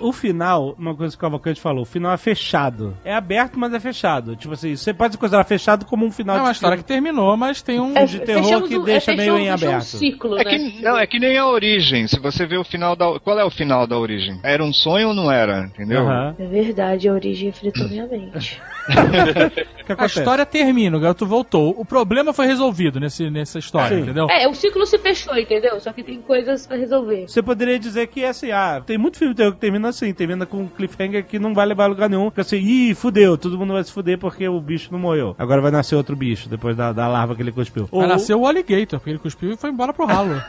O 0.00 0.12
final, 0.12 0.74
uma 0.78 0.94
coisa 0.94 1.12
que 1.12 1.18
o 1.18 1.20
Cavalcante 1.20 1.60
falou, 1.60 1.82
o 1.82 1.86
final 1.86 2.12
é 2.12 2.16
fechado. 2.16 2.96
É 3.04 3.14
aberto, 3.14 3.58
mas 3.58 3.72
é 3.74 3.80
fechado. 3.80 4.36
Tipo 4.36 4.54
assim, 4.54 4.76
você 4.76 4.92
pode 4.94 5.16
considerar 5.18 5.44
fechado 5.44 5.84
como 5.86 6.04
um 6.06 6.10
final 6.12 6.36
É 6.36 6.38
de 6.38 6.44
uma 6.44 6.52
história 6.52 6.76
filme 6.76 6.84
que 6.84 6.88
terminou, 6.88 7.36
mas 7.36 7.62
tem 7.62 7.80
um. 7.80 7.96
É, 7.96 8.04
de 8.04 8.20
terror 8.20 8.42
fechamos 8.44 8.68
que 8.68 8.76
o- 8.78 8.82
deixa 8.84 9.12
é, 9.12 9.16
meio 9.16 9.34
fechou- 9.34 9.38
em 9.46 9.50
fechou 9.52 9.68
aberto. 9.68 9.82
um 9.82 9.98
ciclo, 9.98 10.38
É 10.38 10.44
né? 10.44 10.50
que, 10.50 10.82
não, 10.82 10.98
é 10.98 11.06
que 11.06 11.18
nem 11.18 11.36
a 11.38 11.46
origem. 11.48 12.06
Se 12.06 12.18
você 12.20 12.46
vê 12.46 12.56
o 12.56 12.64
final 12.64 12.94
da. 12.96 13.18
Qual 13.20 13.38
é 13.38 13.44
o 13.44 13.50
final 13.50 13.86
da 13.86 13.98
origem? 13.98 14.38
Era 14.42 14.62
um 14.64 14.72
sonho 14.72 15.08
ou 15.08 15.14
não 15.14 15.30
era? 15.30 15.64
Entendeu? 15.66 16.02
Aham. 16.02 16.34
É 16.38 16.46
verdade, 16.46 17.08
a 17.08 17.12
origem 17.12 17.50
fritou 17.52 17.88
minha 17.88 18.06
mente. 18.06 18.60
A 19.96 20.04
história 20.06 20.44
termina, 20.44 20.96
o 20.96 21.00
garoto 21.00 21.24
voltou. 21.26 21.74
O 21.78 21.84
problema 21.84 22.32
foi 22.34 22.46
resolvido 22.46 23.00
nesse, 23.00 23.30
nessa 23.30 23.58
história, 23.58 23.96
Sim. 23.96 24.02
entendeu? 24.02 24.26
É, 24.30 24.46
o 24.46 24.54
ciclo 24.54 24.84
se 24.86 24.98
fechou, 24.98 25.34
entendeu? 25.36 25.80
Só 25.80 25.92
que 25.94 26.02
tem 26.02 26.20
coisas 26.20 26.66
pra 26.66 26.76
resolver. 26.76 27.26
Você 27.26 27.42
poderia 27.42 27.78
dizer 27.78 28.06
que 28.08 28.22
assim, 28.24 28.50
ah, 28.50 28.82
tem 28.84 28.98
muito 28.98 29.16
filme 29.18 29.32
de 29.32 29.38
terror 29.38 29.52
que 29.54 29.60
termina 29.60 29.87
assim, 29.88 30.12
termina 30.12 30.46
com 30.46 30.58
um 30.58 30.68
cliffhanger 30.68 31.24
que 31.24 31.38
não 31.38 31.54
vai 31.54 31.66
levar 31.66 31.84
a 31.84 31.88
lugar 31.88 32.08
nenhum. 32.08 32.26
Porque 32.26 32.40
assim, 32.40 32.56
ih, 32.56 32.94
fudeu, 32.94 33.36
todo 33.36 33.58
mundo 33.58 33.72
vai 33.72 33.84
se 33.84 33.92
fuder 33.92 34.18
porque 34.18 34.48
o 34.48 34.60
bicho 34.60 34.88
não 34.92 34.98
morreu. 34.98 35.34
Agora 35.38 35.60
vai 35.60 35.70
nascer 35.70 35.96
outro 35.96 36.16
bicho 36.16 36.48
depois 36.48 36.76
da, 36.76 36.92
da 36.92 37.08
larva 37.08 37.34
que 37.34 37.42
ele 37.42 37.52
cuspiu. 37.52 37.88
Vai 37.90 38.06
nascer 38.06 38.34
o 38.34 38.46
alligator, 38.46 38.98
porque 38.98 39.10
ele 39.10 39.18
cuspiu 39.18 39.52
e 39.52 39.56
foi 39.56 39.70
embora 39.70 39.92
pro 39.92 40.06
ralo. 40.06 40.40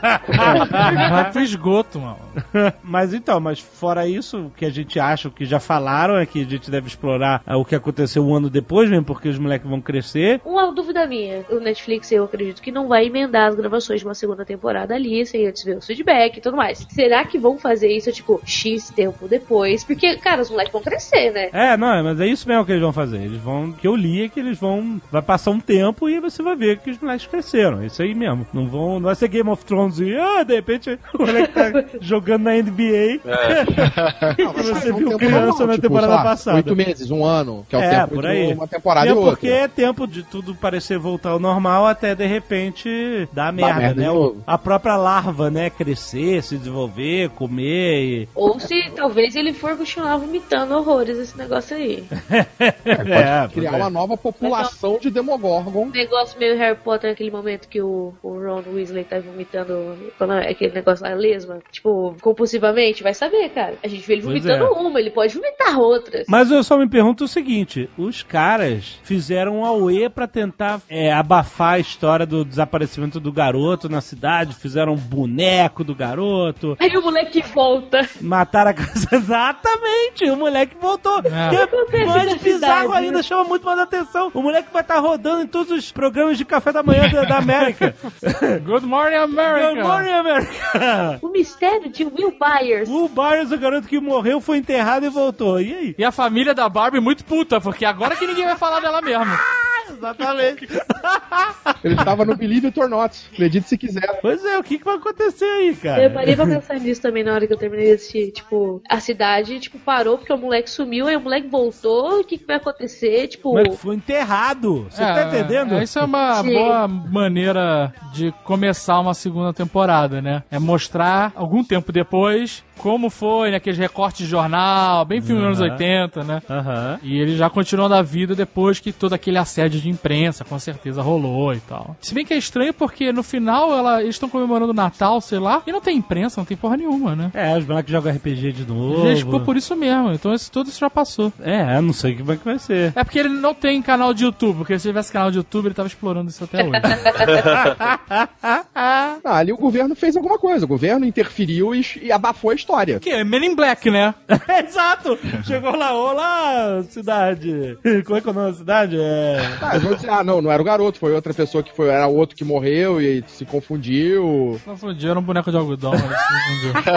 Vai 1.10 1.30
pro 1.30 1.40
esgoto, 1.40 1.98
mano. 1.98 2.18
mas 2.82 3.12
então, 3.12 3.40
mas 3.40 3.58
fora 3.58 4.06
isso, 4.06 4.46
o 4.46 4.50
que 4.50 4.64
a 4.64 4.70
gente 4.70 4.98
acha, 4.98 5.28
o 5.28 5.30
que 5.30 5.44
já 5.44 5.60
falaram 5.60 6.16
é 6.16 6.26
que 6.26 6.40
a 6.40 6.44
gente 6.44 6.70
deve 6.70 6.88
explorar 6.88 7.42
ah, 7.46 7.56
o 7.56 7.64
que 7.64 7.74
aconteceu 7.74 8.24
um 8.24 8.34
ano 8.34 8.50
depois, 8.50 8.88
mesmo 8.88 9.04
porque 9.04 9.28
os 9.28 9.38
moleques 9.38 9.68
vão 9.68 9.80
crescer. 9.80 10.40
Uma 10.44 10.72
dúvida 10.72 11.06
minha, 11.06 11.44
o 11.50 11.60
Netflix 11.60 12.10
eu 12.12 12.24
acredito 12.24 12.62
que 12.62 12.72
não 12.72 12.88
vai 12.88 13.06
emendar 13.06 13.48
as 13.48 13.54
gravações 13.54 14.00
de 14.00 14.06
uma 14.06 14.14
segunda 14.14 14.44
temporada 14.44 14.94
ali, 14.94 15.24
sem 15.26 15.46
antes 15.46 15.64
ver 15.64 15.76
o 15.76 15.80
feedback 15.80 16.36
e 16.36 16.40
tudo 16.40 16.56
mais. 16.56 16.86
Será 16.90 17.24
que 17.24 17.38
vão 17.38 17.58
fazer 17.58 17.88
isso, 17.88 18.12
tipo, 18.12 18.40
X 18.44 18.90
tempo 18.90 19.28
depois? 19.30 19.82
Porque, 19.84 20.16
cara, 20.18 20.42
os 20.42 20.50
moleques 20.50 20.72
vão 20.72 20.82
crescer, 20.82 21.30
né? 21.32 21.48
É, 21.52 21.76
não, 21.76 22.02
mas 22.04 22.20
é 22.20 22.26
isso 22.26 22.46
mesmo 22.48 22.64
que 22.66 22.72
eles 22.72 22.82
vão 22.82 22.92
fazer. 22.92 23.18
Eles 23.18 23.40
vão. 23.40 23.72
que 23.72 23.86
eu 23.86 23.96
li 23.96 24.24
é 24.24 24.28
que 24.28 24.40
eles 24.40 24.58
vão. 24.58 25.00
Vai 25.10 25.22
passar 25.22 25.50
um 25.52 25.60
tempo 25.60 26.08
e 26.08 26.20
você 26.20 26.42
vai 26.42 26.56
ver 26.56 26.78
que 26.78 26.90
os 26.90 26.98
moleques 26.98 27.26
cresceram. 27.26 27.80
É 27.82 27.86
Isso 27.86 28.02
aí 28.02 28.14
mesmo. 28.14 28.46
Não 28.52 28.66
vão. 28.66 28.94
Não 28.94 29.02
vai 29.06 29.14
ser 29.14 29.28
Game 29.28 29.48
of 29.48 29.64
Thrones 29.64 29.98
e, 30.00 30.14
ah, 30.16 30.42
de 30.42 30.54
repente 30.54 30.98
o 31.14 31.18
moleque 31.24 31.52
tá 31.54 31.84
jogando 32.00 32.42
na 32.42 32.52
NBA. 32.54 33.20
Não, 33.24 34.34
Que 34.34 34.44
mas 34.44 34.66
você 34.66 34.88
é 34.90 34.92
um 34.92 34.96
viu 34.96 35.06
tempo 35.08 35.18
criança 35.18 35.40
normal, 35.46 35.66
na 35.66 35.74
tipo, 35.74 35.82
temporada 35.88 36.14
lá, 36.14 36.22
passada. 36.22 36.56
Oito 36.56 36.76
meses, 36.76 37.10
um 37.10 37.24
ano, 37.24 37.64
que 37.68 37.76
é 37.76 37.78
o 37.78 37.82
É, 37.82 37.90
tempo 38.00 38.14
por 38.14 38.22
de 38.22 38.28
aí. 38.28 38.52
uma 38.52 38.66
temporada 38.68 39.06
é 39.06 39.10
e 39.10 39.12
outra. 39.14 39.30
porque 39.32 39.48
é 39.48 39.68
tempo 39.68 40.06
de 40.06 40.22
tudo 40.22 40.54
parecer 40.54 40.98
voltar 40.98 41.30
ao 41.30 41.38
normal 41.38 41.86
até 41.86 42.14
de 42.14 42.26
repente 42.26 43.28
dar 43.32 43.52
merda, 43.52 43.78
merda 43.80 43.94
de 43.94 44.00
né? 44.00 44.10
O- 44.10 44.36
a 44.46 44.58
própria 44.58 44.96
larva, 44.96 45.50
né? 45.50 45.70
Crescer, 45.70 46.42
se 46.42 46.56
desenvolver, 46.56 47.30
comer 47.30 48.02
e. 48.02 48.28
Ou 48.34 48.58
se 48.58 48.90
talvez 48.94 49.19
ele 49.34 49.52
for 49.52 49.76
continuar 49.76 50.16
vomitando 50.16 50.74
horrores 50.74 51.18
esse 51.18 51.36
negócio 51.36 51.76
aí. 51.76 52.04
É, 52.30 53.48
Criar 53.48 53.48
pois 53.52 53.64
é. 53.64 53.70
uma 53.70 53.90
nova 53.90 54.16
população 54.16 54.98
de 54.98 55.10
Demogorgon. 55.10 55.86
Um 55.86 55.90
negócio 55.90 56.38
meio 56.38 56.56
Harry 56.56 56.78
Potter 56.78 57.10
naquele 57.10 57.30
momento 57.30 57.68
que 57.68 57.80
o, 57.80 58.14
o 58.22 58.28
Ron 58.38 58.62
Weasley 58.72 59.04
tá 59.04 59.18
vomitando 59.18 59.96
é 60.42 60.50
aquele 60.50 60.74
negócio 60.74 61.04
lá, 61.04 61.14
lesma, 61.14 61.58
tipo, 61.70 62.16
compulsivamente, 62.20 63.02
vai 63.02 63.14
saber, 63.14 63.48
cara. 63.50 63.74
A 63.82 63.88
gente 63.88 64.06
vê 64.06 64.14
ele 64.14 64.22
vomitando 64.22 64.64
é. 64.64 64.70
uma, 64.70 65.00
ele 65.00 65.10
pode 65.10 65.34
vomitar 65.34 65.78
outras. 65.78 66.26
Mas 66.28 66.50
eu 66.50 66.62
só 66.62 66.76
me 66.76 66.88
pergunto 66.88 67.24
o 67.24 67.28
seguinte: 67.28 67.88
os 67.96 68.22
caras 68.22 68.98
fizeram 69.02 69.60
um 69.60 69.64
AUE 69.64 70.08
pra 70.08 70.26
tentar 70.26 70.80
é, 70.88 71.12
abafar 71.12 71.74
a 71.74 71.78
história 71.78 72.26
do 72.26 72.44
desaparecimento 72.44 73.18
do 73.18 73.32
garoto 73.32 73.88
na 73.88 74.00
cidade, 74.00 74.54
fizeram 74.54 74.94
um 74.94 74.96
boneco 74.96 75.84
do 75.84 75.94
garoto, 75.94 76.76
Aí 76.78 76.96
o 76.96 77.02
moleque 77.02 77.42
volta. 77.42 78.08
mataram 78.20 78.70
a 78.70 78.74
casa. 78.74 79.08
Exatamente! 79.12 80.30
O 80.30 80.36
moleque 80.36 80.76
voltou. 80.80 81.20
É. 81.24 82.00
É 82.00 82.06
mais 82.06 82.34
bizarro 82.36 82.92
ainda, 82.92 83.18
né? 83.18 83.22
chama 83.22 83.44
muito 83.44 83.64
mais 83.64 83.78
atenção. 83.78 84.30
O 84.32 84.42
moleque 84.42 84.68
vai 84.72 84.82
estar 84.82 84.98
rodando 84.98 85.42
em 85.42 85.46
todos 85.46 85.72
os 85.72 85.90
programas 85.92 86.38
de 86.38 86.44
café 86.44 86.72
da 86.72 86.82
manhã 86.82 87.08
da, 87.08 87.24
da 87.24 87.38
América. 87.38 87.94
Good 88.64 88.86
morning, 88.86 89.16
America! 89.16 89.74
Good 89.74 89.82
morning, 89.82 90.10
América! 90.10 91.18
O 91.22 91.28
mistério 91.28 91.90
de 91.90 92.04
Will 92.04 92.34
Byers. 92.38 92.88
O 92.88 93.08
Byers, 93.08 93.50
o 93.50 93.58
garoto 93.58 93.88
que 93.88 93.98
morreu, 94.00 94.40
foi 94.40 94.58
enterrado 94.58 95.04
e 95.04 95.08
voltou. 95.08 95.60
E 95.60 95.74
aí? 95.74 95.94
E 95.98 96.04
a 96.04 96.12
família 96.12 96.54
da 96.54 96.68
Barbie 96.68 97.00
muito 97.00 97.24
puta, 97.24 97.60
porque 97.60 97.84
agora 97.84 98.16
que 98.16 98.26
ninguém 98.26 98.44
vai 98.44 98.56
falar 98.56 98.80
dela 98.80 99.00
mesmo. 99.00 99.24
Exatamente. 99.90 100.68
Ele 101.82 101.94
estava 101.94 102.24
no 102.24 102.36
Believe 102.36 102.66
It 102.66 102.80
or 102.80 102.88
Not. 102.88 103.28
Acredite 103.32 103.68
se 103.68 103.78
quiser. 103.78 104.18
Pois 104.20 104.44
é, 104.44 104.58
o 104.58 104.62
que, 104.62 104.78
que 104.78 104.84
vai 104.84 104.96
acontecer 104.96 105.44
aí, 105.44 105.74
cara? 105.74 106.04
Eu 106.04 106.10
parei 106.10 106.36
pra 106.36 106.46
pensar 106.46 106.78
nisso 106.78 107.00
também 107.00 107.24
na 107.24 107.32
hora 107.32 107.46
que 107.46 107.52
eu 107.52 107.56
terminei 107.56 107.86
de 107.86 107.92
assistir. 107.92 108.32
Tipo, 108.32 108.82
a 108.88 109.00
cidade, 109.00 109.58
tipo, 109.60 109.78
parou 109.78 110.18
porque 110.18 110.32
o 110.32 110.38
moleque 110.38 110.70
sumiu, 110.70 111.06
aí 111.06 111.16
o 111.16 111.20
moleque 111.20 111.48
voltou, 111.48 112.20
o 112.20 112.24
que, 112.24 112.38
que 112.38 112.46
vai 112.46 112.56
acontecer? 112.56 113.28
Tipo, 113.28 113.50
moleque 113.50 113.76
foi 113.76 113.96
enterrado. 113.96 114.86
Você 114.90 115.00
tá 115.00 115.24
entendendo? 115.28 115.74
é, 115.74 115.82
Isso 115.84 115.98
é 115.98 116.04
uma 116.04 116.42
Sim. 116.42 116.52
boa 116.52 116.88
maneira 116.88 117.92
de 118.12 118.32
começar 118.44 119.00
uma 119.00 119.14
segunda 119.14 119.52
temporada, 119.52 120.20
né? 120.20 120.42
É 120.50 120.58
mostrar 120.58 121.32
algum 121.34 121.64
tempo 121.64 121.92
depois 121.92 122.62
como 122.80 123.10
foi, 123.10 123.50
naqueles 123.50 123.78
recortes 123.78 124.24
de 124.24 124.26
jornal, 124.26 125.04
bem 125.04 125.20
filme 125.20 125.42
dos 125.42 125.60
anos 125.60 125.72
80, 125.72 126.24
né? 126.24 126.42
Aham. 126.48 126.98
E 127.02 127.18
ele 127.18 127.36
já 127.36 127.50
continuou 127.50 127.90
na 127.90 128.00
vida 128.00 128.34
depois 128.34 128.80
que 128.80 128.90
todo 128.90 129.12
aquele 129.12 129.36
assédio 129.36 129.78
de 129.78 129.90
imprensa 129.90 130.46
com 130.46 130.58
certeza 130.58 131.02
rolou 131.02 131.52
e 131.52 131.60
tal. 131.60 131.94
Se 132.00 132.14
bem 132.14 132.24
que 132.24 132.32
é 132.32 132.38
estranho 132.38 132.72
porque 132.72 133.12
no 133.12 133.22
final 133.22 133.70
ela, 133.76 134.00
eles 134.02 134.14
estão 134.14 134.30
comemorando 134.30 134.72
o 134.72 134.74
Natal, 134.74 135.20
sei 135.20 135.38
lá, 135.38 135.62
e 135.66 135.72
não 135.72 135.80
tem 135.82 135.98
imprensa, 135.98 136.40
não 136.40 136.46
tem 136.46 136.56
porra 136.56 136.78
nenhuma, 136.78 137.14
né? 137.14 137.30
É, 137.34 137.56
os 137.58 137.66
moleques 137.66 137.92
jogam 137.92 138.14
RPG 138.14 138.52
de 138.52 138.66
novo. 138.66 139.06
Já 139.06 139.14
ficou 139.14 139.40
por 139.40 139.58
isso 139.58 139.76
mesmo, 139.76 140.12
então 140.12 140.32
isso, 140.32 140.50
tudo 140.50 140.70
isso 140.70 140.80
já 140.80 140.88
passou. 140.88 141.30
É, 141.40 141.78
não 141.82 141.92
sei 141.92 142.16
como 142.16 142.32
é 142.32 142.36
que 142.38 142.44
vai 142.46 142.58
ser. 142.58 142.94
É 142.96 143.04
porque 143.04 143.18
ele 143.18 143.28
não 143.28 143.52
tem 143.52 143.82
canal 143.82 144.14
de 144.14 144.24
YouTube, 144.24 144.56
porque 144.56 144.78
se 144.78 144.88
tivesse 144.88 145.12
canal 145.12 145.30
de 145.30 145.36
YouTube 145.36 145.66
ele 145.66 145.74
tava 145.74 145.88
explorando 145.88 146.30
isso 146.30 146.44
até 146.44 146.64
hoje. 146.64 146.70
Ah, 148.74 149.18
ali 149.24 149.52
o 149.52 149.56
governo 149.56 149.94
fez 149.94 150.16
alguma 150.16 150.38
coisa. 150.38 150.64
O 150.64 150.68
governo 150.68 151.04
interferiu 151.04 151.74
e, 151.74 151.84
e 152.02 152.12
abafou 152.12 152.50
a 152.50 152.54
história. 152.54 152.69
Que 153.00 153.10
é 153.10 153.24
Men 153.24 153.44
in 153.44 153.54
Black, 153.54 153.90
né? 153.90 154.14
Exato! 154.64 155.18
Chegou 155.44 155.74
lá, 155.76 155.92
olá, 155.92 156.82
cidade. 156.88 157.78
Como 158.04 158.16
é 158.16 158.20
que 158.20 158.28
é 158.28 158.30
o 158.30 158.34
nome 158.34 158.52
da 158.52 158.58
cidade? 158.58 158.96
É. 158.98 159.38
Ah, 159.60 159.76
dizer, 159.78 160.10
ah, 160.10 160.22
não, 160.22 160.40
não 160.40 160.52
era 160.52 160.62
o 160.62 160.64
garoto, 160.64 160.98
foi 160.98 161.12
outra 161.12 161.34
pessoa 161.34 161.62
que 161.62 161.74
foi, 161.74 161.88
era 161.88 162.06
outro 162.06 162.36
que 162.36 162.44
morreu 162.44 163.00
e 163.00 163.24
se 163.26 163.44
confundiu. 163.44 164.60
Confundiu, 164.64 165.10
era 165.10 165.18
um 165.18 165.22
boneco 165.22 165.50
de 165.50 165.56
algodão, 165.56 165.92
ele 165.94 166.02
se 166.02 166.72
confundiu. 166.72 166.92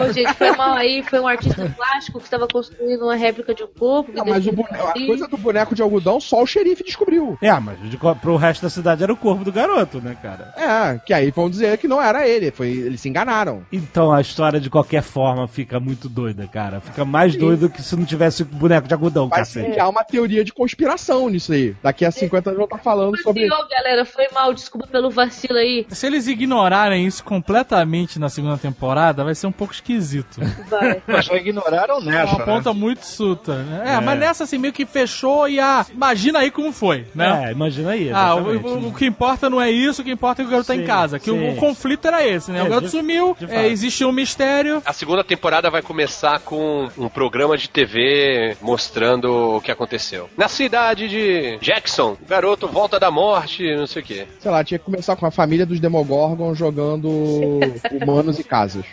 Ô, 0.08 0.12
gente, 0.12 0.34
foi 0.34 0.50
mal 0.52 0.74
aí, 0.74 1.02
foi 1.02 1.20
um 1.20 1.28
artista 1.28 1.72
plástico 1.76 2.18
que 2.18 2.24
estava 2.24 2.48
construindo 2.48 3.02
uma 3.02 3.14
réplica 3.14 3.54
de 3.54 3.62
um 3.62 3.68
corpo. 3.68 4.10
Não, 4.12 4.24
mas 4.24 4.44
boneco, 4.46 4.74
a 4.74 4.92
coisa 4.92 5.28
do 5.28 5.36
boneco 5.36 5.74
de 5.74 5.82
algodão 5.82 6.20
só 6.20 6.42
o 6.42 6.46
xerife 6.46 6.82
descobriu. 6.82 7.38
É, 7.40 7.52
mas 7.60 7.78
de, 7.88 7.96
pro 7.96 8.36
resto 8.36 8.62
da 8.62 8.70
cidade 8.70 9.02
era 9.02 9.12
o 9.12 9.16
corpo 9.16 9.44
do 9.44 9.52
garoto, 9.52 10.00
né, 10.00 10.16
cara? 10.20 10.52
É, 10.56 10.98
que 11.04 11.12
aí 11.12 11.30
vão 11.30 11.48
dizer 11.48 11.78
que 11.78 11.88
não 11.88 12.02
era 12.02 12.26
ele, 12.26 12.50
foi, 12.50 12.68
eles 12.68 13.00
se 13.00 13.08
enganaram. 13.08 13.64
Então 13.72 14.12
a 14.12 14.20
história, 14.20 14.60
de 14.60 14.70
qualquer 14.70 14.95
forma, 15.02 15.46
fica 15.48 15.78
muito 15.80 16.08
doida, 16.08 16.46
cara. 16.46 16.80
Fica 16.80 17.04
mais 17.04 17.36
doido 17.36 17.68
que 17.70 17.82
se 17.82 17.96
não 17.96 18.04
tivesse 18.04 18.44
boneco 18.44 18.86
de 18.88 18.94
algodão, 18.94 19.28
Vai 19.28 19.40
cacete. 19.40 19.70
criar 19.70 19.88
uma 19.88 20.04
teoria 20.04 20.44
de 20.44 20.52
conspiração 20.52 21.28
nisso 21.28 21.52
aí. 21.52 21.74
Daqui 21.82 22.04
a 22.04 22.10
50 22.10 22.50
anos 22.50 22.56
vão 22.58 22.64
estar 22.66 22.78
falando 22.78 23.16
sobre. 23.18 23.46
Ô, 23.46 23.68
galera, 23.68 24.04
foi 24.04 24.26
mal, 24.32 24.52
desculpa 24.54 24.86
pelo 24.86 25.10
vacilo 25.10 25.58
aí. 25.58 25.86
Se 25.90 26.06
eles 26.06 26.26
ignorarem 26.26 27.06
isso 27.06 27.22
completamente 27.24 28.18
na 28.18 28.28
segunda 28.28 28.56
temporada, 28.58 29.24
vai 29.24 29.34
ser 29.34 29.46
um 29.46 29.52
pouco 29.52 29.72
esquisito. 29.72 30.40
Vai. 30.68 31.02
Mas 31.06 31.24
já 31.24 31.34
ignoraram 31.36 31.98
É 32.00 32.04
nessa, 32.04 32.36
uma 32.36 32.44
ponta 32.44 32.72
né? 32.72 32.78
muito 32.80 33.04
suta, 33.06 33.62
né? 33.62 33.94
É, 33.96 34.00
mas 34.00 34.18
nessa 34.18 34.44
assim 34.44 34.58
meio 34.58 34.72
que 34.72 34.84
fechou 34.86 35.48
e 35.48 35.58
ah, 35.60 35.84
imagina 35.92 36.40
aí 36.40 36.50
como 36.50 36.72
foi, 36.72 37.06
né? 37.14 37.46
É, 37.48 37.52
imagina 37.52 37.90
aí. 37.90 38.10
Ah, 38.12 38.34
o, 38.34 38.56
o- 38.56 38.88
o 38.88 38.94
que 38.94 39.06
importa 39.06 39.48
não 39.48 39.60
é 39.60 39.70
isso, 39.70 40.02
o 40.02 40.04
que 40.04 40.10
importa 40.10 40.42
é 40.42 40.44
que 40.44 40.48
o 40.48 40.50
garoto 40.50 40.66
tá 40.68 40.74
Sim, 40.74 40.82
em 40.82 40.86
casa. 40.86 41.18
Que 41.18 41.30
o, 41.30 41.34
sim. 41.34 41.48
o 41.50 41.56
conflito 41.56 42.06
era 42.06 42.26
esse, 42.26 42.50
né? 42.50 42.60
É, 42.60 42.62
o 42.62 42.68
garoto 42.68 42.86
de- 42.86 42.90
sumiu, 42.92 43.36
de 43.38 43.46
é, 43.52 43.68
existe 43.68 44.04
um 44.04 44.12
mistério. 44.12 44.82
A 44.86 44.92
segunda 44.92 45.24
temporada 45.24 45.68
vai 45.68 45.82
começar 45.82 46.38
com 46.38 46.88
um 46.96 47.08
programa 47.08 47.58
de 47.58 47.68
TV 47.68 48.56
mostrando 48.62 49.56
o 49.56 49.60
que 49.60 49.72
aconteceu. 49.72 50.30
Na 50.36 50.46
cidade 50.46 51.08
de 51.08 51.58
Jackson, 51.60 52.16
o 52.22 52.24
garoto 52.24 52.68
volta 52.68 53.00
da 53.00 53.10
morte, 53.10 53.74
não 53.74 53.88
sei 53.88 54.00
o 54.00 54.04
quê. 54.04 54.28
Sei 54.38 54.48
lá, 54.48 54.62
tinha 54.62 54.78
que 54.78 54.84
começar 54.84 55.16
com 55.16 55.26
a 55.26 55.30
família 55.32 55.66
dos 55.66 55.80
Demogorgon 55.80 56.54
jogando 56.54 57.08
humanos 58.00 58.38
e 58.38 58.44
casas. 58.44 58.84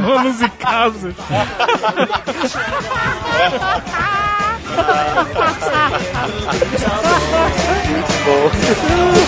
Manos 0.00 0.40
e 0.40 0.48
casos. 0.48 1.14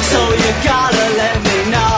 So 0.03 0.21
you 0.33 0.53
gotta 0.65 1.09
let 1.19 1.43
me 1.43 1.71
know. 1.71 1.98